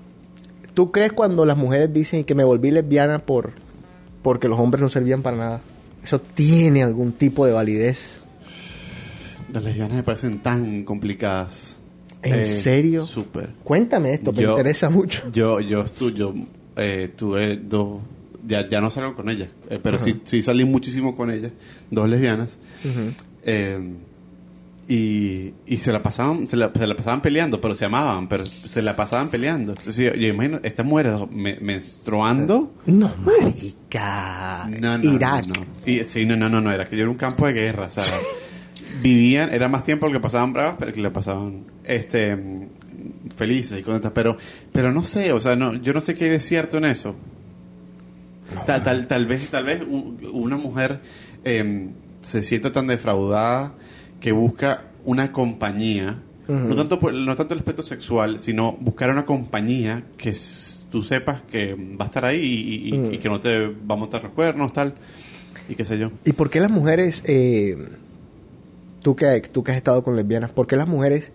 ¿Tú 0.81 0.91
crees 0.93 1.13
cuando 1.13 1.45
las 1.45 1.59
mujeres 1.59 1.93
dicen 1.93 2.25
que 2.25 2.35
me 2.35 2.43
volví 2.43 2.71
lesbiana 2.71 3.19
por 3.19 3.51
porque 4.23 4.49
los 4.49 4.59
hombres 4.59 4.81
no 4.81 4.89
servían 4.89 5.21
para 5.21 5.37
nada? 5.37 5.61
¿Eso 6.03 6.23
tiene 6.23 6.83
algún 6.83 7.13
tipo 7.13 7.45
de 7.45 7.53
validez? 7.53 8.19
Las 9.53 9.63
lesbianas 9.63 9.97
me 9.97 10.03
parecen 10.03 10.39
tan 10.39 10.85
complicadas. 10.85 11.77
¿En 12.23 12.41
Eh, 12.41 12.45
serio? 12.47 13.05
Súper. 13.05 13.51
Cuéntame 13.63 14.15
esto, 14.15 14.33
me 14.33 14.43
interesa 14.43 14.89
mucho. 14.89 15.31
Yo, 15.31 15.61
yo, 15.61 15.85
estu- 15.85 16.15
yo 16.15 16.33
eh, 16.77 17.13
tuve 17.15 17.59
dos, 17.59 18.01
ya, 18.49 18.67
ya 18.67 18.81
no 18.81 18.89
salgo 18.89 19.15
con 19.15 19.29
ellas, 19.29 19.51
eh, 19.69 19.79
pero 19.83 19.97
Ajá. 19.97 20.05
sí, 20.07 20.23
sí 20.25 20.41
salí 20.41 20.65
muchísimo 20.65 21.15
con 21.15 21.31
ellas, 21.31 21.53
dos 21.91 22.09
lesbianas, 22.09 22.59
y, 24.93 25.55
y 25.67 25.79
se 25.79 25.93
la 25.93 26.03
pasaban, 26.03 26.49
se 26.49 26.57
la, 26.57 26.73
se 26.77 26.85
la 26.85 26.97
pasaban 26.97 27.23
peleando, 27.23 27.61
pero 27.61 27.75
se 27.77 27.85
amaban, 27.85 28.29
pero 28.29 28.45
se 28.45 28.83
la 28.83 28.97
pasaban 28.97 29.29
peleando. 29.29 29.73
Entonces 29.79 30.13
yo, 30.13 30.13
yo 30.21 30.27
imagino, 30.27 30.59
estas 30.65 30.85
mujeres 30.85 31.13
me- 31.31 31.61
menstruando, 31.61 32.73
No, 32.87 33.15
marica. 33.25 34.69
no, 34.81 34.99
no, 34.99 35.15
Irak. 35.15 35.47
no, 35.47 35.55
no. 35.61 35.67
Y, 35.87 36.03
sí, 36.03 36.27
no, 36.27 36.37
no, 36.37 36.49
no, 36.49 36.61
no, 36.61 36.73
era 36.73 36.87
que 36.87 36.97
yo 36.97 37.03
era 37.03 37.11
un 37.11 37.17
campo 37.17 37.47
de 37.47 37.53
guerra, 37.53 37.87
vivían, 39.01 39.55
era 39.55 39.69
más 39.69 39.85
tiempo 39.85 40.07
el 40.07 40.13
que 40.13 40.19
pasaban 40.21 40.53
bravas, 40.53 40.75
pero 40.79 40.93
que 40.93 41.01
le 41.01 41.11
pasaban 41.13 41.67
este 41.85 42.37
felices 43.37 43.79
y 43.79 43.83
contentas, 43.83 44.11
pero, 44.13 44.37
pero 44.73 44.93
no 44.93 45.05
sé, 45.05 45.33
o 45.33 45.39
sea, 45.41 45.55
no, 45.55 45.73
yo 45.75 45.93
no 45.95 46.01
sé 46.01 46.15
qué 46.15 46.25
hay 46.25 46.31
de 46.31 46.41
cierto 46.41 46.79
en 46.79 46.85
eso. 46.87 47.15
tal, 48.67 48.83
tal, 48.83 49.07
tal 49.07 49.27
vez, 49.27 49.49
tal 49.51 49.65
vez 49.65 49.83
una 50.33 50.57
mujer 50.57 51.01
eh, 51.45 51.91
se 52.23 52.43
sienta 52.43 52.73
tan 52.73 52.89
defraudada 52.89 53.75
que 54.21 54.33
busca 54.33 54.85
una 55.05 55.33
compañía, 55.33 56.19
no 56.49 56.75
tanto 56.75 56.99
por- 57.01 57.15
no 57.15 57.35
tanto 57.37 57.55
el 57.55 57.61
aspecto 57.61 57.83
sexual, 57.83 58.39
sino 58.39 58.73
buscar 58.81 59.09
una 59.11 59.25
compañía 59.25 60.03
que 60.17 60.35
tú 60.91 61.03
sepas 61.03 61.43
que 61.51 61.75
va 61.75 62.05
a 62.05 62.07
estar 62.07 62.25
ahí 62.25 62.41
y, 62.41 62.95
y- 62.95 63.15
y 63.15 63.19
que 63.19 63.29
no 63.29 63.41
te 63.41 63.67
va 63.69 63.95
a 63.95 63.97
montar 63.97 64.23
los 64.25 64.33
cuernos, 64.33 64.73
tal, 64.73 64.95
y 65.69 65.75
qué 65.77 65.85
sé 65.85 65.97
yo. 65.99 66.11
¿Y 66.25 66.33
por 66.33 66.51
qué 66.51 66.59
las 66.61 66.71
mujeres, 66.71 67.23
eh, 67.27 67.77
tú, 69.03 69.15
que, 69.15 69.41
tú 69.53 69.63
que 69.63 69.71
has 69.73 69.77
estado 69.77 70.03
con 70.03 70.17
lesbianas, 70.17 70.51
por 70.51 70.67
qué 70.67 70.75
las 70.77 70.89
mujeres 70.89 71.31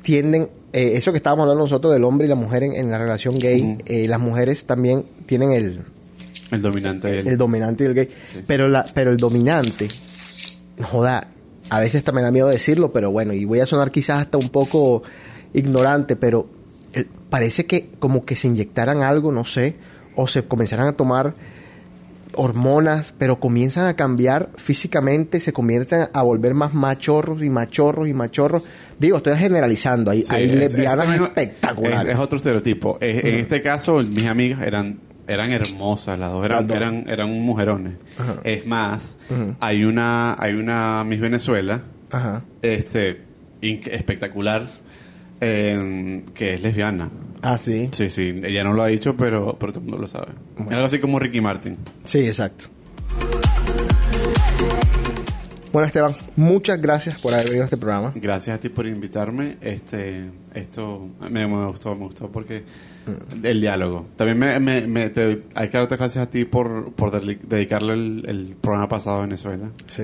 tienden, 0.00 0.48
eh, 0.72 0.92
eso 0.94 1.12
que 1.12 1.18
estábamos 1.18 1.42
hablando 1.44 1.64
nosotros 1.64 1.92
del 1.92 2.04
hombre 2.04 2.26
y 2.26 2.28
la 2.30 2.34
mujer 2.36 2.62
en, 2.62 2.72
en 2.72 2.90
la 2.90 2.98
relación 2.98 3.34
gay, 3.34 3.78
eh, 3.86 4.06
las 4.08 4.20
mujeres 4.20 4.64
también 4.64 5.04
tienen 5.26 5.52
el, 5.52 5.80
El 6.50 6.62
dominante. 6.62 7.18
el 7.18 7.36
dominante 7.36 7.84
y 7.84 7.86
el 7.88 7.94
gay, 7.94 8.08
pero, 8.46 8.68
la, 8.68 8.86
pero 8.94 9.10
el 9.10 9.16
dominante, 9.18 9.88
joda, 10.82 11.28
a 11.70 11.80
veces 11.80 11.96
hasta 12.00 12.12
me 12.12 12.22
da 12.22 12.30
miedo 12.30 12.48
decirlo, 12.48 12.92
pero 12.92 13.10
bueno, 13.10 13.32
y 13.32 13.44
voy 13.44 13.60
a 13.60 13.66
sonar 13.66 13.90
quizás 13.90 14.20
hasta 14.22 14.38
un 14.38 14.48
poco 14.50 15.02
ignorante, 15.54 16.16
pero 16.16 16.46
eh, 16.94 17.06
parece 17.30 17.66
que 17.66 17.88
como 17.98 18.24
que 18.24 18.36
se 18.36 18.48
inyectaran 18.48 19.02
algo, 19.02 19.32
no 19.32 19.44
sé, 19.44 19.76
o 20.16 20.26
se 20.28 20.42
comenzaran 20.44 20.86
a 20.88 20.92
tomar 20.92 21.34
hormonas, 22.34 23.12
pero 23.18 23.38
comienzan 23.38 23.86
a 23.88 23.94
cambiar 23.96 24.48
físicamente, 24.56 25.38
se 25.40 25.52
comienzan 25.52 26.08
a 26.14 26.22
volver 26.22 26.54
más 26.54 26.72
machorros 26.72 27.42
y 27.42 27.50
machorros 27.50 28.08
y 28.08 28.14
machorros. 28.14 28.62
Digo, 28.98 29.18
estoy 29.18 29.36
generalizando, 29.36 30.10
hay, 30.10 30.24
Sí, 30.24 30.34
hay 30.34 30.44
es- 30.44 30.54
lesbianas 30.54 31.14
es- 31.14 31.20
espectaculares. 31.20 32.12
Es, 32.14 32.18
otro 32.18 32.36
estereotipo. 32.38 32.96
Es- 33.00 33.22
En 33.24 33.34
este 33.34 33.60
caso, 33.60 33.96
mis 33.98 34.26
amigas 34.26 34.62
eran 34.62 34.98
eran 35.26 35.50
hermosas, 35.50 36.18
las 36.18 36.32
dos 36.32 36.44
eran, 36.44 36.70
eran, 36.70 37.04
eran 37.08 37.30
mujerones. 37.40 37.94
Ajá. 38.18 38.36
Es 38.44 38.66
más, 38.66 39.16
hay 39.60 39.84
una 39.84 40.36
hay 40.38 40.54
una 40.54 41.04
Miss 41.04 41.20
Venezuela, 41.20 41.82
Ajá. 42.10 42.42
este 42.62 43.22
espectacular, 43.60 44.66
eh, 45.40 46.24
que 46.34 46.54
es 46.54 46.62
lesbiana. 46.62 47.10
Ah, 47.42 47.58
sí. 47.58 47.88
Sí, 47.92 48.08
sí. 48.08 48.40
Ella 48.44 48.62
no 48.62 48.72
lo 48.72 48.82
ha 48.82 48.86
dicho, 48.86 49.16
pero, 49.16 49.56
pero 49.58 49.72
todo 49.72 49.80
el 49.80 49.86
mundo 49.90 50.00
lo 50.02 50.06
sabe. 50.06 50.28
Es 50.64 50.70
algo 50.72 50.86
así 50.86 51.00
como 51.00 51.18
Ricky 51.18 51.40
Martin. 51.40 51.76
Sí, 52.04 52.20
exacto. 52.20 52.66
Bueno, 55.72 55.86
Esteban, 55.86 56.12
muchas 56.36 56.80
gracias 56.80 57.18
por 57.20 57.32
haber 57.32 57.46
venido 57.46 57.62
a 57.62 57.64
este 57.64 57.78
programa. 57.78 58.12
Gracias 58.14 58.56
a 58.56 58.60
ti 58.60 58.68
por 58.68 58.86
invitarme. 58.86 59.56
Este, 59.62 60.30
esto 60.54 61.08
me, 61.30 61.46
me 61.46 61.66
gustó, 61.66 61.96
me 61.96 62.04
gustó 62.04 62.30
porque 62.30 62.62
el 63.42 63.60
diálogo. 63.60 64.06
También 64.16 64.38
me, 64.38 64.58
me- 64.60 64.86
me- 64.86 65.10
te- 65.10 65.44
hay 65.54 65.68
que 65.68 65.78
darte 65.78 65.96
gracias 65.96 66.26
a 66.26 66.30
ti 66.30 66.44
por, 66.44 66.92
por 66.92 67.10
dedicarle 67.10 67.94
el, 67.94 68.24
el 68.28 68.56
programa 68.60 68.88
pasado 68.88 69.18
a 69.18 69.20
Venezuela. 69.22 69.70
Sí. 69.90 70.02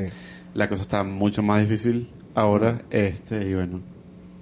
La 0.54 0.68
cosa 0.68 0.82
está 0.82 1.04
mucho 1.04 1.42
más 1.42 1.60
difícil 1.62 2.10
ahora, 2.34 2.82
este, 2.90 3.48
y 3.48 3.54
bueno, 3.54 3.80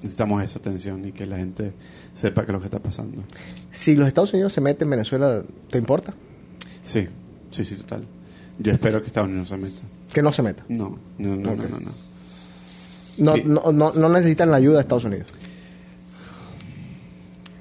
necesitamos 0.02 0.42
esa 0.42 0.58
atención 0.58 1.04
y 1.06 1.12
que 1.12 1.26
la 1.26 1.36
gente 1.36 1.72
sepa 2.14 2.42
qué 2.44 2.50
es 2.50 2.52
lo 2.54 2.60
que 2.60 2.66
está 2.66 2.78
pasando. 2.78 3.22
Si 3.72 3.94
los 3.96 4.06
Estados 4.08 4.32
Unidos 4.32 4.52
se 4.52 4.60
meten 4.60 4.86
en 4.86 4.90
Venezuela, 4.90 5.42
¿te 5.70 5.78
importa? 5.78 6.14
Sí, 6.82 7.06
sí, 7.50 7.64
sí, 7.64 7.74
total. 7.76 8.04
Yo 8.58 8.72
espero 8.72 9.00
que 9.00 9.08
Estados 9.08 9.28
Unidos 9.28 9.48
se 9.48 9.56
meta. 9.58 9.80
Que 10.12 10.22
no 10.22 10.32
se 10.32 10.40
meta. 10.42 10.64
No, 10.68 10.98
no, 11.18 11.36
no, 11.36 11.54
no, 11.54 11.56
no, 11.56 11.78
no. 11.80 11.90
No, 13.18 13.72
no, 13.72 13.92
no 13.92 14.08
necesitan 14.10 14.50
la 14.50 14.58
ayuda 14.58 14.76
de 14.76 14.80
Estados 14.82 15.04
Unidos. 15.04 15.26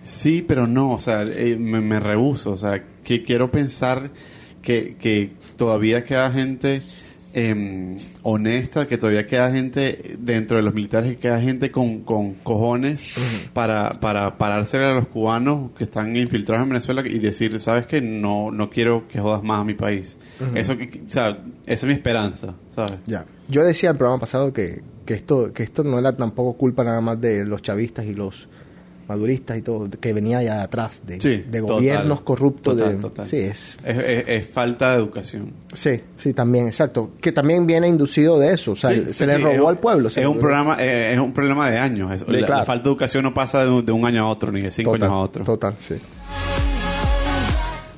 Sí, 0.06 0.44
pero 0.48 0.68
no, 0.68 0.94
o 0.94 1.00
sea, 1.00 1.24
eh, 1.24 1.58
me, 1.60 1.82
me 1.82 2.00
rehuso, 2.00 2.52
o 2.52 2.58
sea, 2.58 2.84
que 3.04 3.24
quiero 3.24 3.52
pensar 3.52 4.12
que, 4.62 4.96
que 5.00 5.32
todavía 5.58 6.04
queda 6.04 6.32
gente 6.32 6.84
eh, 7.34 7.98
honesta, 8.24 8.88
que 8.88 8.98
todavía 8.98 9.28
queda 9.28 9.52
gente 9.52 10.16
dentro 10.20 10.58
de 10.58 10.64
los 10.64 10.74
militares, 10.74 11.16
que 11.16 11.18
queda 11.18 11.42
gente 11.42 11.70
con, 11.70 12.02
con 12.02 12.36
cojones 12.36 13.16
para, 13.52 14.00
para 14.00 14.38
pararse 14.38 14.78
a 14.78 14.94
los 14.94 15.08
cubanos 15.08 15.72
que 15.78 15.84
están 15.84 16.16
infiltrados 16.16 16.64
en 16.64 16.70
Venezuela 16.70 17.04
y 17.06 17.20
decir, 17.20 17.60
sabes 17.60 17.88
que 17.88 18.00
no, 18.00 18.52
no 18.52 18.70
quiero 18.70 19.08
que 19.10 19.20
jodas 19.20 19.44
más 19.44 19.62
a 19.62 19.64
mi 19.66 19.74
país. 19.74 20.18
Eso, 20.54 20.78
que, 20.78 21.02
o 21.06 21.10
sea, 21.10 21.44
esa 21.66 21.86
es 21.86 21.86
mi 21.86 21.94
esperanza, 21.94 22.54
¿sabes? 22.70 23.00
Ya. 23.06 23.26
Yo 23.50 23.66
decía 23.66 23.90
en 23.90 23.96
el 23.96 23.98
programa 23.98 24.22
pasado 24.22 24.54
que, 24.54 24.82
que 25.06 25.16
esto 25.16 25.52
que 25.52 25.64
esto 25.64 25.84
no 25.84 26.00
era 26.00 26.16
tampoco 26.16 26.54
culpa 26.58 26.84
nada 26.86 27.02
más 27.02 27.20
de 27.20 27.44
los 27.44 27.62
chavistas 27.62 28.06
y 28.06 28.14
los 28.14 28.48
maduristas 29.08 29.58
y 29.58 29.62
todo, 29.62 29.90
que 29.90 30.14
venía 30.14 30.40
allá 30.40 30.64
atrás 30.64 31.02
de, 31.06 31.22
Sí, 31.22 31.44
de 31.48 31.60
total. 31.60 31.76
gobiernos 31.76 32.22
corruptos. 32.22 32.76
Total, 32.76 32.96
de, 32.96 33.02
total. 33.02 33.28
Sí, 33.28 33.38
es, 33.38 33.78
Es, 33.84 33.98
es- 33.98 34.24
es 34.28 34.48
falta 34.48 34.92
de 34.92 34.98
educación. 34.98 35.54
sí, 35.74 36.02
sí, 36.18 36.34
también, 36.34 36.68
exacto. 36.68 37.12
Que 37.22 37.32
también 37.32 37.68
viene 37.68 37.88
inducido 37.88 38.40
de 38.40 38.54
eso. 38.54 38.72
O 38.72 38.76
sea, 38.76 38.90
Sí, 38.92 39.04
se 39.08 39.14
sí, 39.14 39.26
le 39.26 39.38
robó 39.38 39.70
al 39.70 39.78
pueblo. 39.78 40.08
Es 40.10 40.18
un 40.18 40.24
robó. 40.24 40.40
programa, 40.40 40.78
eh, 40.80 41.14
es 41.14 41.20
un 41.20 41.34
problema 41.34 41.70
de 41.70 41.78
años. 41.78 42.12
Es- 42.12 42.22
Sí, 42.22 42.32
la, 42.32 42.38
claro. 42.48 42.56
la 42.62 42.66
falta 42.66 42.84
de 42.84 42.90
educación 42.90 43.24
no 43.24 43.34
pasa 43.34 43.64
de 43.64 43.70
un, 43.72 43.86
de 43.86 43.92
un 43.92 44.06
año 44.06 44.24
a 44.26 44.30
otro, 44.30 44.52
ni 44.52 44.62
de 44.62 44.72
cinco 44.72 44.94
Total, 44.94 45.10
años 45.10 45.16
a 45.16 45.20
otro. 45.22 45.46
Total, 45.46 45.76
sí. 45.80 45.96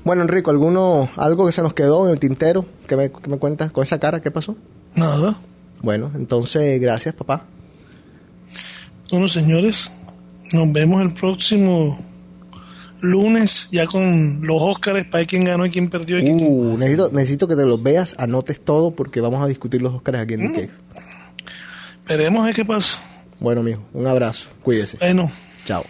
Bueno, 0.03 0.21
Enrico, 0.21 0.51
¿alguno, 0.51 1.09
algo 1.17 1.45
que 1.45 1.51
se 1.51 1.61
nos 1.61 1.73
quedó 1.73 2.05
en 2.07 2.13
el 2.13 2.19
tintero? 2.19 2.65
¿Qué 2.87 2.95
me, 2.95 3.11
qué 3.11 3.29
me 3.29 3.37
cuentas? 3.37 3.71
¿Con 3.71 3.83
esa 3.83 3.99
cara 3.99 4.21
qué 4.21 4.31
pasó? 4.31 4.55
Nada. 4.95 5.37
Bueno, 5.81 6.11
entonces, 6.15 6.79
gracias, 6.79 7.13
papá. 7.13 7.43
Bueno, 9.11 9.27
señores, 9.27 9.91
nos 10.51 10.71
vemos 10.71 11.01
el 11.01 11.13
próximo 11.13 11.99
lunes 13.01 13.69
ya 13.71 13.85
con 13.85 14.39
los 14.41 14.61
Óscares 14.61 15.05
para 15.05 15.19
ver 15.19 15.27
quién 15.27 15.43
ganó 15.43 15.65
y 15.65 15.69
quién 15.69 15.89
perdió. 15.89 16.19
Y 16.19 16.23
quién... 16.23 16.37
Uh, 16.39 16.77
necesito, 16.77 17.11
necesito 17.11 17.47
que 17.47 17.55
te 17.55 17.65
los 17.65 17.83
veas, 17.83 18.15
anotes 18.17 18.59
todo 18.59 18.91
porque 18.91 19.21
vamos 19.21 19.43
a 19.43 19.47
discutir 19.47 19.81
los 19.81 19.93
Óscares 19.93 20.21
aquí 20.21 20.35
en 20.35 20.49
mm. 20.49 20.53
The 20.53 20.67
Cave. 20.67 20.71
Veremos 22.07 22.47
a 22.47 22.53
qué 22.53 22.63
pasa. 22.63 22.99
Bueno, 23.39 23.61
mijo, 23.61 23.81
un 23.93 24.07
abrazo. 24.07 24.49
Cuídese. 24.63 24.97
Bueno. 24.97 25.29
Chao. 25.65 25.83